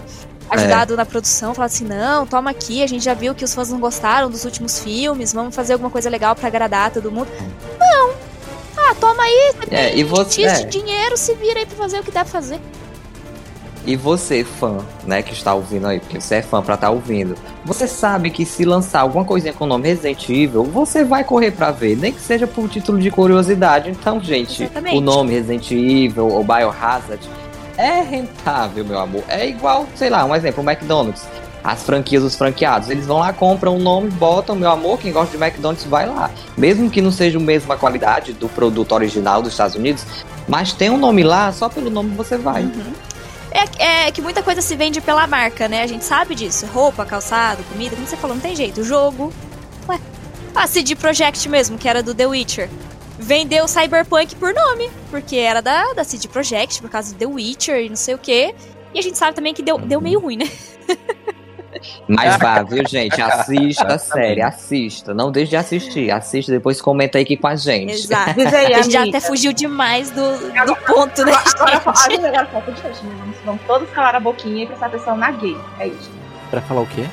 ajudado 0.49 0.97
na 0.97 1.05
produção, 1.05 1.53
falado 1.53 1.69
assim, 1.69 1.85
não, 1.85 2.27
toma 2.27 2.51
aqui, 2.51 2.83
a 2.83 2.87
gente 2.87 3.05
já 3.05 3.13
viu 3.13 3.35
que 3.35 3.45
os 3.45 3.55
fãs 3.55 3.69
não 3.69 3.79
gostaram 3.79 4.31
dos 4.31 4.47
últimos 4.47 4.79
filmes, 4.79 5.35
vamos 5.35 5.55
fazer 5.55 5.75
alguma 5.75 5.91
coisa 5.91 6.09
legal 6.09 6.35
pra 6.35 6.49
agradar 6.49 6.91
todo 6.91 7.13
mundo. 7.13 7.29
Não! 7.79 8.32
Ah, 8.91 8.95
toma 8.95 9.23
aí, 9.23 9.53
você 9.61 9.75
É, 9.75 9.97
e 9.97 10.03
você- 10.05 10.43
X 10.43 10.61
é. 10.61 10.65
de 10.65 10.71
dinheiro, 10.81 11.17
se 11.17 11.35
vira 11.35 11.61
aí 11.61 11.67
pra 11.67 11.77
fazer 11.77 12.01
o 12.01 12.03
que 12.03 12.11
dá 12.11 12.21
pra 12.25 12.33
fazer. 12.33 12.59
E 13.85 13.97
você, 13.97 14.45
fã, 14.45 14.79
né, 15.05 15.23
que 15.23 15.33
está 15.33 15.53
ouvindo 15.55 15.89
aí, 15.89 15.99
porque 15.99 16.21
você 16.21 16.37
é 16.37 16.43
fã 16.43 16.63
pra 16.63 16.75
estar 16.77 16.91
ouvindo, 16.91 17.35
você 17.65 17.89
sabe 17.89 18.31
que 18.31 18.45
se 18.47 18.65
lançar 18.65 19.01
alguma 19.01 19.25
coisinha 19.25 19.53
com 19.53 19.65
o 19.65 19.67
nome 19.67 19.89
Resident 19.89 20.29
Evil, 20.29 20.63
você 20.63 21.03
vai 21.03 21.25
correr 21.25 21.51
pra 21.51 21.73
ver, 21.73 21.97
nem 21.97 22.13
que 22.13 22.21
seja 22.21 22.47
por 22.47 22.69
título 22.69 23.01
de 23.01 23.11
curiosidade. 23.11 23.91
Então, 23.91 24.21
gente, 24.21 24.63
Exatamente. 24.63 24.97
o 24.97 25.01
nome 25.01 25.33
Resident 25.33 25.69
Evil 25.73 26.29
ou 26.29 26.45
Biohazard 26.45 27.29
é 27.77 28.03
rentável, 28.03 28.85
meu 28.85 29.01
amor. 29.01 29.25
É 29.29 29.49
igual, 29.49 29.87
sei 29.97 30.11
lá, 30.11 30.25
um 30.25 30.35
exemplo, 30.35 30.63
o 30.63 30.71
McDonald's. 30.71 31.25
As 31.65 31.83
franquias 31.83 32.23
dos 32.23 32.35
franqueados, 32.35 32.91
eles 32.91 33.07
vão 33.07 33.19
lá, 33.19 33.33
compram 33.33 33.77
o 33.77 33.79
nome, 33.79 34.11
botam, 34.11 34.57
meu 34.57 34.71
amor, 34.71 34.99
quem 34.99 35.13
gosta 35.13 35.37
de 35.37 35.43
McDonald's 35.43 35.85
vai 35.85 36.07
lá. 36.07 36.31
Mesmo 36.57 36.91
que 36.91 37.01
não 37.01 37.13
seja 37.13 37.39
a 37.39 37.41
mesma 37.41 37.77
qualidade 37.77 38.33
do 38.33 38.49
produto 38.49 38.93
original 38.93 39.41
dos 39.41 39.53
Estados 39.53 39.77
Unidos, 39.77 40.05
mas 40.49 40.73
tem 40.73 40.91
um 40.91 40.99
nome 40.99 41.23
lá, 41.23 41.53
só 41.53 41.69
pelo 41.69 41.89
nome 41.89 42.15
você 42.17 42.37
vai. 42.37 42.69
É, 43.53 44.07
é 44.07 44.11
que 44.11 44.21
muita 44.21 44.43
coisa 44.43 44.63
se 44.63 44.75
vende 44.75 45.01
pela 45.01 45.27
marca, 45.27 45.69
né? 45.69 45.83
A 45.83 45.87
gente 45.87 46.05
sabe 46.05 46.35
disso. 46.35 46.67
Roupa, 46.67 47.05
calçado, 47.05 47.63
comida, 47.65 47.95
como 47.95 48.07
você 48.07 48.17
falou, 48.17 48.35
não 48.35 48.43
tem 48.43 48.57
jeito. 48.57 48.83
Jogo. 48.83 49.33
Ué. 49.89 50.01
A 50.55 50.67
CD 50.67 50.97
Projekt 50.97 51.49
mesmo, 51.49 51.79
que 51.79 51.89
era 51.89 52.03
do 52.03 52.15
The 52.15 52.27
Witcher. 52.27 52.71
Vendeu 53.19 53.69
Cyberpunk 53.69 54.35
por 54.37 54.55
nome. 54.55 54.91
Porque 55.11 55.37
era 55.37 55.61
da, 55.61 55.93
da 55.93 56.03
CD 56.03 56.29
Projekt, 56.29 56.81
por 56.81 56.91
causa 56.91 57.13
do 57.13 57.19
The 57.19 57.27
Witcher 57.27 57.85
e 57.85 57.89
não 57.91 57.97
sei 57.97 58.15
o 58.15 58.19
quê. 58.19 58.55
E 58.95 58.99
a 58.99 59.03
gente 59.03 59.19
sabe 59.19 59.35
também 59.35 59.55
que 59.55 59.63
deu, 59.63 59.79
deu 59.79 60.01
meio 60.01 60.19
ruim, 60.19 60.39
né? 60.39 60.51
Mas 62.09 62.37
vá, 62.39 62.63
viu, 62.63 62.83
gente? 62.87 63.21
Assista 63.23 63.95
a 63.95 63.99
série, 63.99 64.41
assista. 64.43 65.13
Não 65.15 65.31
deixe 65.31 65.51
de 65.51 65.57
assistir. 65.57 66.11
Assista, 66.11 66.53
depois 66.53 66.81
comenta 66.81 67.19
aí 67.19 67.25
aqui 67.25 67.37
com 67.37 67.47
a 67.49 67.57
gente. 67.57 67.93
Exato. 67.93 68.41
Aí, 68.55 68.75
A 68.75 68.83
gente 68.83 68.93
já 68.93 69.05
até 69.05 69.21
fugiu 69.21 69.53
demais 69.53 70.11
do, 70.11 70.23
do 70.67 70.77
ponto, 70.87 71.25
né, 71.25 71.33
Agora, 71.55 71.77
agora, 71.77 72.11
gente? 72.11 72.27
agora 72.27 72.47
falta 72.47 72.73
de 72.73 72.81
hoje, 72.87 73.03
né? 73.05 73.35
Vamos, 73.45 73.63
todos 73.67 73.89
calar 73.91 74.15
a 74.17 74.21
boquinha 74.21 74.65
e 74.65 74.67
prestar 74.67 74.87
atenção 74.87 75.17
na 75.17 75.31
gay. 75.33 75.57
É 75.79 75.87
isso. 75.89 76.11
Pra 76.51 76.61
falar 76.63 76.83
o 76.83 76.87
quê? 76.87 77.05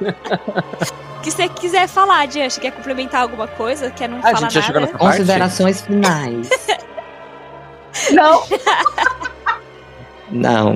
O 0.00 1.20
que 1.22 1.30
você 1.30 1.48
quiser 1.48 1.86
falar, 1.88 2.26
Diante, 2.26 2.58
quer 2.60 2.72
complementar 2.72 3.22
alguma 3.22 3.46
coisa? 3.46 3.90
Quer 3.90 4.08
não 4.08 4.16
Ah, 4.18 4.20
a 4.20 4.22
falar 4.22 4.36
gente 4.40 4.54
já 4.54 4.62
chegou 4.62 4.80
nada? 4.80 4.92
nessa 4.92 4.98
parte? 5.04 5.18
Considerações 5.18 5.80
finais. 5.82 6.48
Não, 8.12 8.42
Não. 10.30 10.72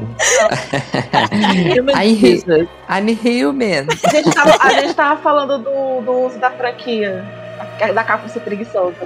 human 1.77 1.95
I 1.97 2.13
hate- 2.15 2.45
business. 2.47 2.69
I'm 2.89 3.09
human. 3.23 3.87
a, 4.05 4.09
gente 4.11 4.31
tava, 4.35 4.57
a 4.61 4.71
gente 4.81 4.95
tava 4.95 5.21
falando 5.23 5.59
do, 5.59 6.01
do 6.05 6.13
uso 6.27 6.39
da 6.39 6.51
franquia. 6.51 7.25
Da 7.95 8.03
capa 8.05 8.29
ser 8.29 8.41
preguiçosa. 8.41 8.97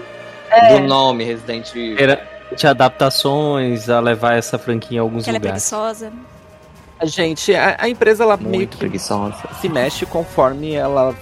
Do 0.73 0.81
nome 0.81 1.25
Resident 1.25 1.69
Evil. 1.75 1.97
Era 1.99 2.27
de 2.57 2.67
adaptações 2.67 3.91
a 3.91 4.01
levar 4.01 4.37
essa 4.37 4.59
franquia 4.59 4.97
em 4.97 5.01
alguns 5.01 5.25
Que 5.25 5.31
ela 5.31 5.37
é 5.37 5.41
lugares. 5.41 5.69
preguiçosa. 5.69 6.13
Gente, 7.05 7.55
a, 7.55 7.77
a 7.79 7.89
empresa 7.89 8.25
ela 8.25 8.37
meio 8.37 8.55
Muito 8.57 8.71
que 8.73 8.77
preguiçosa. 8.79 9.37
se 9.61 9.69
mexe 9.69 10.05
conforme 10.07 10.75
ela 10.75 11.15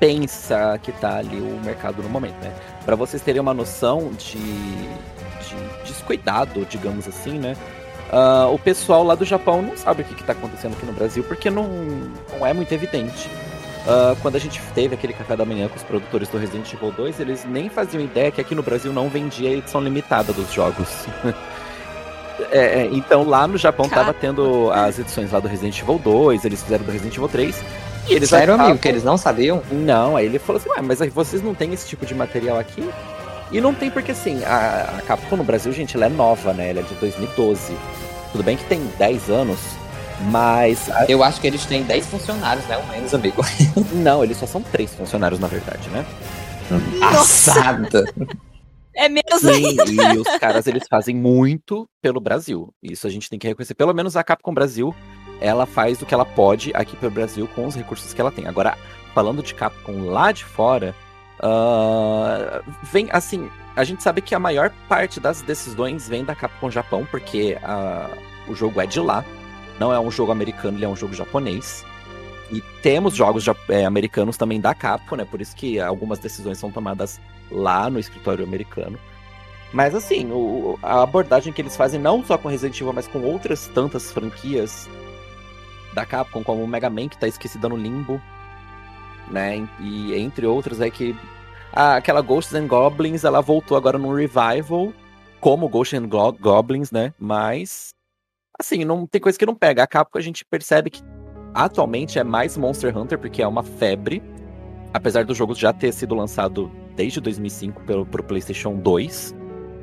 pensa 0.00 0.78
que 0.82 0.90
tá 0.92 1.18
ali 1.18 1.36
o 1.40 1.60
mercado 1.64 2.02
no 2.02 2.08
momento, 2.08 2.34
né? 2.42 2.52
Pra 2.84 2.96
vocês 2.96 3.22
terem 3.22 3.40
uma 3.40 3.54
noção 3.54 4.10
de, 4.18 4.38
de 4.38 5.56
descuidado, 5.86 6.66
digamos 6.68 7.06
assim, 7.06 7.38
né? 7.38 7.56
Ah, 8.10 8.48
o 8.50 8.58
pessoal 8.58 9.02
lá 9.02 9.14
do 9.14 9.24
Japão 9.24 9.62
não 9.62 9.76
sabe 9.76 10.02
o 10.02 10.04
que, 10.04 10.14
que 10.14 10.24
tá 10.24 10.32
acontecendo 10.32 10.74
aqui 10.74 10.86
no 10.86 10.92
Brasil, 10.92 11.24
porque 11.24 11.50
não, 11.50 11.68
não 12.38 12.46
é 12.46 12.52
muito 12.52 12.72
evidente. 12.72 13.28
Ah, 13.86 14.16
quando 14.22 14.36
a 14.36 14.38
gente 14.38 14.60
teve 14.74 14.94
aquele 14.94 15.12
café 15.12 15.36
da 15.36 15.44
manhã 15.44 15.68
com 15.68 15.76
os 15.76 15.82
produtores 15.82 16.28
do 16.28 16.38
Resident 16.38 16.72
Evil 16.72 16.92
2, 16.92 17.20
eles 17.20 17.44
nem 17.44 17.68
faziam 17.68 18.02
ideia 18.02 18.30
que 18.30 18.40
aqui 18.40 18.54
no 18.54 18.62
Brasil 18.62 18.92
não 18.92 19.08
vendia 19.08 19.50
a 19.50 19.52
edição 19.52 19.80
limitada 19.80 20.32
dos 20.32 20.52
jogos. 20.52 20.88
É, 22.50 22.82
é, 22.82 22.88
então 22.90 23.22
lá 23.22 23.46
no 23.46 23.56
Japão 23.56 23.88
Cara. 23.88 24.06
tava 24.06 24.12
tendo 24.12 24.68
as 24.72 24.98
edições 24.98 25.30
lá 25.30 25.38
do 25.38 25.46
Resident 25.46 25.80
Evil 25.80 25.98
2, 25.98 26.44
eles 26.44 26.62
fizeram 26.62 26.84
do 26.84 26.90
Resident 26.90 27.14
Evil 27.14 27.28
3. 27.28 27.64
E 28.08 28.14
eles 28.14 28.28
Sério, 28.28 28.54
amigo, 28.54 28.78
que 28.78 28.88
eles 28.88 29.04
não 29.04 29.16
sabiam? 29.16 29.62
Não, 29.70 30.16
aí 30.16 30.26
ele 30.26 30.40
falou 30.40 30.60
assim, 30.60 30.68
Ué, 30.70 30.82
mas 30.82 31.00
aí 31.00 31.08
vocês 31.08 31.42
não 31.42 31.54
têm 31.54 31.72
esse 31.72 31.86
tipo 31.86 32.04
de 32.04 32.14
material 32.14 32.58
aqui? 32.58 32.90
E 33.54 33.60
não 33.60 33.72
tem 33.74 33.90
porque, 33.90 34.10
assim, 34.12 34.42
a, 34.44 34.96
a 34.98 35.02
Capcom 35.02 35.36
no 35.36 35.44
Brasil, 35.44 35.72
gente, 35.72 35.96
ela 35.96 36.06
é 36.06 36.08
nova, 36.08 36.52
né? 36.52 36.70
Ela 36.70 36.80
é 36.80 36.82
de 36.82 36.94
2012. 36.94 37.76
Tudo 38.32 38.42
bem 38.42 38.56
que 38.56 38.64
tem 38.64 38.84
10 38.98 39.30
anos, 39.30 39.58
mas. 40.30 40.90
a- 40.90 41.06
Eu 41.08 41.22
acho 41.22 41.40
que 41.40 41.46
eles 41.46 41.64
têm 41.64 41.82
10 41.84 42.06
funcionários, 42.06 42.66
né? 42.66 42.76
O 42.78 42.86
menos, 42.88 43.14
amigo. 43.14 43.42
Não, 43.94 44.24
eles 44.24 44.36
só 44.38 44.46
são 44.46 44.60
três 44.60 44.92
funcionários, 44.92 45.38
na 45.38 45.46
verdade, 45.46 45.88
né? 45.90 46.04
Nossa, 47.00 47.52
Assada. 47.52 48.04
é 48.96 49.08
menos 49.08 49.40
Sim, 49.40 49.78
ainda. 49.80 50.14
e 50.14 50.18
os 50.18 50.28
caras, 50.38 50.66
eles 50.66 50.84
fazem 50.88 51.14
muito 51.14 51.86
pelo 52.02 52.20
Brasil. 52.20 52.70
Isso 52.82 53.06
a 53.06 53.10
gente 53.10 53.28
tem 53.30 53.38
que 53.38 53.46
reconhecer. 53.46 53.74
Pelo 53.74 53.94
menos 53.94 54.16
a 54.16 54.24
Capcom 54.24 54.52
Brasil, 54.52 54.94
ela 55.40 55.66
faz 55.66 56.00
o 56.02 56.06
que 56.06 56.14
ela 56.14 56.24
pode 56.24 56.72
aqui 56.74 56.96
pelo 56.96 57.12
Brasil 57.12 57.48
com 57.54 57.66
os 57.66 57.74
recursos 57.76 58.12
que 58.12 58.20
ela 58.20 58.32
tem. 58.32 58.46
Agora, 58.46 58.76
falando 59.14 59.42
de 59.42 59.54
Capcom 59.54 60.06
lá 60.10 60.32
de 60.32 60.44
fora, 60.44 60.94
ah, 61.44 62.62
vem, 62.82 63.08
assim, 63.12 63.50
a 63.76 63.84
gente 63.84 64.02
sabe 64.02 64.22
que 64.22 64.34
a 64.34 64.38
maior 64.38 64.70
parte 64.88 65.20
das 65.20 65.42
decisões 65.42 66.08
vem 66.08 66.24
da 66.24 66.34
Capcom 66.34 66.70
Japão, 66.70 67.06
porque 67.10 67.58
ah, 67.62 68.08
o 68.48 68.54
jogo 68.54 68.80
é 68.80 68.86
de 68.86 68.98
lá. 68.98 69.22
Não 69.78 69.92
é 69.92 70.00
um 70.00 70.10
jogo 70.10 70.32
americano, 70.32 70.78
ele 70.78 70.84
é 70.84 70.88
um 70.88 70.96
jogo 70.96 71.12
japonês. 71.14 71.84
E 72.50 72.60
temos 72.82 73.14
jogos 73.14 73.44
eh, 73.68 73.84
americanos 73.84 74.36
também 74.36 74.60
da 74.60 74.74
Capcom, 74.74 75.16
né? 75.16 75.24
Por 75.24 75.40
isso 75.40 75.54
que 75.56 75.80
algumas 75.80 76.18
decisões 76.18 76.58
são 76.58 76.70
tomadas 76.70 77.20
lá 77.50 77.90
no 77.90 77.98
escritório 77.98 78.44
americano. 78.44 78.98
Mas 79.72 79.94
assim, 79.94 80.30
o- 80.30 80.78
a 80.82 81.02
abordagem 81.02 81.52
que 81.52 81.60
eles 81.60 81.76
fazem 81.76 81.98
não 82.00 82.24
só 82.24 82.38
com 82.38 82.48
Resident 82.48 82.80
Evil, 82.80 82.92
mas 82.92 83.08
com 83.08 83.20
outras 83.22 83.66
tantas 83.66 84.12
franquias 84.12 84.88
da 85.92 86.06
Capcom, 86.06 86.44
como 86.44 86.62
o 86.62 86.68
Mega 86.68 86.88
Man, 86.88 87.08
que 87.08 87.18
tá 87.18 87.26
esquecida 87.26 87.68
no 87.68 87.76
limbo, 87.76 88.20
né? 89.30 89.66
E 89.80 90.14
entre 90.14 90.46
outros 90.46 90.80
é 90.80 90.88
que 90.90 91.16
aquela 91.74 92.20
Ghosts 92.20 92.54
and 92.54 92.66
Goblins, 92.66 93.24
ela 93.24 93.40
voltou 93.40 93.76
agora 93.76 93.98
num 93.98 94.14
revival, 94.14 94.92
como 95.40 95.68
Ghosts 95.68 95.98
and 96.00 96.08
Go- 96.08 96.32
Goblins, 96.32 96.90
né? 96.90 97.12
Mas 97.18 97.88
assim, 98.58 98.84
não 98.84 99.06
tem 99.06 99.20
coisa 99.20 99.38
que 99.38 99.46
não 99.46 99.54
pega. 99.54 99.82
A 99.82 99.86
Capcom 99.86 100.18
a 100.18 100.22
gente 100.22 100.44
percebe 100.44 100.90
que 100.90 101.02
atualmente 101.52 102.18
é 102.18 102.24
mais 102.24 102.56
Monster 102.56 102.96
Hunter, 102.96 103.18
porque 103.18 103.42
é 103.42 103.46
uma 103.46 103.62
febre. 103.62 104.22
Apesar 104.92 105.24
do 105.24 105.34
jogo 105.34 105.54
já 105.54 105.72
ter 105.72 105.92
sido 105.92 106.14
lançado 106.14 106.70
desde 106.94 107.20
2005 107.20 107.82
pelo, 107.82 108.06
pro 108.06 108.22
PlayStation 108.22 108.76
2. 108.76 109.34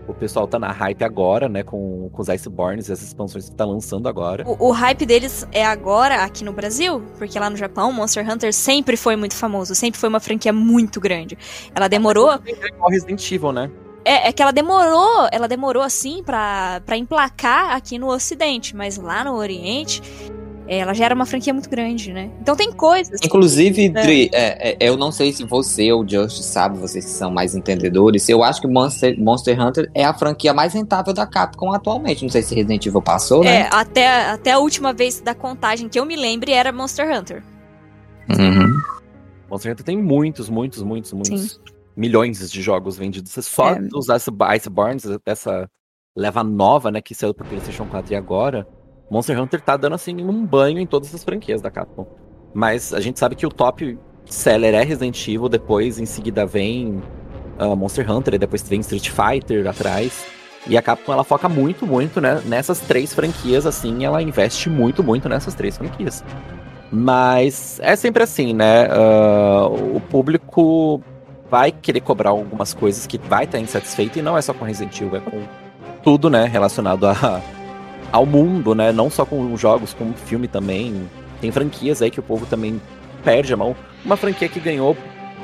O 0.08 0.14
pessoal 0.14 0.48
tá 0.48 0.58
na 0.58 0.72
hype 0.72 1.04
agora, 1.04 1.48
né? 1.48 1.64
Com, 1.64 2.10
com 2.12 2.22
os 2.22 2.30
Icebornes 2.30 2.90
e 2.90 2.92
as 2.92 3.02
expansões 3.02 3.50
que 3.50 3.56
tá 3.56 3.66
lançando 3.66 4.10
agora. 4.10 4.44
O, 4.48 4.70
o 4.70 4.72
hype 4.72 5.06
deles 5.06 5.48
é 5.52 5.66
agora 5.66 6.24
aqui 6.24 6.44
no 6.44 6.52
Brasil, 6.52 7.02
porque 7.18 7.40
lá 7.40 7.50
no 7.50 7.56
Japão, 7.56 7.92
Monster 7.92 8.30
Hunter 8.30 8.54
sempre 8.54 8.98
foi 8.98 9.16
muito 9.16 9.36
famoso, 9.36 9.76
sempre 9.76 10.00
foi 10.00 10.10
uma 10.10 10.20
franquia 10.20 10.52
muito 10.52 11.00
grande. 11.00 11.38
Ela 11.74 11.88
demorou. 11.88 12.32
É 12.32 12.68
igual 12.68 12.90
Resident 12.90 13.32
Evil, 13.32 13.52
né? 13.52 13.72
É, 14.04 14.30
é 14.30 14.32
que 14.32 14.42
ela 14.42 14.52
demorou, 14.52 15.28
ela 15.32 15.48
demorou 15.48 15.84
assim 15.84 16.24
pra 16.24 16.82
emplacar 16.98 17.76
aqui 17.76 18.00
no 18.00 18.08
Ocidente, 18.08 18.76
mas 18.76 18.98
lá 18.98 19.24
no 19.24 19.36
Oriente, 19.36 20.02
ela 20.80 20.94
já 20.94 21.06
era 21.06 21.14
uma 21.16 21.26
franquia 21.26 21.54
muito 21.54 21.70
grande, 21.70 22.14
né? 22.14 22.30
Então 22.42 22.56
tem 22.56 22.72
coisas. 22.72 23.20
Inclusive, 23.24 23.90
Dri, 23.90 24.30
é, 24.34 24.72
é, 24.72 24.78
eu 24.80 24.96
não 24.96 25.12
sei 25.12 25.34
se 25.34 25.44
você 25.44 25.92
ou 25.92 26.04
o 26.04 26.08
Just 26.08 26.42
sabe, 26.44 26.78
vocês 26.78 27.04
que 27.06 27.12
são 27.12 27.30
mais 27.32 27.54
entendedores, 27.56 28.28
eu 28.30 28.44
acho 28.44 28.62
que 28.62 28.68
Monster, 28.68 29.20
Monster 29.20 29.60
Hunter 29.60 29.90
é 29.94 30.04
a 30.06 30.14
franquia 30.14 30.54
mais 30.54 30.74
rentável 30.74 31.14
da 31.14 31.26
Capcom 31.28 31.74
atualmente. 31.74 32.24
Não 32.24 32.30
sei 32.30 32.42
se 32.42 32.56
Resident 32.56 32.86
Evil 32.86 33.02
passou, 33.02 33.44
É, 33.44 33.64
né? 33.64 33.70
até, 33.72 34.08
até 34.32 34.52
a 34.52 34.60
última 34.60 34.94
vez 34.94 35.20
da 35.20 35.36
contagem 35.36 35.90
que 35.90 36.00
eu 36.00 36.06
me 36.06 36.16
lembre 36.16 36.52
era 36.52 36.72
Monster 36.72 37.10
Hunter. 37.18 37.44
Uhum. 38.30 38.80
Monster 39.50 39.72
Hunter 39.74 39.86
tem 39.86 39.98
muitos, 39.98 40.50
muitos, 40.50 40.82
muitos, 40.82 41.12
muitos 41.12 41.60
milhões 41.96 42.50
de 42.50 42.62
jogos 42.62 42.98
vendidos. 42.98 43.32
Só 43.46 43.72
É. 43.72 43.82
dos 43.82 44.08
Ice- 44.08 44.32
Iceborns, 44.56 45.04
dessa 45.26 45.70
leva 46.16 46.44
nova, 46.44 46.90
né? 46.92 47.02
Que 47.02 47.14
saiu 47.14 47.34
pro 47.34 47.46
PlayStation 47.46 47.86
4 47.86 48.14
e 48.14 48.16
agora. 48.16 48.66
Monster 49.12 49.38
Hunter 49.42 49.60
tá 49.60 49.76
dando 49.76 49.94
assim 49.94 50.24
um 50.24 50.46
banho 50.46 50.80
em 50.80 50.88
todas 50.88 51.14
as 51.14 51.22
franquias 51.22 51.62
da 51.62 51.70
Capcom. 51.70 52.08
Mas 52.54 52.94
a 52.94 53.02
gente 53.02 53.20
sabe 53.20 53.36
que 53.36 53.46
o 53.46 53.50
top 53.50 54.00
seller 54.26 54.74
é 54.74 54.84
Resident 54.84 55.28
Evil, 55.28 55.50
depois 55.50 56.00
em 56.00 56.06
seguida 56.06 56.46
vem 56.46 57.04
ah, 57.60 57.76
Monster 57.76 58.10
Hunter, 58.10 58.40
depois 58.40 58.64
vem 58.64 58.80
Street 58.80 59.10
Fighter 59.10 59.68
atrás. 59.68 60.26
E 60.66 60.78
a 60.78 60.82
Capcom 60.82 61.12
ela 61.12 61.26
foca 61.26 61.50
muito, 61.50 61.86
muito 61.86 62.22
né, 62.22 62.42
nessas 62.46 62.80
três 62.80 63.14
franquias, 63.14 63.66
assim, 63.66 64.06
ela 64.06 64.22
investe 64.22 64.70
muito, 64.70 65.04
muito 65.04 65.28
nessas 65.28 65.56
três 65.56 65.78
franquias. 65.78 66.24
Mas 66.90 67.82
é 67.84 67.98
sempre 67.98 68.24
assim, 68.24 68.54
né? 68.54 68.88
ah, 68.92 69.68
o 69.68 70.00
público 70.00 71.02
vai 71.50 71.74
querer 71.74 72.00
cobrar 72.00 72.30
algumas 72.30 72.74
coisas 72.74 73.06
que 73.06 73.18
vai 73.18 73.44
estar 73.44 73.60
insatisfeito, 73.60 74.20
e 74.20 74.22
não 74.22 74.38
é 74.38 74.42
só 74.42 74.54
com 74.54 74.64
Resident 74.64 75.02
Evil, 75.02 75.18
é 75.18 75.20
com 75.20 75.42
tudo, 76.02 76.30
né, 76.30 76.46
relacionado 76.46 77.06
a, 77.06 77.42
ao 78.12 78.26
mundo, 78.26 78.76
né? 78.76 78.92
Não 78.92 79.10
só 79.10 79.26
com 79.26 79.56
jogos, 79.58 79.94
com 79.94 80.14
filme 80.14 80.48
também. 80.48 81.10
Tem 81.40 81.52
franquias 81.52 82.02
aí 82.02 82.12
que 82.12 82.20
o 82.20 82.24
povo 82.24 82.46
também 82.46 82.80
perde 83.24 83.54
a 83.54 83.58
mão. 83.58 83.76
Uma 84.04 84.18
franquia 84.18 84.48
que 84.48 84.60
ganhou, 84.60 84.96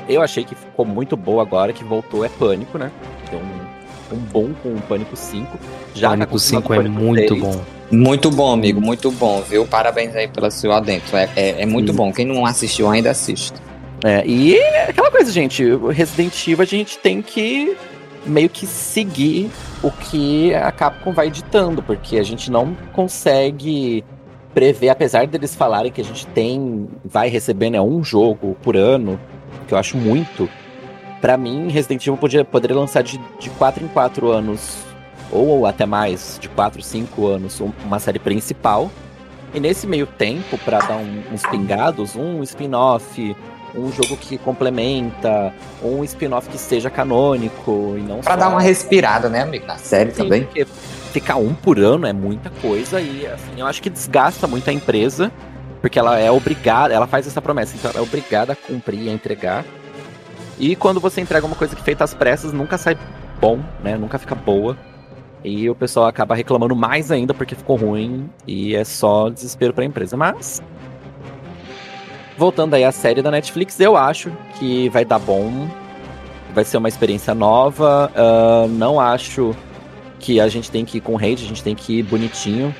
eu 0.08 0.22
achei 0.22 0.44
que 0.44 0.54
ficou 0.54 0.84
muito 0.84 1.16
boa 1.16 1.42
agora, 1.42 1.72
que 1.72 1.84
voltou, 1.84 2.24
é 2.24 2.28
Pânico, 2.28 2.78
né? 2.78 2.90
Deu 3.30 3.40
um, 3.40 4.16
um 4.16 4.18
bom 4.18 4.50
com 4.62 4.70
o 4.70 4.80
Pânico 4.82 5.16
5. 5.16 5.58
Já 5.94 6.08
tá 6.08 6.14
Pânico 6.14 6.32
confirmado 6.32 6.66
5 6.66 6.72
é 6.72 6.76
Pânico 6.76 7.00
muito 7.00 7.34
6. 7.34 7.40
bom. 7.40 7.64
Muito 7.90 8.30
bom, 8.30 8.52
amigo, 8.52 8.80
muito 8.80 9.10
bom, 9.10 9.40
viu? 9.40 9.66
Parabéns 9.66 10.14
aí 10.14 10.28
pelo 10.28 10.50
seu 10.50 10.72
adentro. 10.72 11.16
É, 11.16 11.28
é, 11.34 11.62
é 11.62 11.66
muito 11.66 11.92
Sim. 11.92 11.96
bom. 11.96 12.12
Quem 12.12 12.26
não 12.26 12.44
assistiu 12.44 12.88
ainda 12.90 13.10
assiste. 13.10 13.54
É, 14.04 14.24
e 14.26 14.56
é 14.56 14.90
aquela 14.90 15.10
coisa, 15.10 15.32
gente, 15.32 15.64
Resident 15.90 16.46
Evil 16.46 16.62
a 16.62 16.64
gente 16.64 16.98
tem 16.98 17.20
que 17.20 17.76
meio 18.28 18.48
que 18.48 18.66
seguir 18.66 19.50
o 19.82 19.90
que 19.90 20.54
a 20.54 20.70
Capcom 20.70 21.12
vai 21.12 21.30
ditando, 21.30 21.82
porque 21.82 22.18
a 22.18 22.22
gente 22.22 22.50
não 22.50 22.76
consegue 22.92 24.04
prever, 24.54 24.88
apesar 24.88 25.26
deles 25.26 25.54
falarem 25.54 25.90
que 25.92 26.00
a 26.00 26.04
gente 26.04 26.26
tem, 26.28 26.88
vai 27.04 27.28
receber 27.28 27.70
né, 27.70 27.80
um 27.80 28.02
jogo 28.02 28.56
por 28.62 28.76
ano, 28.76 29.18
que 29.66 29.74
eu 29.74 29.78
acho 29.78 29.96
muito. 29.96 30.48
Pra 31.20 31.36
mim, 31.36 31.68
Resident 31.68 32.02
Evil 32.06 32.16
podia, 32.16 32.44
poderia 32.44 32.76
lançar 32.76 33.02
de, 33.02 33.20
de 33.38 33.50
4 33.50 33.84
em 33.84 33.88
4 33.88 34.30
anos, 34.30 34.78
ou 35.30 35.66
até 35.66 35.84
mais, 35.86 36.38
de 36.40 36.48
4, 36.48 36.80
5 36.82 37.26
anos, 37.26 37.60
um- 37.60 37.72
uma 37.84 37.98
série 37.98 38.18
principal. 38.18 38.90
E 39.54 39.60
nesse 39.60 39.86
meio 39.86 40.06
tempo, 40.06 40.56
pra 40.58 40.78
dar 40.78 40.96
um- 40.96 41.22
uns 41.32 41.42
pingados, 41.46 42.14
um 42.16 42.42
spin-off, 42.42 43.36
um 43.78 43.92
jogo 43.92 44.16
que 44.16 44.36
complementa, 44.38 45.52
um 45.82 46.02
spin-off 46.04 46.48
que 46.48 46.58
seja 46.58 46.90
canônico 46.90 47.94
e 47.96 48.02
não 48.02 48.18
Pra 48.20 48.34
só... 48.34 48.40
dar 48.40 48.48
uma 48.48 48.60
respirada, 48.60 49.28
né, 49.28 49.42
amigo? 49.42 49.66
Na 49.66 49.76
série 49.76 50.10
Sim, 50.10 50.22
também. 50.24 50.44
porque 50.44 50.64
ficar 51.12 51.36
um 51.36 51.54
por 51.54 51.78
ano 51.78 52.06
é 52.06 52.12
muita 52.12 52.50
coisa 52.62 53.00
e 53.00 53.26
assim, 53.26 53.52
eu 53.58 53.66
acho 53.66 53.80
que 53.82 53.88
desgasta 53.90 54.46
muito 54.46 54.68
a 54.68 54.72
empresa, 54.72 55.32
porque 55.80 55.98
ela 55.98 56.18
é 56.18 56.30
obrigada, 56.30 56.92
ela 56.92 57.06
faz 57.06 57.26
essa 57.26 57.40
promessa, 57.40 57.76
então 57.76 57.90
ela 57.90 58.00
é 58.00 58.02
obrigada 58.02 58.52
a 58.52 58.56
cumprir, 58.56 59.08
a 59.08 59.12
entregar. 59.12 59.64
E 60.58 60.74
quando 60.74 60.98
você 61.00 61.20
entrega 61.20 61.46
uma 61.46 61.54
coisa 61.56 61.74
que 61.76 61.82
feita 61.82 62.02
às 62.04 62.12
pressas, 62.14 62.52
nunca 62.52 62.76
sai 62.76 62.98
bom, 63.40 63.60
né? 63.82 63.96
Nunca 63.96 64.18
fica 64.18 64.34
boa. 64.34 64.76
E 65.44 65.70
o 65.70 65.74
pessoal 65.74 66.06
acaba 66.06 66.34
reclamando 66.34 66.74
mais 66.74 67.12
ainda 67.12 67.32
porque 67.32 67.54
ficou 67.54 67.76
ruim 67.76 68.28
e 68.44 68.74
é 68.74 68.82
só 68.84 69.28
desespero 69.30 69.72
pra 69.72 69.84
empresa. 69.84 70.16
Mas 70.16 70.60
voltando 72.38 72.74
aí 72.74 72.84
à 72.84 72.92
série 72.92 73.20
da 73.20 73.32
Netflix, 73.32 73.78
eu 73.80 73.96
acho 73.96 74.30
que 74.58 74.88
vai 74.90 75.04
dar 75.04 75.18
bom. 75.18 75.68
Vai 76.54 76.64
ser 76.64 76.78
uma 76.78 76.88
experiência 76.88 77.34
nova. 77.34 78.10
ah, 78.14 78.66
não 78.70 79.00
acho 79.00 79.54
que 80.20 80.40
a 80.40 80.48
gente 80.48 80.70
tem 80.70 80.84
que 80.84 80.98
ir 80.98 81.00
com 81.00 81.16
hate, 81.16 81.44
a 81.44 81.48
gente 81.48 81.62
tem 81.62 81.74
que 81.74 81.98
ir 81.98 82.02
bonitinho 82.04 82.74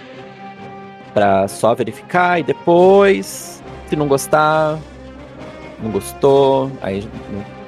pra 1.12 1.48
só 1.48 1.74
verificar 1.74 2.38
e 2.38 2.42
depois, 2.42 3.62
se 3.88 3.96
não 3.96 4.06
gostar, 4.06 4.78
não 5.82 5.90
gostou, 5.90 6.70
aí, 6.80 7.06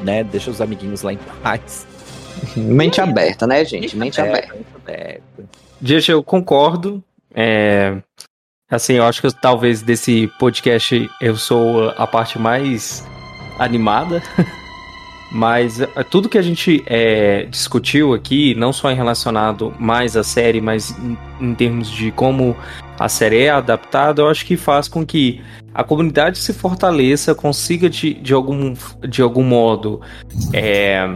né, 0.00 0.24
deixa 0.24 0.50
os 0.50 0.60
amiguinhos 0.60 1.02
lá 1.02 1.12
em 1.12 1.18
paz. 1.42 1.86
Mente 2.56 3.00
aberta, 3.00 3.46
né, 3.46 3.64
gente? 3.64 3.96
Mente 3.96 4.20
aberta. 4.20 4.54
Mente 4.54 4.66
aberta. 4.76 5.44
Gente, 5.82 6.10
eu 6.10 6.22
concordo. 6.22 7.02
É, 7.34 7.96
assim, 8.70 8.94
eu 8.94 9.04
acho 9.04 9.20
que 9.20 9.26
eu- 9.26 9.32
talvez 9.32 9.82
desse 9.82 10.26
podcast 10.38 11.10
eu 11.20 11.36
sou 11.36 11.90
a 11.96 12.06
parte 12.06 12.38
mais 12.38 13.06
animada. 13.58 14.22
Mas 15.32 15.80
é, 15.80 15.86
tudo 16.02 16.28
que 16.28 16.36
a 16.36 16.42
gente 16.42 16.82
é, 16.86 17.44
discutiu 17.44 18.12
aqui, 18.14 18.54
não 18.56 18.72
só 18.72 18.90
em 18.90 18.96
relacionado 18.96 19.72
mais 19.78 20.16
à 20.16 20.24
série, 20.24 20.60
mas 20.60 20.90
em, 20.98 21.16
em 21.40 21.54
termos 21.54 21.88
de 21.88 22.10
como 22.10 22.56
a 22.98 23.08
série 23.08 23.44
é 23.44 23.50
adaptada, 23.50 24.22
eu 24.22 24.28
acho 24.28 24.44
que 24.44 24.56
faz 24.56 24.88
com 24.88 25.06
que 25.06 25.40
a 25.72 25.84
comunidade 25.84 26.38
se 26.38 26.52
fortaleça, 26.52 27.32
consiga 27.32 27.88
de, 27.88 28.14
de, 28.14 28.34
algum, 28.34 28.74
de 29.08 29.22
algum 29.22 29.44
modo 29.44 30.00
é, 30.52 31.08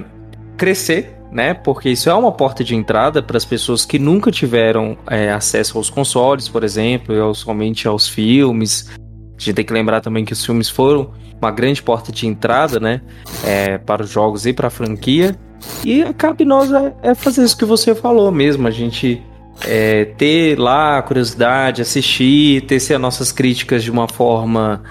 crescer, 0.56 1.16
né? 1.34 1.52
Porque 1.52 1.90
isso 1.90 2.08
é 2.08 2.14
uma 2.14 2.30
porta 2.30 2.62
de 2.62 2.76
entrada 2.76 3.20
para 3.20 3.36
as 3.36 3.44
pessoas 3.44 3.84
que 3.84 3.98
nunca 3.98 4.30
tiveram 4.30 4.96
é, 5.10 5.32
acesso 5.32 5.76
aos 5.76 5.90
consoles, 5.90 6.48
por 6.48 6.62
exemplo, 6.62 7.12
ou 7.26 7.34
somente 7.34 7.88
aos 7.88 8.08
filmes. 8.08 8.88
A 9.36 9.40
gente 9.40 9.54
tem 9.54 9.64
que 9.64 9.72
lembrar 9.72 10.00
também 10.00 10.24
que 10.24 10.32
os 10.32 10.46
filmes 10.46 10.70
foram 10.70 11.10
uma 11.42 11.50
grande 11.50 11.82
porta 11.82 12.12
de 12.12 12.28
entrada, 12.28 12.78
né? 12.78 13.00
É, 13.44 13.76
para 13.78 14.04
os 14.04 14.10
jogos 14.10 14.46
e 14.46 14.52
para 14.52 14.68
a 14.68 14.70
franquia. 14.70 15.36
E 15.84 16.04
cabe 16.14 16.44
nós 16.44 16.70
é, 17.02 17.14
fazer 17.16 17.42
isso 17.42 17.58
que 17.58 17.64
você 17.64 17.94
falou 17.96 18.30
mesmo, 18.30 18.68
a 18.68 18.70
gente 18.70 19.20
é, 19.66 20.04
ter 20.04 20.56
lá 20.56 20.98
a 20.98 21.02
curiosidade, 21.02 21.82
assistir, 21.82 22.62
tecer 22.62 22.94
as 22.94 23.00
nossas 23.00 23.32
críticas 23.32 23.82
de 23.82 23.90
uma 23.90 24.06
forma 24.06 24.84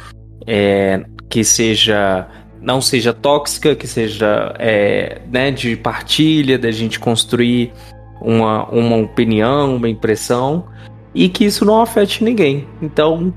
é, 0.46 1.06
que 1.30 1.44
seja 1.44 2.28
não 2.64 2.82
seja 2.82 3.14
tóxica, 3.14 3.76
que 3.76 3.86
seja 3.86 4.56
é, 4.58 5.22
né, 5.30 5.52
de 5.52 5.76
partilha, 5.76 6.58
da 6.58 6.72
gente 6.72 7.00
construir 7.00 7.74
uma, 8.22 8.66
uma 8.70 8.96
opinião, 8.96 9.76
uma 9.76 9.90
impressão 9.90 10.66
e 11.14 11.28
que 11.28 11.44
isso 11.46 11.66
não 11.66 11.82
afete 11.82 12.24
ninguém. 12.24 12.68
Então, 12.82 13.34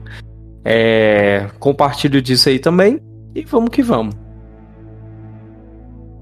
é, 0.64 1.50
compartilho 1.58 2.22
disso 2.22 2.48
aí 2.48 2.58
também 2.58 3.00
e 3.34 3.44
vamos 3.44 3.70
que 3.70 3.82
vamos. 3.82 4.14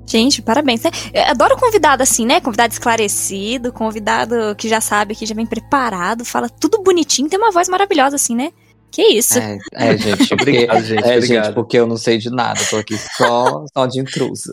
Gente, 0.06 0.42
parabéns. 0.42 0.82
né? 0.82 0.90
Eu 1.12 1.24
adoro 1.24 1.56
convidado 1.56 2.02
assim, 2.02 2.26
né? 2.26 2.40
Convidado 2.40 2.72
esclarecido, 2.72 3.72
convidado 3.72 4.54
que 4.56 4.68
já 4.68 4.80
sabe, 4.80 5.14
que 5.14 5.26
já 5.26 5.34
vem 5.34 5.46
preparado, 5.46 6.24
fala 6.24 6.48
tudo 6.48 6.82
bonitinho, 6.82 7.28
tem 7.28 7.38
uma 7.38 7.50
voz 7.50 7.68
maravilhosa 7.68 8.16
assim, 8.16 8.34
né? 8.34 8.50
Que 8.94 9.02
isso? 9.02 9.36
É, 9.38 9.58
é, 9.74 9.96
gente, 9.98 10.28
porque, 10.28 10.34
Obrigado, 10.70 10.84
gente, 10.84 11.04
é, 11.04 11.16
obrigado. 11.16 11.44
gente, 11.46 11.54
porque 11.54 11.76
eu 11.78 11.86
não 11.86 11.96
sei 11.96 12.16
de 12.16 12.30
nada, 12.30 12.60
tô 12.70 12.76
aqui 12.76 12.96
só, 13.16 13.64
só 13.76 13.86
de 13.86 13.98
intruso. 14.00 14.52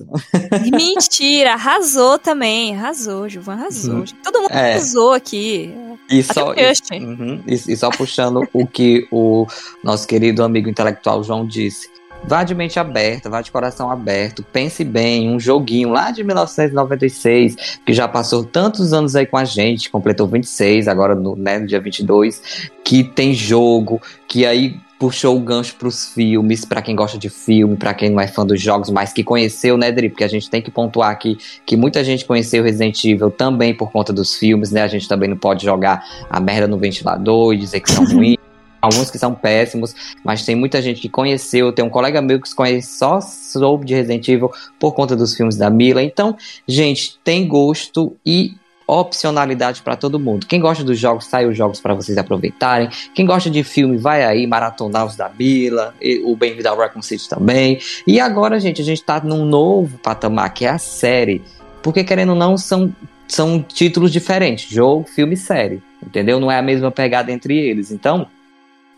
Mentira, 0.76 1.54
arrasou 1.54 2.18
também. 2.18 2.76
Arrasou, 2.76 3.30
Gilvan, 3.30 3.54
arrasou. 3.54 3.96
Uhum. 3.98 4.06
Todo 4.24 4.42
mundo 4.42 4.52
É. 4.52 4.72
arrasou 4.72 5.14
aqui. 5.14 5.72
E 6.10 6.20
Até 6.22 6.34
só, 6.34 6.54
e, 6.56 7.00
uhum, 7.06 7.44
e- 7.48 7.54
e 7.74 7.78
só 7.78 7.90
puxando 7.92 8.42
o 8.52 8.66
que 8.66 9.08
o 9.12 9.46
nosso 9.84 10.08
querido 10.08 10.44
amigo 10.44 10.68
intelectual 10.70 11.24
João 11.24 11.46
disse. 11.46 11.88
Vá 12.24 12.44
de 12.44 12.54
mente 12.54 12.80
aberta, 12.80 13.30
vá 13.30 13.42
de 13.42 13.52
coração 13.52 13.90
aberto, 13.92 14.44
pense 14.44 14.84
bem, 14.84 15.30
um 15.30 15.40
joguinho 15.40 15.90
lá 15.90 16.12
de 16.12 16.24
1996, 16.24 17.80
que 17.86 17.94
já 17.94 18.08
passou 18.08 18.44
tantos 18.44 18.94
anos 18.94 19.16
aí 19.16 19.26
com 19.26 19.38
a 19.38 19.44
gente, 19.44 19.90
completou 19.90 20.28
26, 20.28 20.88
agora 20.88 21.16
no, 21.16 21.36
né, 21.36 21.60
no 21.60 21.68
dia 21.68 21.82
22, 21.82 22.70
que 22.84 23.04
tem 23.04 23.34
jogo, 23.34 24.00
que 24.28 24.46
aí 24.46 24.80
puxou 25.02 25.36
o 25.36 25.40
gancho 25.40 25.76
pros 25.78 26.14
filmes, 26.14 26.64
pra 26.64 26.80
quem 26.80 26.96
gosta 26.96 27.18
de 27.18 27.28
filme, 27.28 27.76
pra 27.76 27.92
quem 27.92 28.12
não 28.12 28.22
é 28.22 28.28
fã 28.28 28.46
dos 28.46 28.62
jogos, 28.62 28.92
mas 28.92 29.12
que 29.12 29.24
conheceu, 29.24 29.76
né, 29.76 29.92
Dri? 29.92 30.10
Porque 30.10 30.24
a 30.24 30.28
gente 30.28 30.48
tem 30.48 30.62
que 30.62 30.70
pontuar 30.70 31.10
aqui 31.10 31.40
que 31.66 31.76
muita 31.76 32.04
gente 32.04 32.24
conheceu 32.24 32.64
Resident 32.64 33.04
Evil 33.04 33.32
também 33.32 33.74
por 33.74 33.92
conta 33.92 34.14
dos 34.14 34.36
filmes, 34.36 34.70
né? 34.70 34.84
A 34.84 34.88
gente 34.88 35.08
também 35.08 35.28
não 35.28 35.38
pode 35.38 35.66
jogar 35.66 36.06
a 36.30 36.40
merda 36.40 36.68
no 36.68 36.78
ventilador 36.78 37.52
e 37.52 37.58
dizer 37.58 37.80
que 37.80 37.92
são 37.92 38.06
ruins. 38.06 38.38
Alguns 38.82 39.12
que 39.12 39.20
são 39.20 39.36
péssimos, 39.36 39.94
mas 40.24 40.44
tem 40.44 40.56
muita 40.56 40.82
gente 40.82 41.00
que 41.00 41.10
conheceu. 41.10 41.72
Tem 41.72 41.86
um 41.86 41.90
colega 41.90 42.22
meu 42.22 42.42
que 42.42 42.54
conhece, 42.56 42.98
só 42.98 43.22
soube 43.22 43.86
de 43.86 43.94
Resident 43.94 44.28
Evil 44.28 44.52
por 44.80 44.94
conta 44.94 45.16
dos 45.16 45.36
filmes 45.36 45.56
da 45.56 45.70
Mila. 45.70 46.02
Então, 46.02 46.36
gente, 46.68 47.20
tem 47.24 47.48
gosto 47.48 48.16
e 48.26 48.56
opcionalidade 48.88 49.82
para 49.82 49.96
todo 49.96 50.20
mundo. 50.20 50.46
Quem 50.46 50.60
gosta 50.60 50.84
dos 50.84 51.00
jogos, 51.00 51.26
sai 51.26 51.46
os 51.46 51.56
jogos 51.56 51.80
para 51.80 51.94
vocês 51.94 52.18
aproveitarem. 52.18 52.90
Quem 53.16 53.26
gosta 53.26 53.50
de 53.50 53.64
filme, 53.64 53.98
vai 53.98 54.24
aí 54.24 54.46
maratonar 54.46 55.06
os 55.06 55.16
da 55.16 55.30
Mila, 55.30 55.96
e 56.02 56.20
o 56.26 56.36
Bem-vindo 56.36 56.68
ao 56.68 56.78
Raccoon 56.78 57.02
City 57.02 57.30
também. 57.30 57.80
E 58.06 58.20
agora, 58.20 58.60
gente, 58.60 58.82
a 58.82 58.86
gente 58.86 59.02
tá 59.04 59.22
num 59.22 59.46
novo 59.46 59.98
patamar, 60.00 60.54
que 60.54 60.66
é 60.66 60.70
a 60.70 60.78
série. 60.78 61.42
Porque, 61.82 62.04
querendo 62.04 62.30
ou 62.30 62.36
não, 62.36 62.58
são, 62.58 62.94
são 63.28 63.62
títulos 63.62 64.12
diferentes. 64.12 64.70
Jogo, 64.70 65.08
filme 65.08 65.36
e 65.36 65.38
série. 65.38 65.82
Entendeu? 66.06 66.40
Não 66.40 66.52
é 66.52 66.58
a 66.58 66.62
mesma 66.62 66.92
pegada 66.92 67.32
entre 67.32 67.58
eles. 67.58 67.92
Então, 67.92 68.28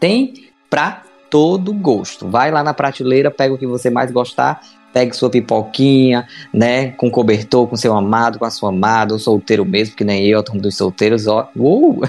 tem 0.03 0.33
pra 0.69 1.01
todo 1.29 1.71
gosto. 1.71 2.27
Vai 2.27 2.51
lá 2.51 2.61
na 2.61 2.73
prateleira, 2.73 3.31
pega 3.31 3.53
o 3.53 3.57
que 3.57 3.65
você 3.65 3.89
mais 3.89 4.11
gostar, 4.11 4.59
pegue 4.91 5.15
sua 5.15 5.29
pipoquinha, 5.29 6.27
né, 6.53 6.91
com 6.91 7.09
cobertor, 7.09 7.65
com 7.67 7.77
seu 7.77 7.95
amado, 7.95 8.37
com 8.37 8.43
a 8.43 8.49
sua 8.49 8.67
amada, 8.67 9.13
ou 9.13 9.19
solteiro 9.19 9.63
mesmo, 9.63 9.95
que 9.95 10.03
nem 10.03 10.27
eu, 10.27 10.43
tomo 10.43 10.59
dos 10.59 10.75
solteiros, 10.75 11.25
ó. 11.25 11.49
Uh! 11.55 12.01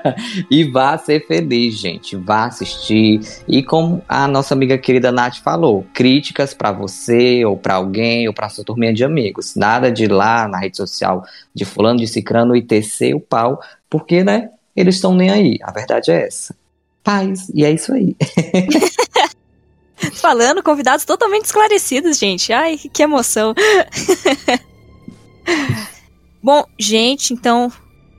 e 0.50 0.64
vá 0.64 0.96
ser 0.96 1.26
feliz, 1.26 1.74
gente. 1.74 2.16
Vá 2.16 2.46
assistir. 2.46 3.20
E 3.46 3.62
como 3.62 4.02
a 4.08 4.26
nossa 4.26 4.54
amiga 4.54 4.78
querida 4.78 5.12
Nath 5.12 5.36
falou, 5.44 5.84
críticas 5.92 6.54
pra 6.54 6.72
você, 6.72 7.44
ou 7.44 7.54
pra 7.54 7.74
alguém, 7.74 8.26
ou 8.28 8.32
pra 8.32 8.48
sua 8.48 8.64
turminha 8.64 8.94
de 8.94 9.04
amigos. 9.04 9.56
Nada 9.56 9.92
de 9.92 10.04
ir 10.04 10.10
lá 10.10 10.48
na 10.48 10.58
rede 10.58 10.78
social 10.78 11.22
de 11.54 11.66
fulano, 11.66 11.98
de 11.98 12.06
cicrano 12.06 12.56
e 12.56 12.62
tecer 12.62 13.14
o 13.14 13.20
pau, 13.20 13.60
porque, 13.90 14.24
né, 14.24 14.48
eles 14.74 14.94
estão 14.94 15.14
nem 15.14 15.28
aí. 15.28 15.58
A 15.62 15.70
verdade 15.70 16.10
é 16.10 16.26
essa. 16.26 16.61
Paz, 17.02 17.50
e 17.54 17.64
é 17.64 17.70
isso 17.70 17.92
aí. 17.92 18.16
Falando, 20.14 20.62
convidados 20.62 21.04
totalmente 21.04 21.46
esclarecidos, 21.46 22.18
gente. 22.18 22.52
Ai, 22.52 22.78
que 22.78 23.02
emoção. 23.02 23.54
Bom, 26.42 26.64
gente, 26.78 27.32
então 27.32 27.72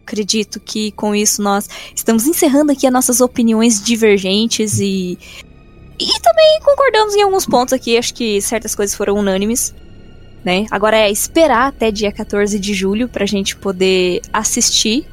acredito 0.06 0.60
que 0.60 0.92
com 0.94 1.16
isso 1.16 1.42
nós 1.42 1.68
estamos 1.96 2.28
encerrando 2.28 2.72
aqui 2.72 2.86
as 2.86 2.94
nossas 2.94 3.22
opiniões 3.22 3.82
divergentes 3.82 4.80
e 4.80 5.18
e 6.00 6.20
também 6.22 6.60
concordamos 6.64 7.16
em 7.16 7.22
alguns 7.22 7.46
pontos 7.46 7.74
aqui. 7.74 7.98
Acho 7.98 8.14
que 8.14 8.42
certas 8.42 8.76
coisas 8.76 8.96
foram 8.96 9.16
unânimes, 9.16 9.74
né? 10.44 10.66
Agora 10.72 10.98
é 10.98 11.12
esperar 11.12 11.68
até 11.68 11.92
dia 11.92 12.12
14 12.12 12.60
de 12.60 12.74
julho 12.74 13.08
pra 13.08 13.26
gente 13.26 13.56
poder 13.56 14.22
assistir. 14.32 15.06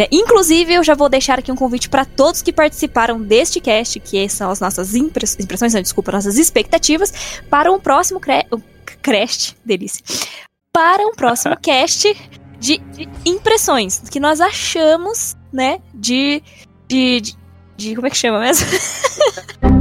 Né? 0.00 0.06
Inclusive, 0.10 0.72
eu 0.72 0.82
já 0.82 0.94
vou 0.94 1.10
deixar 1.10 1.38
aqui 1.38 1.52
um 1.52 1.56
convite 1.56 1.90
para 1.90 2.06
todos 2.06 2.40
que 2.40 2.50
participaram 2.52 3.20
deste 3.20 3.60
cast, 3.60 4.00
que 4.00 4.26
são 4.30 4.50
as 4.50 4.58
nossas 4.58 4.94
impress- 4.94 5.36
impressões, 5.38 5.74
não, 5.74 5.82
desculpa, 5.82 6.10
nossas 6.10 6.38
expectativas, 6.38 7.12
para 7.50 7.70
um 7.70 7.78
próximo 7.78 8.18
cre... 8.18 8.46
cast, 9.02 9.54
delícia, 9.62 10.02
para 10.72 11.06
um 11.06 11.12
próximo 11.14 11.54
cast 11.60 12.16
de 12.58 12.78
de 12.78 13.08
impressões, 13.26 13.98
do 13.98 14.10
que 14.10 14.18
nós 14.20 14.40
achamos, 14.40 15.34
né, 15.52 15.80
de, 15.94 16.42
de, 16.88 17.20
de, 17.20 17.36
de- 17.76 17.94
como 17.94 18.06
é 18.06 18.10
que 18.10 18.16
chama 18.16 18.40
mesmo? 18.40 18.66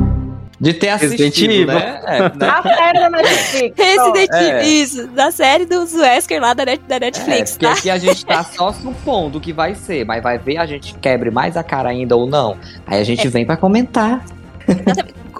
De 0.61 0.73
ter 0.73 0.93
Resident 0.95 1.21
assistido, 1.29 1.51
Evil. 1.51 1.67
né? 1.67 2.01
É, 2.05 2.19
né? 2.35 2.49
A 2.49 2.61
série 2.63 2.99
da 2.99 3.09
Netflix. 3.09 3.75
Resident 3.77 4.29
é. 4.33 4.49
Evil, 4.59 4.61
isso, 4.83 5.07
da 5.07 5.31
série 5.31 5.65
dos 5.65 5.93
Wesker 5.93 6.41
lá 6.41 6.53
da, 6.53 6.65
Net- 6.65 6.83
da 6.87 6.99
Netflix, 6.99 7.51
É, 7.51 7.53
porque 7.53 7.65
tá? 7.65 7.71
aqui 7.73 7.89
a 7.89 7.97
gente 7.97 8.25
tá 8.25 8.43
só 8.55 8.73
supondo 8.73 9.39
que 9.39 9.53
vai 9.53 9.73
ser, 9.73 10.05
mas 10.05 10.21
vai 10.21 10.37
ver 10.37 10.57
a 10.57 10.65
gente 10.65 10.93
quebre 10.95 11.31
mais 11.31 11.55
a 11.55 11.63
cara 11.63 11.89
ainda 11.89 12.17
ou 12.17 12.27
não. 12.27 12.57
Aí 12.85 12.99
a 12.99 13.03
gente 13.05 13.25
É. 13.25 13.29
vem 13.29 13.45
pra 13.45 13.55
comentar. 13.55 14.23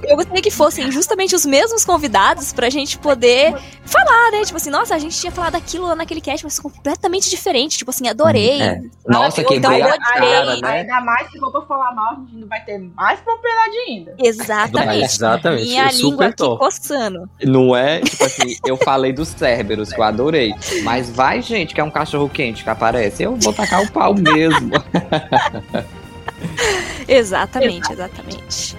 Eu 0.04 0.16
gostaria 0.16 0.42
que 0.42 0.50
fossem 0.50 0.92
justamente 0.92 1.36
os 1.36 1.46
mesmos 1.46 1.84
convidados 1.84 2.54
pra 2.54 2.70
gente 2.70 2.98
poder 2.98 3.54
falar, 3.86 4.32
né? 4.32 4.44
Tipo 4.44 4.58
assim, 4.58 4.70
nossa, 4.70 4.96
a 4.96 5.00
gente 5.00 5.20
tinha 5.20 5.32
falado 5.32 5.56
aquilo 5.56 5.86
lá 5.88 5.96
naquele 5.96 6.22
cast, 6.22 6.44
mas 6.44 6.60
completamente 6.60 7.30
diferente. 7.30 7.78
Tipo 7.78 7.92
assim, 7.92 8.08
adorei. 8.08 8.62
É. 8.62 8.82
Nossa, 9.08 9.42
Então, 9.42 9.54
quebrei 9.54 9.82
eu 9.82 9.88
a 9.88 9.98
cara, 9.98 10.56
né? 10.58 10.70
Ainda 10.80 11.02
mais 11.02 11.30
se 11.30 11.38
for 11.38 11.52
pra 11.52 11.62
falar 11.62 11.94
mal, 11.94 12.14
a 12.14 12.16
gente 12.16 12.36
não 12.36 12.48
vai 12.48 12.64
ter 12.64 12.80
mais 12.96 13.20
propriedade 13.20 13.78
ainda. 13.88 14.16
Exatamente. 14.18 15.06
Exatamente, 15.06 15.68
Minha 15.68 15.92
eu 15.92 15.98
língua 15.98 16.26
aqui 16.28 16.44
coçando. 16.58 17.30
Não 17.44 17.76
é? 17.76 18.00
Tipo 18.00 18.24
assim, 18.24 18.56
eu 18.66 18.78
falei 18.78 19.12
dos 19.12 19.28
Cerberus, 19.30 19.92
que 19.92 20.00
eu 20.00 20.04
adorei. 20.04 20.54
Mas 20.84 21.10
vai, 21.10 21.42
gente, 21.42 21.74
que 21.76 21.82
é 21.82 21.84
um 21.84 21.92
cachorro 21.92 22.30
quente 22.30 22.64
que 22.64 22.70
aparece. 22.70 23.24
Eu 23.24 23.36
vou 23.36 23.54
tacar 23.54 23.84
o 23.84 23.92
pau 23.92 24.14
mesmo. 24.16 24.72
Exatamente, 27.08 27.92
exatamente. 27.92 28.78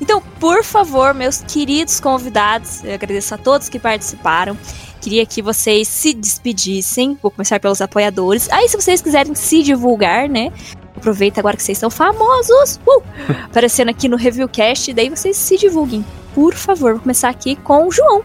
Então, 0.00 0.22
por 0.40 0.64
favor, 0.64 1.12
meus 1.12 1.42
queridos 1.42 2.00
convidados, 2.00 2.82
eu 2.82 2.94
agradeço 2.94 3.34
a 3.34 3.38
todos 3.38 3.68
que 3.68 3.78
participaram. 3.78 4.56
Queria 5.00 5.24
que 5.24 5.40
vocês 5.40 5.88
se 5.88 6.12
despedissem. 6.12 7.18
Vou 7.22 7.30
começar 7.30 7.58
pelos 7.58 7.80
apoiadores. 7.80 8.50
Aí, 8.50 8.68
se 8.68 8.76
vocês 8.76 9.00
quiserem 9.00 9.34
se 9.34 9.62
divulgar, 9.62 10.28
né? 10.28 10.52
Aproveita 10.96 11.40
agora 11.40 11.56
que 11.56 11.62
vocês 11.62 11.78
estão 11.78 11.90
famosos. 11.90 12.78
uh, 12.86 13.02
aparecendo 13.44 13.88
aqui 13.88 14.08
no 14.08 14.16
Reviewcast. 14.16 14.92
Daí 14.92 15.08
vocês 15.08 15.36
se 15.36 15.56
divulguem. 15.56 16.04
Por 16.34 16.54
favor, 16.54 16.92
vou 16.92 17.00
começar 17.00 17.30
aqui 17.30 17.56
com 17.56 17.88
o 17.88 17.90
João. 17.90 18.22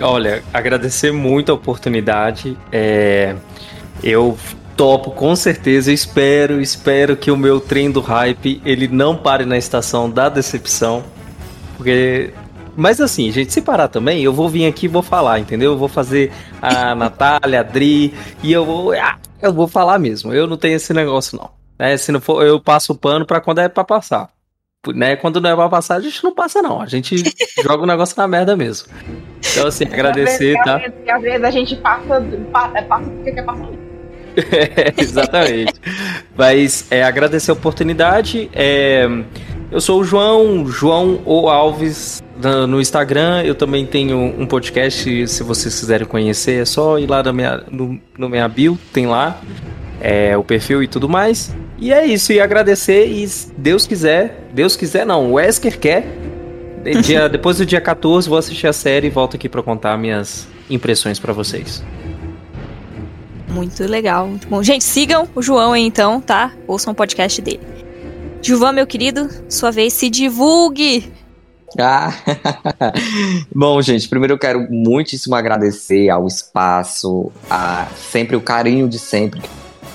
Olha, 0.00 0.42
agradecer 0.52 1.12
muito 1.12 1.52
a 1.52 1.54
oportunidade. 1.54 2.56
É, 2.72 3.34
eu 4.02 4.38
topo 4.78 5.10
com 5.10 5.34
certeza, 5.34 5.92
espero, 5.92 6.60
espero 6.60 7.16
que 7.16 7.30
o 7.32 7.36
meu 7.36 7.58
trem 7.60 7.90
do 7.90 8.00
hype 8.00 8.62
ele 8.64 8.86
não 8.86 9.16
pare 9.16 9.44
na 9.44 9.58
estação 9.58 10.08
da 10.08 10.28
decepção, 10.28 11.02
porque 11.76 12.32
mas 12.76 13.00
assim, 13.00 13.28
gente, 13.32 13.52
se 13.52 13.60
parar 13.60 13.88
também, 13.88 14.22
eu 14.22 14.32
vou 14.32 14.48
vir 14.48 14.64
aqui 14.64 14.86
e 14.86 14.88
vou 14.88 15.02
falar, 15.02 15.40
entendeu? 15.40 15.72
Eu 15.72 15.76
vou 15.78 15.88
fazer 15.88 16.30
a 16.62 16.94
Natália, 16.96 17.58
a 17.58 17.62
Dri, 17.64 18.14
e 18.40 18.52
eu 18.52 18.64
vou, 18.64 18.92
ah, 18.92 19.18
eu 19.42 19.52
vou 19.52 19.66
falar 19.66 19.98
mesmo. 19.98 20.32
Eu 20.32 20.46
não 20.46 20.56
tenho 20.56 20.76
esse 20.76 20.94
negócio 20.94 21.36
não. 21.36 21.50
Né? 21.76 21.96
Se 21.96 22.12
não 22.12 22.20
for, 22.20 22.46
eu 22.46 22.60
passo 22.60 22.92
o 22.92 22.96
pano 22.96 23.26
pra 23.26 23.40
quando 23.40 23.58
é 23.58 23.68
pra 23.68 23.82
passar. 23.82 24.30
Né? 24.94 25.16
Quando 25.16 25.40
não 25.40 25.50
é 25.50 25.56
pra 25.56 25.68
passar, 25.68 25.96
a 25.96 26.00
gente 26.00 26.22
não 26.22 26.32
passa 26.32 26.62
não. 26.62 26.80
A 26.80 26.86
gente 26.86 27.16
joga 27.64 27.82
o 27.82 27.86
negócio 27.86 28.14
na 28.16 28.28
merda 28.28 28.56
mesmo. 28.56 28.86
Então 29.50 29.66
assim, 29.66 29.82
agradecer, 29.84 30.56
às 30.58 30.64
tá? 30.64 30.76
vezes, 30.78 30.92
às 30.92 31.02
vezes, 31.02 31.10
às 31.10 31.22
vezes 31.22 31.44
a 31.44 31.50
gente 31.50 31.76
passa, 31.76 32.24
pa- 32.52 32.70
é, 32.76 32.82
passa 32.82 33.10
porque 33.10 33.32
quer 33.32 33.44
passar. 33.44 33.77
É, 34.52 34.92
exatamente. 35.00 35.74
Mas 36.36 36.86
é, 36.90 37.02
agradecer 37.02 37.50
a 37.50 37.54
oportunidade. 37.54 38.48
é, 38.54 39.06
Eu 39.70 39.80
sou 39.80 40.00
o 40.00 40.04
João, 40.04 40.66
João 40.66 41.20
O 41.24 41.48
Alves 41.48 42.22
no 42.68 42.80
Instagram. 42.80 43.42
Eu 43.42 43.54
também 43.54 43.84
tenho 43.84 44.16
um 44.16 44.46
podcast, 44.46 45.26
se 45.28 45.42
vocês 45.42 45.78
quiserem 45.78 46.06
conhecer, 46.06 46.62
é 46.62 46.64
só 46.64 46.98
ir 46.98 47.06
lá 47.08 47.22
na 47.22 47.32
minha, 47.32 47.62
no, 47.70 48.00
no 48.16 48.28
minha 48.28 48.46
bio, 48.48 48.78
tem 48.92 49.06
lá 49.06 49.40
é, 50.00 50.36
o 50.36 50.44
perfil 50.44 50.82
e 50.82 50.88
tudo 50.88 51.08
mais. 51.08 51.54
E 51.80 51.92
é 51.92 52.04
isso, 52.06 52.32
e 52.32 52.40
agradecer, 52.40 53.06
e 53.08 53.28
Deus 53.56 53.86
quiser, 53.86 54.48
Deus 54.52 54.76
quiser 54.76 55.06
não, 55.06 55.30
o 55.30 55.32
Wesker 55.34 55.78
quer. 55.78 56.04
dia- 57.04 57.28
depois 57.30 57.58
do 57.58 57.66
dia 57.66 57.80
14, 57.80 58.28
vou 58.28 58.36
assistir 58.38 58.66
a 58.66 58.72
série 58.72 59.06
e 59.06 59.10
volto 59.10 59.36
aqui 59.36 59.48
pra 59.48 59.62
contar 59.62 59.96
minhas 59.96 60.48
impressões 60.70 61.18
pra 61.20 61.32
vocês. 61.32 61.82
Muito 63.58 63.82
legal, 63.82 64.28
muito 64.28 64.46
bom. 64.46 64.62
Gente, 64.62 64.84
sigam 64.84 65.28
o 65.34 65.42
João 65.42 65.72
aí 65.72 65.82
então, 65.82 66.20
tá? 66.20 66.52
Ouçam 66.64 66.92
o 66.92 66.96
podcast 66.96 67.42
dele. 67.42 67.58
Gilvan, 68.40 68.70
meu 68.70 68.86
querido, 68.86 69.28
sua 69.48 69.72
vez, 69.72 69.94
se 69.94 70.08
divulgue! 70.08 71.12
Ah, 71.76 72.14
bom, 73.52 73.82
gente, 73.82 74.08
primeiro 74.08 74.34
eu 74.34 74.38
quero 74.38 74.68
muitíssimo 74.70 75.34
agradecer 75.34 76.08
ao 76.08 76.24
espaço, 76.28 77.32
a 77.50 77.88
sempre 77.96 78.36
o 78.36 78.40
carinho 78.40 78.88
de 78.88 78.98
sempre 79.00 79.42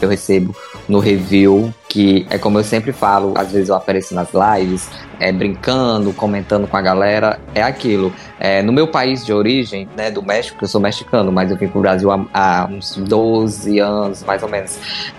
que 0.04 0.06
eu 0.06 0.10
recebo 0.10 0.56
no 0.88 1.00
review, 1.00 1.74
que 1.88 2.28
é 2.30 2.38
como 2.38 2.60
eu 2.60 2.64
sempre 2.64 2.92
falo, 2.92 3.34
às 3.38 3.52
vezes 3.52 3.70
eu 3.70 3.76
apareço 3.76 4.14
nas 4.14 4.28
lives, 4.34 4.90
é, 5.20 5.32
brincando, 5.32 6.12
comentando 6.12 6.68
com 6.68 6.76
a 6.76 6.82
galera, 6.82 7.40
é 7.56 7.62
aquilo. 7.62 8.14
É, 8.38 8.62
no 8.62 8.74
meu 8.74 8.88
país 8.88 9.26
de 9.26 9.32
origem, 9.32 9.88
né, 9.96 10.12
do 10.12 10.22
México, 10.22 10.58
eu 10.62 10.68
sou 10.68 10.82
mexicano, 10.82 11.32
mas 11.32 11.50
eu 11.50 11.58
vim 11.58 11.68
pro 11.68 11.80
Brasil 11.80 12.12
há, 12.12 12.26
há 12.34 12.68
uns 12.70 12.98
12 12.98 13.80
anos, 13.80 14.24
mais 14.24 14.44
ou 14.44 14.50
menos. 14.50 14.78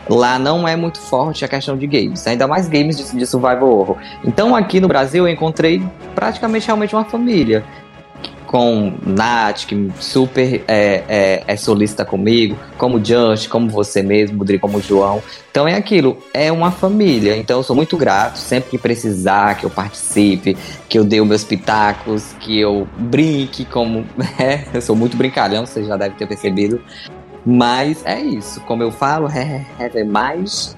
Lá 0.08 0.38
não 0.38 0.68
é 0.68 0.76
muito 0.76 0.98
forte 0.98 1.44
a 1.44 1.48
questão 1.48 1.78
de 1.78 1.86
games, 1.86 2.26
ainda 2.26 2.46
mais 2.46 2.68
games 2.68 2.98
de, 2.98 3.16
de 3.16 3.26
survival 3.26 3.70
horror. 3.70 3.96
Então 4.22 4.54
aqui 4.54 4.80
no 4.80 4.88
Brasil 4.88 5.26
eu 5.26 5.32
encontrei 5.32 5.82
praticamente 6.14 6.66
realmente 6.66 6.94
uma 6.94 7.04
família. 7.04 7.64
Com 8.46 8.94
Nath, 9.04 9.66
que 9.66 9.90
super 9.98 10.62
é, 10.68 11.02
é, 11.08 11.44
é 11.46 11.56
solista 11.56 12.04
comigo, 12.04 12.56
como 12.78 13.04
Just, 13.04 13.48
como 13.48 13.68
você 13.68 14.02
mesmo, 14.02 14.44
Dri, 14.44 14.58
como 14.58 14.80
João. 14.80 15.22
Então 15.50 15.66
é 15.66 15.74
aquilo, 15.74 16.18
é 16.32 16.50
uma 16.52 16.70
família. 16.70 17.36
Então 17.36 17.58
eu 17.58 17.62
sou 17.62 17.74
muito 17.74 17.96
grato, 17.96 18.36
sempre 18.36 18.70
que 18.70 18.78
precisar, 18.78 19.56
que 19.56 19.64
eu 19.64 19.70
participe, 19.70 20.56
que 20.88 20.98
eu 20.98 21.04
dê 21.04 21.20
os 21.20 21.26
meus 21.26 21.44
pitacos, 21.44 22.34
que 22.40 22.58
eu 22.58 22.86
brinque, 22.96 23.64
como. 23.64 24.06
né? 24.16 24.66
eu 24.72 24.80
sou 24.80 24.94
muito 24.94 25.16
brincalhão, 25.16 25.66
vocês 25.66 25.86
já 25.86 25.96
devem 25.96 26.16
ter 26.16 26.26
percebido. 26.26 26.80
Mas 27.44 28.04
é 28.06 28.20
isso, 28.20 28.60
como 28.62 28.82
eu 28.82 28.90
falo, 28.90 29.28
é, 29.34 29.66
é, 29.78 30.00
é 30.00 30.04
mais. 30.04 30.76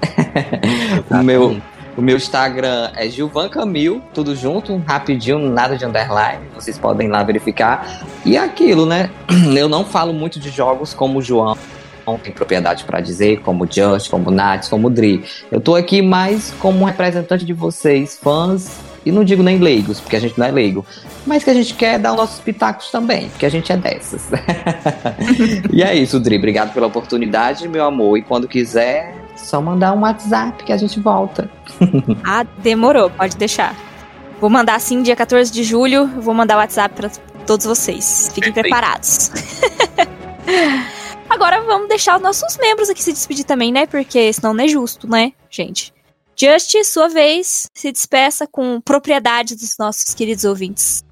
o 1.10 1.22
meu. 1.22 1.60
O 1.96 2.02
meu 2.02 2.16
Instagram 2.16 2.90
é 2.94 3.08
Gilvan 3.08 3.48
Camil, 3.48 4.02
tudo 4.12 4.36
junto, 4.36 4.76
rapidinho, 4.86 5.38
nada 5.38 5.78
de 5.78 5.86
underline, 5.86 6.44
vocês 6.54 6.78
podem 6.78 7.08
lá 7.08 7.22
verificar. 7.22 8.04
E 8.24 8.36
é 8.36 8.40
aquilo, 8.40 8.84
né? 8.84 9.10
Eu 9.56 9.66
não 9.66 9.82
falo 9.82 10.12
muito 10.12 10.38
de 10.38 10.50
jogos 10.50 10.92
como 10.92 11.20
o 11.20 11.22
João 11.22 11.56
tem 12.22 12.32
propriedade 12.32 12.84
para 12.84 13.00
dizer, 13.00 13.40
como 13.40 13.66
Just, 13.66 14.08
como 14.10 14.28
o 14.28 14.30
Nath, 14.30 14.68
como 14.68 14.88
Dri. 14.88 15.24
Eu 15.50 15.60
tô 15.60 15.74
aqui 15.74 16.00
mais 16.00 16.52
como 16.60 16.82
um 16.82 16.84
representante 16.84 17.44
de 17.44 17.52
vocês, 17.52 18.16
fãs, 18.22 18.78
e 19.04 19.10
não 19.10 19.24
digo 19.24 19.42
nem 19.42 19.58
leigos, 19.58 20.00
porque 20.00 20.14
a 20.14 20.20
gente 20.20 20.38
não 20.38 20.46
é 20.46 20.52
leigo, 20.52 20.86
mas 21.26 21.42
que 21.42 21.50
a 21.50 21.54
gente 21.54 21.74
quer 21.74 21.98
dar 21.98 22.12
os 22.12 22.16
nossos 22.16 22.40
pitacos 22.40 22.90
também, 22.90 23.28
porque 23.30 23.46
a 23.46 23.48
gente 23.48 23.72
é 23.72 23.76
dessas. 23.76 24.30
e 25.72 25.82
é 25.82 25.96
isso, 25.96 26.20
Dri, 26.20 26.36
obrigado 26.36 26.72
pela 26.72 26.86
oportunidade, 26.86 27.66
meu 27.66 27.84
amor, 27.84 28.18
e 28.18 28.22
quando 28.22 28.46
quiser, 28.46 29.25
só 29.46 29.60
mandar 29.60 29.92
um 29.92 30.00
WhatsApp 30.00 30.64
que 30.64 30.72
a 30.72 30.76
gente 30.76 30.98
volta. 31.00 31.48
Ah, 32.24 32.44
demorou, 32.58 33.08
pode 33.10 33.36
deixar. 33.36 33.74
Vou 34.40 34.50
mandar 34.50 34.80
sim, 34.80 35.02
dia 35.02 35.14
14 35.14 35.52
de 35.52 35.62
julho, 35.62 36.06
vou 36.20 36.34
mandar 36.34 36.56
o 36.56 36.58
WhatsApp 36.58 36.94
pra 36.94 37.08
todos 37.46 37.64
vocês. 37.64 38.30
Fiquem 38.34 38.52
Perfeito. 38.52 38.64
preparados. 38.64 39.30
Agora 41.30 41.60
vamos 41.62 41.88
deixar 41.88 42.16
os 42.16 42.22
nossos 42.22 42.56
membros 42.58 42.90
aqui 42.90 43.02
se 43.02 43.12
despedir 43.12 43.44
também, 43.44 43.72
né? 43.72 43.86
Porque 43.86 44.32
senão 44.32 44.52
não 44.52 44.64
é 44.64 44.68
justo, 44.68 45.08
né, 45.08 45.32
gente? 45.48 45.94
Just, 46.36 46.74
sua 46.84 47.08
vez, 47.08 47.66
se 47.72 47.92
despeça 47.92 48.46
com 48.46 48.80
propriedade 48.80 49.54
dos 49.54 49.76
nossos 49.78 50.12
queridos 50.12 50.44
ouvintes. 50.44 51.04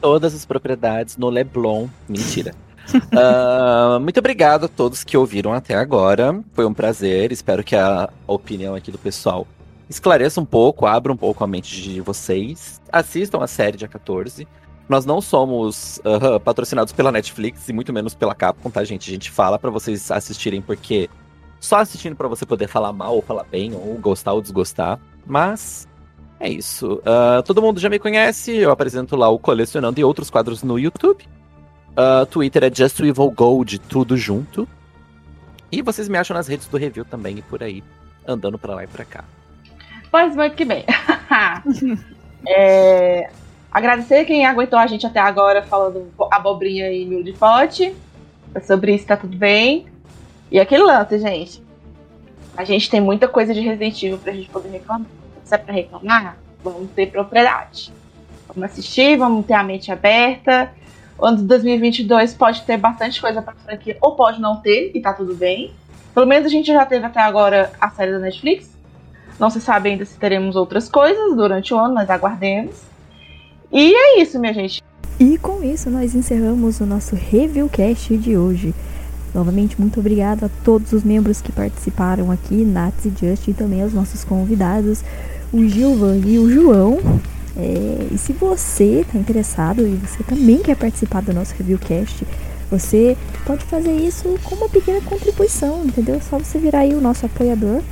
todas 0.00 0.34
as 0.34 0.44
propriedades 0.44 1.16
no 1.16 1.30
Leblon. 1.30 1.88
Mentira. 2.08 2.54
Ah, 3.14 3.98
muito 4.00 4.18
obrigado 4.18 4.64
a 4.64 4.68
todos 4.68 5.04
que 5.04 5.16
ouviram 5.16 5.52
até 5.52 5.74
agora. 5.74 6.42
Foi 6.52 6.64
um 6.64 6.74
prazer. 6.74 7.30
Espero 7.32 7.62
que 7.62 7.76
a 7.76 8.08
opinião 8.26 8.74
aqui 8.74 8.90
do 8.90 8.98
pessoal 8.98 9.46
esclareça 9.88 10.40
um 10.40 10.44
pouco, 10.44 10.86
abra 10.86 11.12
um 11.12 11.16
pouco 11.16 11.44
a 11.44 11.46
mente 11.46 11.82
de 11.82 12.00
vocês. 12.00 12.80
Assistam 12.90 13.42
a 13.42 13.46
série 13.46 13.76
dia 13.76 13.88
14. 13.88 14.46
Nós 14.88 15.04
não 15.06 15.20
somos 15.20 16.00
ah, 16.04 16.40
patrocinados 16.40 16.92
pela 16.92 17.12
Netflix 17.12 17.68
e 17.68 17.72
muito 17.72 17.92
menos 17.92 18.14
pela 18.14 18.34
Capcom, 18.34 18.70
tá, 18.70 18.82
gente? 18.84 19.10
A 19.10 19.14
gente 19.14 19.30
fala 19.30 19.58
pra 19.58 19.70
vocês 19.70 20.10
assistirem 20.10 20.60
porque 20.60 21.08
só 21.60 21.78
assistindo 21.78 22.16
pra 22.16 22.28
você 22.28 22.44
poder 22.44 22.66
falar 22.66 22.92
mal 22.92 23.14
ou 23.14 23.22
falar 23.22 23.44
bem, 23.44 23.72
ou 23.74 23.94
gostar 23.98 24.32
ou 24.32 24.42
desgostar. 24.42 24.98
Mas 25.24 25.88
é 26.40 26.50
isso. 26.50 27.00
Ah, 27.06 27.42
todo 27.44 27.62
mundo 27.62 27.78
já 27.78 27.88
me 27.88 27.98
conhece, 27.98 28.56
eu 28.56 28.70
apresento 28.70 29.14
lá 29.14 29.28
o 29.28 29.38
Colecionando 29.38 30.00
e 30.00 30.04
outros 30.04 30.28
quadros 30.28 30.62
no 30.62 30.78
YouTube. 30.78 31.24
Ah, 31.96 32.26
Twitter 32.30 32.64
é 32.64 32.74
Just 32.74 33.00
Evil 33.00 33.30
Gold, 33.30 33.78
tudo 33.78 34.16
junto. 34.16 34.68
E 35.70 35.82
vocês 35.82 36.08
me 36.08 36.18
acham 36.18 36.34
nas 36.34 36.48
redes 36.48 36.66
do 36.66 36.76
review 36.76 37.04
também 37.04 37.38
e 37.38 37.42
por 37.42 37.62
aí, 37.62 37.82
andando 38.26 38.58
pra 38.58 38.74
lá 38.74 38.84
e 38.84 38.86
pra 38.86 39.04
cá. 39.04 39.24
Pois 40.10 40.34
muito 40.34 40.54
que 40.56 40.64
bem. 40.64 40.84
É, 42.44 43.30
agradecer 43.70 44.24
quem 44.24 44.44
aguentou 44.44 44.76
a 44.76 44.88
gente 44.88 45.06
até 45.06 45.20
agora 45.20 45.62
falando 45.62 46.12
abobrinha 46.28 46.90
e 46.90 47.06
milho 47.06 47.22
de 47.22 47.32
pote. 47.32 47.94
Sobre 48.66 48.96
isso 48.96 49.06
tá 49.06 49.16
tudo 49.16 49.36
bem. 49.36 49.86
E 50.50 50.58
aquele 50.58 50.82
lance, 50.82 51.20
gente. 51.20 51.62
A 52.56 52.64
gente 52.64 52.90
tem 52.90 53.00
muita 53.00 53.28
coisa 53.28 53.54
de 53.54 53.60
Resident 53.60 54.02
Evil 54.02 54.18
pra 54.18 54.32
gente 54.32 54.50
poder 54.50 54.70
reclamar. 54.70 55.06
Se 55.44 55.54
é 55.54 55.58
pra 55.58 55.72
reclamar, 55.72 56.36
vamos 56.64 56.90
ter 56.90 57.12
propriedade. 57.12 57.92
Vamos 58.48 58.64
assistir, 58.72 59.16
vamos 59.16 59.46
ter 59.46 59.54
a 59.54 59.62
mente 59.62 59.92
aberta. 59.92 60.72
O 61.18 61.26
ano 61.26 61.38
de 61.38 61.44
2022 61.44 62.34
pode 62.34 62.62
ter 62.62 62.76
bastante 62.76 63.20
coisa 63.20 63.40
pra 63.40 63.54
franquia, 63.54 63.96
ou 64.00 64.14
pode 64.14 64.40
não 64.40 64.56
ter, 64.56 64.90
e 64.94 65.00
tá 65.00 65.12
tudo 65.12 65.34
bem. 65.34 65.72
Pelo 66.14 66.26
menos 66.26 66.46
a 66.46 66.50
gente 66.50 66.66
já 66.66 66.84
teve 66.84 67.06
até 67.06 67.20
agora 67.20 67.72
a 67.80 67.90
série 67.90 68.12
da 68.12 68.18
Netflix. 68.18 68.70
Não 69.38 69.50
se 69.50 69.60
sabe 69.60 69.90
ainda 69.90 70.04
se 70.04 70.18
teremos 70.18 70.56
outras 70.56 70.88
coisas 70.88 71.34
durante 71.34 71.72
o 71.72 71.78
ano, 71.78 71.94
mas 71.94 72.10
aguardemos. 72.10 72.76
E 73.72 73.94
é 73.94 74.20
isso, 74.20 74.38
minha 74.38 74.52
gente. 74.52 74.82
E 75.18 75.38
com 75.38 75.62
isso 75.62 75.88
nós 75.88 76.14
encerramos 76.14 76.80
o 76.80 76.86
nosso 76.86 77.14
Reviewcast 77.14 78.16
de 78.18 78.36
hoje. 78.36 78.74
Novamente, 79.34 79.80
muito 79.80 79.98
obrigado 79.98 80.44
a 80.44 80.50
todos 80.62 80.92
os 80.92 81.02
membros 81.02 81.40
que 81.40 81.50
participaram 81.50 82.30
aqui, 82.30 82.64
Nats 82.64 83.06
e 83.06 83.10
Just, 83.10 83.48
e 83.48 83.54
também 83.54 83.82
aos 83.82 83.94
nossos 83.94 84.24
convidados, 84.24 85.02
o 85.50 85.66
Gilvan 85.66 86.18
e 86.18 86.38
o 86.38 86.50
João. 86.50 86.98
É, 87.56 88.08
e 88.10 88.18
se 88.18 88.32
você 88.32 89.00
está 89.00 89.18
interessado 89.18 89.86
e 89.86 89.96
você 89.96 90.22
também 90.24 90.58
quer 90.58 90.76
participar 90.76 91.22
do 91.22 91.32
nosso 91.34 91.54
Reviewcast, 91.54 92.26
você 92.70 93.16
pode 93.44 93.64
fazer 93.64 93.92
isso 93.92 94.38
com 94.42 94.54
uma 94.54 94.68
pequena 94.68 95.00
contribuição, 95.02 95.84
entendeu? 95.84 96.20
Só 96.20 96.38
você 96.38 96.58
virar 96.58 96.80
aí 96.80 96.94
o 96.94 97.00
nosso 97.00 97.26
apoiador, 97.26 97.82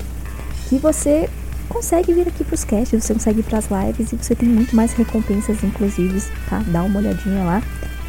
que 0.68 0.78
você 0.78 1.28
consegue 1.68 2.14
vir 2.14 2.26
aqui 2.26 2.42
pros 2.42 2.64
casts, 2.64 3.04
você 3.04 3.12
consegue 3.12 3.40
ir 3.40 3.42
pras 3.42 3.66
lives 3.70 4.12
e 4.12 4.16
você 4.16 4.34
tem 4.34 4.48
muito 4.48 4.74
mais 4.74 4.92
recompensas, 4.92 5.62
inclusive, 5.62 6.20
tá? 6.48 6.62
Dá 6.68 6.82
uma 6.82 6.98
olhadinha 6.98 7.44
lá. 7.44 7.62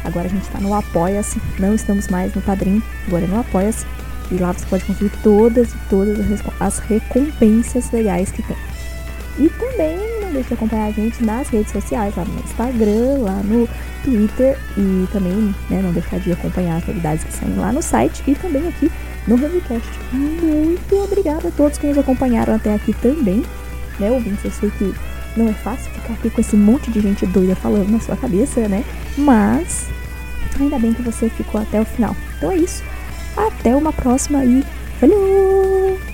Agora 0.04 0.26
a 0.26 0.30
gente 0.30 0.48
tá 0.48 0.60
no 0.60 0.74
Apoia-se, 0.74 1.40
não 1.58 1.74
estamos 1.74 2.08
mais 2.08 2.34
no 2.34 2.42
Padrim, 2.42 2.82
agora 3.06 3.24
é 3.24 3.28
no 3.28 3.38
Apoia-se. 3.38 3.86
E 4.30 4.36
lá 4.36 4.52
você 4.52 4.64
pode 4.66 4.84
conseguir 4.84 5.12
todas 5.22 5.68
e 5.72 5.76
todas 5.90 6.18
as 6.18 6.40
as 6.58 6.78
recompensas 6.78 7.90
legais 7.90 8.30
que 8.30 8.42
tem. 8.42 8.56
E 9.38 9.48
também 9.50 10.11
deixe 10.32 10.48
de 10.48 10.54
acompanhar 10.54 10.86
a 10.86 10.90
gente 10.90 11.24
nas 11.24 11.48
redes 11.48 11.72
sociais, 11.72 12.14
lá 12.16 12.24
no 12.24 12.40
Instagram, 12.40 13.18
lá 13.20 13.42
no 13.44 13.68
Twitter 14.04 14.58
e 14.76 15.06
também 15.12 15.54
né, 15.70 15.80
não 15.82 15.92
deixar 15.92 16.18
de 16.18 16.32
acompanhar 16.32 16.76
as 16.76 16.86
novidades 16.86 17.24
que 17.24 17.32
saem 17.32 17.56
lá 17.56 17.72
no 17.72 17.82
site 17.82 18.22
e 18.26 18.34
também 18.34 18.66
aqui 18.68 18.90
no 19.26 19.36
Reviewcast. 19.36 19.88
Muito 20.12 20.96
obrigada 20.96 21.48
a 21.48 21.50
todos 21.50 21.78
que 21.78 21.86
nos 21.86 21.98
acompanharam 21.98 22.54
até 22.54 22.74
aqui 22.74 22.92
também. 22.94 23.42
Né, 23.98 24.10
ouvintes, 24.10 24.44
eu 24.44 24.50
sei 24.50 24.70
que 24.70 24.94
não 25.36 25.48
é 25.48 25.52
fácil 25.52 25.90
ficar 25.92 26.14
aqui 26.14 26.30
com 26.30 26.40
esse 26.40 26.56
monte 26.56 26.90
de 26.90 27.00
gente 27.00 27.26
doida 27.26 27.54
falando 27.56 27.90
na 27.90 28.00
sua 28.00 28.16
cabeça, 28.16 28.68
né? 28.68 28.84
Mas 29.16 29.88
ainda 30.58 30.78
bem 30.78 30.92
que 30.92 31.02
você 31.02 31.28
ficou 31.28 31.60
até 31.60 31.80
o 31.80 31.84
final. 31.84 32.14
Então 32.36 32.50
é 32.50 32.56
isso. 32.56 32.82
Até 33.36 33.74
uma 33.74 33.92
próxima 33.92 34.44
e 34.44 34.62
falou! 35.00 36.11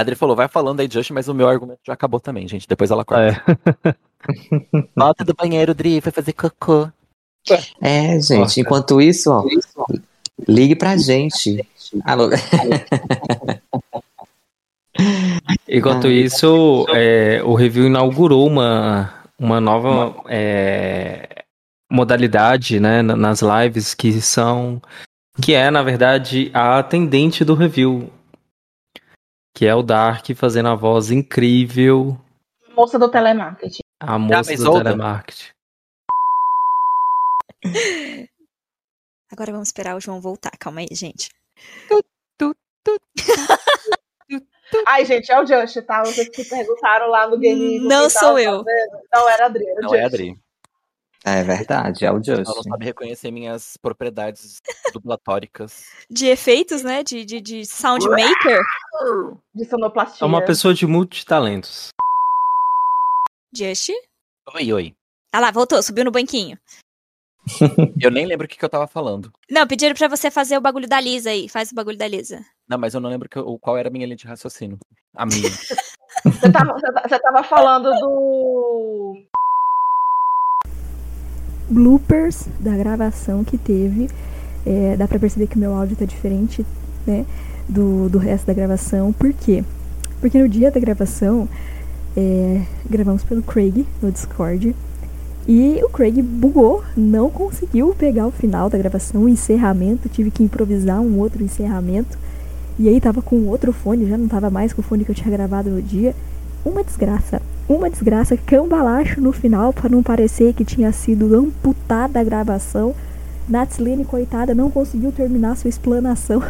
A 0.00 0.02
Adri 0.02 0.14
falou, 0.14 0.34
vai 0.34 0.48
falando 0.48 0.80
aí, 0.80 0.88
Just, 0.90 1.10
mas 1.10 1.28
o 1.28 1.34
meu 1.34 1.46
argumento 1.46 1.80
já 1.86 1.92
acabou 1.92 2.18
também, 2.18 2.48
gente. 2.48 2.66
Depois 2.66 2.90
ela 2.90 3.04
corta. 3.04 3.44
É. 3.84 3.94
Volta 4.96 5.22
do 5.26 5.34
banheiro, 5.34 5.74
Dri, 5.74 6.00
foi 6.00 6.10
fazer 6.10 6.32
cocô. 6.32 6.88
É, 7.82 8.18
gente, 8.18 8.38
Nossa. 8.38 8.60
enquanto 8.60 8.98
isso, 8.98 9.30
ó, 9.30 9.44
ligue 10.48 10.74
pra 10.74 10.96
gente. 10.96 11.66
Alô? 12.02 12.30
Enquanto 15.68 16.06
Ah, 16.06 16.10
isso, 16.10 16.86
é, 16.94 17.42
o 17.44 17.54
review 17.54 17.86
inaugurou 17.86 18.46
uma, 18.46 19.12
uma 19.38 19.60
nova 19.60 20.14
é, 20.28 21.44
modalidade 21.90 22.80
né, 22.80 23.02
na- 23.02 23.16
nas 23.16 23.40
lives 23.42 23.94
que 23.94 24.20
são. 24.20 24.80
Que 25.40 25.52
é, 25.54 25.70
na 25.70 25.82
verdade, 25.82 26.50
a 26.54 26.78
atendente 26.78 27.44
do 27.44 27.54
review. 27.54 28.10
Que 29.54 29.66
é 29.66 29.74
o 29.74 29.82
Dark 29.82 30.26
fazendo 30.36 30.68
a 30.68 30.74
voz 30.74 31.10
incrível, 31.10 32.18
Moça 32.76 32.98
do 32.98 33.10
telemarketing. 33.10 33.82
a 33.98 34.18
moça 34.18 34.56
do 34.56 34.72
telemarketing. 34.82 35.52
Agora 39.32 39.52
vamos 39.52 39.68
esperar 39.68 39.96
o 39.96 40.00
João 40.00 40.20
voltar. 40.20 40.50
Calma 40.58 40.80
aí, 40.80 40.88
gente. 40.92 41.28
Ai, 44.86 45.04
gente, 45.04 45.30
é 45.30 45.40
o 45.40 45.46
Just, 45.46 45.82
tá? 45.84 46.02
Vocês 46.04 46.28
que 46.28 46.44
perguntaram 46.44 47.08
lá 47.08 47.28
no 47.28 47.36
game. 47.38 47.80
Não 47.80 48.08
sou 48.08 48.38
eu. 48.38 48.64
Não 49.12 49.28
era 49.28 49.44
a 49.44 49.46
Adri, 49.46 49.68
era 49.68 49.80
o 49.80 49.82
Não 49.82 49.94
é 49.94 49.98
a 49.98 50.02
Just. 50.04 50.14
Adri. 50.14 50.38
É 51.24 51.42
verdade, 51.42 52.04
é 52.06 52.10
o 52.10 52.16
Ela 52.26 52.42
não 52.44 52.62
sabe 52.62 52.84
reconhecer 52.86 53.30
minhas 53.30 53.76
propriedades 53.76 54.58
dublatóricas. 54.92 55.84
De 56.10 56.26
efeitos, 56.26 56.82
né? 56.82 57.02
De, 57.02 57.24
de, 57.24 57.40
de 57.40 57.66
soundmaker. 57.66 58.60
De 59.54 59.64
sonoplastia. 59.64 60.24
É 60.24 60.26
uma 60.26 60.44
pessoa 60.44 60.74
de 60.74 60.86
multitalentos. 60.86 61.88
Just. 63.54 63.90
Oi, 64.54 64.72
oi. 64.72 64.94
Ah 65.32 65.40
lá, 65.40 65.50
voltou, 65.50 65.82
subiu 65.82 66.04
no 66.04 66.10
banquinho. 66.10 66.58
Eu 68.00 68.10
nem 68.10 68.26
lembro 68.26 68.44
o 68.46 68.48
que, 68.48 68.58
que 68.58 68.64
eu 68.64 68.68
tava 68.68 68.86
falando. 68.86 69.32
Não, 69.50 69.66
pediram 69.66 69.94
pra 69.94 70.08
você 70.08 70.30
fazer 70.30 70.56
o 70.58 70.60
bagulho 70.60 70.86
da 70.88 71.00
Lisa 71.00 71.30
aí. 71.30 71.48
Faz 71.48 71.72
o 71.72 71.74
bagulho 71.74 71.96
da 71.96 72.06
Lisa. 72.06 72.44
Não, 72.68 72.76
mas 72.78 72.92
eu 72.94 73.00
não 73.00 73.08
lembro 73.08 73.28
que 73.28 73.38
eu- 73.38 73.58
qual 73.58 73.76
era 73.78 73.88
a 73.88 73.90
minha 73.92 74.04
linha 74.06 74.16
de 74.16 74.26
raciocínio. 74.26 74.78
A 75.16 75.24
minha. 75.26 75.48
Você 76.24 76.52
tava, 76.52 76.72
você 76.74 76.92
ta- 76.92 77.08
você 77.08 77.18
tava 77.18 77.42
falando 77.42 77.90
do. 77.98 79.26
Bloopers 81.70 82.46
da 82.58 82.76
gravação 82.76 83.44
que 83.44 83.56
teve. 83.56 84.10
É, 84.66 84.96
dá 84.96 85.08
pra 85.08 85.18
perceber 85.18 85.46
que 85.46 85.56
o 85.56 85.58
meu 85.58 85.74
áudio 85.74 85.96
tá 85.96 86.04
diferente, 86.04 86.66
né? 87.06 87.24
Do, 87.68 88.08
do 88.08 88.18
resto 88.18 88.46
da 88.46 88.52
gravação. 88.52 89.12
Por 89.12 89.32
quê? 89.32 89.64
Porque 90.20 90.38
no 90.38 90.48
dia 90.48 90.70
da 90.70 90.80
gravação, 90.80 91.48
é, 92.16 92.62
gravamos 92.88 93.22
pelo 93.22 93.42
Craig 93.42 93.86
no 94.02 94.10
Discord. 94.10 94.74
E 95.48 95.80
o 95.82 95.88
Craig 95.88 96.20
bugou, 96.20 96.84
não 96.96 97.30
conseguiu 97.30 97.94
pegar 97.94 98.26
o 98.26 98.30
final 98.30 98.68
da 98.68 98.76
gravação, 98.76 99.22
o 99.22 99.28
encerramento. 99.28 100.08
Tive 100.08 100.30
que 100.30 100.42
improvisar 100.42 101.00
um 101.00 101.18
outro 101.18 101.42
encerramento. 101.42 102.18
E 102.78 102.88
aí 102.88 103.00
tava 103.00 103.22
com 103.22 103.46
outro 103.46 103.72
fone, 103.72 104.08
já 104.08 104.16
não 104.16 104.28
tava 104.28 104.50
mais 104.50 104.72
com 104.72 104.80
o 104.80 104.84
fone 104.84 105.04
que 105.04 105.10
eu 105.10 105.14
tinha 105.14 105.30
gravado 105.30 105.70
no 105.70 105.82
dia. 105.82 106.14
Uma 106.64 106.84
desgraça. 106.84 107.40
Uma 107.70 107.88
desgraça, 107.88 108.36
cambalacho 108.36 109.20
no 109.20 109.30
final, 109.30 109.72
para 109.72 109.88
não 109.88 110.02
parecer 110.02 110.52
que 110.54 110.64
tinha 110.64 110.90
sido 110.90 111.32
amputada 111.36 112.18
a 112.18 112.24
gravação. 112.24 112.92
Natslene, 113.48 114.04
coitada, 114.04 114.52
não 114.56 114.68
conseguiu 114.68 115.12
terminar 115.12 115.56
sua 115.56 115.68
explanação. 115.68 116.42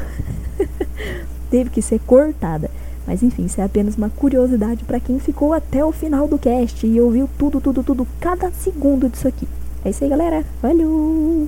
Teve 1.50 1.68
que 1.68 1.82
ser 1.82 2.00
cortada. 2.06 2.70
Mas 3.06 3.22
enfim, 3.22 3.44
isso 3.44 3.60
é 3.60 3.64
apenas 3.64 3.96
uma 3.96 4.08
curiosidade 4.08 4.82
para 4.84 4.98
quem 4.98 5.18
ficou 5.18 5.52
até 5.52 5.84
o 5.84 5.92
final 5.92 6.26
do 6.26 6.38
cast 6.38 6.86
e 6.86 6.98
ouviu 6.98 7.28
tudo, 7.36 7.60
tudo, 7.60 7.82
tudo, 7.82 8.08
cada 8.18 8.50
segundo 8.52 9.06
disso 9.06 9.28
aqui. 9.28 9.46
É 9.84 9.90
isso 9.90 10.02
aí, 10.02 10.08
galera. 10.08 10.42
Valeu! 10.62 11.38